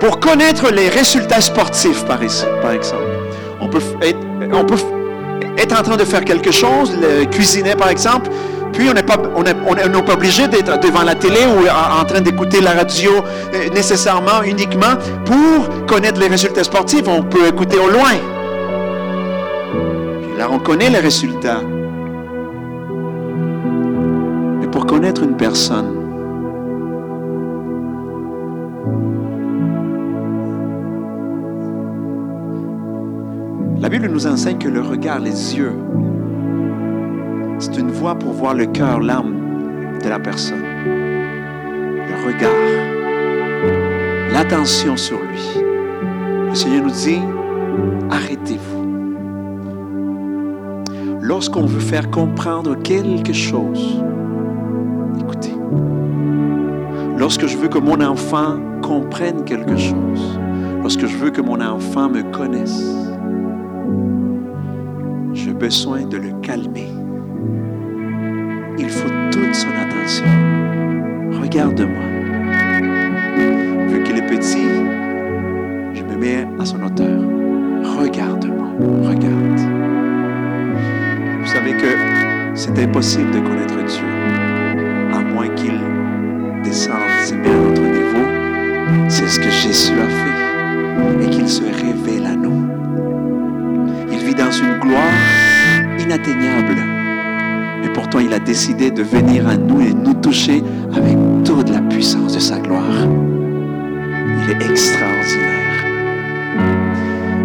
pour 0.00 0.18
connaître 0.18 0.72
les 0.72 0.88
résultats 0.88 1.40
sportifs, 1.40 2.04
par, 2.04 2.22
exemple, 2.22 3.04
on 3.60 3.68
peut, 3.68 3.80
être, 4.02 4.18
on 4.52 4.64
peut 4.64 4.76
être 5.56 5.78
en 5.78 5.82
train 5.82 5.96
de 5.96 6.04
faire 6.04 6.24
quelque 6.24 6.50
chose, 6.50 6.92
le- 7.00 7.24
cuisiner 7.26 7.76
par 7.76 7.88
exemple, 7.90 8.28
puis 8.76 8.90
on 8.90 8.94
n'est 8.94 9.02
pas, 9.02 9.16
on 9.34 10.12
obligé 10.12 10.48
d'être 10.48 10.78
devant 10.80 11.02
la 11.02 11.14
télé 11.14 11.40
ou 11.46 11.66
en, 11.68 12.02
en 12.02 12.04
train 12.04 12.20
d'écouter 12.20 12.60
la 12.60 12.72
radio 12.72 13.10
euh, 13.54 13.68
nécessairement, 13.74 14.42
uniquement, 14.44 14.96
pour 15.24 15.86
connaître 15.86 16.20
les 16.20 16.28
résultats 16.28 16.64
sportifs. 16.64 17.04
On 17.06 17.22
peut 17.22 17.46
écouter 17.46 17.78
au 17.78 17.88
loin. 17.88 18.12
Puis 20.22 20.38
là, 20.38 20.48
on 20.50 20.58
connaît 20.58 20.90
les 20.90 20.98
résultats. 20.98 21.60
Mais 24.60 24.66
pour 24.68 24.86
connaître 24.86 25.22
une 25.22 25.36
personne, 25.36 26.02
La 33.78 33.90
Bible 33.90 34.08
nous 34.08 34.26
enseigne 34.26 34.58
que 34.58 34.68
le 34.68 34.80
regard, 34.80 35.20
les 35.20 35.56
yeux, 35.56 35.74
c'est 37.58 37.76
une 37.78 37.90
voie 37.90 38.14
pour 38.14 38.32
voir 38.32 38.54
le 38.54 38.66
cœur, 38.66 39.00
l'âme 39.00 39.98
de 40.02 40.08
la 40.08 40.18
personne. 40.18 40.62
Le 40.84 42.26
regard, 42.26 42.50
l'attention 44.32 44.96
sur 44.96 45.18
lui. 45.20 45.62
Le 46.48 46.54
Seigneur 46.54 46.84
nous 46.84 46.90
dit, 46.90 47.20
arrêtez-vous. 48.10 48.76
Lorsqu'on 51.20 51.66
veut 51.66 51.80
faire 51.80 52.10
comprendre 52.10 52.76
quelque 52.82 53.32
chose, 53.32 54.02
écoutez, 55.18 55.54
lorsque 57.16 57.46
je 57.46 57.56
veux 57.56 57.68
que 57.68 57.78
mon 57.78 58.00
enfant 58.00 58.58
comprenne 58.82 59.44
quelque 59.44 59.76
chose, 59.76 60.38
lorsque 60.82 61.06
je 61.06 61.16
veux 61.16 61.30
que 61.30 61.40
mon 61.40 61.60
enfant 61.60 62.08
me 62.08 62.22
connaisse, 62.22 62.94
j'ai 65.32 65.52
besoin 65.52 66.06
de 66.06 66.18
le 66.18 66.32
calmer. 66.42 67.05
Son 69.56 69.68
attention. 69.70 70.26
Regarde-moi. 71.40 72.04
Vu 73.88 74.02
qu'il 74.02 74.18
est 74.18 74.26
petit, 74.26 74.68
je 75.94 76.02
me 76.02 76.14
mets 76.14 76.46
à 76.60 76.64
son 76.66 76.82
hauteur. 76.82 77.18
Regarde-moi. 77.98 78.68
Regarde. 79.08 79.60
Vous 81.40 81.46
savez 81.46 81.72
que 81.72 81.96
c'est 82.54 82.78
impossible 82.78 83.30
de 83.30 83.38
connaître 83.38 83.82
Dieu 83.86 84.04
à 85.14 85.20
moins 85.20 85.48
qu'il 85.54 85.80
descende, 86.62 87.00
se 87.24 87.32
met 87.32 87.48
à 87.48 87.54
notre 87.54 87.80
niveau. 87.80 89.08
C'est 89.08 89.26
ce 89.26 89.40
que 89.40 89.48
Jésus 89.48 89.94
a 89.94 90.06
fait 90.06 91.24
et 91.24 91.30
qu'il 91.30 91.48
se 91.48 91.62
révèle 91.62 92.26
à 92.26 92.36
nous. 92.36 92.68
Il 94.12 94.18
vit 94.18 94.34
dans 94.34 94.50
une 94.50 94.78
gloire 94.80 95.14
inatteignable. 95.98 96.95
Mais 97.86 97.92
pourtant, 97.92 98.18
il 98.18 98.32
a 98.32 98.40
décidé 98.40 98.90
de 98.90 99.04
venir 99.04 99.46
à 99.46 99.56
nous 99.56 99.80
et 99.80 99.94
nous 99.94 100.14
toucher 100.14 100.60
avec 100.92 101.16
toute 101.44 101.70
la 101.70 101.80
puissance 101.82 102.34
de 102.34 102.40
sa 102.40 102.58
gloire. 102.58 102.82
Il 104.42 104.50
est 104.50 104.68
extraordinaire. 104.68 105.84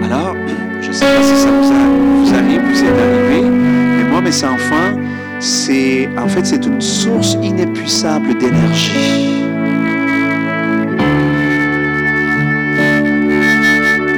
Alors, 0.03 0.35
je 0.81 0.87
ne 0.87 0.93
sais 0.93 1.05
pas 1.05 1.21
si 1.21 1.35
ça 1.35 1.47
vous, 1.47 2.33
arrive, 2.33 2.61
vous 2.63 2.83
êtes 2.83 2.89
arrivé, 2.89 3.49
mais 3.49 4.03
moi, 4.09 4.19
mes 4.21 4.43
enfants, 4.43 4.97
c'est 5.39 6.09
en 6.17 6.27
fait 6.27 6.43
c'est 6.43 6.65
une 6.65 6.81
source 6.81 7.37
inépuisable 7.43 8.35
d'énergie. 8.39 9.43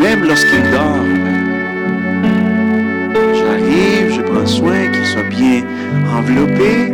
Même 0.01 0.23
lorsqu'il 0.23 0.61
dort, 0.71 1.03
j'arrive, 3.33 4.13
je 4.15 4.21
prends 4.21 4.45
soin 4.45 4.87
qu'il 4.87 5.05
soit 5.05 5.23
bien 5.23 5.63
enveloppé, 6.13 6.93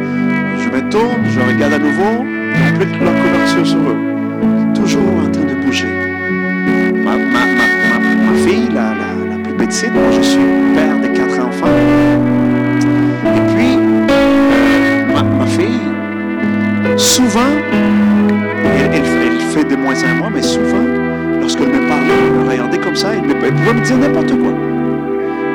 je 0.63 0.69
me 0.69 0.89
tourne, 0.89 1.25
je 1.29 1.39
regarde 1.39 1.73
à 1.73 1.79
nouveau, 1.79 2.25
ils 2.25 2.73
ont 2.73 2.77
plus 2.77 2.87
couverture 2.87 3.65
sur 3.65 3.79
eux. 3.79 3.97
Toujours 4.73 5.01
en 5.25 5.29
train 5.29 5.43
de 5.43 5.55
bouger. 5.65 5.87
Ma, 6.93 7.17
ma, 7.17 7.45
ma, 7.57 7.99
ma, 7.99 8.33
fille, 8.45 8.69
la, 8.73 8.93
la, 8.99 9.35
la 9.35 9.43
plus 9.43 9.53
petite, 9.53 9.93
moi 9.93 10.11
je 10.11 10.21
suis 10.21 10.39
père 10.73 10.99
de 10.99 11.07
quatre 11.07 11.39
enfants. 11.39 11.67
Et 13.25 13.53
puis, 13.53 13.77
ma, 15.13 15.45
fille, 15.45 15.81
souvent, 16.97 17.53
elle, 18.63 18.91
elle, 18.93 19.03
elle 19.03 19.39
fait 19.53 19.63
de 19.65 19.75
moins 19.75 20.01
en 20.03 20.15
moins, 20.17 20.31
mais 20.33 20.41
souvent, 20.41 20.85
lorsqu'elle 21.41 21.69
me 21.69 21.87
parle, 21.87 22.03
elle 22.09 22.33
me 22.33 22.49
regardait 22.49 22.79
comme 22.79 22.95
ça, 22.95 23.09
elle, 23.13 23.23
me, 23.23 23.33
elle 23.43 23.53
pouvait 23.53 23.73
me 23.73 23.81
dire 23.81 23.97
n'importe 23.97 24.29
quoi. 24.29 24.53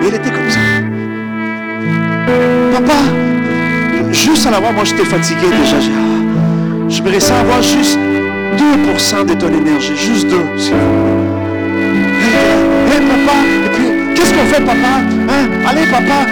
Mais 0.00 0.08
elle 0.08 0.14
était 0.14 0.30
comme 0.30 0.50
ça. 0.50 0.60
Papa, 2.72 3.33
juste 4.14 4.46
à 4.46 4.50
la 4.50 4.60
voir, 4.60 4.72
moi 4.72 4.84
j'étais 4.84 5.04
fatigué 5.04 5.46
déjà. 5.50 5.76
Je 6.88 7.02
me 7.02 7.40
avoir 7.40 7.62
juste 7.62 7.98
2% 8.56 9.26
de 9.26 9.34
ton 9.34 9.48
énergie, 9.48 9.96
juste 9.96 10.28
2, 10.28 10.36
s'il 10.56 10.74
vous 10.74 10.78
plaît. 10.78 11.34
Hé, 12.90 13.00
papa, 13.00 13.36
et 13.64 13.68
puis, 13.70 14.14
qu'est-ce 14.14 14.32
qu'on 14.32 14.46
fait, 14.46 14.60
papa 14.60 15.00
Hein? 15.28 15.48
Allez, 15.66 15.86
papa. 15.90 16.26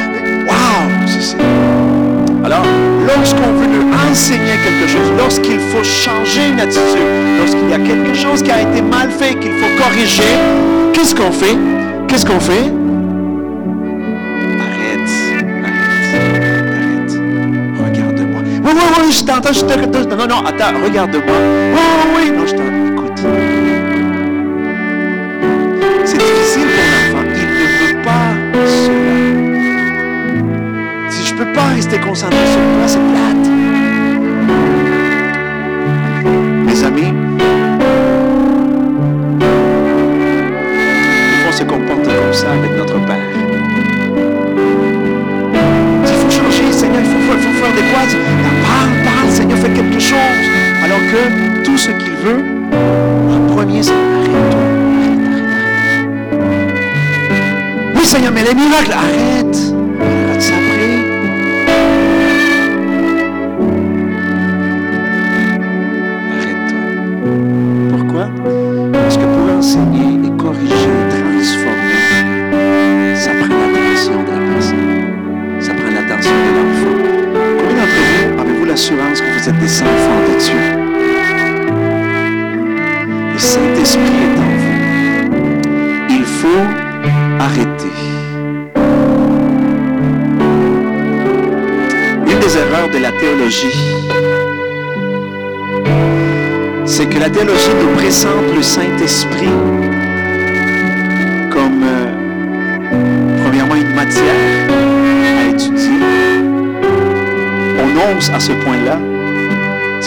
Waouh, 0.46 2.44
Alors, 2.44 2.64
lorsqu'on 3.06 3.52
veut 3.52 3.66
lui 3.66 3.84
enseigner 4.10 4.56
quelque 4.64 4.88
chose, 4.90 5.12
lorsqu'il 5.18 5.58
faut 5.58 5.84
changer 5.84 6.48
une 6.52 6.60
attitude, 6.60 7.08
lorsqu'il 7.38 7.68
y 7.68 7.74
a 7.74 7.78
quelque 7.78 8.14
chose 8.14 8.42
qui 8.42 8.50
a 8.50 8.62
été 8.62 8.82
mal 8.82 9.10
fait, 9.10 9.34
qu'il 9.40 9.52
faut 9.52 9.82
corriger, 9.82 10.22
qu'est-ce 10.92 11.14
qu'on 11.14 11.32
fait? 11.32 11.56
Qu'est-ce 12.08 12.26
qu'on 12.26 12.40
fait? 12.40 12.81
Oui, 19.44 19.54
je 19.54 19.60
t'entends. 19.60 20.16
Non, 20.16 20.26
non, 20.26 20.44
attends, 20.44 20.82
regarde-moi. 20.82 21.36
Oui, 21.74 21.80
oui. 22.16 22.30
Non, 22.30 22.46
je 22.46 22.52
t'entends. 22.52 22.86
Écoute. 22.92 23.20
C'est 26.04 26.18
difficile 26.18 26.68
pour 26.76 26.84
l'enfant. 27.14 27.24
Il 27.34 27.46
ne 27.46 27.54
veut 27.86 27.98
pas 28.02 28.28
cela. 28.66 29.02
Si 31.10 31.20
je 31.26 31.34
peux 31.34 31.52
pas 31.52 31.66
rester 31.74 31.98
concentré 31.98 32.38
sur 32.46 32.60
toi, 32.60 32.86
c'est 32.86 32.98
plate. 32.98 33.61
Oui, 58.54 58.60
Seigneur, 58.60 59.21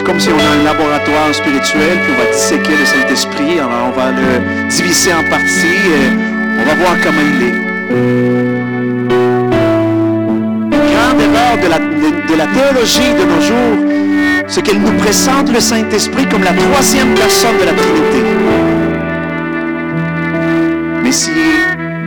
comme 0.05 0.19
si 0.19 0.29
on 0.29 0.37
a 0.37 0.59
un 0.59 0.63
laboratoire 0.63 1.33
spirituel, 1.33 1.97
puis 2.03 2.13
on 2.15 2.19
va 2.23 2.31
disséquer 2.31 2.73
le 2.79 2.85
Saint-Esprit, 2.85 3.59
on 3.61 3.91
va 3.91 4.11
le 4.11 4.67
diviser 4.69 5.11
en 5.13 5.23
parties, 5.29 5.89
on 6.59 6.63
va 6.65 6.75
voir 6.75 6.95
comment 7.03 7.21
il 7.21 7.43
est. 7.43 7.55
Une 10.71 10.85
grande 10.93 11.21
erreur 11.21 11.57
de 11.63 11.67
la, 11.69 11.79
de- 11.79 12.31
de 12.31 12.37
la 12.37 12.45
théologie 12.47 13.13
de 13.19 13.25
nos 13.25 13.41
jours, 13.41 13.77
c'est 14.47 14.61
qu'elle 14.61 14.79
nous 14.79 14.91
présente 15.03 15.51
le 15.51 15.59
Saint-Esprit 15.59 16.25
comme 16.27 16.43
la 16.43 16.53
troisième 16.53 17.13
personne 17.15 17.57
de 17.59 17.65
la 17.65 17.73
Trinité. 17.73 18.23
Mais 21.03 21.11
si 21.11 21.31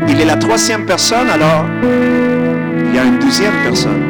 il 0.09 0.20
est 0.20 0.25
la 0.25 0.37
troisième 0.37 0.85
personne, 0.87 1.29
alors 1.31 1.65
il 1.83 2.95
y 2.95 2.99
a 2.99 3.05
une 3.05 3.19
deuxième 3.19 3.55
personne. 3.65 4.03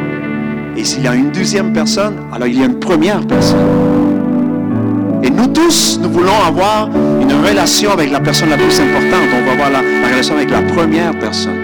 Et 0.79 0.85
s'il 0.85 1.03
y 1.03 1.07
a 1.09 1.13
une 1.13 1.29
deuxième 1.31 1.73
personne, 1.73 2.15
alors 2.31 2.47
il 2.47 2.57
y 2.57 2.61
a 2.61 2.65
une 2.65 2.79
première 2.79 3.19
personne. 3.27 3.67
Et 5.21 5.29
nous 5.29 5.47
tous, 5.47 5.99
nous 6.01 6.09
voulons 6.09 6.41
avoir 6.47 6.89
une 7.19 7.33
relation 7.45 7.91
avec 7.91 8.09
la 8.09 8.21
personne 8.21 8.49
la 8.49 8.55
plus 8.55 8.79
importante. 8.79 9.27
On 9.37 9.45
va 9.45 9.51
avoir 9.51 9.71
la, 9.71 9.81
la 9.81 10.07
relation 10.07 10.35
avec 10.35 10.49
la 10.49 10.61
première 10.61 11.11
personne. 11.19 11.59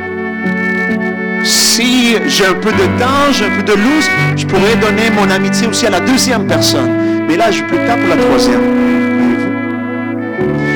Si 1.45 2.17
j'ai 2.27 2.45
un 2.45 2.55
peu 2.55 2.71
de 2.73 2.99
temps, 2.99 3.31
j'ai 3.31 3.45
un 3.45 3.51
peu 3.51 3.63
de 3.63 3.71
loose, 3.71 4.09
je 4.35 4.45
pourrais 4.45 4.75
donner 4.75 5.09
mon 5.15 5.31
amitié 5.33 5.65
aussi 5.67 5.87
à 5.87 5.91
la 5.91 6.01
deuxième 6.01 6.45
personne. 6.45 6.91
Mais 7.29 7.37
là, 7.37 7.51
je 7.51 7.57
suis 7.59 7.63
plus 7.63 7.77
tard 7.87 7.95
pour 7.95 8.09
la 8.09 8.21
troisième. 8.21 8.59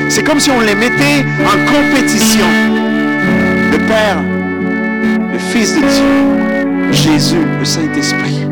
C'est 0.08 0.24
comme 0.24 0.40
si 0.40 0.50
on 0.50 0.60
les 0.60 0.76
mettait 0.76 1.26
en 1.44 1.58
compétition. 1.70 2.46
Le 3.70 3.76
Père, 3.86 4.16
le 5.30 5.38
Fils 5.38 5.74
de 5.74 5.80
Dieu, 5.80 6.49
Jésus, 6.92 7.36
le 7.58 7.64
Saint-Esprit. 7.64 8.46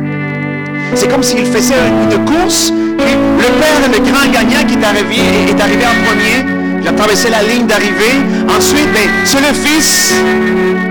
C'est 0.94 1.08
comme 1.08 1.22
s'il 1.22 1.44
faisait 1.46 1.74
une 2.10 2.24
course, 2.24 2.72
le 2.72 3.60
Père 3.60 3.84
est 3.84 3.98
le 3.98 4.10
grand 4.10 4.26
gagnant 4.32 4.66
qui 4.66 4.74
est 4.74 4.84
arrivé, 4.84 5.50
est 5.50 5.60
arrivé 5.60 5.84
en 5.84 5.94
premier, 6.06 6.44
Il 6.80 6.88
a 6.88 6.92
traversé 6.92 7.28
la 7.30 7.42
ligne 7.42 7.66
d'arrivée. 7.66 8.18
Ensuite, 8.48 8.88
ben, 8.92 9.08
c'est 9.24 9.40
le 9.40 9.52
Fils. 9.54 10.14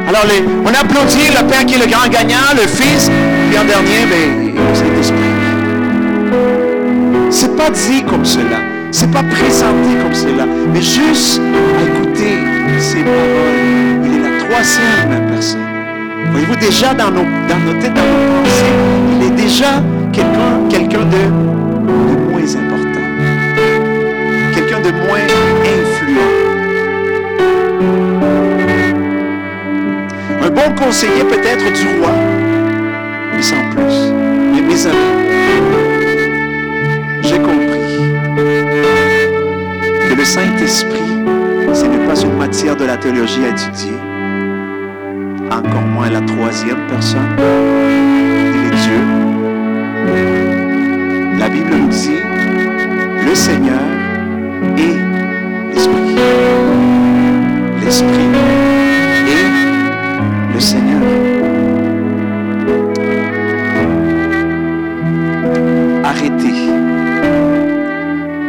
Alors, 0.08 0.26
on 0.64 0.70
applaudit 0.70 1.30
le 1.30 1.48
Père 1.48 1.66
qui 1.66 1.76
est 1.76 1.80
le 1.80 1.88
grand 1.88 2.08
gagnant, 2.08 2.54
le 2.54 2.68
Fils. 2.68 3.10
Puis 3.50 3.58
en 3.58 3.66
dernier, 3.66 4.06
ben, 4.10 4.54
le 4.56 4.76
Saint-Esprit. 4.76 5.18
C'est 7.30 7.56
pas 7.56 7.70
dit 7.70 8.04
comme 8.04 8.26
cela. 8.26 8.60
C'est 8.92 9.12
pas 9.12 9.24
présenté 9.24 9.98
comme 10.02 10.14
cela. 10.14 10.46
Mais 10.74 10.82
juste 10.82 11.42
écouter 11.86 12.38
ces 12.80 13.04
paroles. 13.04 14.06
Il 14.06 14.14
est 14.16 14.30
la 14.30 14.46
troisième. 14.46 15.27
Voyez-vous, 16.38 16.56
déjà 16.58 16.94
dans 16.94 17.10
nos, 17.10 17.24
têtes, 17.82 17.96
dans 17.96 18.02
nos 18.02 18.44
pensées, 18.44 18.76
il 19.12 19.26
est 19.26 19.32
déjà 19.32 19.82
quelqu'un 20.14 21.04
de 21.06 21.32
moins 22.30 22.56
important. 22.56 23.06
Quelqu'un 24.54 24.82
de 24.82 24.92
moins 24.92 25.26
influent. 25.64 26.34
Un 30.44 30.50
bon 30.52 30.76
conseiller 30.76 31.24
peut-être 31.24 31.74
du 31.74 31.88
roi, 32.00 32.12
mais 33.36 33.42
sans 33.42 33.64
plus. 33.72 34.14
Mais 34.54 34.62
mes 34.62 34.86
amis, 34.86 35.18
j'ai 37.24 37.40
compris 37.40 38.12
que 40.08 40.14
le 40.14 40.24
Saint-Esprit, 40.24 41.24
ce 41.74 41.86
n'est 41.86 42.06
pas 42.06 42.22
une 42.22 42.38
matière 42.38 42.76
de 42.76 42.86
la 42.86 42.98
théologie 42.98 43.44
à 43.44 43.50
étudier, 43.50 43.94
encore 45.98 46.06
moins 46.06 46.10
la 46.10 46.22
troisième 46.22 46.88
personne. 46.88 47.36
Il 48.54 48.66
est 48.66 48.76
Dieu. 48.84 49.00
La 51.40 51.50
Bible 51.50 51.70
nous 51.72 51.88
dit, 51.88 52.22
le 53.28 53.36
Seigneur 53.36 53.82
et 54.78 54.96
l'Esprit. 55.74 56.16
L'Esprit 57.84 58.30
et 59.28 60.54
le 60.54 60.60
Seigneur. 60.60 61.02
Arrêter. 66.04 66.54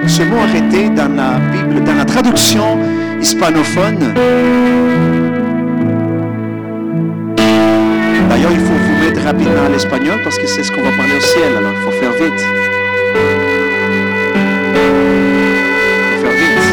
Ce 0.07 0.23
mot 0.23 0.39
arrêter 0.39 0.89
dans 0.91 1.15
la 1.15 1.39
Bible, 1.53 1.85
dans 1.85 1.95
la 1.95 2.05
traduction 2.05 2.79
hispanophone, 3.21 4.15
rapidement 9.29 9.65
à 9.67 9.69
l'espagnol 9.69 10.19
parce 10.25 10.39
que 10.39 10.47
c'est 10.47 10.63
ce 10.63 10.73
qu'on 10.73 10.81
va 10.83 10.91
parler 10.97 11.17
au 11.17 11.21
ciel, 11.21 11.55
alors 11.59 11.73
il 11.77 11.83
faut 11.85 11.91
faire 12.01 12.13
vite. 12.13 12.43
Il 16.03 16.17
faut 16.17 16.21
faire 16.23 16.37
vite. 16.43 16.67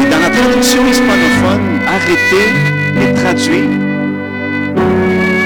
Et 0.00 0.10
dans 0.10 0.18
la 0.18 0.30
traduction 0.30 0.82
hispanophone, 0.90 1.66
arrêter 1.86 2.46
est 3.00 3.14
traduit, 3.14 3.68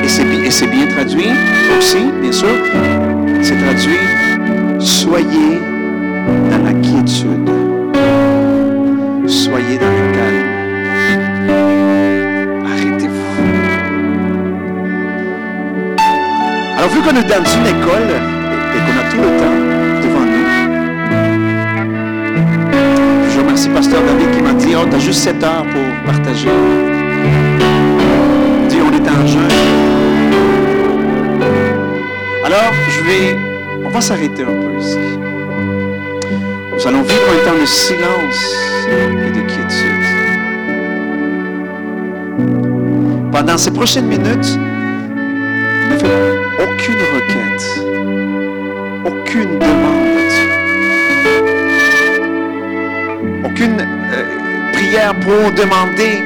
et 0.03 0.09
c'est 0.09 0.25
bi- 0.25 0.47
et 0.47 0.51
c'est 0.51 0.67
bien 0.69 0.87
traduit 0.87 1.33
aussi, 1.79 2.05
bien 2.23 2.33
sûr, 2.33 2.49
c'est 3.43 3.59
traduit 3.63 3.99
soyez 4.79 5.61
dans 6.51 6.63
la 6.65 6.73
quiétude, 6.73 7.51
soyez 9.27 9.77
dans 9.79 10.13
calme. 10.13 10.14
Vu 16.95 17.01
qu'on 17.03 17.17
est 17.17 17.25
dans 17.25 17.45
une 17.45 17.67
école 17.67 18.11
et 18.73 18.79
qu'on 18.79 18.97
a 19.01 19.05
tout 19.11 19.21
le 19.21 19.31
temps 19.37 19.59
devant 20.01 20.25
nous, 20.33 20.47
je 23.31 23.37
remercie 23.41 23.69
Pasteur 23.69 24.01
David 24.05 24.31
qui 24.31 24.41
m'a 24.43 24.53
dit 24.53 24.77
Oh, 24.77 24.87
t'as 24.89 25.01
juste 25.01 25.21
7 25.21 25.43
heures 25.43 25.67
pour 25.73 25.83
partager. 26.07 26.49
Dit 28.69 28.79
On 28.81 28.93
est 28.93 29.09
en 29.09 29.27
jeûne. 29.27 29.51
Alors, 32.45 32.73
je 32.89 33.01
vais. 33.05 33.37
On 33.85 33.91
va 33.91 34.01
s'arrêter 34.01 34.43
un 34.43 34.47
peu 34.47 34.79
ici. 34.79 34.99
Nous 36.77 36.87
allons 36.87 37.03
vivre 37.03 37.29
un 37.33 37.45
temps 37.51 37.59
de 37.61 37.67
silence 37.67 38.55
et 38.89 39.31
de 39.31 39.41
quiétude. 39.41 40.05
Pendant 43.33 43.59
ces 43.59 43.73
prochaines 43.73 44.07
minutes, 44.07 44.59
aucune 46.85 47.01
requête, 47.15 47.65
aucune 49.07 49.59
demande. 49.59 50.33
Aucune 53.45 53.81
euh, 53.81 54.73
prière 54.73 55.15
pour 55.21 55.51
demander 55.53 56.23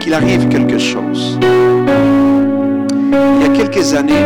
qu'il 0.00 0.14
arrive 0.14 0.48
quelque 0.48 0.78
chose. 0.78 1.38
Il 1.42 3.42
y 3.42 3.44
a 3.44 3.50
quelques 3.50 3.92
années, 3.94 4.24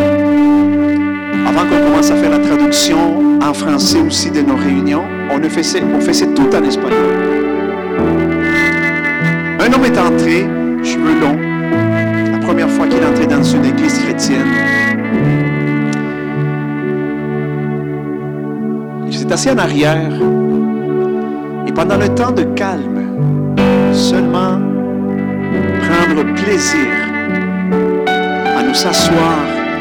avant 1.46 1.66
qu'on 1.68 1.80
commence 1.90 2.10
à 2.10 2.16
faire 2.16 2.30
la 2.30 2.38
traduction 2.38 3.38
en 3.42 3.52
français 3.52 4.00
aussi 4.00 4.30
de 4.30 4.40
nos 4.40 4.56
réunions, 4.56 5.04
on 5.30 5.38
ne 5.38 5.48
faisait, 5.48 5.82
on 5.82 6.00
faisait 6.00 6.28
tout 6.28 6.48
en 6.54 6.62
espagnol. 6.62 6.92
Un 9.60 9.70
homme 9.72 9.84
est 9.84 9.98
entré, 9.98 10.46
cheveux 10.82 11.20
longs, 11.20 11.38
la 12.32 12.38
première 12.38 12.70
fois 12.70 12.86
qu'il 12.86 13.02
est 13.02 13.06
entré 13.06 13.26
dans 13.26 13.42
une 13.42 13.66
église 13.66 13.98
chrétienne. 13.98 15.43
Assis 19.34 19.50
en 19.50 19.58
arrière 19.58 20.12
et 21.66 21.72
pendant 21.72 21.96
le 21.96 22.08
temps 22.10 22.30
de 22.30 22.44
calme, 22.54 23.56
seulement 23.92 24.60
prendre 25.82 26.22
plaisir 26.36 26.92
à 28.56 28.62
nous 28.62 28.86
asseoir 28.86 29.38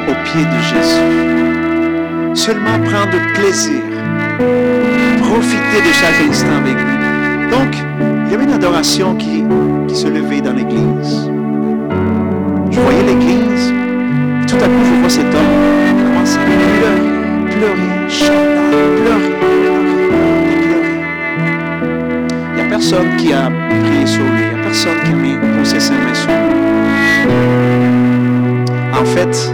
au 0.09 0.15
pied 0.25 0.43
de 0.43 0.59
Jésus. 0.71 2.33
Seulement 2.33 2.79
prendre 2.89 3.19
plaisir, 3.35 3.83
profiter 5.19 5.81
de 5.87 5.93
chaque 5.93 6.27
instant 6.27 6.57
avec 6.57 6.73
lui. 6.73 6.97
Donc, 7.51 7.77
il 8.25 8.31
y 8.31 8.33
avait 8.33 8.45
une 8.45 8.53
adoration 8.53 9.15
qui, 9.17 9.43
qui 9.87 9.95
se 9.95 10.07
levait 10.07 10.41
dans 10.41 10.53
l'église. 10.53 11.29
Je 12.71 12.79
voyais 12.79 13.03
l'église, 13.03 13.71
tout 14.47 14.55
à 14.55 14.67
coup, 14.67 14.83
je 14.83 14.99
vois 14.99 15.09
cet 15.11 15.25
homme 15.25 15.82
Il 17.65 17.69
n'y 22.55 22.61
a 22.61 22.65
personne 22.69 23.15
qui 23.17 23.31
a 23.31 23.49
prié 23.69 24.05
sur 24.05 24.23
lui, 24.23 24.41
il 24.41 24.53
n'y 24.53 24.59
a 24.59 24.63
personne 24.63 24.97
qui 25.05 25.11
a 25.11 25.15
mis, 25.15 25.37
posé 25.57 25.79
ses 25.79 25.93
mains 25.93 26.13
sur 26.13 26.29
lui. 26.29 26.35
En 28.99 29.05
fait, 29.05 29.53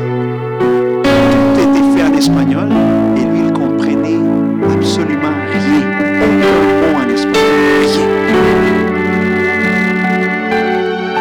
tout 1.04 1.60
était 1.60 1.86
fait 1.96 2.04
en 2.04 2.14
espagnol 2.18 2.70
et 3.16 3.26
lui, 3.26 3.42
il 3.46 3.54
comprenait 3.54 4.18
absolument 4.74 5.36
rien. 5.54 5.86
En 6.96 7.10
espagnol. 7.10 7.36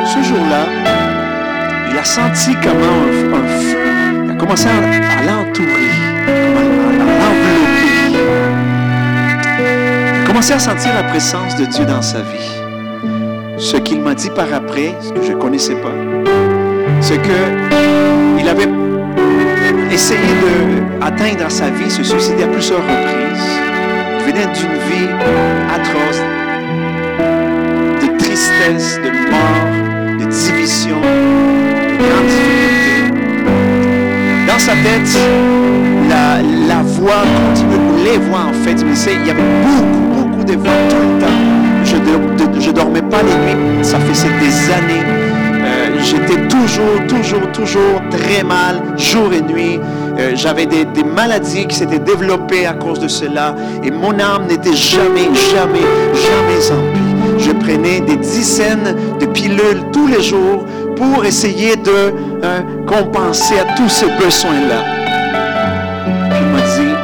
Ce 0.06 0.20
jour-là, 0.26 0.64
il 1.90 1.98
a 1.98 2.04
senti 2.04 2.56
comment 2.62 3.02
un, 3.34 3.42
un 3.42 3.46
feu 3.46 3.88
il 4.24 4.30
a 4.30 4.34
commencé 4.34 4.68
à, 4.68 5.17
commencé 10.38 10.52
à 10.52 10.60
sentir 10.60 10.94
la 10.94 11.02
présence 11.02 11.56
de 11.56 11.64
Dieu 11.64 11.84
dans 11.84 12.00
sa 12.00 12.20
vie. 12.20 12.52
Ce 13.56 13.76
qu'il 13.76 14.00
m'a 14.00 14.14
dit 14.14 14.30
par 14.30 14.46
après, 14.54 14.94
ce 15.00 15.10
que 15.10 15.20
je 15.20 15.32
ne 15.32 15.36
connaissais 15.36 15.74
pas, 15.74 15.90
c'est 17.00 17.18
que 17.18 18.38
il 18.38 18.48
avait 18.48 18.68
essayé 19.90 20.20
d'atteindre 21.00 21.44
à 21.44 21.50
sa 21.50 21.70
vie, 21.70 21.90
se 21.90 22.04
suicider 22.04 22.44
à 22.44 22.46
plusieurs 22.46 22.78
reprises. 22.78 23.50
Il 24.20 24.26
venait 24.26 24.46
d'une 24.46 24.78
vie 24.88 25.08
atroce, 25.74 26.22
de 28.00 28.16
tristesse, 28.18 29.00
de 29.02 29.10
mort, 29.32 30.20
de 30.20 30.24
division, 30.26 31.00
de 31.00 31.96
grandes 31.98 32.26
difficultés. 32.28 33.12
Dans 34.46 34.58
sa 34.60 34.72
tête, 34.84 35.18
la, 36.08 36.40
la 36.68 36.82
voix 36.82 37.24
continue, 37.44 38.04
les 38.04 38.18
voix 38.18 38.44
en 38.50 38.52
fait, 38.52 38.76
il 38.80 39.26
y 39.26 39.30
avait 39.30 39.42
beaucoup, 39.64 40.17
Je 40.50 40.56
ne 42.70 42.72
dormais 42.72 43.02
pas 43.02 43.18
les 43.22 43.34
nuits, 43.54 43.84
ça 43.84 44.00
faisait 44.00 44.30
des 44.40 44.72
années. 44.72 45.04
Euh, 45.04 45.98
J'étais 46.02 46.48
toujours, 46.48 47.06
toujours, 47.06 47.52
toujours 47.52 48.00
très 48.10 48.42
mal, 48.42 48.80
jour 48.96 49.30
et 49.32 49.42
nuit. 49.42 49.78
Euh, 50.18 50.32
J'avais 50.34 50.64
des, 50.64 50.86
maladies 51.04 51.66
qui 51.66 51.76
s'étaient 51.76 51.98
développées 51.98 52.64
à 52.66 52.72
cause 52.72 52.98
de 52.98 53.08
cela. 53.08 53.54
Et 53.82 53.90
mon 53.90 54.18
âme 54.18 54.46
n'était 54.48 54.74
jamais, 54.74 55.28
jamais, 55.52 55.84
jamais 56.14 56.72
en 56.72 56.80
paix. 56.94 57.02
Je 57.38 57.52
prenais 57.52 58.00
des 58.00 58.16
dizaines 58.16 58.96
de 59.20 59.26
pilules 59.26 59.84
tous 59.92 60.06
les 60.06 60.22
jours 60.22 60.64
pour 60.96 61.26
essayer 61.26 61.76
de 61.76 62.14
euh, 62.42 62.62
compenser 62.86 63.58
à 63.58 63.64
tous 63.74 63.90
ces 63.90 64.06
besoins-là. 64.06 64.82
Puis 66.30 66.40
il 66.40 66.46
m'a 66.52 66.62
dit, 66.76 66.94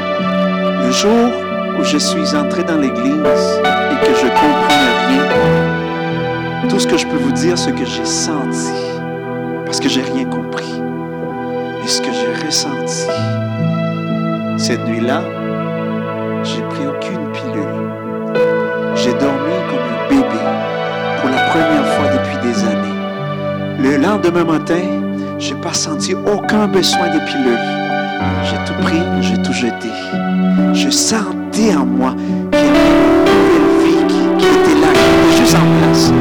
le 0.87 0.93
jour 0.93 1.44
je 1.85 1.99
suis 1.99 2.35
entré 2.35 2.65
dans 2.65 2.79
l'Église 2.79 3.15
et 3.15 4.07
que 4.07 4.15
je 4.15 4.27
comprenais 4.27 4.95
rien, 5.09 6.69
tout 6.69 6.81
ce 6.81 6.87
que 6.87 6.97
je 6.97 7.07
peux 7.07 7.17
vous 7.17 7.33
dire, 7.33 7.59
c'est 7.59 7.73
que 7.73 7.85
j'ai 7.85 8.05
senti, 8.05 8.73
parce 9.67 9.81
que 9.81 9.89
j'ai 9.89 10.01
rien 10.01 10.25
compris, 10.25 10.81
mais 11.81 11.87
ce 11.87 12.01
que 12.01 12.09
j'ai 12.11 12.47
ressenti, 12.47 13.07
cette 14.57 14.87
nuit-là, 14.87 15.23
j'ai 16.43 16.63
pris 16.63 16.87
aucune 16.87 17.31
pilule. 17.33 17.85
J'ai 18.97 19.13
dormi 19.13 19.55
comme 19.69 19.79
un 19.79 20.09
bébé 20.09 20.41
pour 21.21 21.31
la 21.31 21.43
première 21.51 21.87
fois 21.87 22.07
depuis 22.13 22.49
des 22.49 22.65
années. 22.65 22.99
Le 23.79 23.97
lendemain 24.03 24.45
matin, 24.45 24.81
j'ai 25.39 25.55
pas 25.57 25.75
senti 25.75 26.15
aucun 26.15 26.67
besoin 26.67 27.09
de 27.09 27.19
pilule. 27.27 27.59
J'ai 28.45 28.57
tout 28.65 28.81
pris, 28.83 29.03
j'ai 29.21 29.43
tout 29.43 29.53
jeté. 29.53 29.91
Je 30.73 30.89
en 31.55 31.87
moi 31.87 32.15
qui, 32.51 32.57
qui 34.39 34.47
était 34.47 34.81
là, 34.81 34.89
qui 34.93 35.07
était 35.11 35.37
juste 35.37 35.57
en 35.57 35.67
place. 35.79 36.13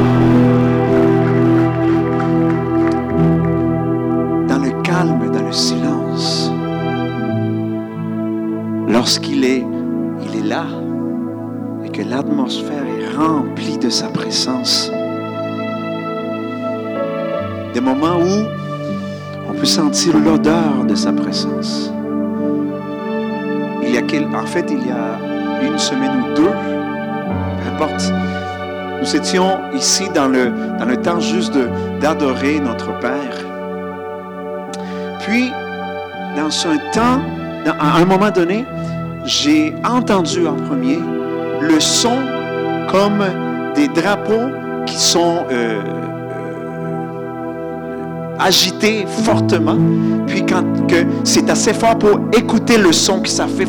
Dans 4.48 4.60
le 4.64 4.82
calme, 4.84 5.32
dans 5.32 5.46
le 5.46 5.52
silence. 5.52 6.52
Lorsqu'il 8.88 9.44
est, 9.44 9.66
il 10.24 10.40
est 10.40 10.48
là 10.48 10.66
et 11.84 11.90
que 11.90 12.04
l'atmosphère 12.04 12.86
est 12.86 13.18
remplie 13.18 13.78
de 13.80 13.90
sa 13.90 14.08
présence. 14.10 14.92
Des 17.74 17.82
moments 17.82 18.20
où 18.20 18.46
on 19.50 19.54
peut 19.54 19.66
sentir 19.66 20.18
l'odeur 20.20 20.86
de 20.88 20.94
sa 20.94 21.12
présence. 21.12 21.93
Il 23.94 23.98
y 23.98 24.00
a 24.00 24.08
quel, 24.08 24.26
en 24.36 24.48
fait, 24.48 24.66
il 24.72 24.88
y 24.88 24.90
a 24.90 25.20
une 25.62 25.78
semaine 25.78 26.24
ou 26.24 26.34
deux, 26.36 26.50
peu 26.50 27.70
importe, 27.76 28.12
nous 29.00 29.16
étions 29.16 29.60
ici 29.72 30.10
dans 30.16 30.28
le, 30.28 30.52
temps 31.04 31.20
juste 31.20 31.56
d'adorer 32.02 32.60
notre 32.60 33.00
Père. 33.00 33.38
Puis, 35.20 35.52
dans 36.36 36.50
un 36.68 36.78
temps, 36.92 37.22
à 37.80 37.98
un 38.00 38.06
moment 38.06 38.32
donné, 38.32 38.66
j'ai 39.26 39.76
entendu 39.88 40.48
en 40.48 40.56
premier 40.56 40.98
le 41.62 41.80
son 41.80 42.18
comme 42.90 43.24
des 43.76 43.90
drapeaux 43.90 44.50
qui 44.88 44.98
sont 44.98 45.46
euh, 45.52 45.80
agités 48.40 49.06
fortement. 49.26 49.78
Puis 50.28 50.46
quand 50.46 50.64
c'est 51.24 51.50
assez 51.50 51.74
fort 51.74 51.98
pour 51.98 52.20
écouter 52.34 52.78
le 52.78 52.92
son 52.92 53.22
que 53.22 53.30
ça 53.30 53.48
fait, 53.48 53.68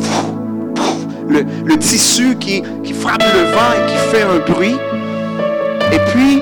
le, 1.29 1.77
tissu 1.77 2.35
qui, 2.39 2.63
frappe 2.93 3.23
le 3.23 3.51
vent 3.51 3.71
et 3.75 3.91
qui 3.91 3.97
fait 4.15 4.23
un 4.23 4.53
bruit. 4.53 4.75
Et 5.91 5.99
puis, 6.11 6.41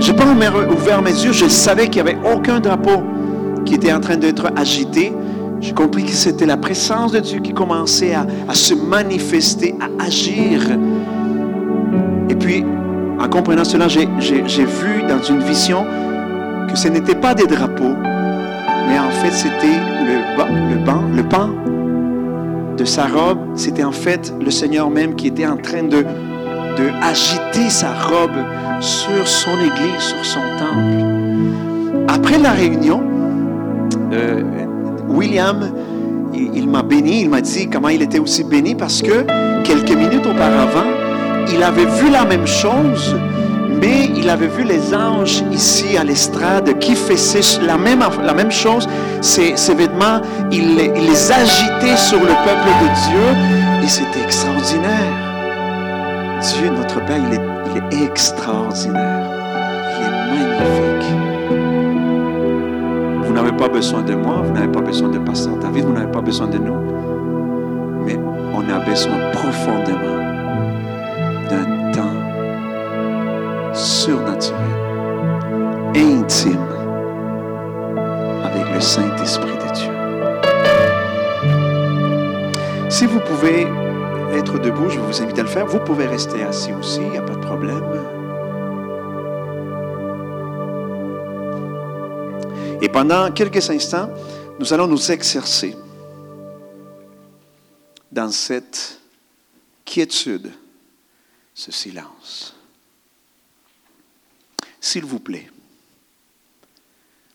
j'ai 0.00 0.12
pas 0.12 0.24
ouvert- 0.24 1.02
mes 1.02 1.10
yeux, 1.10 1.32
je 1.32 1.46
savais 1.46 1.88
qu'il 1.88 2.02
n'y 2.02 2.10
avait 2.10 2.18
aucun 2.34 2.60
drapeau 2.60 3.02
qui 3.64 3.74
était 3.74 3.92
en 3.92 4.00
train 4.00 4.16
d'être 4.16 4.50
agité. 4.56 5.12
J'ai 5.60 5.72
compris 5.72 6.04
que 6.04 6.12
c'était 6.12 6.46
la 6.46 6.56
présence 6.56 7.12
de 7.12 7.18
Dieu 7.18 7.40
qui 7.40 7.52
commençait 7.52 8.14
à, 8.14 8.54
se 8.54 8.74
manifester, 8.74 9.74
à 9.80 10.04
agir. 10.04 10.60
Et 12.28 12.34
puis, 12.34 12.64
en 13.18 13.28
comprenant 13.28 13.64
cela, 13.64 13.88
j'ai 13.88 14.06
vu 14.06 15.02
dans 15.08 15.22
une 15.22 15.42
vision 15.42 15.84
ce 16.78 16.86
n'était 16.86 17.16
pas 17.16 17.34
des 17.34 17.46
drapeaux, 17.46 17.96
mais 18.86 19.00
en 19.00 19.10
fait, 19.10 19.32
c'était 19.32 19.80
le, 20.06 21.28
pan 21.28 21.50
de 22.76 22.84
sa 22.84 23.06
robe. 23.06 23.38
C'était 23.56 23.82
en 23.82 23.90
fait 23.90 24.32
le 24.40 24.50
Seigneur 24.52 24.88
même 24.88 25.16
qui 25.16 25.26
était 25.26 25.46
en 25.46 25.56
train 25.56 25.82
de, 25.82 26.04
agiter 27.02 27.68
sa 27.68 27.88
robe 27.92 28.38
sur 28.78 29.26
son 29.26 29.58
église, 29.58 29.98
sur 29.98 30.24
son 30.24 30.40
temple. 30.58 32.04
Après 32.06 32.38
la 32.38 32.52
réunion, 32.52 33.02
euh, 34.12 34.42
William, 35.08 35.72
il, 36.32 36.50
il 36.54 36.68
m'a 36.68 36.84
béni, 36.84 37.22
il 37.22 37.28
m'a 37.28 37.40
dit 37.40 37.68
comment 37.68 37.88
il 37.88 38.02
était 38.02 38.20
aussi 38.20 38.44
béni 38.44 38.76
parce 38.76 39.02
que 39.02 39.24
quelques 39.64 39.96
minutes 39.96 40.24
auparavant, 40.24 40.88
il 41.52 41.60
avait 41.60 41.86
vu 41.86 42.10
la 42.12 42.24
même 42.24 42.46
chose, 42.46 43.16
mais 43.80 44.10
il 44.16 44.28
avait 44.28 44.48
vu 44.48 44.64
les 44.64 44.94
anges 44.94 45.42
ici 45.52 45.96
à 45.96 46.04
l'estrade 46.04 46.78
qui 46.78 46.94
faisaient 46.94 47.64
la 47.64 47.76
même, 47.76 48.02
chose. 48.50 48.88
Ces, 49.20 49.54
vêtements, 49.74 50.20
il, 50.50 50.76
les- 50.76 51.32
agitait 51.32 51.96
sur 51.96 52.20
le 52.20 52.26
peuple 52.26 52.70
de 52.82 52.88
Dieu 53.08 53.26
et 53.84 53.88
c'était 53.88 54.22
extraordinaire. 54.22 55.14
Dieu, 56.40 56.70
notre 56.70 57.04
Père, 57.04 57.18
il 57.18 57.34
est, 57.34 57.40
il 57.70 57.76
est 58.00 58.04
extraordinaire. 58.04 59.26
Il 60.00 60.06
est 60.06 60.48
magnifique. 60.60 61.12
Vous 63.26 63.32
n'avez 63.32 63.52
pas 63.52 63.68
besoin 63.68 64.02
de 64.02 64.14
moi, 64.14 64.42
vous 64.44 64.52
n'avez 64.52 64.68
pas 64.68 64.80
besoin 64.80 65.08
de 65.08 65.18
Pasteur 65.18 65.56
David, 65.58 65.84
vous 65.84 65.92
n'avez 65.92 66.10
pas 66.10 66.20
besoin 66.22 66.46
de 66.46 66.58
nous. 66.58 66.76
Mais 68.06 68.18
on 68.54 68.60
a 68.72 68.78
besoin 68.80 69.18
profondément 69.32 70.27
surnaturel, 73.78 74.58
intime, 75.94 76.66
avec 78.44 78.74
le 78.74 78.80
Saint-Esprit 78.80 79.56
de 79.56 79.72
Dieu. 79.74 79.92
Si 82.90 83.06
vous 83.06 83.20
pouvez 83.20 83.68
être 84.32 84.58
debout, 84.58 84.88
je 84.88 84.98
vous 84.98 85.22
invite 85.22 85.38
à 85.38 85.42
le 85.42 85.48
faire. 85.48 85.66
Vous 85.66 85.78
pouvez 85.78 86.06
rester 86.06 86.42
assis 86.42 86.72
aussi, 86.72 87.00
il 87.00 87.10
n'y 87.10 87.18
a 87.18 87.22
pas 87.22 87.34
de 87.34 87.40
problème. 87.40 87.84
Et 92.80 92.88
pendant 92.88 93.30
quelques 93.30 93.70
instants, 93.70 94.10
nous 94.58 94.72
allons 94.72 94.86
nous 94.88 95.12
exercer 95.12 95.76
dans 98.10 98.30
cette 98.30 99.00
quiétude, 99.84 100.50
ce 101.54 101.70
silence. 101.70 102.57
S'il 104.88 105.04
vous 105.04 105.20
plaît, 105.20 105.50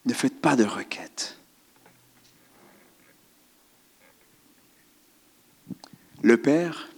ne 0.07 0.13
faites 0.15 0.41
pas 0.41 0.55
de 0.55 0.63
requêtes. 0.63 1.37
Le 6.23 6.37
Père, 6.37 6.89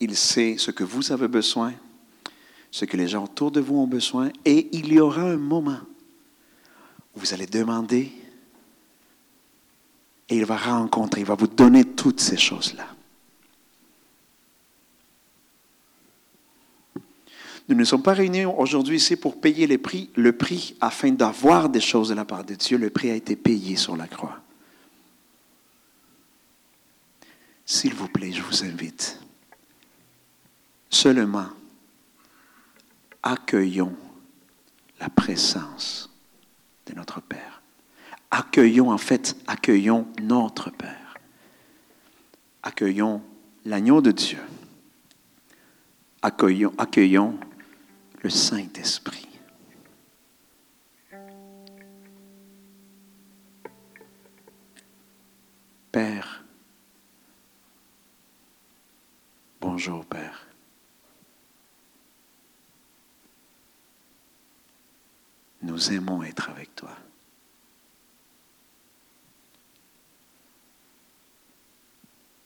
il 0.00 0.16
sait 0.16 0.56
ce 0.56 0.70
que 0.70 0.84
vous 0.84 1.12
avez 1.12 1.28
besoin, 1.28 1.74
ce 2.70 2.86
que 2.86 2.96
les 2.96 3.08
gens 3.08 3.24
autour 3.24 3.50
de 3.50 3.60
vous 3.60 3.76
ont 3.76 3.86
besoin, 3.86 4.30
et 4.46 4.74
il 4.74 4.90
y 4.90 4.98
aura 4.98 5.20
un 5.20 5.36
moment 5.36 5.80
où 7.14 7.20
vous 7.20 7.34
allez 7.34 7.46
demander 7.46 8.10
et 10.30 10.36
il 10.38 10.46
va 10.46 10.56
rencontrer, 10.56 11.20
il 11.20 11.26
va 11.26 11.34
vous 11.34 11.46
donner 11.46 11.84
toutes 11.84 12.20
ces 12.20 12.38
choses-là. 12.38 12.91
Nous 17.68 17.76
ne 17.76 17.84
sommes 17.84 18.02
pas 18.02 18.12
réunis 18.12 18.44
aujourd'hui 18.44 18.96
ici 18.96 19.16
pour 19.16 19.40
payer 19.40 19.66
les 19.66 19.78
prix, 19.78 20.10
le 20.16 20.32
prix 20.32 20.76
afin 20.80 21.10
d'avoir 21.10 21.68
des 21.68 21.80
choses 21.80 22.08
de 22.08 22.14
la 22.14 22.24
part 22.24 22.44
de 22.44 22.54
Dieu. 22.54 22.76
Le 22.76 22.90
prix 22.90 23.10
a 23.10 23.14
été 23.14 23.36
payé 23.36 23.76
sur 23.76 23.96
la 23.96 24.08
croix. 24.08 24.40
S'il 27.64 27.94
vous 27.94 28.08
plaît, 28.08 28.32
je 28.32 28.42
vous 28.42 28.64
invite 28.64 29.18
seulement 30.90 31.46
accueillons 33.22 33.94
la 35.00 35.08
présence 35.08 36.10
de 36.86 36.94
notre 36.94 37.20
Père. 37.20 37.62
Accueillons, 38.30 38.90
en 38.90 38.98
fait, 38.98 39.36
accueillons 39.46 40.06
notre 40.22 40.70
Père. 40.70 41.14
Accueillons 42.62 43.22
l'agneau 43.64 44.00
de 44.00 44.10
Dieu. 44.10 44.38
Accueillons, 46.22 46.72
accueillons 46.78 47.38
le 48.22 48.30
Saint-Esprit. 48.30 49.28
Père, 55.90 56.44
bonjour 59.60 60.06
Père. 60.06 60.46
Nous 65.62 65.92
aimons 65.92 66.22
être 66.22 66.48
avec 66.48 66.74
toi. 66.76 66.96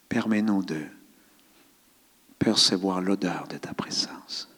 Permets-nous 0.08 0.62
de 0.64 0.86
percevoir 2.38 3.02
l'odeur 3.02 3.46
de 3.48 3.58
ta 3.58 3.74
présence, 3.74 4.48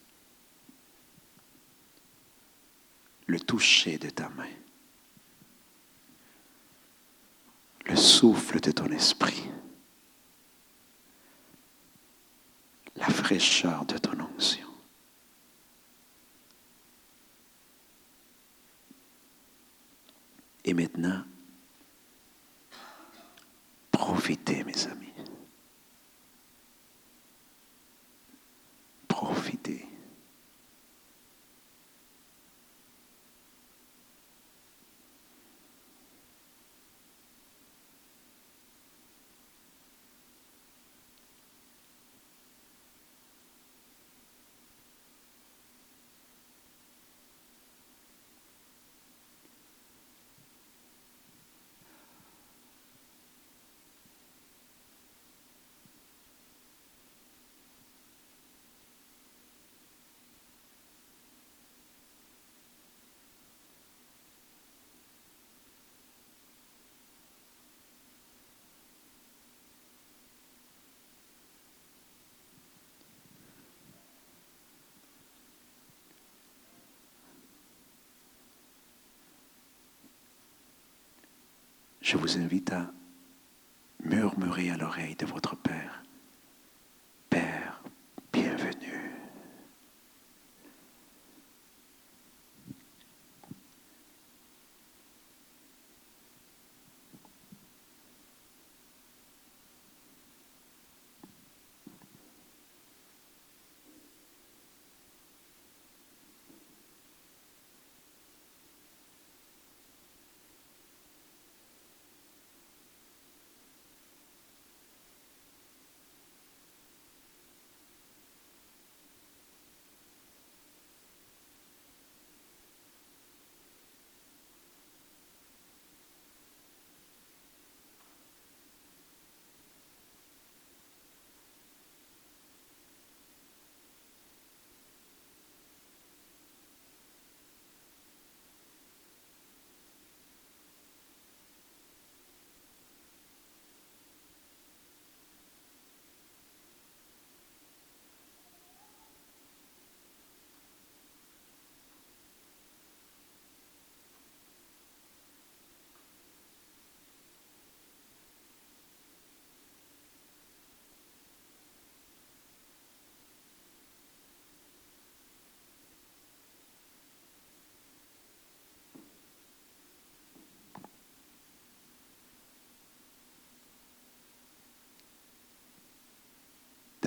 le 3.29 3.39
toucher 3.39 3.97
de 3.99 4.11
ta 4.11 4.29
main, 4.31 4.51
le 7.87 7.95
souffle 7.97 8.61
de 8.61 8.73
ton 8.73 8.87
esprit. 8.87 9.49
fraîcheur 13.29 13.85
de 13.85 13.99
ton 13.99 14.19
onction. 14.21 14.67
Et 20.65 20.73
maintenant, 20.73 21.25
profitez, 23.91 24.65
mes 24.65 24.87
amis. 24.87 25.13
Profitez. 29.07 29.89
Je 82.09 82.17
vous 82.17 82.39
invite 82.39 82.73
à 82.73 82.91
murmurer 84.03 84.71
à 84.71 84.79
l'oreille 84.79 85.15
de 85.15 85.27
votre 85.27 85.55
Père. 85.57 86.03
Père, 87.29 87.83
bienvenue. 88.33 89.13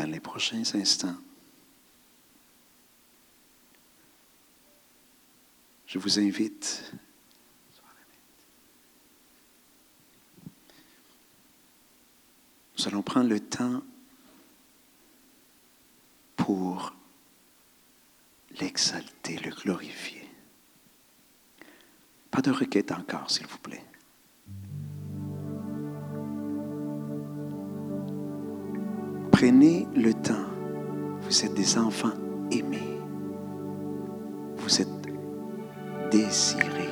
Dans 0.02 0.10
les 0.10 0.20
prochains 0.20 0.64
instants, 0.74 1.16
je 5.86 6.00
vous 6.00 6.18
invite 6.18 6.92
Nous 12.80 12.88
allons 12.88 13.04
prendre 13.04 13.30
le 13.30 13.40
temps 13.40 13.84
pour 16.36 16.96
l'exalter, 18.60 19.38
le 19.38 19.52
glorifier. 19.52 20.28
Pas 22.32 22.42
de 22.42 22.50
requête 22.50 22.92
encore, 22.92 23.30
s'il 23.30 23.46
vous 23.46 23.60
plaît. 23.60 23.86
Prenez 29.42 29.88
le 29.96 30.14
temps. 30.14 30.46
Vous 31.22 31.44
êtes 31.44 31.56
des 31.56 31.76
enfants 31.76 32.14
aimés. 32.52 33.00
Vous 34.58 34.82
êtes 34.82 34.88
désirés 36.12 36.91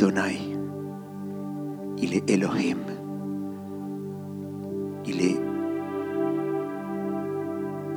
Adonai. 0.00 0.40
Il 1.98 2.14
est 2.14 2.30
Elohim. 2.30 2.78
Il 5.04 5.20
est 5.20 5.38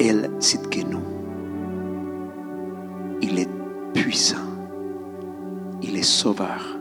El 0.01 0.29
Sitkenu. 0.39 0.97
Il 3.21 3.39
est 3.39 3.49
puissant. 3.93 4.35
Il 5.81 5.95
est 5.95 6.03
sauveur. 6.03 6.77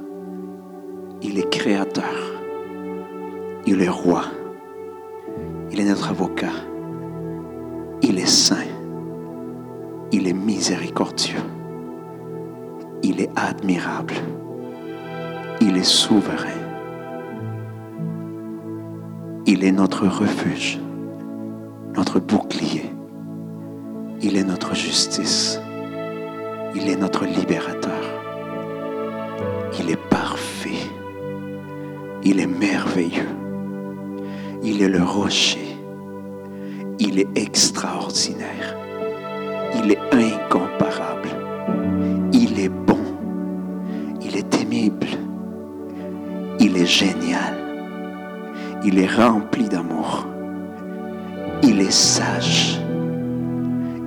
Il 1.22 1.38
est 1.38 1.50
créateur. 1.50 2.42
Il 3.64 3.80
est 3.80 3.88
roi. 3.88 4.24
Il 5.70 5.78
est 5.78 5.88
notre 5.88 6.10
avocat. 6.10 6.50
Il 8.02 8.18
est 8.18 8.26
saint. 8.26 8.66
Il 10.10 10.26
est 10.26 10.32
miséricordieux. 10.32 11.44
Il 13.04 13.20
est 13.20 13.30
admirable. 13.36 14.14
Il 15.64 15.76
est 15.76 15.84
souverain. 15.84 16.58
Il 19.46 19.62
est 19.62 19.70
notre 19.70 20.08
refuge, 20.08 20.80
notre 21.94 22.18
bouclier. 22.18 22.92
Il 24.22 24.36
est 24.36 24.42
notre 24.42 24.74
justice. 24.74 25.60
Il 26.74 26.88
est 26.88 26.96
notre 26.96 27.26
libérateur. 27.26 28.02
Il 29.78 29.88
est 29.88 30.04
parfait. 30.10 30.90
Il 32.24 32.40
est 32.40 32.46
merveilleux. 32.48 33.36
Il 34.64 34.82
est 34.82 34.88
le 34.88 35.04
rocher. 35.04 35.76
Il 36.98 37.20
est 37.20 37.28
extraordinaire. 37.36 38.76
Il 39.76 39.92
est 39.92 40.00
incomparable. 40.12 41.41
génial. 46.92 47.54
Il 48.84 48.98
est 48.98 49.06
rempli 49.06 49.64
d'amour. 49.68 50.26
Il 51.62 51.80
est 51.80 51.90
sage. 51.90 52.78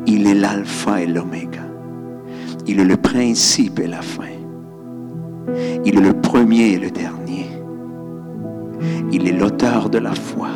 Il 0.06 0.28
est 0.28 0.36
l'alpha 0.36 1.02
et 1.02 1.08
l'oméga. 1.08 1.66
Il 2.68 2.80
est 2.80 2.86
le 2.86 2.98
principe 2.98 3.80
et 3.80 3.88
la 3.88 4.02
fin. 4.02 4.36
Il 5.84 5.98
est 5.98 6.02
le 6.02 6.14
premier 6.14 6.74
et 6.74 6.80
le 6.80 6.92
dernier. 6.92 7.48
Il 9.12 9.28
est 9.28 9.38
l'auteur 9.40 9.90
de 9.90 9.98
la 9.98 10.14
foi. 10.14 10.50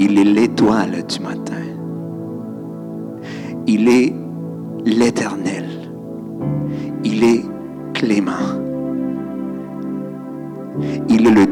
Il 0.00 0.18
est 0.18 0.24
l'étoile 0.24 1.06
du 1.06 1.20
matin. 1.20 1.64
Il 3.68 3.88
est 3.88 4.12
l'éternel. 4.84 5.66
Il 7.04 7.22
est 7.22 7.44
clément. 7.94 8.45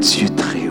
Dieu 0.00 0.28
très 0.36 0.63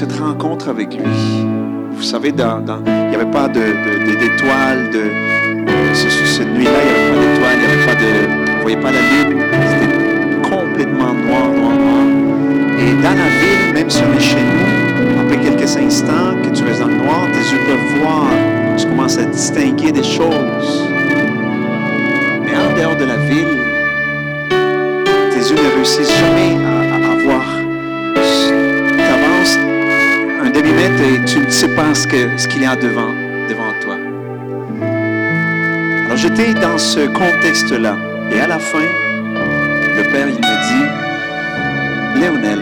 cette 0.00 0.18
rencontre 0.18 0.70
avec 0.70 0.94
lui, 0.94 1.44
vous 1.92 2.02
savez, 2.02 2.32
dans, 2.32 2.64
ce 32.10 32.48
qu'il 32.48 32.62
y 32.62 32.66
a 32.66 32.74
devant, 32.74 33.12
devant 33.48 33.72
toi. 33.80 33.94
Alors 36.06 36.16
j'étais 36.16 36.54
dans 36.54 36.76
ce 36.76 37.06
contexte-là. 37.06 37.96
Et 38.32 38.40
à 38.40 38.48
la 38.48 38.58
fin, 38.58 38.80
le 38.80 40.02
Père, 40.10 40.26
il 40.28 40.34
me 40.34 40.56
dit, 40.68 42.20
Léonel, 42.20 42.58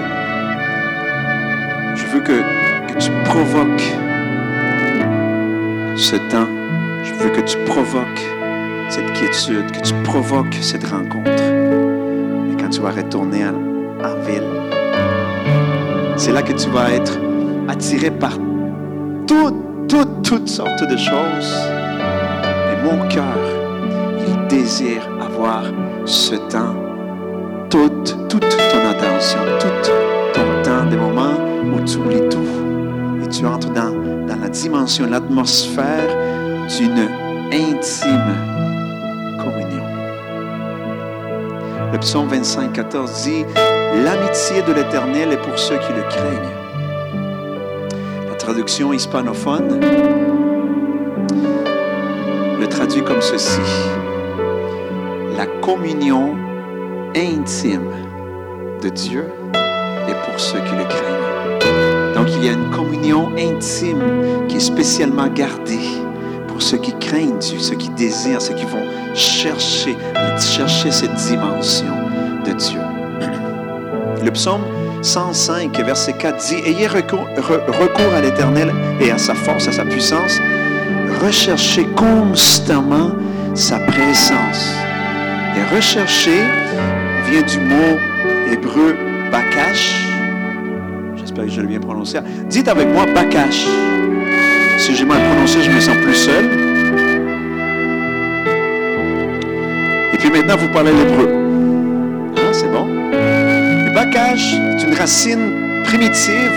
je 1.96 2.04
veux 2.12 2.20
que, 2.20 2.42
tu 2.98 3.10
provoques 3.24 3.94
ce 5.96 6.16
temps. 6.16 6.48
Je 7.04 7.14
veux 7.14 7.30
que 7.30 7.40
tu 7.40 7.56
provoques 7.64 8.26
cette 8.90 9.10
quiétude, 9.14 9.70
que 9.70 9.80
tu 9.80 9.94
provoques 10.04 10.58
cette 10.60 10.84
rencontre. 10.84 11.30
Et 11.30 12.60
quand 12.60 12.68
tu 12.68 12.80
vas 12.80 12.90
retourner 12.90 13.46
en, 13.46 13.54
en 14.04 14.14
ville, 14.26 14.42
c'est 16.16 16.32
là 16.32 16.42
que 16.42 16.52
tu 16.52 16.68
vas 16.68 16.90
être 16.90 17.18
attiré 17.68 18.10
par 18.10 18.38
toutes, 19.28 19.88
toutes, 19.88 20.22
toutes 20.22 20.48
sortes 20.48 20.82
de 20.82 20.96
choses. 20.96 21.54
Et 22.72 22.82
mon 22.82 23.06
cœur, 23.08 23.38
il 24.26 24.46
désire 24.48 25.06
avoir 25.20 25.64
ce 26.06 26.34
temps, 26.34 26.74
toute, 27.68 28.16
toute 28.28 28.40
ton 28.40 28.88
attention, 28.90 29.40
tout 29.60 29.90
ton 30.32 30.62
temps, 30.62 30.86
des 30.90 30.96
moments 30.96 31.36
où 31.64 31.80
tu 31.84 31.98
oublies 31.98 32.28
tout 32.30 33.22
et 33.22 33.28
tu 33.28 33.44
entres 33.46 33.70
dans, 33.70 33.92
dans 34.26 34.40
la 34.40 34.48
dimension, 34.48 35.06
l'atmosphère 35.08 36.08
d'une 36.78 37.08
intime 37.52 38.34
communion. 39.38 39.84
Le 41.92 41.98
psaume 41.98 42.28
25, 42.28 42.72
14 42.72 43.22
dit 43.22 43.44
L'amitié 44.04 44.62
de 44.62 44.72
l'Éternel 44.72 45.32
est 45.32 45.42
pour 45.42 45.58
ceux 45.58 45.76
qui 45.76 45.92
le 45.92 46.02
craignent. 46.02 46.57
Traduction 48.48 48.94
hispanophone 48.94 49.78
le 52.58 52.66
traduit 52.66 53.02
comme 53.04 53.20
ceci 53.20 53.60
La 55.36 55.44
communion 55.44 56.34
intime 57.14 57.90
de 58.82 58.88
Dieu 58.88 59.26
est 59.52 60.24
pour 60.24 60.40
ceux 60.40 60.60
qui 60.60 60.74
le 60.76 60.84
craignent. 60.84 62.14
Donc 62.14 62.28
il 62.36 62.46
y 62.46 62.48
a 62.48 62.52
une 62.52 62.70
communion 62.70 63.30
intime 63.36 64.46
qui 64.48 64.56
est 64.56 64.60
spécialement 64.60 65.26
gardée 65.26 65.86
pour 66.46 66.62
ceux 66.62 66.78
qui 66.78 66.94
craignent 66.98 67.36
Dieu, 67.36 67.58
ceux 67.58 67.76
qui 67.76 67.90
désirent, 67.90 68.40
ceux 68.40 68.54
qui 68.54 68.64
vont 68.64 69.14
chercher, 69.14 69.94
chercher 70.38 70.90
cette 70.90 71.14
dimension 71.16 71.94
de 72.46 72.52
Dieu. 72.52 72.80
Le 74.24 74.30
psaume 74.30 74.62
105, 75.02 75.78
verset 75.84 76.12
4 76.14 76.36
dit, 76.48 76.56
Ayez 76.66 76.86
recours, 76.86 77.26
re- 77.36 77.66
recours 77.70 78.14
à 78.14 78.20
l'Éternel 78.20 78.72
et 79.00 79.10
à 79.10 79.18
sa 79.18 79.34
force, 79.34 79.68
à 79.68 79.72
sa 79.72 79.84
puissance. 79.84 80.38
Recherchez 81.24 81.84
constamment 81.96 83.12
sa 83.54 83.78
présence. 83.78 84.72
Et 85.56 85.74
rechercher 85.74 86.42
vient 87.30 87.42
du 87.42 87.58
mot 87.60 87.98
hébreu 88.52 88.96
bakash. 89.30 90.04
J'espère 91.16 91.44
que 91.44 91.50
je 91.50 91.60
l'ai 91.60 91.66
bien 91.66 91.80
prononcé. 91.80 92.18
Dites 92.48 92.68
avec 92.68 92.88
moi 92.88 93.06
bakash. 93.06 93.66
Si 94.78 94.94
j'ai 94.94 95.04
mal 95.04 95.20
prononcé, 95.30 95.62
je 95.62 95.70
me 95.70 95.80
sens 95.80 95.96
plus 95.96 96.14
seul. 96.14 96.44
Et 100.12 100.16
puis 100.18 100.30
maintenant, 100.30 100.56
vous 100.56 100.68
parlez 100.68 100.92
l'hébreu. 100.92 101.28
Ah, 102.36 102.52
c'est 102.52 102.70
bon. 102.70 102.86
Bakash 103.94 104.54
une 104.88 104.94
racine 104.94 105.82
primitive 105.84 106.52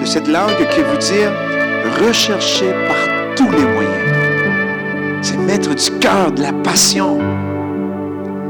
de 0.00 0.04
cette 0.04 0.26
langue 0.26 0.56
qui 0.70 0.80
veut 0.80 0.98
dire 0.98 1.30
rechercher 2.04 2.72
par 2.88 2.96
tous 3.36 3.50
les 3.50 3.64
moyens. 3.64 5.22
C'est 5.22 5.36
mettre 5.36 5.74
du 5.74 5.90
cœur, 5.98 6.32
de 6.32 6.42
la 6.42 6.52
passion. 6.52 7.18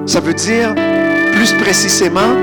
Ça 0.07 0.21
veut 0.21 0.35
dire, 0.35 0.75
plus 1.33 1.53
précisément, 1.55 2.35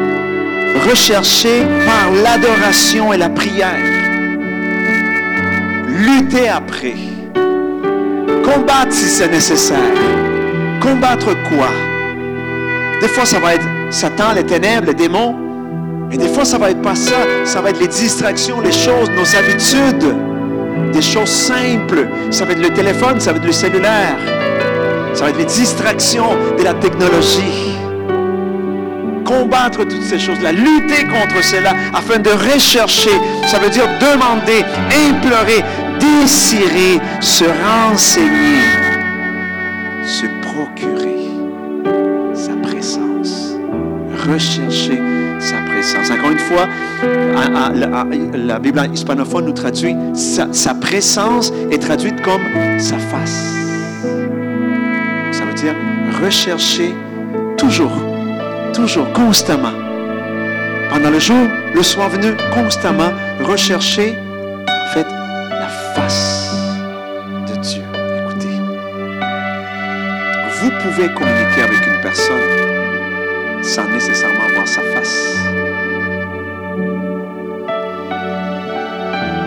rechercher 0.87 1.63
par 1.85 2.11
l'adoration 2.23 3.13
et 3.13 3.17
la 3.17 3.29
prière. 3.29 3.77
Lutter 5.87 6.49
après. 6.49 6.95
Combattre 8.43 8.91
si 8.91 9.05
c'est 9.05 9.29
nécessaire. 9.29 9.93
Combattre 10.79 11.35
quoi? 11.49 11.69
Des 13.01 13.07
fois, 13.07 13.25
ça 13.25 13.39
va 13.39 13.55
être 13.55 13.65
Satan, 13.89 14.33
les 14.35 14.43
ténèbres, 14.43 14.87
les 14.87 14.93
démons. 14.93 15.42
Et 16.13 16.17
des 16.17 16.27
fois, 16.27 16.45
ça 16.45 16.59
va 16.59 16.69
être 16.69 16.81
pas 16.81 16.93
ça. 16.93 17.25
Ça 17.43 17.59
va 17.59 17.71
être 17.71 17.79
les 17.79 17.87
distractions, 17.87 18.61
les 18.61 18.71
choses, 18.71 19.09
nos 19.09 19.35
habitudes. 19.35 20.15
Des 20.93 21.01
choses 21.01 21.29
simples. 21.29 22.07
Ça 22.29 22.45
va 22.45 22.51
être 22.51 22.61
le 22.61 22.69
téléphone, 22.69 23.19
ça 23.19 23.31
va 23.31 23.39
être 23.39 23.45
le 23.45 23.51
cellulaire. 23.51 24.15
Ça 25.15 25.23
va 25.23 25.31
être 25.31 25.39
les 25.39 25.45
distractions 25.45 26.37
de 26.55 26.63
la 26.63 26.75
technologie. 26.75 27.77
Combattre 29.25 29.85
toutes 29.85 30.03
ces 30.03 30.19
choses-là, 30.19 30.51
lutter 30.51 31.07
contre 31.07 31.43
cela 31.43 31.73
afin 31.93 32.19
de 32.19 32.29
rechercher, 32.29 33.17
ça 33.47 33.57
veut 33.57 33.69
dire 33.69 33.87
demander, 33.99 34.63
implorer, 35.09 35.63
désirer, 35.99 36.99
se 37.21 37.45
renseigner, 37.45 38.61
se 40.03 40.25
procurer 40.41 41.29
sa 42.35 42.53
présence, 42.61 43.55
rechercher 44.29 45.12
sa 45.43 45.57
présence. 45.57 46.09
Encore 46.09 46.31
une 46.31 46.39
fois, 46.39 46.67
la 48.33 48.59
Bible 48.59 48.81
hispanophone 48.93 49.45
nous 49.45 49.51
traduit 49.51 49.95
sa, 50.13 50.47
sa 50.53 50.73
présence 50.73 51.51
est 51.69 51.81
traduite 51.81 52.21
comme 52.21 52.41
sa 52.79 52.97
face. 52.97 53.53
Ça 55.31 55.45
veut 55.45 55.53
dire 55.53 55.75
rechercher 56.23 56.93
toujours, 57.57 57.91
toujours, 58.73 59.11
constamment, 59.11 59.73
pendant 60.89 61.09
le 61.09 61.19
jour, 61.19 61.47
le 61.73 61.83
soir 61.83 62.09
venu, 62.09 62.35
constamment 62.53 63.11
rechercher, 63.41 64.15
en 64.67 64.93
fait, 64.93 65.07
la 65.49 65.67
face 65.95 66.55
de 67.49 67.55
Dieu. 67.61 67.83
Écoutez, 68.21 68.55
vous 70.61 70.71
pouvez 70.81 71.13
communiquer 71.13 71.63
avec 71.63 71.85
une 71.85 72.01
personne 72.01 72.63
sans 73.63 73.87
nécessairement 73.87 74.47
voir 74.53 74.67
sa 74.67 74.81
face. 74.81 75.37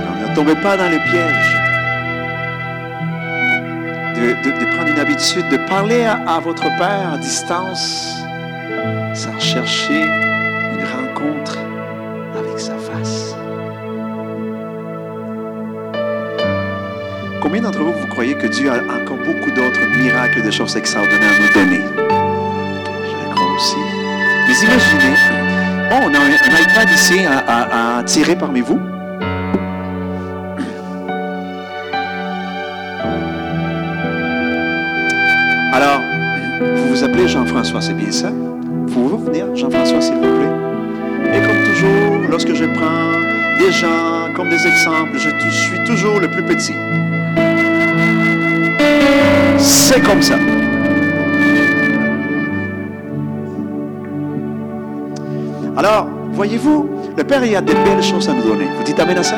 Alors, 0.01 0.28
ne 0.28 0.34
tombez 0.34 0.56
pas 0.56 0.76
dans 0.76 0.88
le 0.88 0.98
piège 1.10 1.56
de, 4.16 4.74
prendre 4.74 4.88
une 4.88 4.98
habitude 4.98 5.48
de 5.51 5.59
parler 5.68 6.05
à, 6.05 6.14
à 6.26 6.40
votre 6.40 6.64
Père 6.78 7.12
à 7.14 7.18
distance 7.18 8.16
sans 9.14 9.38
chercher 9.38 10.02
une 10.02 10.84
rencontre 10.84 11.59
avec 12.38 12.59
sa 12.59 12.76
face. 12.76 13.34
Combien 17.43 17.62
d'entre 17.62 17.82
vous, 17.82 17.93
vous 17.93 18.06
croyez 18.09 18.34
que 18.34 18.47
Dieu 18.47 18.70
a 18.70 18.78
encore 18.78 19.18
beaucoup 19.18 19.51
d'autres 19.51 19.86
miracles, 19.98 20.43
de 20.43 20.51
choses 20.51 20.76
extraordinaires 20.76 21.30
à 21.30 21.60
nous 21.60 21.64
donner? 21.64 22.05
Mais 24.47 24.55
imaginez, 24.55 25.16
bon, 25.90 25.97
on 26.05 26.14
a 26.14 26.18
un, 26.18 26.31
un 26.31 26.62
iPad 26.62 26.89
ici 26.94 27.20
à, 27.27 28.02
tirer 28.05 28.36
parmi 28.36 28.60
vous. 28.60 28.78
Alors, 35.73 36.01
vous 36.60 36.89
vous 36.89 37.05
appelez 37.05 37.28
Jean-François, 37.28 37.81
c'est 37.81 37.94
bien 37.94 38.12
ça? 38.12 38.31
Pouvez-vous 38.93 39.18
venir, 39.18 39.47
Jean-François, 39.55 40.01
s'il 40.01 40.14
vous 40.14 40.20
plaît? 40.20 41.35
Et 41.35 41.43
comme 41.43 41.64
toujours, 41.64 42.31
lorsque 42.31 42.55
je 42.55 42.64
prends 42.64 43.12
des 43.59 43.73
gens 43.73 44.32
comme 44.35 44.48
des 44.48 44.66
exemples, 44.66 45.18
je 45.18 45.51
suis 45.51 45.85
toujours 45.85 46.20
le 46.20 46.28
plus 46.28 46.44
petit. 46.44 46.74
C'est 49.59 50.02
comme 50.02 50.23
ça. 50.23 50.36
Alors, 55.88 56.08
voyez-vous, 56.32 57.12
le 57.16 57.22
Père, 57.22 57.44
y 57.46 57.54
a 57.54 57.60
des 57.60 57.72
belles 57.72 58.02
choses 58.02 58.28
à 58.28 58.32
nous 58.32 58.42
donner. 58.42 58.66
Vous 58.76 58.82
dites 58.82 58.98
Amen 58.98 59.18
à 59.18 59.22
ça? 59.22 59.36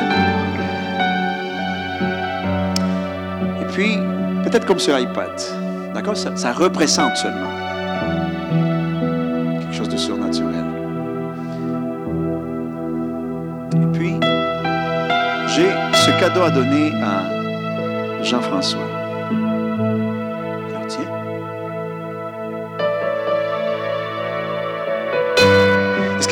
Et 3.61 3.65
puis, 3.65 3.99
peut-être 4.43 4.65
comme 4.65 4.79
sur 4.79 4.97
iPad. 4.97 5.29
D'accord? 5.93 6.17
Ça 6.17 6.51
représente 6.51 7.17
seulement 7.17 7.51
quelque 9.59 9.75
chose 9.75 9.89
de 9.89 9.97
surnaturel. 9.97 10.65
Et 13.75 13.85
puis, 13.95 14.15
j'ai 15.49 15.69
ce 15.93 16.19
cadeau 16.19 16.41
à 16.41 16.49
donner 16.49 16.93
à 17.03 18.23
Jean-François. 18.23 18.98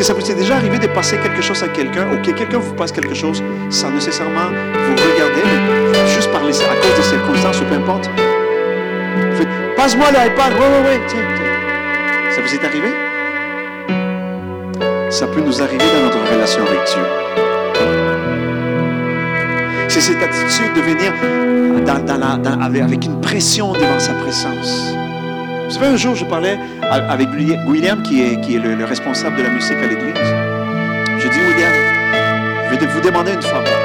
Ça 0.08 0.14
vous 0.14 0.32
est 0.32 0.36
déjà 0.36 0.56
arrivé 0.56 0.80
de 0.80 0.88
passer 0.88 1.18
quelque 1.18 1.42
chose 1.42 1.62
à 1.64 1.68
quelqu'un 1.68 2.08
ou 2.14 2.22
que 2.22 2.32
quelqu'un 2.32 2.60
vous 2.60 2.74
passe 2.76 2.94
quelque 2.94 3.14
chose 3.14 3.44
sans 3.70 3.92
nécessairement 3.92 4.52
vous 4.74 4.96
regarder, 4.96 5.42
mais 5.44 6.08
juste 6.08 6.30
à 6.34 6.40
cause 6.40 6.96
des 6.96 7.04
circonstances 7.04 7.60
ou 7.60 7.66
peu 7.66 7.76
importe? 7.76 8.10
Passe-moi 9.76 10.08
l'iPad, 10.12 10.54
oui, 10.58 10.66
oui, 10.66 10.80
oui, 10.86 11.00
tiens, 11.10 11.20
tiens. 11.36 12.32
Ça 12.32 12.42
vous 12.42 12.56
est 12.56 12.64
arrivé? 12.64 12.88
Ça 15.10 15.28
peut 15.28 15.42
nous 15.42 15.62
arriver 15.62 15.84
dans 15.94 16.04
notre 16.06 16.34
relation 16.34 16.62
avec 16.62 16.80
Dieu. 16.86 17.04
C'est 19.90 20.00
cette 20.00 20.24
attitude 20.24 20.74
de 20.74 20.82
venir 20.84 21.12
avec 22.82 23.06
une 23.06 23.20
pression 23.20 23.74
devant 23.74 24.00
sa 24.00 24.14
présence. 24.14 24.97
Vous 25.68 25.74
savez, 25.74 25.88
un 25.88 25.98
jour, 25.98 26.16
je 26.16 26.26
parlais 26.26 26.58
avec 26.90 27.30
Willi- 27.30 27.60
William, 27.68 28.02
qui 28.02 28.22
est, 28.22 28.40
qui 28.42 28.56
est 28.56 28.60
le, 28.60 28.76
le 28.76 28.86
responsable 28.86 29.38
de 29.38 29.44
la 29.44 29.50
musique 29.50 29.78
à 29.78 29.88
l'église. 29.88 30.14
Je 31.20 31.28
dis, 31.28 31.40
William, 31.40 31.74
je 32.72 32.78
vais 32.80 32.86
vous 32.86 33.02
demander 33.02 33.34
une 33.34 33.42
faveur. 33.42 33.82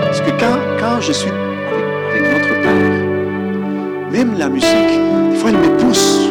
Parce 0.00 0.20
que 0.20 0.30
quand, 0.30 0.58
quand 0.80 1.00
je 1.00 1.12
suis 1.12 1.30
avec, 1.30 2.24
avec 2.24 2.32
notre 2.32 2.60
Père, 2.62 4.10
même 4.12 4.38
la 4.38 4.48
musique, 4.48 4.70
des 5.30 5.36
fois, 5.36 5.50
elle 5.50 5.58
me 5.58 5.76
pousse. 5.76 6.30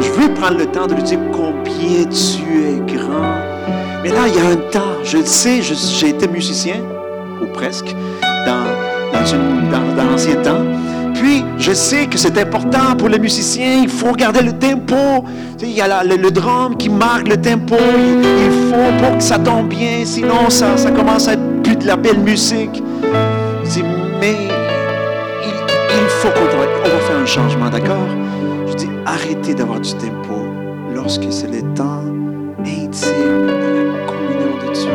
Je 0.00 0.10
veux 0.10 0.32
prendre 0.34 0.58
le 0.58 0.66
temps 0.66 0.86
de 0.86 0.94
lui 0.94 1.02
dire 1.02 1.18
combien 1.32 2.04
tu 2.04 2.42
es 2.60 2.94
grand. 2.96 3.34
Mais 4.04 4.10
là, 4.10 4.28
il 4.28 4.34
y 4.36 4.38
a 4.38 4.50
un 4.50 4.56
temps, 4.70 5.02
je 5.02 5.16
le 5.18 5.24
sais, 5.24 5.60
j'ai 5.62 6.08
été 6.10 6.28
musicien, 6.28 6.76
ou 7.42 7.46
presque, 7.46 7.94
dans, 8.46 8.64
dans, 9.18 9.26
une- 9.26 9.68
dans- 9.70 9.96
dans 9.96 10.10
l'ancien 10.10 10.36
temps. 10.36 10.62
Je 11.64 11.72
sais 11.72 12.06
que 12.06 12.18
c'est 12.18 12.36
important 12.36 12.94
pour 12.98 13.08
les 13.08 13.18
musiciens, 13.18 13.80
il 13.82 13.88
faut 13.88 14.12
regarder 14.12 14.42
le 14.42 14.52
tempo. 14.52 15.24
Il 15.60 15.70
y 15.70 15.80
a 15.80 16.04
le, 16.04 16.16
le 16.16 16.30
drum 16.30 16.76
qui 16.76 16.90
marque 16.90 17.26
le 17.26 17.40
tempo, 17.40 17.74
il, 17.78 18.50
faut 18.70 19.02
pour 19.02 19.16
que 19.16 19.22
ça 19.22 19.38
tombe 19.38 19.68
bien, 19.68 20.04
sinon 20.04 20.50
ça, 20.50 20.76
ça 20.76 20.90
commence 20.90 21.26
à 21.26 21.32
être 21.32 21.62
plus 21.62 21.76
de 21.76 21.86
la 21.86 21.96
belle 21.96 22.20
musique. 22.20 22.82
Je 23.64 23.70
dis, 23.70 23.82
mais 24.20 24.36
il, 25.42 26.08
faut 26.20 26.28
qu'on 26.28 26.44
va, 26.44 26.66
va 26.66 27.00
faire 27.00 27.16
un 27.16 27.26
changement, 27.26 27.70
d'accord? 27.70 28.08
Je 28.68 28.74
dis, 28.74 28.90
arrêtez 29.06 29.54
d'avoir 29.54 29.80
du 29.80 29.94
tempo 29.94 30.34
lorsque 30.94 31.32
c'est 31.32 31.50
le 31.50 31.62
temps 31.74 32.02
intime 32.60 33.46
de 33.46 33.90
la 33.90 34.06
communion 34.06 34.68
de 34.68 34.74
Dieu. 34.74 34.90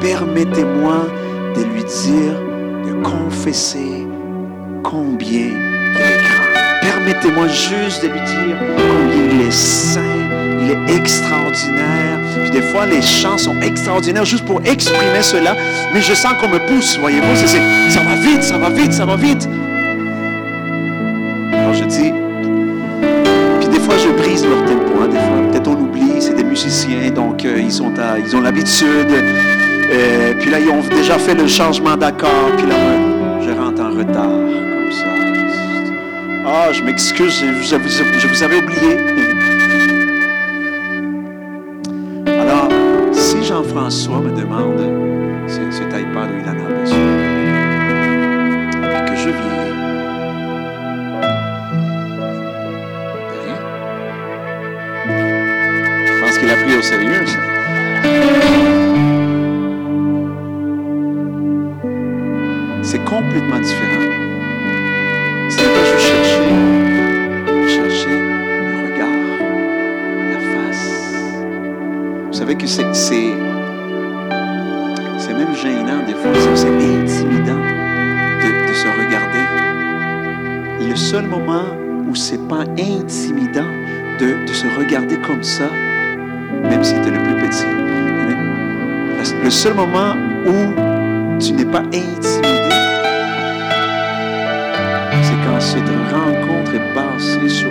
Permettez-moi 0.00 1.06
de 1.54 1.62
lui 1.64 1.84
dire, 1.84 2.32
de 2.86 3.02
confesser 3.02 4.01
combien 4.92 5.48
il 5.48 6.00
est 6.00 6.22
grand. 6.22 6.82
Permettez-moi 6.82 7.48
juste 7.48 8.02
de 8.02 8.08
lui 8.08 8.20
dire 8.20 8.56
combien 8.76 9.24
il 9.32 9.40
est 9.46 9.50
saint, 9.52 10.00
il 10.62 10.70
est 10.70 10.96
extraordinaire. 10.96 12.18
Puis 12.42 12.50
des 12.50 12.62
fois, 12.62 12.84
les 12.86 13.00
chants 13.00 13.38
sont 13.38 13.58
extraordinaires 13.62 14.24
juste 14.26 14.44
pour 14.44 14.60
exprimer 14.64 15.22
cela, 15.22 15.56
mais 15.94 16.00
je 16.02 16.12
sens 16.12 16.34
qu'on 16.40 16.48
me 16.48 16.58
pousse, 16.66 16.98
voyez-vous, 16.98 17.36
c'est- 17.36 17.90
ça 17.90 18.00
va 18.00 18.14
vite, 18.16 18.42
ça 18.42 18.58
va 18.58 18.68
vite, 18.68 18.92
ça 18.92 19.06
va 19.06 19.16
vite. 19.16 19.48
Alors 21.54 21.74
je 21.74 21.84
dis, 21.84 22.12
puis 23.60 23.68
des 23.68 23.80
fois 23.80 23.94
je 23.96 24.08
brise 24.22 24.44
leur 24.46 24.62
tempo, 24.64 25.06
des 25.10 25.16
fois. 25.18 25.36
Peut-être 25.50 25.68
on 25.68 25.74
oublie, 25.80 26.20
c'est 26.20 26.34
des 26.36 26.44
musiciens, 26.44 27.10
donc 27.14 27.44
euh, 27.46 27.58
ils, 27.58 27.72
sont 27.72 27.92
à- 27.98 28.18
ils 28.18 28.36
ont 28.36 28.40
l'habitude. 28.42 29.08
Euh, 29.94 30.34
puis 30.40 30.50
là, 30.50 30.58
ils 30.58 30.68
ont 30.70 30.82
déjà 30.94 31.18
fait 31.18 31.34
le 31.34 31.46
changement 31.46 31.96
d'accord, 31.96 32.50
puis 32.56 32.66
là, 32.66 32.74
je 33.44 33.50
rentre 33.50 33.82
en 33.82 33.90
retard, 33.90 34.40
Ah, 36.44 36.72
je 36.72 36.82
m'excuse, 36.82 37.40
je, 37.40 37.46
vous- 37.46 37.62
avais 38.42 38.56
oublié. 38.56 38.98
Alors, 42.26 42.68
si 43.12 43.42
Jean-François 43.44 44.20
me 44.20 44.30
demande 44.30 44.80
ce- 45.48 45.70
cet 45.70 45.88
iPad 45.88 46.30
où 46.30 46.38
il 46.42 46.48
en 46.48 46.52
a 46.52 46.80
besoin, 46.80 46.98
que 49.06 49.16
je 49.16 49.28
viens, 49.28 49.62
qu'il 56.38 56.50
a 56.50 56.56
pris 56.56 56.76
au 56.76 56.82
sérieux. 56.82 57.24
C'est 62.82 63.04
complètement 63.04 63.60
différent. 63.60 64.11
Que 72.56 72.66
c'est, 72.66 72.94
c'est, 72.94 73.34
même 75.32 75.54
gênant 75.54 76.04
des 76.06 76.14
fois, 76.14 76.32
c'est, 76.54 76.68
intimidant 76.68 77.62
de, 78.42 78.68
de 78.68 78.74
se 78.74 78.88
regarder. 78.88 79.38
Le 80.88 80.96
seul 80.96 81.26
moment 81.26 81.64
où 82.08 82.14
c'est 82.14 82.48
pas 82.48 82.64
intimidant 82.78 83.70
de, 84.20 84.46
de 84.46 84.52
se 84.52 84.66
regarder 84.78 85.16
comme 85.18 85.42
ça, 85.42 85.70
même 86.62 86.84
si 86.84 86.94
tu 86.94 87.08
es 87.08 87.10
le 87.10 87.22
plus 87.22 87.48
petit, 87.48 87.66
le 89.42 89.50
seul 89.50 89.74
moment 89.74 90.14
où 90.46 91.38
tu 91.38 91.52
n'es 91.52 91.64
pas 91.64 91.80
intimidé, 91.80 92.74
c'est 95.22 95.38
quand 95.46 95.60
cette 95.60 95.88
rencontre 96.12 96.74
est 96.74 96.94
basée 96.94 97.48
sur 97.48 97.70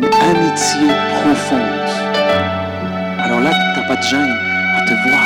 une 0.00 0.06
amitié 0.06 0.88
profonde. 1.22 1.60
Alors 3.18 3.40
là, 3.40 3.50
tu 3.50 3.80
n'as 3.80 3.86
pas 3.86 3.96
de 3.96 4.02
gêne 4.02 4.34
à 4.76 4.80
te 4.82 4.94
voir 5.08 5.22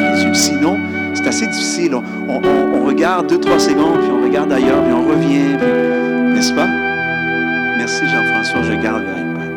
dans 0.00 0.14
les 0.14 0.24
yeux. 0.24 0.34
Sinon, 0.34 0.78
c'est 1.14 1.26
assez 1.26 1.46
difficile. 1.46 1.94
On, 1.94 2.40
regarde 2.86 3.28
deux, 3.28 3.38
trois 3.38 3.58
secondes, 3.58 4.00
puis 4.00 4.10
on 4.10 4.24
regarde 4.24 4.52
ailleurs, 4.52 4.82
puis 4.82 4.92
on 4.92 5.08
revient, 5.08 5.56
n'est-ce 6.34 6.52
pas? 6.52 6.66
Merci 7.76 8.06
Jean-François, 8.06 8.62
je 8.62 8.72
garde 8.82 9.02
l'iPad. 9.02 9.52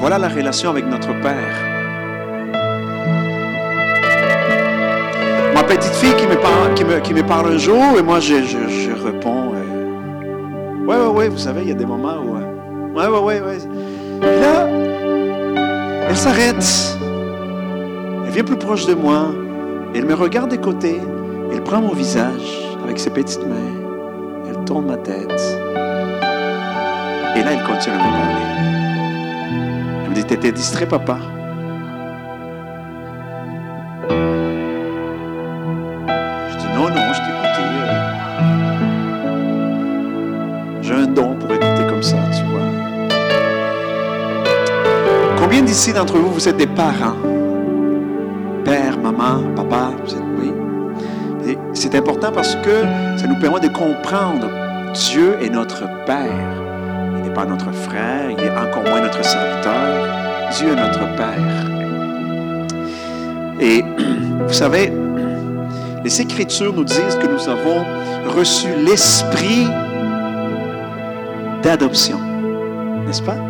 Voilà 0.00 0.18
la 0.18 0.28
relation 0.28 0.70
avec 0.70 0.86
notre 0.86 1.12
Père. 1.20 1.56
Ma 5.54 5.62
petite 5.62 5.94
fille 5.94 6.14
qui 6.16 6.26
me 6.26 6.36
parle, 6.36 6.74
qui 7.02 7.14
me, 7.14 7.22
parle 7.22 7.52
un 7.54 7.58
jour, 7.58 7.96
et 7.98 8.02
moi 8.02 8.18
je, 8.18 8.42
je, 8.42 8.68
je 8.68 8.88
Ouais, 10.88 10.96
ouais, 10.96 11.06
ouais, 11.08 11.28
vous 11.28 11.36
savez, 11.36 11.60
il 11.64 11.68
y 11.68 11.70
a 11.70 11.74
des 11.74 11.84
moments 11.84 12.16
où. 12.16 12.34
euh, 12.34 12.88
ouais, 12.94 13.06
ouais, 13.08 13.20
ouais, 13.20 13.40
ouais. 13.42 13.58
Puis 14.22 14.40
là, 14.40 14.66
elle 16.08 16.16
s'arrête. 16.16 16.96
Elle 18.24 18.32
vient 18.32 18.42
plus 18.42 18.56
proche 18.56 18.86
de 18.86 18.94
moi. 18.94 19.26
Elle 19.94 20.06
me 20.06 20.14
regarde 20.14 20.48
des 20.48 20.56
côtés. 20.56 20.98
Elle 21.52 21.62
prend 21.62 21.82
mon 21.82 21.92
visage 21.92 22.74
avec 22.82 22.98
ses 22.98 23.10
petites 23.10 23.46
mains. 23.46 24.48
Elle 24.48 24.64
tourne 24.64 24.86
ma 24.86 24.96
tête. 24.96 25.30
Et 27.36 27.42
là, 27.42 27.52
elle 27.52 27.64
continue 27.64 27.94
à 27.94 27.98
me 27.98 28.02
parler. 28.02 28.46
Elle 30.04 30.10
me 30.10 30.14
dit 30.14 30.24
T'étais 30.24 30.52
distrait, 30.52 30.86
papa 30.86 31.18
D'ici 45.78 45.92
d'entre 45.92 46.18
vous, 46.18 46.32
vous 46.32 46.48
êtes 46.48 46.56
des 46.56 46.66
parents 46.66 47.14
Père, 48.64 48.98
maman, 48.98 49.44
papa, 49.54 49.92
vous 50.04 50.12
êtes, 50.12 50.24
oui. 50.40 50.52
Et 51.46 51.56
c'est 51.72 51.94
important 51.94 52.32
parce 52.32 52.56
que 52.56 52.82
ça 53.16 53.28
nous 53.28 53.38
permet 53.38 53.60
de 53.60 53.68
comprendre 53.68 54.48
Dieu 54.92 55.38
est 55.40 55.48
notre 55.48 55.84
Père. 56.04 56.50
Il 57.18 57.22
n'est 57.22 57.32
pas 57.32 57.44
notre 57.44 57.70
frère, 57.70 58.28
il 58.28 58.40
est 58.40 58.50
encore 58.50 58.82
moins 58.90 59.02
notre 59.02 59.24
serviteur. 59.24 60.48
Dieu 60.50 60.72
est 60.72 60.74
notre 60.74 61.14
Père. 61.14 61.70
Et 63.60 63.84
vous 64.48 64.52
savez, 64.52 64.92
les 66.02 66.20
Écritures 66.20 66.72
nous 66.74 66.82
disent 66.82 67.16
que 67.22 67.28
nous 67.28 67.48
avons 67.48 67.84
reçu 68.36 68.66
l'esprit 68.84 69.68
d'adoption. 71.62 72.18
N'est-ce 73.06 73.22
pas? 73.22 73.47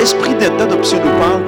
L'esprit 0.00 0.34
d'adoption 0.34 0.96
nous 0.96 1.10
parle 1.20 1.42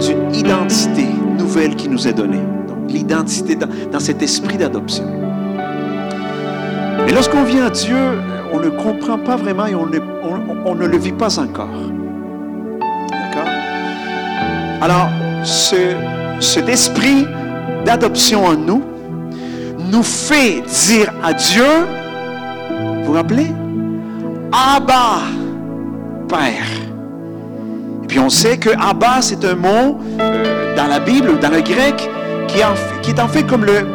d'une 0.00 0.34
identité 0.34 1.06
nouvelle 1.38 1.76
qui 1.76 1.88
nous 1.88 2.08
est 2.08 2.12
donnée. 2.12 2.40
Donc, 2.66 2.90
l'identité 2.90 3.54
dans, 3.54 4.00
cet 4.00 4.20
esprit 4.22 4.56
d'adoption. 4.56 5.04
Et 7.06 7.12
lorsqu'on 7.12 7.44
vient 7.44 7.66
à 7.66 7.70
Dieu, 7.70 7.96
on 8.52 8.58
ne 8.58 8.70
comprend 8.70 9.18
pas 9.18 9.36
vraiment 9.36 9.66
et 9.66 9.76
on 9.76 9.86
ne, 9.86 9.98
on- 10.00 10.56
on 10.66 10.74
ne 10.74 10.86
le 10.86 10.98
vit 10.98 11.12
pas 11.12 11.38
encore. 11.38 11.68
D'accord? 13.08 13.48
Alors, 14.80 15.08
ce, 15.44 15.76
cet 16.40 16.68
esprit 16.68 17.24
d'adoption 17.84 18.44
en 18.44 18.56
nous 18.56 18.82
nous 19.92 20.02
fait 20.02 20.60
dire 20.88 21.12
à 21.22 21.32
Dieu, 21.34 21.64
vous 22.68 23.04
vous 23.04 23.12
rappelez? 23.12 23.46
Abba, 24.50 25.20
Père. 26.28 26.66
Puis 28.12 28.20
on 28.20 28.28
sait 28.28 28.58
que 28.58 28.68
Abba, 28.78 29.22
c'est 29.22 29.42
un 29.42 29.54
mot 29.54 29.98
euh, 30.20 30.76
dans 30.76 30.86
la 30.86 31.00
Bible, 31.00 31.38
dans 31.40 31.48
le 31.48 31.62
grec, 31.62 32.10
qui 32.46 32.58
est 32.58 33.18
en 33.18 33.26
fait, 33.26 33.42
comme 33.44 33.64
le... 33.64 33.86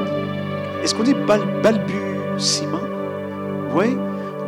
Est-ce 0.83 0.95
qu'on 0.95 1.03
dit 1.03 1.13
bal- 1.13 1.61
balbutiement? 1.61 2.79
Oui? 3.75 3.95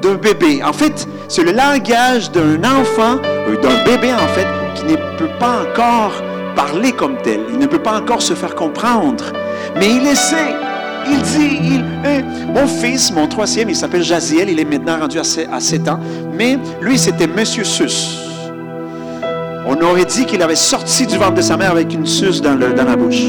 D'un 0.02 0.16
bébé. 0.16 0.64
En 0.64 0.74
fait, 0.74 1.08
c'est 1.28 1.44
le 1.44 1.52
langage 1.52 2.32
d'un 2.32 2.58
enfant, 2.64 3.18
euh, 3.24 3.62
d'un 3.62 3.84
bébé 3.86 4.12
en 4.12 4.28
fait, 4.30 4.48
qui 4.74 4.86
ne 4.86 4.96
peut 5.20 5.30
pas 5.40 5.62
encore 5.70 6.14
parler 6.56 6.92
comme 6.92 7.18
tel. 7.22 7.42
Il 7.54 7.60
ne 7.60 7.68
peut 7.68 7.78
pas 7.78 8.00
encore 8.00 8.24
se 8.24 8.34
faire 8.34 8.56
comprendre. 8.56 9.24
Mais 9.76 9.92
il 9.94 10.08
essaie. 10.08 10.56
Il 11.08 11.22
dit, 11.22 11.60
il, 11.62 11.86
hein, 12.08 12.24
mon 12.56 12.66
fils, 12.66 13.12
mon 13.14 13.28
troisième, 13.28 13.70
il 13.70 13.76
s'appelle 13.76 14.02
Jaziel, 14.04 14.50
il 14.50 14.60
est 14.60 14.66
maintenant 14.66 14.98
rendu 15.02 15.20
à 15.20 15.24
7 15.60 15.88
ans, 15.90 16.00
mais 16.34 16.58
lui, 16.82 16.98
c'était 16.98 17.28
Monsieur 17.28 17.64
Sus. 17.64 18.29
Aurait 19.90 20.06
dit 20.06 20.26
qu'il 20.26 20.42
avait 20.44 20.56
sorti 20.56 21.08
du 21.08 21.18
ventre 21.18 21.34
de 21.36 21.42
sa 21.42 21.58
mère 21.58 21.72
avec 21.72 21.92
une 21.94 22.06
suce 22.06 22.42
dans, 22.42 22.54
le- 22.54 22.74
dans 22.74 22.84
la 22.84 22.96
bouche. 22.96 23.24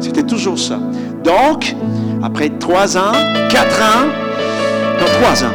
C'était 0.00 0.22
toujours 0.22 0.58
ça. 0.58 0.78
Donc, 1.22 1.74
après 2.22 2.48
trois 2.48 2.96
ans, 2.96 3.12
quatre 3.50 3.80
ans, 3.82 4.06
non, 4.98 5.06
trois 5.20 5.44
ans, 5.44 5.52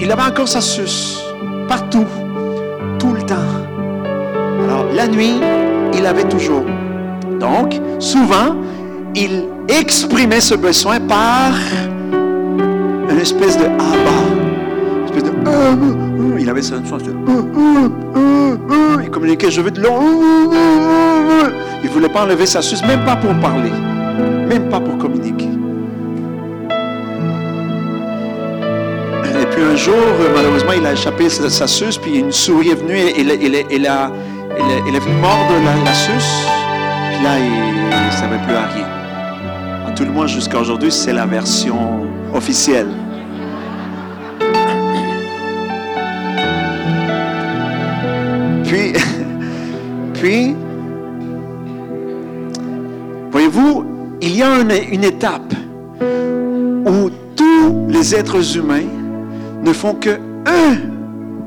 il 0.00 0.10
avait 0.10 0.22
encore 0.22 0.48
sa 0.48 0.60
suce. 0.62 1.18
Partout. 1.68 2.06
Tout 2.98 3.12
le 3.12 3.22
temps. 3.22 3.34
Alors, 4.64 4.86
la 4.94 5.06
nuit, 5.08 5.34
il 5.92 6.06
avait 6.06 6.24
toujours. 6.24 6.64
Donc, 7.38 7.78
souvent, 7.98 8.56
il 9.14 9.44
exprimait 9.68 10.40
ce 10.40 10.54
besoin 10.54 11.00
par 11.00 11.52
une 13.10 13.18
espèce 13.20 13.58
de 13.58 13.64
abba. 13.64 14.18
Une 15.00 15.04
espèce 15.04 15.22
de. 15.24 16.07
Il 16.38 16.48
avait 16.50 16.60
une 16.68 16.86
sorte 16.86 17.04
de. 17.04 17.10
euh, 17.10 17.42
euh, 17.56 17.88
euh. 18.70 19.02
Il 19.02 19.10
communiquait, 19.10 19.50
je 19.50 19.60
veux 19.60 19.70
de 19.70 19.80
l'eau. 19.80 19.92
Il 21.82 21.88
ne 21.88 21.92
voulait 21.94 22.08
pas 22.08 22.22
enlever 22.24 22.46
sa 22.46 22.60
suce, 22.62 22.82
même 22.84 23.04
pas 23.04 23.16
pour 23.16 23.34
parler. 23.34 23.70
Même 24.48 24.68
pas 24.68 24.80
pour 24.80 24.98
communiquer. 24.98 25.48
Et 29.40 29.46
puis 29.46 29.62
un 29.62 29.76
jour, 29.76 29.94
malheureusement, 30.34 30.72
il 30.76 30.84
a 30.86 30.92
échappé 30.92 31.28
sa, 31.28 31.66
suce, 31.66 31.96
puis 31.98 32.18
une 32.18 32.32
souris 32.32 32.70
est 32.70 32.74
venue 32.74 32.96
et 32.96 33.20
elle- 33.20 33.30
elle 33.70 33.86
a, 33.86 34.10
elle, 34.86 34.94
est- 34.94 34.98
venue 35.00 35.20
mordre 35.20 35.54
la, 35.64 35.84
la 35.84 35.94
suce. 35.94 36.46
Puis 37.12 37.24
là, 37.24 37.38
il 37.38 38.06
ne 38.06 38.10
savait 38.12 38.38
plus 38.46 38.54
à 38.54 38.66
rien. 38.74 38.86
À 39.86 39.90
tout 39.92 40.04
le 40.04 40.10
moins, 40.10 40.26
jusqu'à 40.26 40.58
aujourd'hui, 40.58 40.90
c'est 40.90 41.12
la 41.12 41.26
version 41.26 42.06
officielle. 42.34 42.88
Puis, 50.20 50.54
voyez-vous, 53.30 53.84
il 54.20 54.36
y 54.36 54.42
a 54.42 54.58
une, 54.60 55.04
étape 55.04 55.54
où 56.00 57.10
tous 57.36 57.86
les 57.88 58.14
êtres 58.16 58.56
humains 58.56 58.86
ne 59.62 59.72
font 59.72 59.94
que 59.94 60.18
un, 60.46 60.72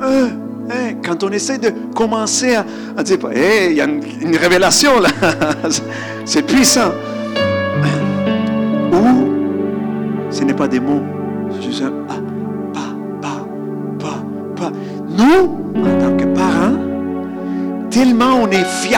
un, 0.02 0.26
un. 0.70 0.94
Quand 1.04 1.22
on 1.24 1.32
essaie 1.32 1.58
de 1.58 1.72
commencer 1.94 2.56
à, 2.56 3.04
dire, 3.04 3.18
Hey, 3.34 3.72
il 3.72 3.78
y 3.78 3.82
a 3.82 3.86
une, 3.86 4.36
révélation 4.38 5.02
là, 5.02 5.10
c'est 6.26 6.44
puissant. 6.44 6.92
Ou 8.94 10.30
ce 10.30 10.44
n'est 10.44 10.54
pas 10.54 10.70
des 10.70 10.80
mots, 10.80 11.02
c'est 11.56 11.64
juste 11.64 11.84
un 11.84 11.92
ah, 12.10 12.20
pa, 12.74 12.80
pa, 13.22 13.46
pa, 14.00 14.16
pa. 14.56 14.72
Nous, 15.10 15.61
on 18.20 18.50
est 18.50 18.66
fiers, 18.82 18.96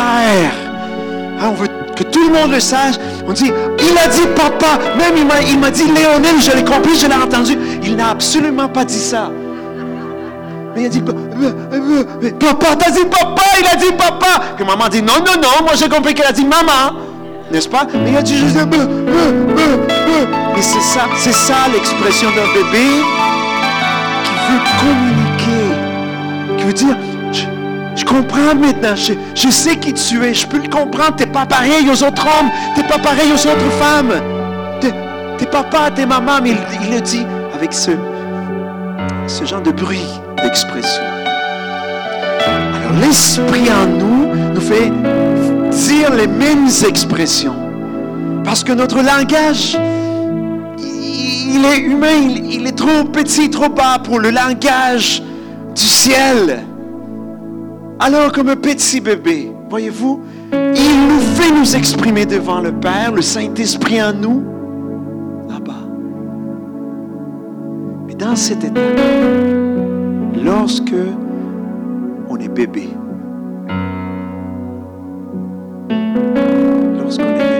hein, 1.40 1.50
on 1.50 1.54
veut 1.54 1.68
que 1.96 2.04
tout 2.04 2.28
le 2.28 2.34
monde 2.34 2.52
le 2.52 2.60
sache. 2.60 2.96
On 3.28 3.34
dit, 3.34 3.52
il 3.80 3.98
a 3.98 4.08
dit 4.08 4.28
papa, 4.36 4.80
même 4.98 5.16
il 5.18 5.60
m'a, 5.60 5.70
dit 5.70 5.86
Léonel, 5.86 6.42
je 6.42 6.52
l'ai 6.56 6.64
compris, 6.64 6.98
je 6.98 7.08
l'ai 7.08 7.16
entendu. 7.16 7.58
Il 7.84 7.96
n'a 7.96 8.10
absolument 8.10 8.68
pas 8.68 8.86
dit 8.86 9.00
ça. 9.00 9.32
Mais 10.76 10.82
il 10.82 10.86
a 10.88 10.90
dit, 10.90 11.04
euh, 11.08 11.52
euh, 11.74 12.04
euh, 12.24 12.32
papa, 12.40 12.76
t'as 12.78 12.92
dit 12.92 13.06
papa, 13.06 13.44
il 13.60 13.68
a 13.68 13.76
dit 13.76 13.92
papa. 13.98 14.42
Que 14.58 14.64
maman 14.64 14.90
dit, 14.90 15.02
non, 15.02 15.20
non, 15.20 15.40
non, 15.42 15.64
moi 15.64 15.74
j'ai 15.76 15.90
compris 15.90 16.14
qu'elle 16.14 16.28
a 16.28 16.32
dit 16.32 16.46
maman. 16.46 17.00
N'est-ce 17.52 17.70
pas? 17.70 17.86
Mais 17.94 18.12
il 18.12 18.18
a 18.18 18.22
dit, 18.22 18.36
euh. 18.58 18.66
Mais 20.56 20.62
c'est 20.62 20.82
ça, 20.82 21.02
c'est 21.18 21.34
ça 21.34 21.56
l'expression 21.72 22.30
d'un 22.30 22.54
bébé 22.54 22.86
qui 24.24 24.34
veut 24.50 24.64
communiquer, 24.80 26.58
qui 26.58 26.64
veut 26.64 26.74
dire, 26.74 26.96
comprends 28.14 28.56
maintenant, 28.56 28.96
je, 28.96 29.50
sais 29.50 29.76
qui 29.78 29.94
tu 29.94 30.24
es, 30.24 30.34
je 30.34 30.46
peux 30.46 30.60
le 30.62 30.70
comprendre, 30.70 31.16
t'es 31.16 31.26
pas 31.26 31.46
pareil 31.46 31.90
aux 31.90 32.04
autres 32.04 32.28
hommes, 32.28 32.50
t'es 32.76 32.84
pas 32.84 33.00
pareil 33.00 33.32
aux 33.32 33.48
autres 33.48 33.72
femmes, 33.80 34.14
t'es, 34.80 35.46
papa, 35.48 35.90
t'es 35.96 36.06
maman, 36.06 36.40
mais 36.42 36.52
il, 36.82 36.94
le 36.94 37.02
dit 37.02 37.26
avec 37.56 37.74
ce, 37.74 37.92
ce 39.28 39.46
genre 39.46 39.62
de 39.62 39.72
bruit 39.72 40.06
d'expression. 40.44 41.04
Alors 42.46 43.00
l'esprit 43.02 43.68
en 43.72 43.88
nous 43.88 44.28
nous 44.54 44.62
fait 44.62 44.92
dire 45.72 46.14
les 46.14 46.28
mêmes 46.28 46.70
expressions, 46.88 47.56
parce 48.44 48.64
que 48.64 48.74
notre 48.74 48.98
langage 48.98 49.76
il 50.78 51.66
est 51.66 51.80
humain, 51.80 52.30
il 52.46 52.68
est 52.68 52.78
trop 52.78 53.04
petit, 53.06 53.50
trop 53.50 53.70
bas 53.70 53.98
pour 54.04 54.20
le 54.20 54.30
langage 54.30 55.22
du 55.76 55.84
ciel 55.84 56.64
alors 58.00 58.32
comme 58.32 58.50
un 58.50 58.56
petit 58.56 59.00
bébé. 59.00 59.52
Voyez-vous, 59.70 60.22
il 60.52 61.08
nous 61.08 61.20
fait 61.20 61.52
nous 61.52 61.76
exprimer 61.76 62.26
devant 62.26 62.62
le 62.62 62.72
Père, 62.72 63.12
le 63.12 63.22
Saint-Esprit 63.22 64.02
en 64.02 64.14
nous, 64.14 64.44
là-bas. 65.50 65.88
Mais 68.08 68.16
dans 68.16 68.36
cet 68.36 68.64
état, 68.64 68.82
lorsque 70.44 70.94
on 72.30 72.38
est 72.38 72.50
bébé, 72.50 72.90
lorsqu'on 77.00 77.24
est 77.24 77.53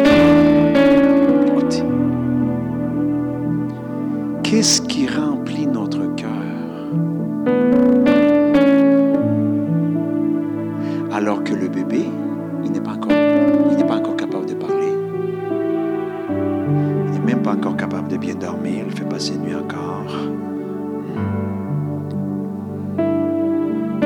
de 18.14 18.18
bien 18.18 18.36
dormir. 18.36 18.86
Il 18.88 18.96
fait 18.96 19.06
passer 19.06 19.36
nuit 19.38 19.56
encore. 19.56 20.14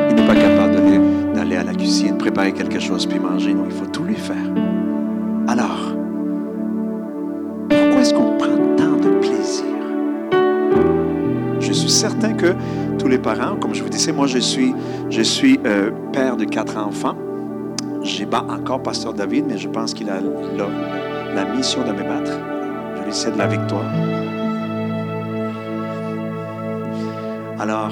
Il 0.09 0.15
n'est 0.15 0.27
pas 0.27 0.35
capable 0.35 0.75
d'aller, 1.33 1.57
à 1.57 1.63
la 1.63 1.73
cuisine, 1.73 2.17
préparer 2.17 2.53
quelque 2.53 2.79
chose 2.79 3.05
puis 3.05 3.19
manger. 3.19 3.53
Non, 3.53 3.65
il 3.65 3.71
faut 3.71 3.85
tout 3.85 4.03
lui 4.03 4.15
faire. 4.15 4.35
Alors, 5.47 5.93
pourquoi 7.69 8.01
est-ce 8.01 8.13
qu'on 8.13 8.37
prend 8.37 8.57
tant 8.77 8.95
de 8.95 9.19
plaisir? 9.19 9.65
Je 11.59 11.73
suis 11.73 11.89
certain 11.89 12.33
que 12.33 12.53
tous 12.97 13.07
les 13.07 13.19
parents, 13.19 13.57
comme 13.57 13.75
je 13.75 13.83
vous 13.83 13.89
disais, 13.89 14.13
moi 14.13 14.27
je 14.27 14.39
suis, 14.39 14.73
je 15.09 15.21
suis 15.21 15.59
euh, 15.65 15.91
père 16.13 16.37
de 16.37 16.45
quatre 16.45 16.77
enfants. 16.77 17.15
Je 18.03 18.19
n'ai 18.19 18.25
pas 18.25 18.45
encore 18.49 18.81
pasteur 18.81 19.13
David, 19.13 19.45
mais 19.47 19.57
je 19.57 19.67
pense 19.67 19.93
qu'il 19.93 20.09
a 20.09 20.19
la 21.35 21.45
mission 21.55 21.81
de 21.83 21.91
me 21.91 22.03
battre. 22.03 22.56
Lui 23.07 23.13
cède 23.13 23.37
la 23.37 23.47
victoire. 23.47 23.85
Alors, 27.57 27.91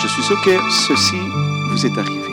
je 0.00 0.08
suis 0.08 0.22
sûr 0.22 0.40
que 0.40 0.52
ceci 0.70 1.20
vous 1.68 1.84
est 1.84 1.98
arrivé. 1.98 2.32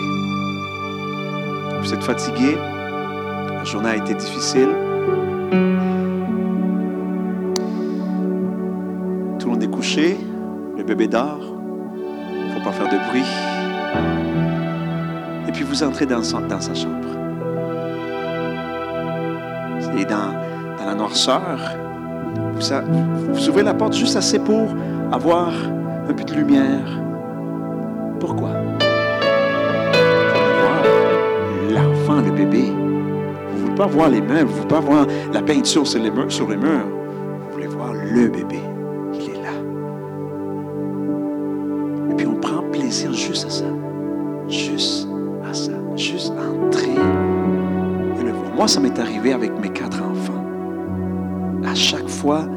Vous 1.81 1.93
êtes 1.93 2.03
fatigué, 2.03 2.55
la 2.55 3.65
journée 3.65 3.89
a 3.89 3.95
été 3.97 4.13
difficile. 4.13 4.69
Tout 9.37 9.47
le 9.47 9.51
monde 9.51 9.63
est 9.63 9.69
couché, 9.69 10.17
le 10.77 10.83
bébé 10.85 11.09
dort, 11.09 11.41
il 12.31 12.47
ne 12.47 12.53
faut 12.53 12.63
pas 12.63 12.71
faire 12.71 12.87
de 12.87 12.97
bruit. 13.09 13.25
Et 15.49 15.51
puis 15.51 15.65
vous 15.65 15.83
entrez 15.83 16.05
dans, 16.05 16.21
dans 16.21 16.61
sa 16.61 16.73
chambre. 16.73 17.09
Et 19.97 20.05
dans, 20.05 20.40
noirceur, 21.01 21.57
vous, 23.29 23.49
ouvrez 23.49 23.63
la 23.63 23.73
porte 23.73 23.93
juste 23.93 24.15
assez 24.15 24.37
pour 24.37 24.67
avoir 25.11 25.51
un 26.07 26.13
peu 26.13 26.23
de 26.23 26.33
lumière. 26.33 27.01
Pourquoi? 28.19 28.51
Pour 30.31 30.43
voir 30.59 30.83
l'enfant, 31.71 32.21
le 32.21 32.31
bébé. 32.31 32.65
Vous 32.65 33.57
ne 33.57 33.63
voulez 33.63 33.75
pas 33.75 33.87
voir 33.87 34.09
les 34.09 34.21
meubles, 34.21 34.49
vous 34.49 34.57
ne 34.57 34.61
voulez 34.61 34.67
pas 34.67 34.79
voir 34.79 35.07
la 35.33 35.41
peinture 35.41 35.87
sur 35.87 36.01
les 36.01 36.11
murs. 36.11 36.31
Sur 36.31 36.47
les 36.47 36.57
murs. 36.57 36.85
Vous 37.47 37.53
voulez 37.53 37.67
voir 37.67 37.93
le 37.93 38.27
bébé. 38.27 38.59
Il 39.15 39.21
est 39.21 39.41
là. 39.41 39.53
Et 42.11 42.13
puis 42.13 42.27
on 42.27 42.35
prend 42.35 42.61
plaisir 42.71 43.11
juste 43.11 43.47
à 43.47 43.49
ça. 43.49 43.65
Juste 44.47 45.07
à 45.49 45.53
ça. 45.53 45.71
Juste 45.95 46.31
entrer 46.31 46.91
et 48.19 48.23
le 48.23 48.31
voir. 48.31 48.55
Moi, 48.55 48.67
ça 48.67 48.79
m'est 48.79 48.99
arrivé 48.99 49.33
avec 49.33 49.51
mes. 49.59 49.71
À 52.23 52.50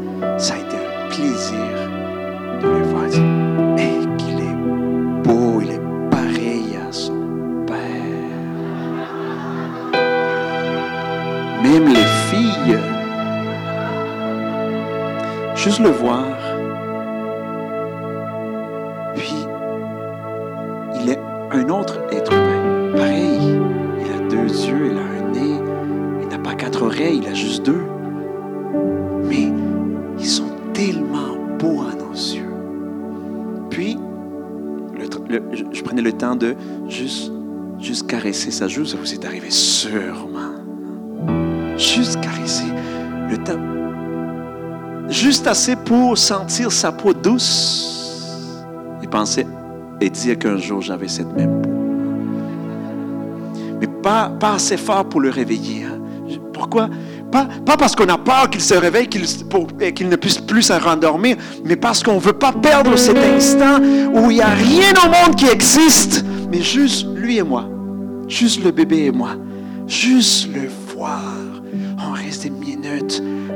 Juste 45.09 45.47
assez 45.47 45.77
pour 45.77 46.17
sentir 46.17 46.73
sa 46.73 46.93
peau 46.93 47.13
douce. 47.13 48.63
Et 49.03 49.07
penser 49.07 49.47
et 50.01 50.11
dire 50.11 50.39
qu'un 50.39 50.57
jour 50.57 50.81
j'avais 50.81 51.09
cette 51.09 51.33
même 51.37 51.63
peau. 51.63 51.71
Mais 53.81 53.87
pas, 53.87 54.33
assez 54.43 54.77
fort 54.77 55.05
pour 55.09 55.21
le 55.21 55.31
réveiller. 55.31 55.85
hein. 55.85 55.99
Pourquoi? 56.53 56.89
Pas, 57.31 57.49
parce 57.77 57.97
qu'on 57.97 58.09
a 58.09 58.17
peur 58.17 58.49
qu'il 58.49 58.61
se 58.61 58.75
réveille, 58.75 59.09
qu'il 59.09 60.09
ne 60.09 60.17
puisse 60.17 60.39
plus 60.39 60.63
se 60.63 60.73
rendormir, 60.73 61.37
mais 61.65 61.75
parce 61.75 62.01
qu'on 62.03 62.15
ne 62.15 62.21
veut 62.21 62.33
pas 62.33 62.53
perdre 62.53 62.97
cet 62.97 63.19
instant 63.19 63.81
où 64.15 64.31
il 64.31 64.37
n'y 64.37 64.41
a 64.41 64.51
rien 64.51 64.93
au 65.05 65.09
monde 65.09 65.35
qui 65.37 65.47
existe, 65.47 66.25
mais 66.51 66.63
juste 66.63 67.07
lui 67.17 67.39
et 67.39 67.43
moi. 67.43 67.69
Juste 68.29 68.63
le 68.65 68.71
bébé 68.71 69.07
et 69.07 69.11
moi. 69.11 69.31
Juste 69.89 70.49
le 70.55 70.69
voir. 70.95 71.21
On 72.09 72.13
reste 72.13 72.45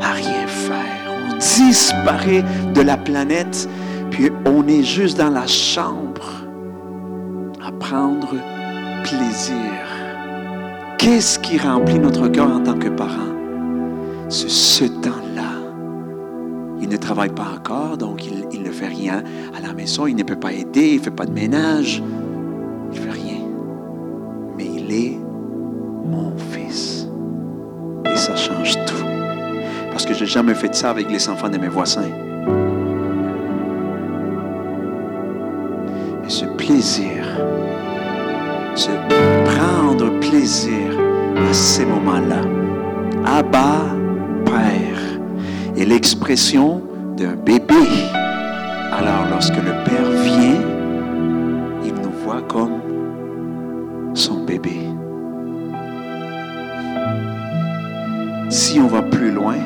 à 0.00 0.12
rien 0.12 0.46
faire. 0.46 1.12
On 1.30 1.36
disparaît 1.38 2.44
de 2.74 2.80
la 2.80 2.96
planète, 2.96 3.68
puis 4.10 4.30
on 4.44 4.66
est 4.66 4.82
juste 4.82 5.18
dans 5.18 5.30
la 5.30 5.46
chambre 5.46 6.44
à 7.64 7.72
prendre 7.72 8.34
plaisir. 9.04 9.56
Qu'est-ce 10.98 11.38
qui 11.38 11.58
remplit 11.58 11.98
notre 11.98 12.28
cœur 12.28 12.50
en 12.50 12.60
tant 12.60 12.78
que 12.78 12.88
parents? 12.88 13.34
C'est 14.28 14.50
ce 14.50 14.84
temps-là. 14.84 15.42
Il 16.80 16.88
ne 16.88 16.96
travaille 16.96 17.30
pas 17.30 17.46
encore, 17.56 17.96
donc 17.96 18.26
il, 18.26 18.44
il 18.52 18.62
ne 18.62 18.70
fait 18.70 18.88
rien 18.88 19.22
à 19.56 19.66
la 19.66 19.72
maison. 19.72 20.06
Il 20.06 20.16
ne 20.16 20.22
peut 20.22 20.36
pas 20.36 20.52
aider, 20.52 20.90
il 20.90 20.98
ne 20.98 21.02
fait 21.02 21.10
pas 21.10 21.26
de 21.26 21.32
ménage. 21.32 22.02
Il 22.92 23.00
ne 23.00 23.04
fait 23.04 23.10
rien. 23.10 23.40
Mais 24.56 24.66
il 24.66 24.92
est 24.92 25.18
mon 26.04 26.32
fils. 26.52 27.06
Et 28.06 28.16
ça 28.16 28.36
change 28.36 28.74
tout. 28.86 29.17
Parce 29.98 30.06
que 30.06 30.14
je 30.14 30.20
n'ai 30.20 30.30
jamais 30.30 30.54
fait 30.54 30.72
ça 30.76 30.90
avec 30.90 31.10
les 31.10 31.28
enfants 31.28 31.48
de 31.48 31.58
mes 31.58 31.66
voisins. 31.66 32.08
Et 36.24 36.30
ce 36.30 36.44
plaisir, 36.44 37.24
se 38.76 38.90
prendre 39.44 40.20
plaisir 40.20 40.96
à 41.36 41.52
ces 41.52 41.84
moments-là. 41.84 42.42
Abba, 43.26 43.86
Père, 44.44 45.18
est 45.76 45.84
l'expression 45.84 46.80
d'un 47.16 47.34
bébé. 47.34 47.74
Alors 48.92 49.26
lorsque 49.28 49.56
le 49.56 49.82
Père 49.84 50.10
vient, 50.22 50.62
il 51.84 51.94
nous 51.94 52.12
voit 52.24 52.42
comme 52.42 54.14
son 54.14 54.44
bébé. 54.44 54.78
Si 58.48 58.78
on 58.78 58.86
va 58.86 59.02
plus 59.02 59.32
loin, 59.32 59.56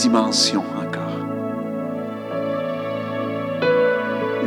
dimension 0.00 0.64
encore. 0.78 1.26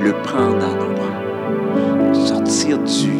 Le 0.03 0.11
prendre 0.23 0.57
dans 0.57 0.73
nos 0.73 0.93
bras 0.95 2.25
sortir 2.25 2.79
du 2.79 3.19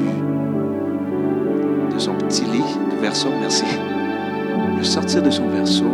de 1.93 1.99
son 1.99 2.15
petit 2.15 2.45
lit 2.45 2.63
de 2.91 2.99
verso, 2.99 3.29
merci. 3.39 3.65
Le 4.75 4.83
sortir 4.83 5.21
de 5.21 5.29
son 5.29 5.47
verso. 5.49 5.85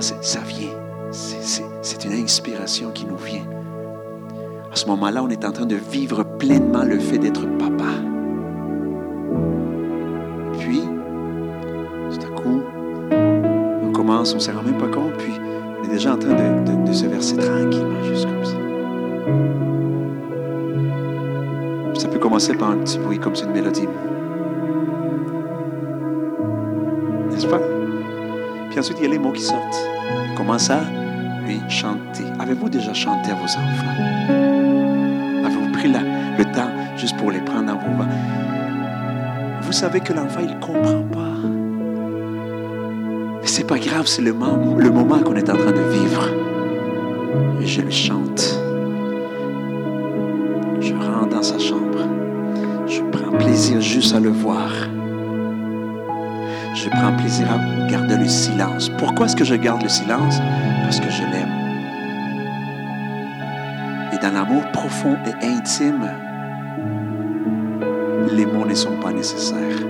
Ça 0.00 0.40
vient. 0.40 0.70
C'est- 1.10 2.04
une 2.04 2.12
inspiration 2.12 2.90
qui 2.92 3.04
nous 3.06 3.16
vient. 3.16 3.44
À 4.72 4.76
ce 4.76 4.86
moment-là, 4.86 5.22
on 5.24 5.28
est 5.28 5.44
en 5.44 5.50
train 5.50 5.66
de 5.66 5.74
vivre 5.76 6.22
pleinement 6.22 6.84
le 6.84 6.98
fait 6.98 7.18
d'être 7.18 7.44
papa. 7.58 7.90
Puis, 10.58 10.82
tout 12.10 12.26
à 12.26 12.30
coup, 12.40 12.62
commence, 13.92 14.32
on 14.32 14.36
ne 14.36 14.40
s'en 14.40 14.52
rend 14.52 14.62
même 14.62 14.78
pas 14.78 14.88
compte, 14.88 15.12
puis 15.18 15.32
on 15.80 15.84
est 15.84 15.92
déjà 15.92 16.14
en 16.14 16.18
train 16.18 16.34
de 16.34 16.92
se 16.92 17.06
verser 17.06 17.36
tranquillement, 17.36 18.02
juste 18.04 18.26
comme 18.26 18.44
ça. 18.44 18.56
Ça 22.00 22.08
peut 22.08 22.18
commencer 22.18 22.54
par 22.54 22.70
un 22.70 22.76
petit 22.78 22.98
bruit 22.98 23.18
comme 23.18 23.34
c'est 23.34 23.44
une 23.46 23.52
mélodie. 23.52 23.88
N'est-ce 27.30 27.46
pas? 27.46 27.60
Puis 28.70 28.78
ensuite, 28.78 28.98
il 29.00 29.04
y 29.04 29.06
a 29.06 29.10
les 29.10 29.18
mots 29.18 29.32
qui 29.32 29.42
sortent. 29.42 29.76
On 30.32 30.34
commence 30.36 30.70
à 30.70 30.80
lui 31.46 31.60
chanter. 31.68 32.24
Avez-vous 32.38 32.68
déjà 32.68 32.94
chanté 32.94 33.30
à 33.30 33.34
vos 33.34 33.44
enfants? 33.44 33.96
Avez-vous 35.44 35.72
pris 35.72 35.88
le 35.88 36.44
temps 36.44 36.70
juste 36.96 37.16
pour 37.16 37.30
les 37.30 37.40
prendre 37.40 37.66
dans 37.66 37.76
vos 37.78 37.90
bras? 37.96 38.06
Vous 39.62 39.72
savez 39.72 40.00
que 40.00 40.12
l'enfant, 40.12 40.40
il 40.42 40.54
ne 40.56 40.60
comprend 40.60 41.02
pas. 41.12 41.26
Mais 43.40 43.46
c'est 43.46 43.66
pas 43.66 43.78
grave, 43.78 44.06
c'est 44.06 44.22
le, 44.22 44.32
moment- 44.32 44.76
le 44.76 44.90
moment 44.90 45.18
qu'on 45.18 45.34
est 45.34 45.48
en 45.50 45.56
train 45.56 45.72
de 45.72 45.80
vivre. 45.98 46.28
Et 47.60 47.66
je 47.66 47.80
lui 47.82 47.92
chante. 47.92 48.58
Je 50.80 50.94
rentre 50.94 51.28
dans 51.28 51.42
sa 51.42 51.58
chambre. 51.58 51.98
Je 52.86 53.00
prends 53.12 53.36
plaisir 53.36 53.80
juste 53.80 54.14
à 54.14 54.20
le 54.20 54.30
voir. 54.30 54.70
Garder 57.88 58.16
le 58.18 58.28
silence. 58.28 58.88
Pourquoi 58.98 59.26
est-ce 59.26 59.34
que 59.34 59.44
je 59.44 59.56
garde 59.56 59.82
le 59.82 59.88
silence? 59.88 60.38
Parce 60.82 61.00
que 61.00 61.10
je 61.10 61.22
l'aime. 61.22 61.48
Et 64.12 64.18
dans 64.18 64.32
l'amour 64.32 64.62
profond 64.72 65.16
et 65.26 65.44
intime, 65.44 66.08
les 68.32 68.46
mots 68.46 68.64
ne 68.64 68.74
sont 68.74 68.96
pas 69.00 69.12
nécessaires. 69.12 69.80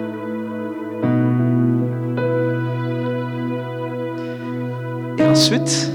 Et 5.19 5.23
ensuite, 5.25 5.91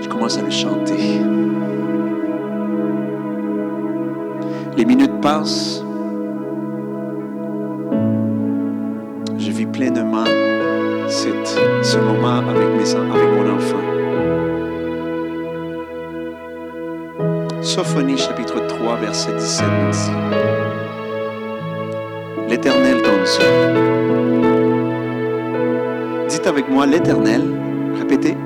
je 0.00 0.08
commence 0.08 0.38
à 0.38 0.42
le 0.42 0.50
chanter. 0.50 1.20
Les 4.78 4.84
minutes 4.86 5.20
passent. 5.20 5.75
3, 19.46 19.54
verset 19.54 19.62
17 19.62 19.66
nous 19.68 19.90
dit 19.92 20.10
L'Éternel 22.48 23.02
ton 23.02 23.10
Dieu. 23.24 23.46
Dites 26.28 26.46
avec 26.46 26.68
moi, 26.68 26.86
l'Éternel, 26.86 27.42
répétez, 27.98 28.36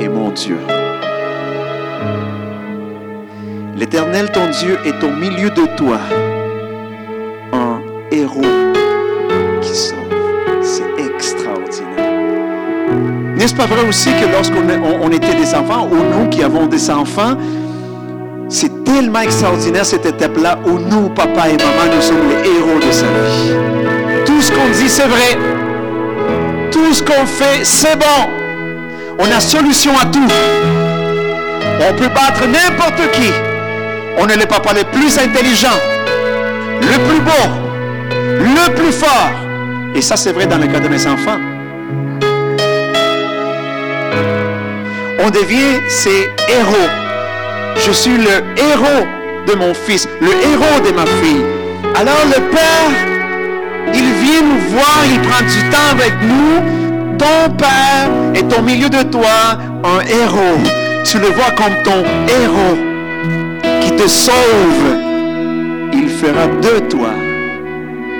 est 0.00 0.08
mon 0.08 0.30
Dieu. 0.30 0.58
L'Éternel 3.76 4.30
ton 4.32 4.48
Dieu 4.50 4.78
est 4.84 5.04
au 5.04 5.10
milieu 5.10 5.50
de 5.50 5.76
toi, 5.76 5.98
un 7.52 7.80
héros 8.10 8.40
qui 9.60 9.74
sauve. 9.74 9.98
C'est 10.62 10.98
extraordinaire. 10.98 12.12
N'est-ce 13.36 13.54
pas 13.54 13.66
vrai 13.66 13.86
aussi 13.88 14.10
que 14.10 14.32
lorsqu'on 14.32 14.66
on 15.02 15.10
était 15.10 15.34
des 15.34 15.54
enfants, 15.54 15.88
ou 15.90 15.96
nous 15.96 16.28
qui 16.30 16.42
avons 16.42 16.66
des 16.66 16.90
enfants, 16.90 17.36
c'est 18.56 18.84
tellement 18.84 19.20
extraordinaire 19.20 19.84
cette 19.84 20.06
étape-là 20.06 20.58
où 20.64 20.78
nous, 20.78 21.10
papa 21.10 21.50
et 21.50 21.56
maman, 21.58 21.94
nous 21.94 22.00
sommes 22.00 22.26
les 22.30 22.48
héros 22.48 22.78
de 22.78 22.90
sa 22.90 23.04
vie. 23.04 23.52
Tout 24.24 24.40
ce 24.40 24.50
qu'on 24.50 24.68
dit, 24.70 24.88
c'est 24.88 25.06
vrai. 25.06 25.36
Tout 26.70 26.94
ce 26.94 27.02
qu'on 27.02 27.26
fait, 27.26 27.64
c'est 27.64 27.96
bon. 27.96 28.30
On 29.18 29.30
a 29.30 29.40
solution 29.40 29.92
à 30.00 30.06
tout. 30.06 30.32
On 31.80 31.92
peut 31.96 32.08
battre 32.08 32.46
n'importe 32.48 33.10
qui. 33.12 33.30
On 34.18 34.26
est 34.26 34.36
le 34.36 34.46
papa 34.46 34.72
le 34.72 34.84
plus 34.84 35.18
intelligent, 35.18 35.78
le 36.80 36.98
plus 37.08 37.20
beau, 37.20 37.48
le 38.40 38.74
plus 38.74 38.92
fort. 38.92 39.32
Et 39.94 40.00
ça, 40.00 40.16
c'est 40.16 40.32
vrai 40.32 40.46
dans 40.46 40.56
le 40.56 40.66
cas 40.66 40.80
de 40.80 40.88
mes 40.88 41.06
enfants. 41.06 41.38
On 45.22 45.28
devient 45.28 45.82
ses 45.90 46.30
héros. 46.48 47.05
Je 47.78 47.92
suis 47.92 48.16
le 48.16 48.42
héros 48.56 49.06
de 49.46 49.54
mon 49.54 49.74
fils, 49.74 50.08
le 50.20 50.28
héros 50.28 50.80
de 50.84 50.94
ma 50.94 51.06
fille. 51.06 51.44
Alors 51.94 52.24
le 52.26 52.40
Père, 52.50 52.90
il 53.94 54.12
vient 54.22 54.42
nous 54.42 54.58
voir, 54.70 55.02
il 55.10 55.20
prend 55.20 55.42
du 55.42 55.70
temps 55.70 55.90
avec 55.92 56.12
nous. 56.22 57.16
Ton 57.18 57.54
Père 57.56 58.10
est 58.34 58.58
au 58.58 58.62
milieu 58.62 58.88
de 58.88 59.02
toi 59.02 59.58
un 59.84 60.00
héros. 60.00 60.58
Tu 61.04 61.18
le 61.18 61.28
vois 61.28 61.50
comme 61.56 61.82
ton 61.84 62.02
héros 62.28 62.76
qui 63.80 63.92
te 63.92 64.08
sauve. 64.08 64.96
Il 65.92 66.08
fera 66.08 66.46
de 66.46 66.80
toi 66.88 67.10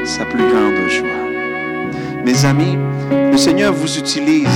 sa 0.04 0.24
plus 0.24 0.44
grande 0.44 0.88
joie. 0.88 1.26
Mes 2.24 2.44
amis, 2.44 2.78
le 3.32 3.36
Seigneur 3.36 3.72
vous 3.72 3.98
utilise. 3.98 4.48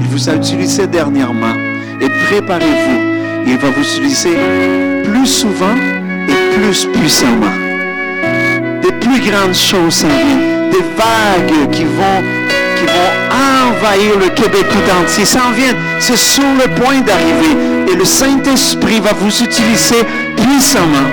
Il 0.00 0.08
vous 0.08 0.28
a 0.28 0.34
utilisé 0.34 0.86
dernièrement. 0.86 1.54
Et 2.00 2.08
préparez-vous. 2.26 3.11
Il 3.46 3.58
va 3.58 3.70
vous 3.70 3.82
utiliser 3.82 4.36
plus 5.04 5.26
souvent 5.26 5.76
et 6.28 6.56
plus 6.56 6.86
puissamment. 6.86 7.52
Des 8.82 8.92
plus 8.92 9.20
grandes 9.30 9.54
choses 9.54 9.94
s'en 9.94 10.08
viennent. 10.08 10.70
Des 10.70 10.84
vagues 10.96 11.70
qui 11.70 11.84
vont, 11.84 12.22
qui 12.78 12.86
vont 12.86 13.12
envahir 13.68 14.18
le 14.18 14.28
Québec 14.30 14.66
tout 14.70 15.02
entier 15.02 15.24
s'en 15.24 15.50
viennent. 15.52 15.76
C'est 15.98 16.16
sur 16.16 16.42
le 16.42 16.72
point 16.74 17.00
d'arriver. 17.00 17.56
Et 17.92 17.96
le 17.96 18.04
Saint-Esprit 18.04 19.00
va 19.00 19.12
vous 19.12 19.42
utiliser 19.42 20.04
puissamment. 20.36 21.08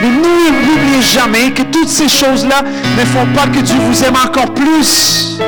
Mais 0.00 0.08
n'oubliez 0.08 1.02
jamais 1.02 1.52
que 1.52 1.62
toutes 1.62 1.88
ces 1.88 2.08
choses-là 2.08 2.62
ne 2.62 3.04
font 3.04 3.26
pas 3.34 3.46
que 3.46 3.60
Dieu 3.60 3.76
vous 3.80 4.04
aime 4.04 4.16
encore 4.16 4.52
plus. 4.52 5.38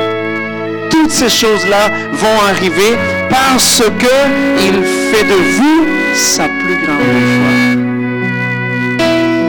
Toutes 0.89 1.11
ces 1.11 1.29
choses-là 1.29 1.89
vont 2.13 2.41
arriver 2.49 2.97
parce 3.29 3.81
que 3.99 4.65
il 4.65 4.83
fait 5.11 5.23
de 5.23 5.33
vous 5.33 5.87
sa 6.13 6.43
plus 6.43 6.77
grande 6.85 7.01
joie. 7.33 7.59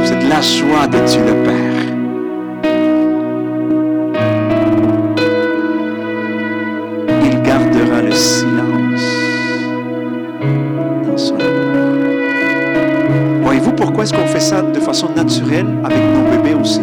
Vous 0.02 0.12
êtes 0.12 0.26
la 0.28 0.40
joie 0.40 0.86
de 0.86 0.98
Dieu 1.06 1.20
le 1.20 1.34
Père. 1.44 1.82
Il 7.24 7.42
gardera 7.42 8.00
le 8.00 8.12
silence 8.12 9.06
dans 11.06 11.18
son 11.18 11.34
amour. 11.34 11.50
Voyez-vous 13.42 13.72
pourquoi 13.72 14.04
est-ce 14.04 14.14
qu'on 14.14 14.26
fait 14.26 14.40
ça 14.40 14.62
de 14.62 14.80
façon 14.80 15.10
naturelle 15.14 15.66
avec 15.84 16.02
nos 16.14 16.30
bébés 16.30 16.54
aussi? 16.58 16.80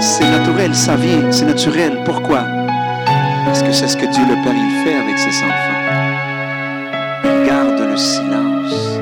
C'est 0.00 0.30
naturel, 0.30 0.72
ça 0.72 0.94
vient, 0.94 1.32
c'est 1.32 1.46
naturel. 1.46 1.98
Pourquoi? 2.04 2.44
Parce 3.44 3.62
que 3.64 3.72
c'est 3.72 3.88
ce 3.88 3.96
que 3.96 4.06
Dieu 4.06 4.22
le 4.22 4.36
Père 4.44 4.54
il 4.54 4.84
fait 4.84 4.94
avec 4.94 5.18
ses 5.18 5.42
enfants. 5.42 6.27
Silence. 7.98 9.00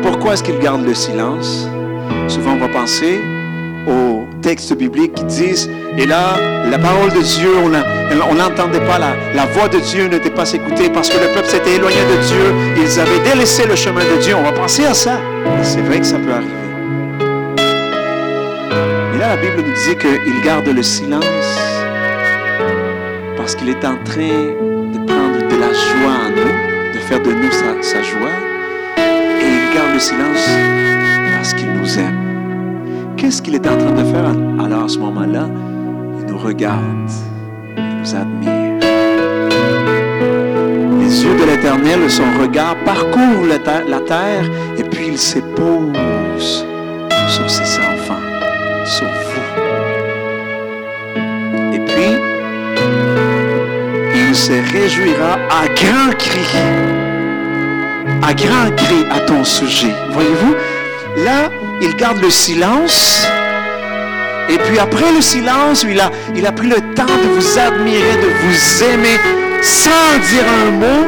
Pourquoi 0.00 0.34
est-ce 0.34 0.44
qu'il 0.44 0.60
garde 0.60 0.86
le 0.86 0.94
silence? 0.94 1.68
Souvent 2.28 2.52
on 2.52 2.58
va 2.58 2.68
penser 2.68 3.20
aux 3.88 4.28
textes 4.42 4.74
bibliques 4.74 5.14
qui 5.14 5.24
disent, 5.24 5.68
et 5.96 6.06
là, 6.06 6.36
la 6.70 6.78
parole 6.78 7.10
de 7.10 7.20
Dieu, 7.20 7.50
on 8.30 8.34
n'entendait 8.34 8.86
pas, 8.86 9.00
la, 9.00 9.46
voix 9.46 9.66
de 9.66 9.80
Dieu 9.80 10.06
n'était 10.06 10.30
pas 10.30 10.48
écoutée 10.52 10.88
parce 10.88 11.08
que 11.08 11.18
le 11.18 11.34
peuple 11.34 11.48
s'était 11.48 11.74
éloigné 11.74 11.96
de 11.96 12.22
Dieu, 12.22 12.54
ils 12.76 13.00
avaient 13.00 13.28
délaissé 13.28 13.66
le 13.66 13.74
chemin 13.74 14.04
de 14.04 14.22
Dieu. 14.22 14.36
On 14.38 14.44
va 14.44 14.52
penser 14.52 14.84
à 14.84 14.94
ça. 14.94 15.18
C'est 15.62 15.82
vrai 15.82 15.98
que 15.98 16.06
ça 16.06 16.18
peut 16.18 16.30
arriver. 16.30 16.52
Mais 19.10 19.18
là, 19.18 19.34
la 19.34 19.36
Bible 19.36 19.64
nous 19.66 19.74
dit 19.84 19.96
qu'il 19.96 20.40
garde 20.44 20.68
le 20.68 20.82
silence 20.84 21.24
parce 23.36 23.56
qu'il 23.56 23.68
est 23.68 23.84
en 23.84 23.96
train 24.04 24.77
de 27.20 27.32
nous 27.32 27.52
sa, 27.82 28.02
joie. 28.02 28.38
Et 28.96 29.46
il 29.46 29.74
garde 29.74 29.94
le 29.94 29.98
silence 29.98 30.48
parce 31.36 31.54
qu'il 31.54 31.72
nous 31.72 31.98
aime. 31.98 33.14
Qu'est-ce 33.16 33.42
qu'il 33.42 33.54
est 33.54 33.66
en 33.66 33.76
train 33.76 33.92
de 33.92 34.04
faire 34.04 34.30
alors 34.64 34.84
à 34.84 34.88
ce 34.88 34.98
moment-là? 34.98 35.48
Il 36.20 36.26
nous 36.32 36.38
regarde, 36.38 37.10
il 37.76 37.98
nous 38.00 38.14
admire. 38.14 38.58
Les 41.00 41.24
yeux 41.24 41.34
de 41.34 41.44
l'Éternel, 41.44 42.10
son 42.10 42.24
regard 42.40 42.76
parcourt 42.84 43.44
la 43.46 43.58
terre, 44.00 44.44
et 44.78 44.84
puis 44.84 45.08
il 45.08 45.18
se 45.18 45.38
pose 45.38 46.66
sur 47.28 47.50
ses 47.50 47.78
enfants, 47.78 48.22
sur 48.84 49.06
vous. 49.06 49.62
Et 51.74 51.80
puis, 51.80 52.12
il 54.14 54.34
se 54.34 54.52
réjouira 54.72 55.38
à 55.50 55.66
grand 55.74 56.14
cri, 56.18 56.40
à 58.22 58.34
grand 58.34 58.74
cri 58.76 59.04
à 59.10 59.20
ton 59.20 59.44
sujet. 59.44 59.94
Voyez-vous, 60.12 60.54
là, 61.24 61.50
il 61.80 61.94
garde 61.96 62.20
le 62.20 62.30
silence 62.30 63.26
Et 64.48 64.58
puis 64.58 64.78
après 64.78 65.12
le 65.12 65.20
silence, 65.20 65.84
il 65.88 66.00
a, 66.00 66.10
il 66.34 66.46
a 66.46 66.52
pris 66.52 66.68
le 66.68 66.80
temps 66.94 67.04
de 67.04 67.28
vous 67.34 67.58
admirer, 67.58 68.16
de 68.16 68.28
vous 68.42 68.84
aimer 68.84 69.18
sans 69.62 70.18
dire 70.30 70.44
un 70.66 70.70
mot. 70.72 71.06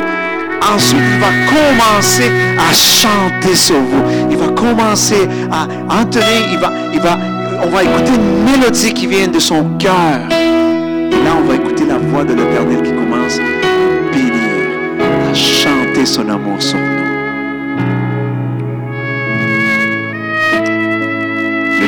Ensuite, 0.75 1.01
il 1.15 1.21
va 1.21 1.29
commencer 1.49 2.31
à 2.59 2.73
chanter 2.73 3.57
sur 3.57 3.77
vous. 3.77 4.05
Il 4.31 4.37
va 4.37 4.49
commencer 4.49 5.27
à 5.51 5.67
entonner. 6.01 6.49
Il 6.53 6.59
va, 6.59 6.71
il 6.93 7.01
va, 7.01 7.19
on 7.63 7.69
va 7.69 7.83
écouter 7.83 8.13
une 8.15 8.45
mélodie 8.45 8.93
qui 8.93 9.07
vient 9.07 9.29
de 9.29 9.39
son 9.39 9.65
cœur. 9.79 10.29
Là, 10.31 11.37
on 11.39 11.49
va 11.49 11.55
écouter 11.55 11.87
la 11.87 11.99
voix 11.99 12.25
de 12.25 12.35
l'Éternel 12.35 12.83
qui 12.83 12.93
commence 12.93 13.39
à 13.39 14.13
bénir, 14.13 15.31
à 15.31 15.35
chanter 15.35 16.05
son 16.05 16.29
amour 16.29 16.61
sur 16.61 16.79
nous. 16.79 16.90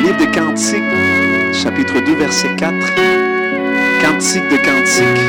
Livre 0.02 0.16
de 0.16 0.24
Cantiques, 0.34 0.82
chapitre 1.52 2.00
2, 2.00 2.14
verset 2.16 2.48
4. 2.56 2.74
Cantique 4.02 4.48
de 4.50 4.56
Cantique. 4.56 5.22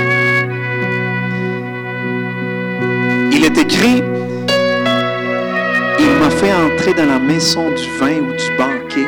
Il 3.31 3.45
est 3.45 3.57
écrit, 3.57 4.01
il 5.99 6.19
m'a 6.19 6.29
fait 6.31 6.51
entrer 6.53 6.93
dans 6.93 7.05
la 7.05 7.19
maison 7.19 7.69
du 7.69 7.87
vin 7.99 8.17
ou 8.17 8.31
du 8.33 8.49
banquet. 8.57 9.07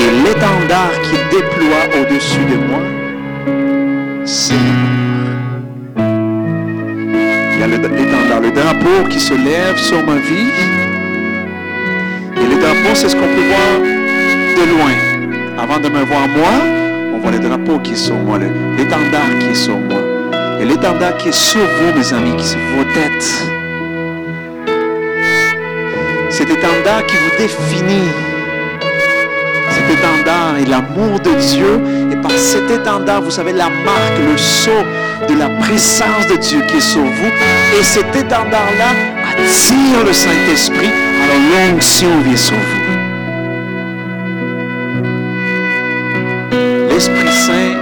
Et 0.00 0.10
l'étendard 0.24 1.00
qu'il 1.02 1.20
déploie 1.30 1.84
au-dessus 2.00 2.44
de 2.50 2.56
moi, 2.56 2.82
c'est. 4.24 4.54
Il 7.54 7.60
y 7.60 7.62
a 7.62 7.66
l'étendard, 7.68 8.40
le 8.40 8.50
drapeau 8.50 9.08
qui 9.08 9.20
se 9.20 9.34
lève 9.34 9.76
sur 9.76 10.02
ma 10.04 10.16
vie. 10.16 10.73
C'est 12.94 13.08
ce 13.08 13.16
qu'on 13.16 13.22
peut 13.22 13.48
voir 13.48 13.80
de 14.56 14.70
loin. 14.70 14.92
Avant 15.58 15.78
de 15.78 15.88
me 15.88 16.04
voir 16.04 16.28
moi, 16.28 16.52
on 17.12 17.18
voit 17.18 17.32
le 17.32 17.40
drapeau 17.40 17.78
qui 17.80 17.96
sur 17.96 18.14
moi, 18.14 18.38
l'étendard 18.78 19.36
qui 19.40 19.48
est 19.48 19.54
sur 19.54 19.76
moi. 19.76 20.00
Et 20.60 20.64
l'étendard 20.64 21.16
qui 21.18 21.28
est 21.28 21.32
sur 21.32 21.60
vous, 21.60 21.98
mes 21.98 22.12
amis, 22.12 22.36
qui 22.36 22.44
est 22.44 22.48
sur 22.50 22.58
vos 22.76 22.84
têtes. 22.94 23.50
Cet 26.30 26.50
étendard 26.50 27.04
qui 27.06 27.16
vous 27.16 27.36
définit. 27.36 28.08
Cet 29.70 29.98
étendard 29.98 30.56
est 30.58 30.68
l'amour 30.68 31.18
de 31.20 31.30
Dieu. 31.34 31.80
Et 32.12 32.16
par 32.16 32.32
cet 32.32 32.70
étendard, 32.70 33.22
vous 33.22 33.32
savez, 33.32 33.52
la 33.52 33.68
marque, 33.68 34.18
le 34.24 34.38
sceau 34.38 34.82
de 35.28 35.38
la 35.38 35.48
présence 35.60 36.28
de 36.30 36.36
Dieu 36.36 36.60
qui 36.68 36.76
est 36.76 36.80
sur 36.80 37.02
vous. 37.02 37.32
Et 37.78 37.82
cet 37.82 38.14
étendard-là 38.14 38.90
attire 39.30 40.04
le 40.06 40.12
Saint-Esprit. 40.12 41.03
Alors 41.24 41.70
l'onction 41.72 42.20
vient 42.20 42.36
sur 42.36 42.56
vous. 42.56 42.84
L'Esprit 46.90 47.32
Saint 47.32 47.72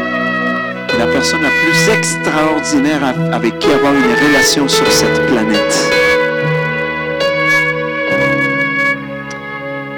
est 0.89 0.99
la 0.99 1.07
personne 1.07 1.43
la 1.43 1.49
plus 1.51 1.93
extraordinaire 1.93 3.03
avec 3.33 3.59
qui 3.59 3.73
avoir 3.73 3.93
une 3.95 4.27
relation 4.27 4.69
sur 4.69 4.87
cette 4.93 5.27
planète. 5.27 5.93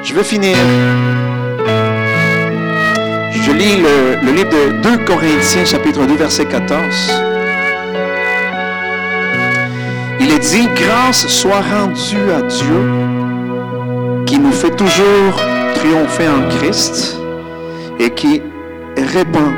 Je 0.03 0.15
vais 0.15 0.25
finir. 0.25 0.57
Je 3.43 3.53
lis 3.53 3.77
le 4.23 4.33
livre 4.33 4.49
de 4.49 4.81
2 4.81 5.05
Corinthiens, 5.05 5.67
chapitre 5.67 6.07
2, 6.07 6.15
verset 6.17 6.47
14. 6.47 7.13
Il 10.21 10.31
est 10.31 10.39
dit, 10.39 10.67
grâce 10.75 11.27
soit 11.27 11.61
rendue 11.61 12.31
à 12.35 12.41
Dieu 12.41 13.14
qui 14.35 14.41
nous 14.41 14.51
fait 14.51 14.75
toujours 14.75 15.37
triompher 15.77 16.27
en 16.27 16.49
Christ 16.57 17.17
et 18.01 18.11
qui 18.11 18.43
répand 18.97 19.53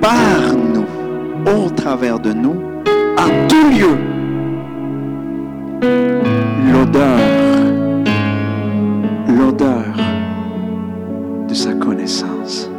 par 0.00 0.54
nous, 0.54 0.86
au 1.46 1.68
travers 1.68 2.18
de 2.18 2.32
nous, 2.32 2.56
en 3.18 3.48
tout 3.48 3.68
lieu, 3.70 3.98
l'odeur, 6.72 7.18
l'odeur 9.28 9.84
de 11.46 11.52
sa 11.52 11.74
connaissance. 11.74 12.70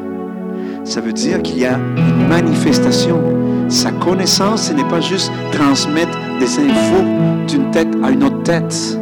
Ça 0.84 1.00
veut 1.00 1.14
dire 1.14 1.44
qu'il 1.44 1.60
y 1.60 1.66
a 1.68 1.78
une 1.96 2.28
manifestation. 2.28 3.22
Sa 3.70 3.92
connaissance, 3.92 4.70
ce 4.70 4.74
n'est 4.74 4.90
pas 4.90 5.02
juste 5.02 5.32
transmettre 5.52 6.18
des 6.40 6.58
infos 6.58 7.06
d'une 7.48 7.70
tête 7.70 7.96
à 8.04 8.10
une 8.10 8.24
autre 8.24 8.42
tête. 8.42 8.98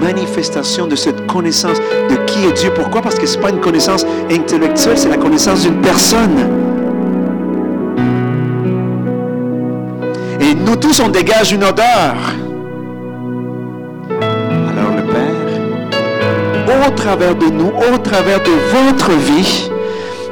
Manifestation 0.00 0.86
de 0.86 0.96
cette 0.96 1.26
connaissance 1.26 1.78
de 2.08 2.16
qui 2.26 2.44
est 2.44 2.52
Dieu. 2.52 2.70
Pourquoi? 2.74 3.02
Parce 3.02 3.16
que 3.16 3.26
ce 3.26 3.36
n'est 3.36 3.42
pas 3.42 3.50
une 3.50 3.60
connaissance 3.60 4.04
intellectuelle, 4.30 4.96
c'est 4.96 5.08
la 5.08 5.16
connaissance 5.16 5.62
d'une 5.62 5.80
personne. 5.80 6.38
Et 10.40 10.54
nous 10.54 10.76
tous, 10.76 11.00
on 11.00 11.08
dégage 11.08 11.52
une 11.52 11.64
odeur. 11.64 12.14
Alors 14.10 14.92
le 14.96 15.02
Père, 15.12 16.86
au 16.86 16.90
travers 16.90 17.34
de 17.34 17.46
nous, 17.46 17.72
au 17.92 17.98
travers 17.98 18.42
de 18.42 18.50
votre 18.72 19.10
vie, 19.10 19.70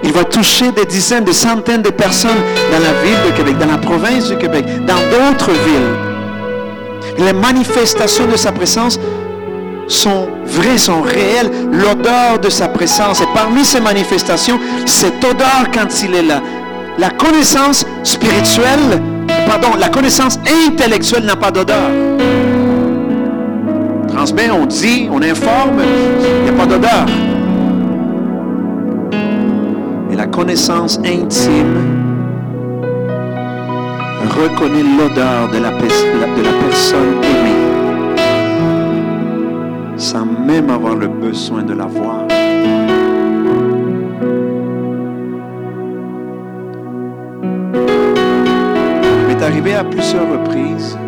il 0.02 0.12
va 0.12 0.24
toucher 0.24 0.70
des 0.72 0.84
dizaines, 0.84 1.24
des 1.24 1.32
centaines 1.32 1.82
de 1.82 1.90
personnes 1.90 2.30
dans 2.70 2.78
la 2.78 2.92
ville 3.02 3.18
de 3.26 3.36
Québec, 3.36 3.58
dans 3.58 3.66
la 3.66 3.78
province 3.78 4.28
du 4.28 4.36
Québec, 4.36 4.64
dans 4.86 4.94
d'autres 5.10 5.50
villes. 5.50 5.96
Les 7.18 7.32
manifestations 7.32 8.26
de 8.26 8.36
sa 8.36 8.52
présence 8.52 9.00
sont 9.88 10.28
vraies, 10.44 10.78
sont 10.78 11.02
réelles. 11.02 11.50
L'odeur 11.72 12.38
de 12.42 12.50
sa 12.50 12.68
présence. 12.68 13.20
Et 13.20 13.26
parmi 13.34 13.64
ces 13.64 13.80
manifestations, 13.80 14.58
cette 14.84 15.24
odeur 15.24 15.70
quand 15.72 16.02
il 16.02 16.14
est 16.14 16.22
là, 16.22 16.40
la 16.98 17.10
connaissance 17.10 17.84
spirituelle, 18.02 19.02
pardon, 19.46 19.76
la 19.78 19.88
connaissance 19.88 20.38
intellectuelle 20.68 21.24
n'a 21.24 21.36
pas 21.36 21.50
d'odeur. 21.50 21.90
Transmet, 24.08 24.50
on 24.50 24.66
dit, 24.66 25.08
on 25.12 25.20
informe, 25.22 25.82
il 26.20 26.44
n'y 26.44 26.48
a 26.48 26.52
pas 26.52 26.66
d'odeur. 26.66 27.06
Et 30.10 30.16
la 30.16 30.26
connaissance 30.26 30.98
intime 31.04 31.96
reconnaît 34.36 34.82
l'odeur 34.82 35.48
de 35.52 35.58
la 35.58 35.70
personne 35.70 37.22
aimée, 37.22 37.65
sans 39.96 40.26
même 40.26 40.70
avoir 40.70 40.94
le 40.94 41.08
besoin 41.08 41.62
de 41.62 41.74
la 41.74 41.86
voir. 41.86 42.26
Il 49.18 49.26
m'est 49.28 49.42
arrivé 49.42 49.74
à 49.74 49.84
plusieurs 49.84 50.30
reprises 50.30 50.98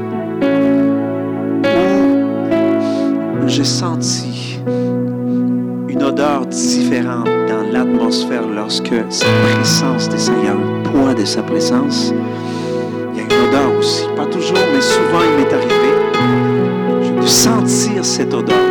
où 3.42 3.48
j'ai 3.48 3.64
senti 3.64 4.60
une 5.88 6.02
odeur 6.02 6.46
différente 6.46 7.28
dans 7.48 7.72
l'atmosphère 7.72 8.46
lorsque 8.46 8.94
sa 9.10 9.26
présence 9.42 10.08
y 10.44 10.48
a 10.48 10.52
un 10.52 10.82
poids 10.90 11.14
de 11.14 11.24
sa 11.24 11.42
présence. 11.42 12.12
Il 13.12 13.18
y 13.18 13.20
a 13.20 13.24
une 13.24 13.48
odeur 13.48 13.78
aussi. 13.78 14.04
Pas 14.16 14.26
toujours, 14.26 14.58
mais 14.72 14.80
souvent 14.80 15.22
il 15.24 15.44
m'est 15.44 15.52
arrivé 15.52 15.98
de 17.20 17.26
sentir 17.26 18.04
cette 18.04 18.32
odeur-là. 18.32 18.67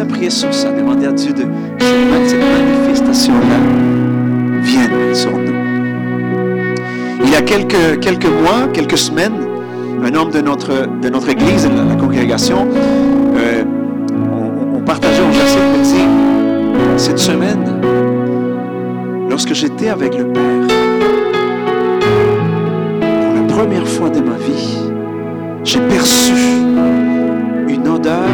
À 0.00 0.04
prier 0.04 0.30
sur 0.30 0.52
ça, 0.52 0.70
demander 0.72 1.06
à 1.06 1.12
Dieu 1.12 1.32
de 1.32 1.44
cette 2.26 2.38
manifestation-là 2.40 3.58
vienne 4.62 5.14
sur 5.14 5.30
nous. 5.30 5.54
Il 7.22 7.30
y 7.30 7.36
a 7.36 7.42
quelques, 7.42 8.00
quelques 8.00 8.26
mois, 8.26 8.68
quelques 8.72 8.98
semaines, 8.98 9.34
un 10.02 10.14
homme 10.14 10.30
de 10.30 10.40
notre, 10.40 10.88
de 11.00 11.08
notre 11.08 11.28
église, 11.28 11.68
de 11.68 11.76
la, 11.76 11.84
la 11.84 11.94
congrégation, 11.94 12.66
euh, 13.36 13.62
on, 14.32 14.78
on 14.78 14.80
partageait, 14.80 15.22
on 15.22 15.32
chassait 15.32 15.58
cette 16.96 17.18
semaine, 17.18 17.80
lorsque 19.28 19.52
j'étais 19.52 19.88
avec 19.88 20.16
le 20.16 20.26
Père, 20.26 20.42
pour 23.00 23.34
la 23.34 23.42
première 23.48 23.86
fois 23.86 24.10
de 24.10 24.20
ma 24.20 24.36
vie, 24.36 24.78
j'ai 25.64 25.80
perçu 25.80 26.32
une 27.68 27.88
odeur 27.88 28.28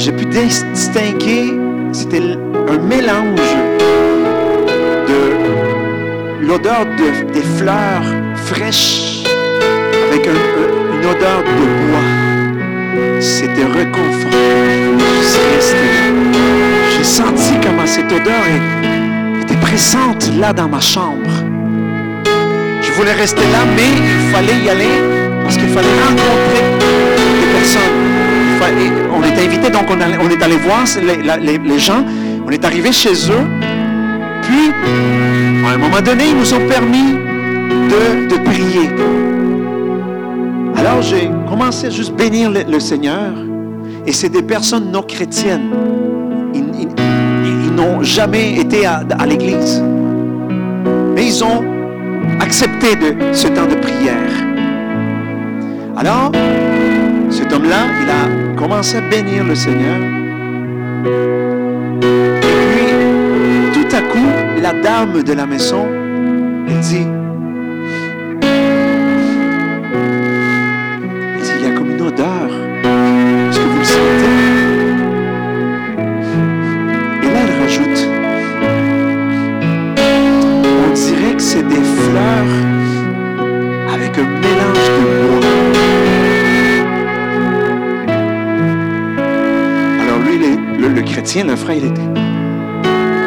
j'ai 0.00 0.12
pu 0.12 0.24
distinguer, 0.26 1.46
c'était 1.92 2.22
un 2.74 2.78
mélange 2.92 3.50
de 5.08 6.46
l'odeur 6.46 6.84
de- 6.98 7.32
des 7.32 7.42
fleurs 7.58 8.04
fraîches 8.46 9.24
avec 10.08 10.22
un- 10.28 10.44
un- 10.60 10.72
une 10.94 11.06
odeur 11.14 11.38
de 11.42 11.64
bois. 11.88 12.08
C'était 13.20 13.64
réconfortant. 13.64 14.36
J'ai 16.96 17.04
senti 17.04 17.52
comment 17.64 17.86
cette 17.86 18.12
odeur 18.12 18.44
était 19.42 19.56
présente 19.68 20.30
là 20.40 20.52
dans 20.52 20.68
ma 20.68 20.80
chambre. 20.80 21.30
Je 22.82 22.90
voulais 22.92 23.12
rester 23.24 23.42
là, 23.54 23.62
mais 23.76 23.90
il 23.96 24.32
fallait 24.32 24.60
y 24.64 24.68
aller 24.70 24.96
parce 25.42 25.56
qu'il 25.56 25.68
fallait 25.68 25.98
rencontrer 26.08 26.62
des 27.40 27.48
personnes. 27.58 28.07
On 28.60 29.22
est 29.22 29.44
invité, 29.44 29.70
donc 29.70 29.84
on, 29.90 30.30
est 30.30 30.42
allé 30.42 30.56
voir 30.56 30.84
les, 31.00 31.78
gens. 31.78 32.04
On 32.46 32.50
est 32.50 32.64
arrivé 32.64 32.92
chez 32.92 33.12
eux. 33.30 33.46
Puis, 34.42 34.72
à 35.66 35.74
un 35.74 35.78
moment 35.78 36.00
donné, 36.00 36.24
ils 36.30 36.36
nous 36.36 36.54
ont 36.54 36.66
permis 36.68 37.14
de, 37.88 38.36
prier. 38.44 38.90
Alors, 40.76 41.02
j'ai 41.02 41.30
commencé 41.48 41.86
à 41.86 41.90
juste 41.90 42.14
bénir 42.14 42.50
le, 42.50 42.80
Seigneur. 42.80 43.32
Et 44.06 44.12
c'est 44.12 44.28
des 44.28 44.42
personnes 44.42 44.90
non 44.90 45.02
chrétiennes. 45.02 45.70
Ils, 46.54 47.74
n'ont 47.74 48.02
jamais 48.02 48.58
été 48.58 48.86
à, 48.86 49.04
à 49.18 49.26
l'église. 49.26 49.82
Mais 51.14 51.26
ils 51.26 51.44
ont 51.44 51.62
accepté 52.40 52.96
de 52.96 53.32
ce 53.32 53.46
temps 53.46 53.66
de 53.66 53.76
prière. 53.76 54.16
Alors, 55.96 56.32
cet 57.30 57.52
homme-là, 57.52 57.86
il 58.02 58.10
a 58.10 58.37
commencé 58.58 58.96
à 58.96 59.00
bénir 59.00 59.44
le 59.44 59.54
Seigneur. 59.54 60.00
Et 62.02 62.40
puis, 62.42 63.80
tout 63.80 63.96
à 63.96 64.00
coup, 64.02 64.60
la 64.60 64.72
dame 64.72 65.22
de 65.22 65.32
la 65.32 65.46
maison, 65.46 65.86
dit, 66.82 67.06
il 91.74 91.84
était. 91.84 92.00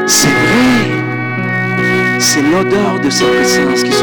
C'est 0.08 0.28
vrai. 0.28 0.92
C'est 2.20 2.42
l'odeur 2.42 3.00
de 3.00 3.10
sa 3.10 3.26
présence 3.26 3.84
qui 3.84 3.92
se 3.92 4.01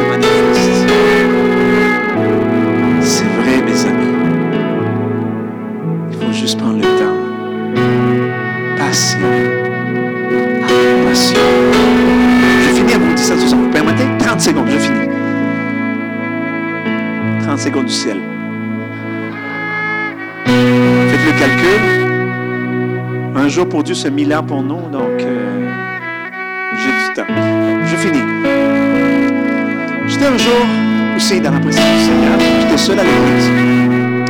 Pour 23.65 23.83
Dieu, 23.83 23.95
c'est 23.95 24.11
mille 24.11 24.33
ans 24.33 24.43
pour 24.43 24.63
nous, 24.63 24.89
donc 24.89 25.21
euh, 25.21 25.69
j'ai 26.75 26.87
du 26.87 27.13
temps. 27.15 27.27
Je 27.85 27.97
finis. 27.97 28.23
J'étais 30.07 30.27
un 30.27 30.39
jour 30.39 30.65
aussi 31.17 31.41
dans 31.41 31.51
la 31.51 31.59
présence 31.59 31.85
du 31.85 32.05
Seigneur. 32.05 32.39
J'étais 32.61 32.79
seul 32.79 32.99
à 33.01 33.03
l'église. 33.03 33.51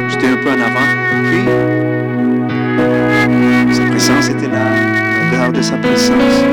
J'étais 0.08 0.28
un 0.28 0.36
peu 0.36 0.48
en 0.48 0.54
avant. 0.54 0.88
Puis, 3.66 3.76
sa 3.76 3.82
présence 3.84 4.28
était 4.30 4.48
là, 4.48 4.64
l'odeur 5.30 5.52
de 5.52 5.62
sa 5.62 5.76
présence. 5.76 6.44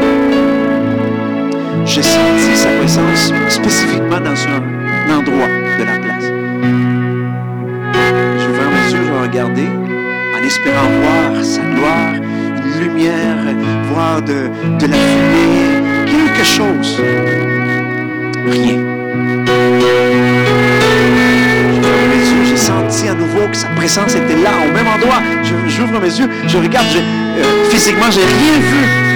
J'ai 1.85 2.03
senti 2.03 2.55
sa 2.55 2.69
présence 2.77 3.33
spécifiquement 3.47 4.19
dans 4.19 4.37
un 4.47 4.61
endroit 5.17 5.47
de 5.79 5.83
la 5.85 5.97
place. 5.97 6.31
Je 8.37 8.49
ouvert 8.49 8.69
mes 8.69 8.91
yeux, 8.91 9.05
je 9.07 9.13
regardais 9.23 9.69
en 10.37 10.43
espérant 10.43 10.89
voir 11.01 11.43
sa 11.43 11.61
gloire, 11.61 12.14
lumière, 12.79 13.37
voir 13.91 14.21
de, 14.21 14.49
la 14.87 14.97
fumée, 14.97 15.81
quelque 16.05 16.43
chose. 16.45 17.01
Rien. 18.47 18.79
Mes 22.09 22.29
yeux, 22.29 22.45
j'ai 22.49 22.57
senti 22.57 23.07
à 23.07 23.13
nouveau 23.13 23.47
que 23.49 23.57
sa 23.57 23.67
présence 23.69 24.15
était 24.15 24.35
là, 24.41 24.51
au 24.67 24.71
même 24.73 24.87
endroit. 24.87 25.21
J'ouvre 25.67 25.99
mes 25.99 26.07
yeux, 26.19 26.29
je 26.47 26.57
regarde, 26.57 26.87
je- 26.93 26.99
euh, 26.99 27.69
physiquement, 27.69 28.09
j'ai 28.11 28.21
rien 28.21 28.59
vu. 28.59 29.14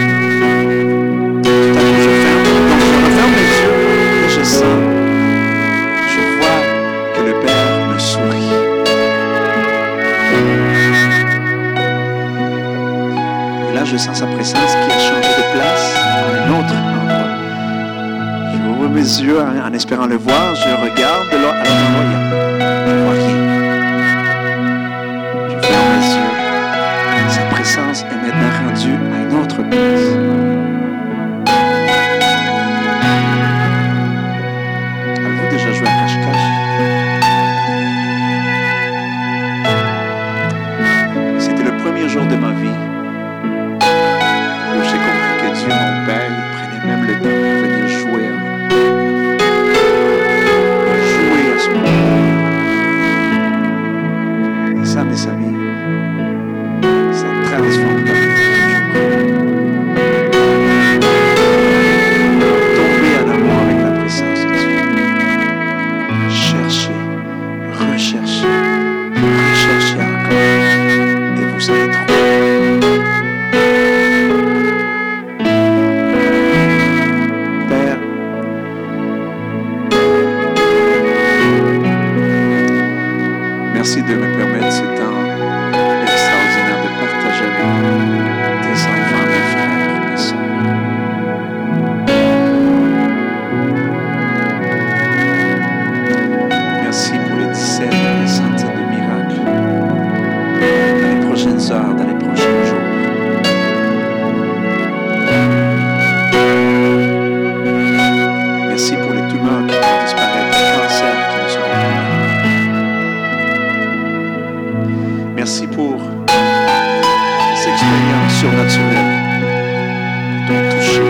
T'ont 120.47 120.69
touché, 120.71 121.01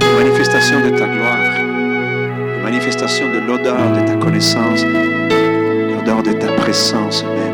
les 0.00 0.24
manifestations 0.24 0.80
de 0.80 0.90
ta 0.90 1.06
gloire, 1.06 1.38
les 2.56 2.62
manifestations 2.62 3.28
de 3.32 3.38
l'odeur 3.38 3.90
de 3.92 4.06
ta 4.06 4.14
connaissance, 4.16 4.84
l'odeur 4.84 6.22
de 6.22 6.32
ta 6.32 6.48
présence 6.52 7.24
même. 7.24 7.53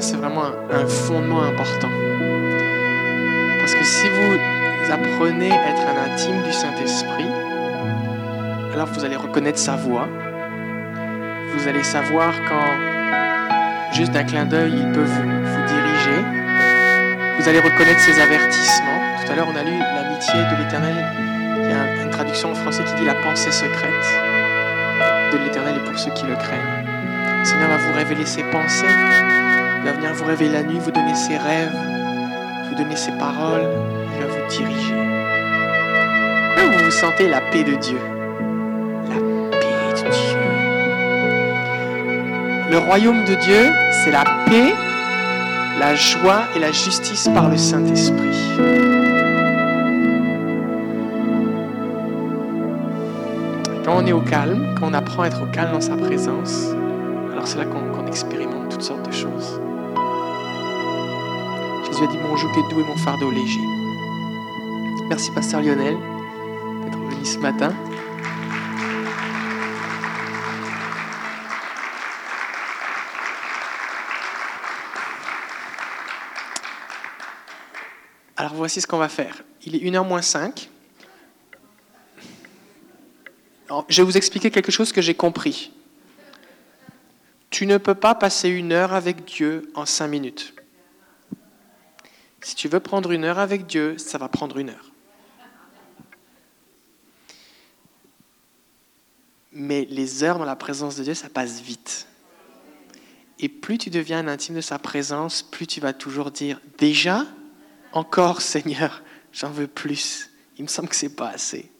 c'est 0.00 0.16
vraiment 0.16 0.44
un, 0.70 0.86
fondement 0.86 1.42
important. 1.42 1.90
Parce 3.58 3.74
que 3.74 3.84
si 3.84 4.08
vous 4.08 4.90
apprenez 4.90 5.52
à 5.52 5.70
être 5.70 5.82
un 5.82 6.12
intime 6.12 6.42
du 6.42 6.52
Saint-Esprit, 6.52 7.28
alors 8.72 8.86
vous 8.86 9.04
allez 9.04 9.16
reconnaître 9.16 9.58
sa 9.58 9.76
voix. 9.76 10.08
Vous 11.54 11.68
allez 11.68 11.82
savoir 11.82 12.32
quand, 12.48 13.92
juste 13.92 14.12
d'un 14.12 14.24
clin 14.24 14.46
d'œil, 14.46 14.72
il 14.74 14.92
peut 14.92 15.04
vous, 15.04 15.22
vous 15.22 15.66
diriger. 15.66 16.24
Vous 17.38 17.48
allez 17.48 17.60
reconnaître 17.60 18.00
ses 18.00 18.18
avertissements. 18.20 19.00
Tout 19.24 19.32
à 19.32 19.36
l'heure, 19.36 19.48
on 19.52 19.56
a 19.56 19.62
lu 19.62 19.78
l'amitié 19.78 20.34
de 20.34 20.62
l'Éternel. 20.62 20.96
Il 21.58 21.70
y 21.70 21.72
a 21.72 22.02
une 22.02 22.10
traduction 22.10 22.52
en 22.52 22.54
français 22.54 22.82
qui 22.84 22.94
dit 22.94 23.04
la 23.04 23.14
pensée 23.14 23.52
secrète 23.52 24.06
de 25.32 25.38
l'Éternel 25.38 25.76
et 25.76 25.88
pour 25.88 25.98
ceux 25.98 26.10
qui 26.12 26.24
le 26.24 26.34
craignent. 26.34 26.86
Le 27.40 27.44
Seigneur 27.44 27.68
va 27.68 27.76
vous 27.76 27.92
révéler 27.92 28.24
ses 28.24 28.42
pensées, 28.44 28.86
il 29.82 29.86
va 29.86 29.94
venir 29.94 30.14
vous 30.14 30.24
réveiller 30.24 30.52
la 30.52 30.62
nuit, 30.62 30.78
vous 30.78 30.92
donner 30.92 31.16
ses 31.16 31.36
rêves, 31.36 31.74
vous 32.68 32.76
donner 32.76 32.94
ses 32.94 33.10
paroles. 33.18 33.66
Il 34.14 34.22
va 34.22 34.28
vous 34.28 34.48
diriger. 34.48 34.94
Là 36.56 36.66
où 36.68 36.84
vous 36.84 36.90
sentez 36.92 37.28
la 37.28 37.40
paix 37.40 37.64
de 37.64 37.74
Dieu. 37.74 37.98
La 39.08 39.16
paix 39.58 39.66
de 39.90 40.08
Dieu. 40.08 40.38
Le 42.70 42.78
royaume 42.78 43.24
de 43.24 43.34
Dieu, 43.34 43.72
c'est 43.90 44.12
la 44.12 44.22
paix, 44.48 44.72
la 45.80 45.96
joie 45.96 46.42
et 46.54 46.60
la 46.60 46.70
justice 46.70 47.28
par 47.34 47.48
le 47.48 47.56
Saint-Esprit. 47.56 48.38
quand 53.84 53.96
on 53.96 54.06
est 54.06 54.12
au 54.12 54.20
calme, 54.20 54.76
quand 54.78 54.90
on 54.92 54.94
apprend 54.94 55.24
à 55.24 55.26
être 55.26 55.42
au 55.42 55.46
calme 55.46 55.72
dans 55.72 55.80
sa 55.80 55.96
présence, 55.96 56.68
alors 57.32 57.48
c'est 57.48 57.58
là 57.58 57.64
qu'on 57.64 58.06
expérimente 58.06 58.68
toutes 58.68 58.82
sortes 58.82 59.04
de 59.04 59.12
choses. 59.12 59.60
Jésus 62.02 62.14
a 62.14 62.16
dit 62.16 62.18
Mon 62.18 62.36
joug 62.36 62.50
est 62.58 62.68
doux 62.68 62.80
et 62.80 62.84
mon 62.84 62.96
fardeau 62.96 63.30
léger. 63.30 63.60
Merci, 65.08 65.30
Pasteur 65.30 65.60
Lionel, 65.62 65.96
d'être 66.84 66.98
venu 66.98 67.24
ce 67.24 67.38
matin. 67.38 67.74
Alors 78.36 78.54
voici 78.54 78.80
ce 78.80 78.86
qu'on 78.86 78.98
va 78.98 79.08
faire. 79.08 79.42
Il 79.64 79.76
est 79.76 79.78
1h 79.78 80.06
moins 80.06 80.22
5. 80.22 80.70
Alors, 83.68 83.86
je 83.88 84.02
vais 84.02 84.04
vous 84.04 84.16
expliquer 84.16 84.50
quelque 84.50 84.72
chose 84.72 84.92
que 84.92 85.00
j'ai 85.00 85.14
compris. 85.14 85.72
Tu 87.50 87.66
ne 87.66 87.78
peux 87.78 87.94
pas 87.94 88.14
passer 88.14 88.48
une 88.48 88.72
heure 88.72 88.92
avec 88.92 89.24
Dieu 89.24 89.70
en 89.74 89.86
cinq 89.86 90.08
minutes. 90.08 90.54
Si 92.42 92.56
tu 92.56 92.68
veux 92.68 92.80
prendre 92.80 93.12
une 93.12 93.24
heure 93.24 93.38
avec 93.38 93.66
Dieu, 93.66 93.96
ça 93.98 94.18
va 94.18 94.28
prendre 94.28 94.58
une 94.58 94.70
heure. 94.70 94.90
Mais 99.52 99.86
les 99.88 100.24
heures 100.24 100.38
dans 100.38 100.44
la 100.44 100.56
présence 100.56 100.96
de 100.96 101.04
Dieu, 101.04 101.14
ça 101.14 101.28
passe 101.28 101.60
vite. 101.60 102.08
Et 103.38 103.48
plus 103.48 103.78
tu 103.78 103.90
deviens 103.90 104.26
intime 104.26 104.56
de 104.56 104.60
sa 104.60 104.78
présence, 104.78 105.42
plus 105.42 105.66
tu 105.66 105.80
vas 105.80 105.92
toujours 105.92 106.30
dire, 106.30 106.60
déjà, 106.78 107.26
encore 107.92 108.40
Seigneur, 108.42 109.02
j'en 109.32 109.50
veux 109.50 109.68
plus. 109.68 110.30
Il 110.58 110.64
me 110.64 110.68
semble 110.68 110.88
que 110.88 110.96
c'est 110.96 111.14
pas 111.14 111.28
assez. 111.28 111.70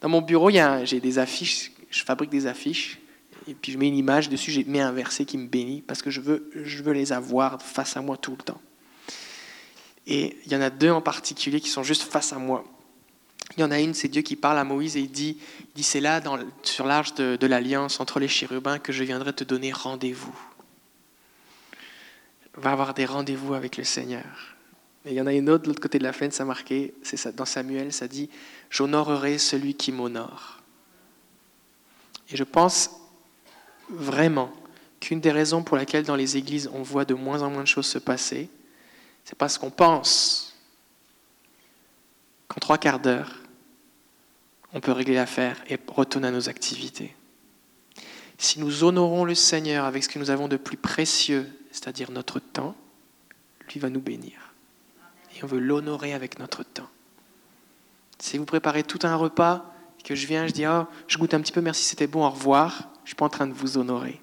Dans 0.00 0.08
mon 0.08 0.22
bureau, 0.22 0.50
j'ai 0.84 1.00
des 1.00 1.18
affiches, 1.18 1.72
je 1.90 2.02
fabrique 2.02 2.30
des 2.30 2.46
affiches, 2.46 2.98
et 3.46 3.54
puis 3.54 3.72
je 3.72 3.78
mets 3.78 3.88
une 3.88 3.96
image 3.96 4.28
dessus, 4.28 4.50
j'ai 4.50 4.64
mis 4.64 4.80
un 4.80 4.92
verset 4.92 5.24
qui 5.24 5.38
me 5.38 5.46
bénit, 5.46 5.82
parce 5.82 6.02
que 6.02 6.10
je 6.10 6.20
veux, 6.20 6.50
je 6.54 6.82
veux 6.82 6.92
les 6.92 7.12
avoir 7.12 7.62
face 7.62 7.96
à 7.96 8.00
moi 8.00 8.16
tout 8.16 8.32
le 8.32 8.42
temps. 8.42 8.60
Et 10.06 10.36
il 10.46 10.52
y 10.52 10.56
en 10.56 10.60
a 10.60 10.70
deux 10.70 10.90
en 10.90 11.00
particulier 11.00 11.60
qui 11.60 11.68
sont 11.68 11.82
juste 11.82 12.02
face 12.02 12.32
à 12.32 12.38
moi. 12.38 12.64
Il 13.56 13.60
y 13.60 13.64
en 13.64 13.70
a 13.70 13.80
une, 13.80 13.94
c'est 13.94 14.08
Dieu 14.08 14.22
qui 14.22 14.36
parle 14.36 14.58
à 14.58 14.64
Moïse 14.64 14.96
et 14.96 15.00
il 15.00 15.10
dit, 15.10 15.38
dit 15.74 15.82
c'est 15.82 16.00
là, 16.00 16.22
sur 16.62 16.86
l'arche 16.86 17.14
de, 17.14 17.36
de 17.36 17.46
l'alliance 17.46 18.00
entre 18.00 18.20
les 18.20 18.28
chérubins, 18.28 18.78
que 18.78 18.92
je 18.92 19.02
viendrai 19.02 19.32
te 19.32 19.44
donner 19.44 19.72
rendez-vous. 19.72 20.38
Va 22.54 22.72
avoir 22.72 22.94
des 22.94 23.06
rendez-vous 23.06 23.54
avec 23.54 23.76
le 23.76 23.84
Seigneur. 23.84 24.56
Et 25.04 25.10
il 25.10 25.14
y 25.14 25.20
en 25.20 25.26
a 25.26 25.32
une 25.32 25.48
autre 25.48 25.64
de 25.64 25.68
l'autre 25.68 25.80
côté 25.80 25.98
de 25.98 26.04
la 26.04 26.12
fenêtre, 26.12 26.34
ça 26.34 26.44
marqué, 26.44 26.94
c'est 27.02 27.16
ça, 27.16 27.32
dans 27.32 27.44
Samuel, 27.44 27.92
ça 27.92 28.06
dit 28.06 28.28
J'honorerai 28.70 29.38
celui 29.38 29.74
qui 29.74 29.92
m'honore. 29.92 30.60
Et 32.30 32.36
je 32.36 32.44
pense 32.44 32.90
vraiment 33.88 34.52
qu'une 35.00 35.20
des 35.20 35.32
raisons 35.32 35.62
pour 35.62 35.76
laquelle 35.76 36.04
dans 36.04 36.16
les 36.16 36.36
églises 36.36 36.70
on 36.72 36.82
voit 36.82 37.04
de 37.04 37.14
moins 37.14 37.42
en 37.42 37.50
moins 37.50 37.62
de 37.62 37.68
choses 37.68 37.86
se 37.86 37.98
passer, 37.98 38.50
c'est 39.30 39.38
parce 39.38 39.58
qu'on 39.58 39.70
pense 39.70 40.56
qu'en 42.48 42.58
trois 42.58 42.78
quarts 42.78 42.98
d'heure, 42.98 43.36
on 44.72 44.80
peut 44.80 44.90
régler 44.90 45.14
l'affaire 45.14 45.62
et 45.68 45.78
retourner 45.86 46.26
à 46.26 46.30
nos 46.32 46.48
activités. 46.48 47.14
Si 48.38 48.58
nous 48.58 48.82
honorons 48.82 49.24
le 49.24 49.36
Seigneur 49.36 49.84
avec 49.84 50.02
ce 50.02 50.08
que 50.08 50.18
nous 50.18 50.30
avons 50.30 50.48
de 50.48 50.56
plus 50.56 50.76
précieux, 50.76 51.48
c'est-à-dire 51.70 52.10
notre 52.10 52.40
temps, 52.40 52.74
lui 53.72 53.78
va 53.78 53.88
nous 53.88 54.00
bénir 54.00 54.52
et 55.36 55.44
on 55.44 55.46
veut 55.46 55.60
l'honorer 55.60 56.12
avec 56.12 56.40
notre 56.40 56.64
temps. 56.64 56.90
Si 58.18 58.36
vous 58.36 58.46
préparez 58.46 58.82
tout 58.82 58.98
un 59.04 59.14
repas, 59.14 59.72
que 60.02 60.16
je 60.16 60.26
viens, 60.26 60.48
je 60.48 60.52
dis, 60.52 60.66
oh, 60.66 60.86
je 61.06 61.18
goûte 61.18 61.34
un 61.34 61.40
petit 61.40 61.52
peu, 61.52 61.60
merci, 61.60 61.84
c'était 61.84 62.08
bon, 62.08 62.26
au 62.26 62.30
revoir, 62.30 62.78
je 62.96 63.02
ne 63.02 63.06
suis 63.06 63.14
pas 63.14 63.26
en 63.26 63.30
train 63.30 63.46
de 63.46 63.52
vous 63.52 63.78
honorer. 63.78 64.20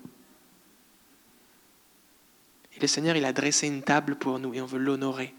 Et 2.78 2.80
le 2.80 2.88
Seigneur, 2.88 3.16
il 3.16 3.26
a 3.26 3.34
dressé 3.34 3.66
une 3.66 3.82
table 3.82 4.16
pour 4.16 4.38
nous 4.38 4.54
et 4.54 4.62
on 4.62 4.68
veut 4.68 4.78
l'honorer 4.78 5.34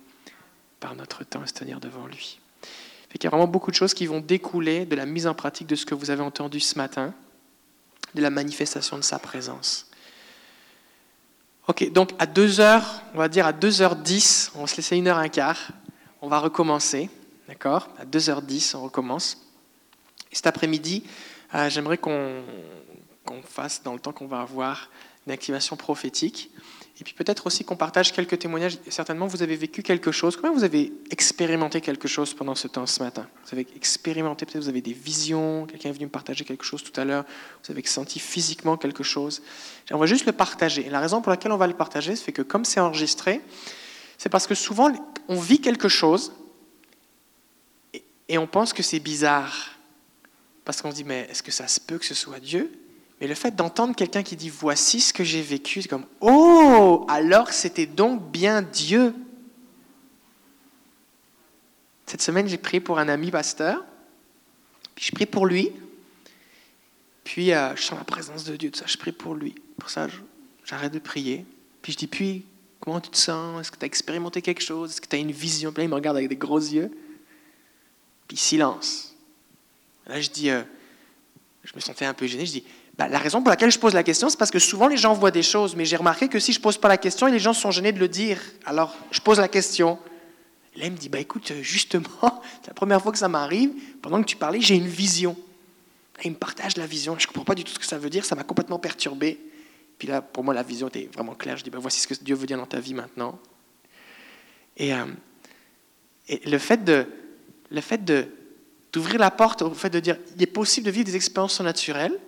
par 0.80 0.96
notre 0.96 1.22
temps 1.22 1.44
et 1.44 1.46
se 1.46 1.52
tenir 1.52 1.78
devant 1.78 2.06
lui. 2.06 2.40
Il 3.14 3.22
y 3.22 3.26
a 3.26 3.30
vraiment 3.30 3.46
beaucoup 3.46 3.70
de 3.70 3.76
choses 3.76 3.94
qui 3.94 4.06
vont 4.06 4.20
découler 4.20 4.84
de 4.84 4.96
la 4.96 5.06
mise 5.06 5.28
en 5.28 5.34
pratique 5.34 5.68
de 5.68 5.76
ce 5.76 5.86
que 5.86 5.94
vous 5.94 6.10
avez 6.10 6.22
entendu 6.22 6.58
ce 6.58 6.76
matin, 6.76 7.14
de 8.14 8.20
la 8.20 8.30
manifestation 8.30 8.96
de 8.96 9.02
sa 9.02 9.20
présence. 9.20 9.86
Ok, 11.68 11.90
donc 11.92 12.10
à 12.18 12.26
2h, 12.26 12.82
on 13.14 13.18
va 13.18 13.28
dire 13.28 13.46
à 13.46 13.52
2h10, 13.52 14.50
on 14.56 14.62
va 14.62 14.66
se 14.66 14.76
laisser 14.76 14.96
une 14.96 15.06
heure 15.06 15.18
un 15.18 15.28
quart, 15.28 15.70
on 16.20 16.28
va 16.28 16.40
recommencer, 16.40 17.08
d'accord? 17.46 17.88
À 17.98 18.04
2h10, 18.04 18.76
on 18.76 18.82
recommence. 18.82 19.46
Et 20.32 20.34
cet 20.34 20.48
après-midi, 20.48 21.04
euh, 21.54 21.70
j'aimerais 21.70 21.98
qu'on 21.98 22.42
fasse, 23.44 23.82
dans 23.82 23.92
le 23.92 24.00
temps 24.00 24.12
qu'on 24.12 24.26
va 24.26 24.40
avoir, 24.40 24.90
une 25.26 25.32
activation 25.32 25.76
prophétique. 25.76 26.50
Et 27.00 27.04
puis 27.04 27.14
peut-être 27.14 27.46
aussi 27.46 27.64
qu'on 27.64 27.76
partage 27.76 28.12
quelques 28.12 28.40
témoignages. 28.40 28.78
Certainement, 28.88 29.28
vous 29.28 29.42
avez 29.42 29.54
vécu 29.54 29.82
quelque 29.84 30.10
chose. 30.10 30.36
Comment 30.36 30.52
vous 30.52 30.64
avez 30.64 30.92
expérimenté 31.10 31.80
quelque 31.80 32.08
chose 32.08 32.34
pendant 32.34 32.56
ce 32.56 32.66
temps 32.66 32.86
ce 32.86 33.00
matin? 33.02 33.28
Vous 33.44 33.50
avez 33.52 33.68
expérimenté, 33.76 34.44
peut-être 34.46 34.62
vous 34.62 34.68
avez 34.68 34.80
des 34.80 34.92
visions, 34.92 35.66
quelqu'un 35.66 35.90
est 35.90 35.92
venu 35.92 36.06
me 36.06 36.10
partager 36.10 36.44
quelque 36.44 36.64
chose 36.64 36.82
tout 36.82 37.00
à 37.00 37.04
l'heure, 37.04 37.24
vous 37.64 37.70
avez 37.70 37.86
senti 37.86 38.18
physiquement 38.18 38.76
quelque 38.76 39.04
chose. 39.04 39.42
On 39.92 39.98
va 39.98 40.06
juste 40.06 40.26
le 40.26 40.32
partager. 40.32 40.86
Et 40.86 40.90
la 40.90 40.98
raison 40.98 41.22
pour 41.22 41.30
laquelle 41.30 41.52
on 41.52 41.56
va 41.56 41.68
le 41.68 41.74
partager, 41.74 42.16
c'est 42.16 42.32
que 42.32 42.42
comme 42.42 42.64
c'est 42.64 42.80
enregistré, 42.80 43.42
c'est 44.16 44.28
parce 44.28 44.48
que 44.48 44.56
souvent, 44.56 44.90
on 45.28 45.38
vit 45.38 45.60
quelque 45.60 45.88
chose 45.88 46.32
et 48.28 48.38
on 48.38 48.48
pense 48.48 48.72
que 48.72 48.82
c'est 48.82 48.98
bizarre. 48.98 49.78
Parce 50.64 50.82
qu'on 50.82 50.90
se 50.90 50.96
dit, 50.96 51.04
mais 51.04 51.28
est-ce 51.30 51.44
que 51.44 51.52
ça 51.52 51.68
se 51.68 51.80
peut 51.80 51.96
que 51.96 52.04
ce 52.04 52.14
soit 52.14 52.40
Dieu? 52.40 52.70
Mais 53.20 53.26
le 53.26 53.34
fait 53.34 53.54
d'entendre 53.54 53.96
quelqu'un 53.96 54.22
qui 54.22 54.36
dit 54.36 54.48
voici 54.48 55.00
ce 55.00 55.12
que 55.12 55.24
j'ai 55.24 55.42
vécu, 55.42 55.82
c'est 55.82 55.88
comme 55.88 56.06
oh, 56.20 57.04
alors 57.08 57.52
c'était 57.52 57.86
donc 57.86 58.30
bien 58.30 58.62
Dieu. 58.62 59.14
Cette 62.06 62.22
semaine, 62.22 62.48
j'ai 62.48 62.58
prié 62.58 62.80
pour 62.80 62.98
un 62.98 63.08
ami 63.08 63.30
pasteur, 63.30 63.84
puis 64.94 65.04
je 65.04 65.12
prie 65.12 65.26
pour 65.26 65.46
lui, 65.46 65.72
puis 67.24 67.52
euh, 67.52 67.76
je 67.76 67.82
sens 67.82 67.98
la 67.98 68.04
présence 68.04 68.44
de 68.44 68.56
Dieu, 68.56 68.70
tout 68.70 68.78
ça, 68.78 68.86
je 68.86 68.96
prie 68.96 69.12
pour 69.12 69.34
lui. 69.34 69.54
Pour 69.78 69.90
ça, 69.90 70.06
j'arrête 70.64 70.92
de 70.92 70.98
prier, 70.98 71.44
puis 71.82 71.92
je 71.92 71.98
dis 71.98 72.06
puis 72.06 72.44
comment 72.80 73.00
tu 73.00 73.10
te 73.10 73.16
sens? 73.16 73.60
Est-ce 73.60 73.70
que 73.70 73.76
tu 73.76 73.84
as 73.84 73.86
expérimenté 73.86 74.40
quelque 74.40 74.62
chose? 74.62 74.92
Est-ce 74.92 75.00
que 75.00 75.08
tu 75.08 75.16
as 75.16 75.18
une 75.18 75.32
vision? 75.32 75.72
Puis 75.72 75.82
là, 75.82 75.84
il 75.84 75.90
me 75.90 75.94
regarde 75.94 76.16
avec 76.16 76.28
des 76.28 76.36
gros 76.36 76.58
yeux, 76.58 76.90
puis 78.26 78.36
silence. 78.36 79.14
Là, 80.06 80.20
je 80.20 80.30
dis, 80.30 80.48
euh, 80.48 80.62
je 81.64 81.72
me 81.74 81.80
sentais 81.80 82.06
un 82.06 82.14
peu 82.14 82.26
gêné, 82.26 82.46
je 82.46 82.52
dis 82.52 82.64
bah, 82.98 83.06
la 83.06 83.18
raison 83.18 83.40
pour 83.40 83.50
laquelle 83.50 83.70
je 83.70 83.78
pose 83.78 83.94
la 83.94 84.02
question, 84.02 84.28
c'est 84.28 84.36
parce 84.36 84.50
que 84.50 84.58
souvent 84.58 84.88
les 84.88 84.96
gens 84.96 85.14
voient 85.14 85.30
des 85.30 85.44
choses, 85.44 85.76
mais 85.76 85.84
j'ai 85.84 85.96
remarqué 85.96 86.28
que 86.28 86.40
si 86.40 86.52
je 86.52 86.60
pose 86.60 86.76
pas 86.78 86.88
la 86.88 86.98
question, 86.98 87.28
les 87.28 87.38
gens 87.38 87.52
sont 87.52 87.70
gênés 87.70 87.92
de 87.92 88.00
le 88.00 88.08
dire. 88.08 88.40
Alors 88.66 88.96
je 89.12 89.20
pose 89.20 89.38
la 89.38 89.46
question. 89.46 90.00
là, 90.74 90.90
me 90.90 90.96
dit, 90.96 91.08
bah, 91.08 91.20
écoute, 91.20 91.52
justement, 91.62 92.42
c'est 92.60 92.66
la 92.66 92.74
première 92.74 93.00
fois 93.00 93.12
que 93.12 93.18
ça 93.18 93.28
m'arrive, 93.28 93.70
pendant 94.02 94.20
que 94.20 94.26
tu 94.26 94.36
parlais, 94.36 94.60
j'ai 94.60 94.74
une 94.74 94.88
vision. 94.88 95.36
Il 96.24 96.32
me 96.32 96.36
partage 96.36 96.76
la 96.76 96.86
vision. 96.86 97.16
Je 97.16 97.24
ne 97.24 97.28
comprends 97.28 97.44
pas 97.44 97.54
du 97.54 97.62
tout 97.62 97.72
ce 97.72 97.78
que 97.78 97.86
ça 97.86 97.98
veut 97.98 98.10
dire, 98.10 98.24
ça 98.24 98.34
m'a 98.34 98.42
complètement 98.42 98.80
perturbé. 98.80 99.38
Puis 99.96 100.08
là, 100.08 100.20
pour 100.20 100.42
moi, 100.42 100.52
la 100.52 100.64
vision 100.64 100.88
était 100.88 101.08
vraiment 101.14 101.34
claire. 101.34 101.56
Je 101.56 101.62
dis, 101.62 101.70
bah, 101.70 101.78
voici 101.80 102.00
ce 102.00 102.08
que 102.08 102.14
Dieu 102.14 102.34
veut 102.34 102.46
dire 102.46 102.58
dans 102.58 102.66
ta 102.66 102.80
vie 102.80 102.94
maintenant. 102.94 103.38
Et, 104.76 104.92
euh, 104.92 105.04
et 106.26 106.40
le 106.50 106.58
fait 106.58 106.82
de, 106.82 107.06
le 107.70 107.80
fait 107.80 108.04
de, 108.04 108.26
d'ouvrir 108.92 109.20
la 109.20 109.30
porte 109.30 109.62
au 109.62 109.72
fait 109.72 109.90
de 109.90 110.00
dire, 110.00 110.16
il 110.34 110.42
est 110.42 110.46
possible 110.46 110.86
de 110.86 110.90
vivre 110.90 111.04
des 111.04 111.14
expériences 111.14 111.60
naturelles, 111.60 112.18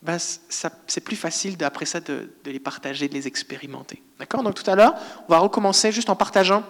ben, 0.00 0.18
c'est 0.18 1.00
plus 1.00 1.16
facile 1.16 1.56
après 1.64 1.84
ça 1.84 2.00
de, 2.00 2.30
les 2.44 2.60
partager, 2.60 3.08
de 3.08 3.14
les 3.14 3.26
expérimenter. 3.26 4.00
D'accord? 4.18 4.42
Donc 4.42 4.54
tout 4.54 4.68
à 4.70 4.76
l'heure, 4.76 4.94
on 5.28 5.32
va 5.32 5.38
recommencer 5.38 5.90
juste 5.90 6.08
en 6.08 6.16
partageant. 6.16 6.62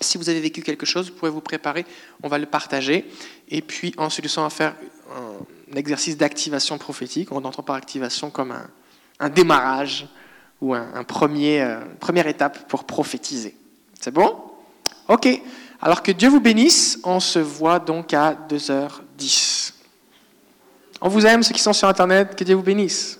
Si 0.00 0.16
vous 0.16 0.30
avez 0.30 0.40
vécu 0.40 0.62
quelque 0.62 0.86
chose, 0.86 1.10
vous 1.10 1.16
pouvez 1.16 1.30
vous 1.30 1.40
préparer, 1.40 1.84
on 2.22 2.28
va 2.28 2.38
le 2.38 2.46
partager. 2.46 3.10
Et 3.48 3.60
puis 3.60 3.92
ensuite, 3.98 4.32
on 4.38 4.42
va 4.42 4.50
faire 4.50 4.74
un 5.14 5.76
exercice 5.76 6.16
d'activation 6.16 6.78
prophétique. 6.78 7.32
On 7.32 7.44
entend 7.44 7.62
par 7.62 7.76
activation 7.76 8.30
comme 8.30 8.54
un, 9.18 9.28
démarrage 9.28 10.06
ou 10.60 10.74
un, 10.74 11.04
premier, 11.04 11.60
euh, 11.60 11.80
première 11.98 12.28
étape 12.28 12.68
pour 12.68 12.84
prophétiser. 12.84 13.56
C'est 14.00 14.12
bon? 14.12 14.40
Ok. 15.08 15.28
Alors 15.82 16.02
que 16.02 16.12
Dieu 16.12 16.28
vous 16.28 16.40
bénisse. 16.40 17.00
On 17.04 17.20
se 17.20 17.40
voit 17.40 17.78
donc 17.78 18.14
à 18.14 18.34
2h10. 18.48 19.72
On 21.02 21.08
vous 21.08 21.24
aime, 21.24 21.42
ceux 21.42 21.54
qui 21.54 21.62
sont 21.62 21.72
sur 21.72 21.88
Internet. 21.88 22.36
Que 22.36 22.44
Dieu 22.44 22.54
vous 22.54 22.62
bénisse. 22.62 23.18